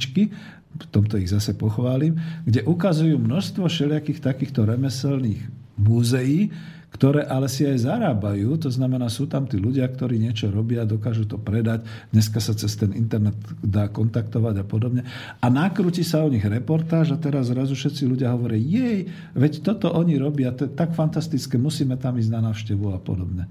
v 0.74 0.86
tomto 0.90 1.18
ich 1.18 1.30
zase 1.30 1.54
pochválim, 1.54 2.18
kde 2.42 2.66
ukazujú 2.66 3.14
množstvo 3.18 3.70
všelijakých 3.70 4.20
takýchto 4.20 4.66
remeselných 4.66 5.42
múzeí, 5.78 6.50
ktoré 6.94 7.26
ale 7.26 7.50
si 7.50 7.66
aj 7.66 7.90
zarábajú, 7.90 8.54
to 8.54 8.70
znamená, 8.70 9.10
sú 9.10 9.26
tam 9.26 9.50
tí 9.50 9.58
ľudia, 9.58 9.82
ktorí 9.90 10.14
niečo 10.14 10.46
robia, 10.46 10.86
dokážu 10.86 11.26
to 11.26 11.34
predať, 11.42 11.82
dneska 12.14 12.38
sa 12.38 12.54
cez 12.54 12.70
ten 12.78 12.94
internet 12.94 13.34
dá 13.58 13.90
kontaktovať 13.90 14.62
a 14.62 14.64
podobne. 14.64 15.02
A 15.42 15.46
nakrúti 15.50 16.06
sa 16.06 16.22
o 16.22 16.30
nich 16.30 16.46
reportáž 16.46 17.10
a 17.10 17.18
teraz 17.18 17.50
zrazu 17.50 17.74
všetci 17.74 18.06
ľudia 18.06 18.30
hovoria, 18.30 18.62
jej, 18.62 19.10
veď 19.34 19.66
toto 19.66 19.90
oni 19.90 20.14
robia, 20.22 20.54
to 20.54 20.70
je 20.70 20.72
tak 20.78 20.94
fantastické, 20.94 21.58
musíme 21.58 21.98
tam 21.98 22.14
ísť 22.14 22.30
na 22.30 22.40
návštevu 22.46 22.86
a 22.94 23.02
podobne. 23.02 23.50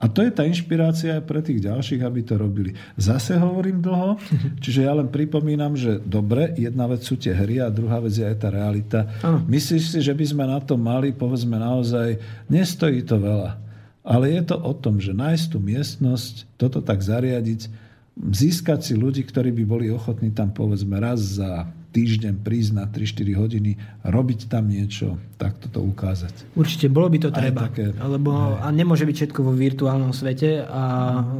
A 0.00 0.08
to 0.08 0.24
je 0.24 0.32
tá 0.32 0.48
inšpirácia 0.48 1.20
aj 1.20 1.28
pre 1.28 1.44
tých 1.44 1.60
ďalších, 1.60 2.00
aby 2.00 2.24
to 2.24 2.40
robili. 2.40 2.72
Zase 2.96 3.36
hovorím 3.36 3.84
dlho, 3.84 4.16
čiže 4.64 4.88
ja 4.88 4.96
len 4.96 5.12
pripomínam, 5.12 5.76
že 5.76 6.00
dobre, 6.00 6.56
jedna 6.56 6.88
vec 6.88 7.04
sú 7.04 7.20
tie 7.20 7.36
hry 7.36 7.60
a 7.60 7.68
druhá 7.68 8.00
vec 8.00 8.16
je 8.16 8.24
aj 8.24 8.36
tá 8.40 8.48
realita. 8.48 9.04
Áno. 9.20 9.44
Myslíš 9.44 9.84
si, 9.92 9.98
že 10.00 10.16
by 10.16 10.24
sme 10.24 10.44
na 10.48 10.56
to 10.64 10.80
mali, 10.80 11.12
povedzme 11.12 11.60
naozaj, 11.60 12.16
nestojí 12.48 13.04
to 13.04 13.20
veľa, 13.20 13.60
ale 14.00 14.32
je 14.32 14.42
to 14.48 14.56
o 14.56 14.72
tom, 14.72 14.96
že 14.96 15.12
nájsť 15.12 15.44
tú 15.52 15.60
miestnosť, 15.60 16.48
toto 16.56 16.80
tak 16.80 17.04
zariadiť, 17.04 17.68
získať 18.16 18.80
si 18.80 18.94
ľudí, 18.96 19.20
ktorí 19.28 19.52
by 19.52 19.64
boli 19.68 19.86
ochotní 19.92 20.32
tam 20.32 20.48
povedzme 20.52 20.96
raz 20.96 21.36
za 21.36 21.68
týždeň 21.90 22.38
prísť 22.46 22.70
na 22.78 22.84
3-4 22.86 23.34
hodiny, 23.34 23.70
robiť 24.06 24.46
tam 24.46 24.70
niečo, 24.70 25.18
tak 25.34 25.58
toto 25.58 25.82
ukázať. 25.82 26.54
Určite, 26.54 26.86
bolo 26.86 27.10
by 27.10 27.18
to 27.18 27.30
Aj 27.34 27.36
treba. 27.42 27.66
také- 27.66 27.90
lebo 27.98 28.30
a 28.62 28.66
nemôže 28.70 29.02
byť 29.02 29.16
všetko 29.26 29.40
vo 29.42 29.50
virtuálnom 29.50 30.14
svete 30.14 30.62
a 30.70 30.82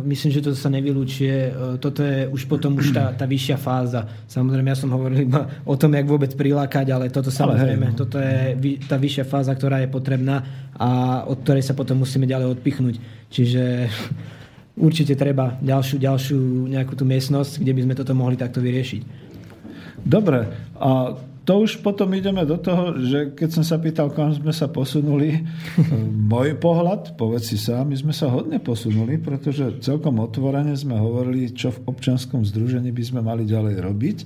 myslím, 0.03 0.31
že 0.35 0.43
to 0.43 0.51
sa 0.59 0.67
nevylúčuje. 0.69 1.37
E, 1.47 1.51
Toto 1.79 2.03
je 2.03 2.27
už 2.27 2.51
potom 2.51 2.75
už 2.75 2.91
tá, 2.91 3.15
tá 3.15 3.31
vyššia 3.31 3.57
fáza. 3.63 4.11
Samozrejme, 4.27 4.75
ja 4.75 4.79
som 4.79 4.91
hovoril 4.91 5.31
iba 5.31 5.47
o 5.63 5.79
tom, 5.79 5.95
jak 5.95 6.07
vôbec 6.11 6.35
prilákať, 6.35 6.87
ale 6.91 7.15
toto 7.15 7.31
samozrejme, 7.31 7.87
hej, 7.87 7.95
no. 7.95 7.99
toto 7.99 8.19
je 8.19 8.59
tá 8.91 8.99
vyššia 8.99 9.25
fáza, 9.25 9.55
ktorá 9.55 9.79
je 9.87 9.89
potrebná 9.89 10.43
a 10.75 11.23
od 11.31 11.47
ktorej 11.47 11.63
sa 11.63 11.79
potom 11.79 12.03
musíme 12.03 12.27
ďalej 12.27 12.59
odpichnúť. 12.59 12.97
Čiže 13.31 13.63
určite 14.87 15.15
treba 15.15 15.63
ďalšiu, 15.63 15.97
ďalšiu 16.03 16.39
nejakú 16.75 16.99
tú 16.99 17.07
miestnosť, 17.07 17.63
kde 17.63 17.73
by 17.77 17.81
sme 17.87 17.95
toto 17.95 18.13
mohli 18.19 18.35
takto 18.35 18.59
vyriešiť. 18.59 19.30
Dobre, 20.05 20.47
a 20.81 21.15
to 21.45 21.65
už 21.65 21.81
potom 21.81 22.13
ideme 22.13 22.45
do 22.45 22.61
toho, 22.61 23.01
že 23.01 23.33
keď 23.33 23.49
som 23.49 23.65
sa 23.65 23.81
pýtal, 23.81 24.13
kam 24.13 24.31
sme 24.31 24.53
sa 24.53 24.69
posunuli, 24.69 25.41
môj 26.33 26.61
pohľad, 26.61 27.17
povedz 27.17 27.55
si 27.55 27.59
sám, 27.59 27.89
my 27.89 27.97
sme 27.97 28.13
sa 28.13 28.29
hodne 28.29 28.61
posunuli, 28.61 29.17
pretože 29.17 29.81
celkom 29.81 30.21
otvorene 30.21 30.77
sme 30.77 31.01
hovorili, 31.01 31.49
čo 31.51 31.73
v 31.73 31.89
občanskom 31.89 32.45
združení 32.45 32.93
by 32.93 33.03
sme 33.03 33.21
mali 33.25 33.49
ďalej 33.49 33.77
robiť, 33.81 34.19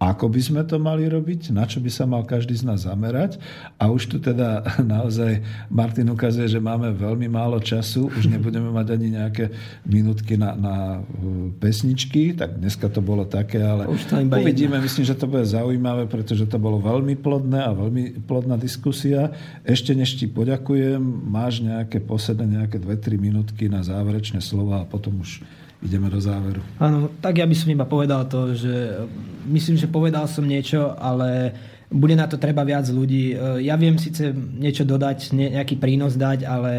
ako 0.00 0.32
by 0.32 0.40
sme 0.40 0.62
to 0.64 0.80
mali 0.80 1.04
robiť, 1.10 1.52
na 1.52 1.68
čo 1.68 1.82
by 1.82 1.90
sa 1.92 2.08
mal 2.08 2.24
každý 2.24 2.56
z 2.56 2.64
nás 2.64 2.88
zamerať. 2.88 3.36
A 3.76 3.92
už 3.92 4.08
tu 4.08 4.16
teda 4.16 4.62
naozaj 4.94 5.42
Martin 5.68 6.08
ukazuje, 6.08 6.48
že 6.48 6.62
máme 6.62 6.94
veľmi 6.94 7.26
málo 7.26 7.58
času, 7.58 8.08
už 8.14 8.30
nebudeme 8.32 8.70
mať 8.70 8.94
ani 8.94 9.18
nejaké 9.18 9.50
minútky 9.84 10.38
na, 10.38 10.54
na 10.54 10.74
uh, 11.02 11.50
pesničky, 11.58 12.32
tak 12.32 12.62
dneska 12.62 12.86
to 12.88 13.02
bolo 13.02 13.26
také, 13.26 13.58
ale 13.58 13.90
uvidíme, 13.90 14.78
myslím, 14.78 15.04
že 15.04 15.18
to 15.18 15.26
bude 15.26 15.44
zaujímavé, 15.44 16.06
pretože 16.06 16.46
to 16.46 16.59
bolo 16.60 16.78
veľmi 16.78 17.16
plodné 17.16 17.58
a 17.58 17.72
veľmi 17.72 18.22
plodná 18.28 18.54
diskusia. 18.54 19.32
Ešte 19.64 19.96
než 19.96 20.14
ti 20.14 20.28
poďakujem, 20.28 21.00
máš 21.26 21.64
nejaké 21.64 21.98
posledné 21.98 22.60
nejaké 22.60 22.76
2-3 22.76 23.16
minútky 23.16 23.66
na 23.66 23.80
záverečné 23.80 24.38
slova 24.38 24.84
a 24.84 24.88
potom 24.88 25.24
už 25.24 25.40
ideme 25.80 26.12
do 26.12 26.20
záveru. 26.20 26.60
Áno, 26.76 27.08
tak 27.18 27.40
ja 27.40 27.48
by 27.48 27.56
som 27.56 27.72
iba 27.72 27.88
povedal 27.88 28.28
to, 28.28 28.52
že 28.52 29.00
myslím, 29.48 29.80
že 29.80 29.88
povedal 29.88 30.28
som 30.28 30.44
niečo, 30.44 30.92
ale 31.00 31.56
bude 31.90 32.14
na 32.14 32.28
to 32.28 32.38
treba 32.38 32.62
viac 32.62 32.86
ľudí. 32.86 33.34
E, 33.34 33.64
Ja 33.66 33.74
viem 33.74 33.96
síce 33.98 34.30
niečo 34.36 34.84
dodať, 34.84 35.32
ne- 35.32 35.56
nejaký 35.56 35.80
prínos 35.80 36.14
dať, 36.14 36.44
ale 36.46 36.72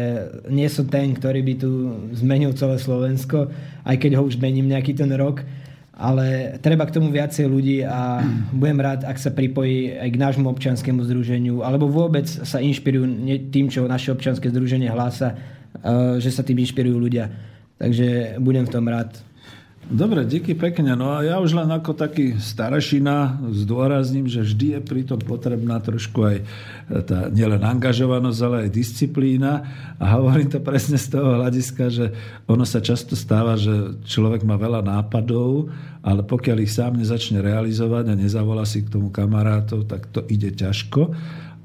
nie 0.48 0.64
som 0.70 0.86
ten, 0.86 1.12
ktorý 1.12 1.42
by 1.42 1.54
tu 1.58 1.70
zmenil 2.16 2.54
celé 2.54 2.78
Slovensko, 2.78 3.50
aj 3.84 3.96
keď 3.98 4.16
ho 4.16 4.24
už 4.24 4.38
mením 4.38 4.70
nejaký 4.70 4.94
ten 4.94 5.10
rok. 5.12 5.42
Ale 5.92 6.56
treba 6.64 6.88
k 6.88 6.94
tomu 6.96 7.12
viacej 7.12 7.44
ľudí 7.52 7.84
a 7.84 8.24
budem 8.48 8.80
rád, 8.80 9.04
ak 9.04 9.20
sa 9.20 9.28
pripojí 9.28 9.92
aj 9.92 10.08
k 10.08 10.16
nášmu 10.16 10.48
občianskému 10.48 11.04
združeniu, 11.04 11.60
alebo 11.60 11.84
vôbec 11.84 12.24
sa 12.24 12.64
inšpirujú 12.64 13.28
tým, 13.52 13.68
čo 13.68 13.84
naše 13.84 14.08
občianske 14.08 14.48
združenie 14.48 14.88
hlása, 14.88 15.36
e, 15.36 15.36
že 16.16 16.32
sa 16.32 16.40
tým 16.40 16.64
inšpirujú 16.64 16.96
ľudia. 16.96 17.28
Takže 17.76 18.40
budem 18.40 18.64
v 18.64 18.72
tom 18.72 18.88
rád. 18.88 19.12
Dobre, 19.92 20.24
díky 20.24 20.56
pekne. 20.56 20.96
No 20.96 21.12
a 21.12 21.20
ja 21.20 21.36
už 21.36 21.52
len 21.52 21.68
ako 21.68 21.92
taký 21.92 22.40
starešina 22.40 23.44
zdôrazním, 23.52 24.24
že 24.24 24.40
vždy 24.40 24.66
je 24.72 24.80
pritom 24.80 25.20
potrebná 25.20 25.76
trošku 25.84 26.32
aj 26.32 26.36
tá 27.04 27.28
nielen 27.28 27.60
angažovanosť, 27.60 28.40
ale 28.40 28.56
aj 28.64 28.70
disciplína. 28.72 29.52
A 30.00 30.16
hovorím 30.16 30.48
to 30.48 30.64
presne 30.64 30.96
z 30.96 31.12
toho 31.12 31.36
hľadiska, 31.36 31.92
že 31.92 32.08
ono 32.48 32.64
sa 32.64 32.80
často 32.80 33.12
stáva, 33.12 33.60
že 33.60 34.00
človek 34.08 34.48
má 34.48 34.56
veľa 34.56 34.80
nápadov, 34.80 35.68
ale 36.00 36.24
pokiaľ 36.24 36.56
ich 36.64 36.72
sám 36.72 36.96
nezačne 36.96 37.44
realizovať 37.44 38.16
a 38.16 38.18
nezavolá 38.18 38.64
si 38.64 38.80
k 38.80 38.96
tomu 38.96 39.12
kamarátov, 39.12 39.84
tak 39.84 40.08
to 40.08 40.24
ide 40.32 40.56
ťažko. 40.56 41.12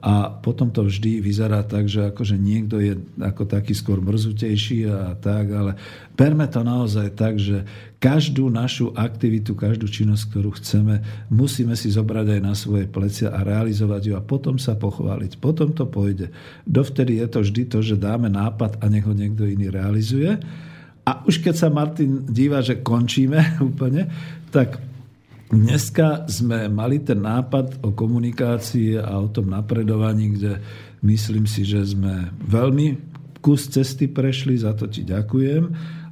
A 0.08 0.32
potom 0.32 0.72
to 0.72 0.88
vždy 0.88 1.20
vyzerá 1.20 1.68
tak, 1.68 1.92
že 1.92 2.08
akože 2.08 2.40
niekto 2.40 2.80
je 2.80 2.96
ako 3.20 3.44
taký 3.44 3.76
skôr 3.76 4.00
mrzutejší 4.00 4.88
a 4.88 5.20
tak, 5.20 5.52
ale 5.52 5.76
berme 6.16 6.48
to 6.48 6.64
naozaj 6.64 7.12
tak, 7.12 7.36
že 7.36 7.68
každú 8.00 8.48
našu 8.48 8.96
aktivitu, 8.96 9.52
každú 9.52 9.92
činnosť, 9.92 10.24
ktorú 10.32 10.56
chceme, 10.56 11.04
musíme 11.28 11.76
si 11.76 11.92
zobrať 11.92 12.40
aj 12.40 12.42
na 12.42 12.56
svoje 12.56 12.88
plecia 12.88 13.36
a 13.36 13.44
realizovať 13.44 14.02
ju 14.08 14.14
a 14.16 14.24
potom 14.24 14.56
sa 14.56 14.80
pochváliť. 14.80 15.44
Potom 15.44 15.76
to 15.76 15.84
pôjde. 15.84 16.32
Dovtedy 16.64 17.20
je 17.20 17.28
to 17.28 17.40
vždy 17.44 17.64
to, 17.68 17.84
že 17.84 18.00
dáme 18.00 18.32
nápad 18.32 18.80
a 18.80 18.88
nech 18.88 19.04
ho 19.04 19.12
niekto 19.12 19.44
iný 19.44 19.68
realizuje. 19.68 20.40
A 21.04 21.12
už 21.28 21.44
keď 21.44 21.56
sa 21.60 21.68
Martin 21.68 22.24
díva, 22.32 22.64
že 22.64 22.80
končíme 22.80 23.60
úplne, 23.76 24.08
tak 24.56 24.80
Dneska 25.48 26.28
sme 26.28 26.68
mali 26.68 27.00
ten 27.00 27.24
nápad 27.24 27.80
o 27.80 27.96
komunikácii 27.96 29.00
a 29.00 29.16
o 29.16 29.32
tom 29.32 29.48
napredovaní, 29.48 30.36
kde 30.36 30.60
myslím 31.08 31.48
si, 31.48 31.64
že 31.64 31.88
sme 31.88 32.36
veľmi 32.44 33.00
kus 33.40 33.72
cesty 33.72 34.12
prešli, 34.12 34.60
za 34.60 34.76
to 34.76 34.92
ti 34.92 35.08
ďakujem. 35.08 35.64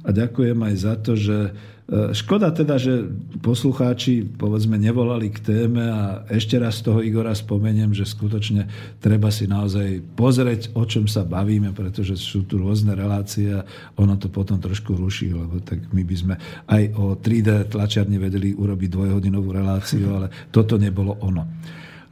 A 0.06 0.08
ďakujem 0.08 0.56
aj 0.56 0.74
za 0.80 0.94
to, 0.96 1.12
že 1.18 1.52
Škoda 1.86 2.50
teda, 2.50 2.82
že 2.82 3.06
poslucháči 3.46 4.26
povedzme 4.26 4.74
nevolali 4.74 5.30
k 5.30 5.38
téme 5.38 5.86
a 5.86 6.26
ešte 6.26 6.58
raz 6.58 6.82
toho 6.82 6.98
Igora 6.98 7.30
spomeniem, 7.30 7.94
že 7.94 8.02
skutočne 8.02 8.66
treba 8.98 9.30
si 9.30 9.46
naozaj 9.46 10.02
pozrieť, 10.18 10.74
o 10.74 10.82
čom 10.82 11.06
sa 11.06 11.22
bavíme, 11.22 11.70
pretože 11.70 12.18
sú 12.18 12.42
tu 12.42 12.58
rôzne 12.58 12.90
relácie 12.98 13.54
a 13.54 13.62
ono 14.02 14.18
to 14.18 14.26
potom 14.26 14.58
trošku 14.58 14.98
ruší, 14.98 15.30
lebo 15.30 15.62
tak 15.62 15.78
my 15.94 16.02
by 16.02 16.16
sme 16.18 16.34
aj 16.66 16.82
o 16.98 17.14
3D 17.14 17.70
tlačiarni 17.70 18.18
vedeli 18.18 18.50
urobiť 18.50 18.90
dvojhodinovú 18.90 19.54
reláciu, 19.54 20.10
ale 20.10 20.26
toto 20.50 20.82
nebolo 20.82 21.14
ono. 21.22 21.46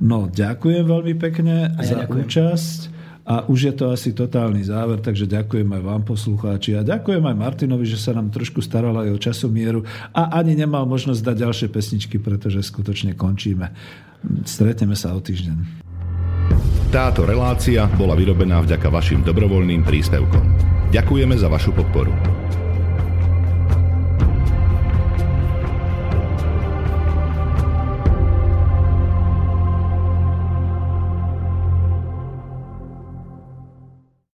No, 0.07 0.31
ďakujem 0.31 0.87
veľmi 0.87 1.15
pekne 1.19 1.75
A 1.75 1.83
ja 1.83 1.99
za 1.99 2.07
ďakujem. 2.07 2.23
účasť. 2.23 2.81
A 3.25 3.49
už 3.49 3.73
je 3.73 3.75
to 3.75 3.89
asi 3.89 4.13
totálny 4.13 4.61
záver, 4.69 5.01
takže 5.01 5.25
ďakujem 5.25 5.65
aj 5.65 5.83
vám 5.83 6.03
poslucháči 6.05 6.77
a 6.77 6.85
ďakujem 6.85 7.25
aj 7.25 7.37
Martinovi, 7.41 7.89
že 7.89 7.97
sa 7.97 8.13
nám 8.13 8.29
trošku 8.29 8.61
staral 8.61 8.93
aj 9.01 9.17
o 9.17 9.19
časomieru 9.19 9.81
a 10.13 10.29
ani 10.37 10.53
nemal 10.53 10.85
možnosť 10.85 11.33
dať 11.33 11.37
ďalšie 11.49 11.69
pesničky, 11.73 12.21
pretože 12.21 12.61
skutočne 12.61 13.17
končíme. 13.17 13.73
Stretneme 14.45 14.93
sa 14.93 15.17
o 15.17 15.21
týždeň. 15.25 15.57
Táto 16.93 17.25
relácia 17.25 17.89
bola 17.97 18.13
vyrobená 18.13 18.61
vďaka 18.61 18.93
vašim 18.93 19.25
dobrovoľným 19.25 19.83
príspevkom. 19.83 20.45
Ďakujeme 20.93 21.35
za 21.35 21.49
vašu 21.49 21.73
podporu. 21.75 22.13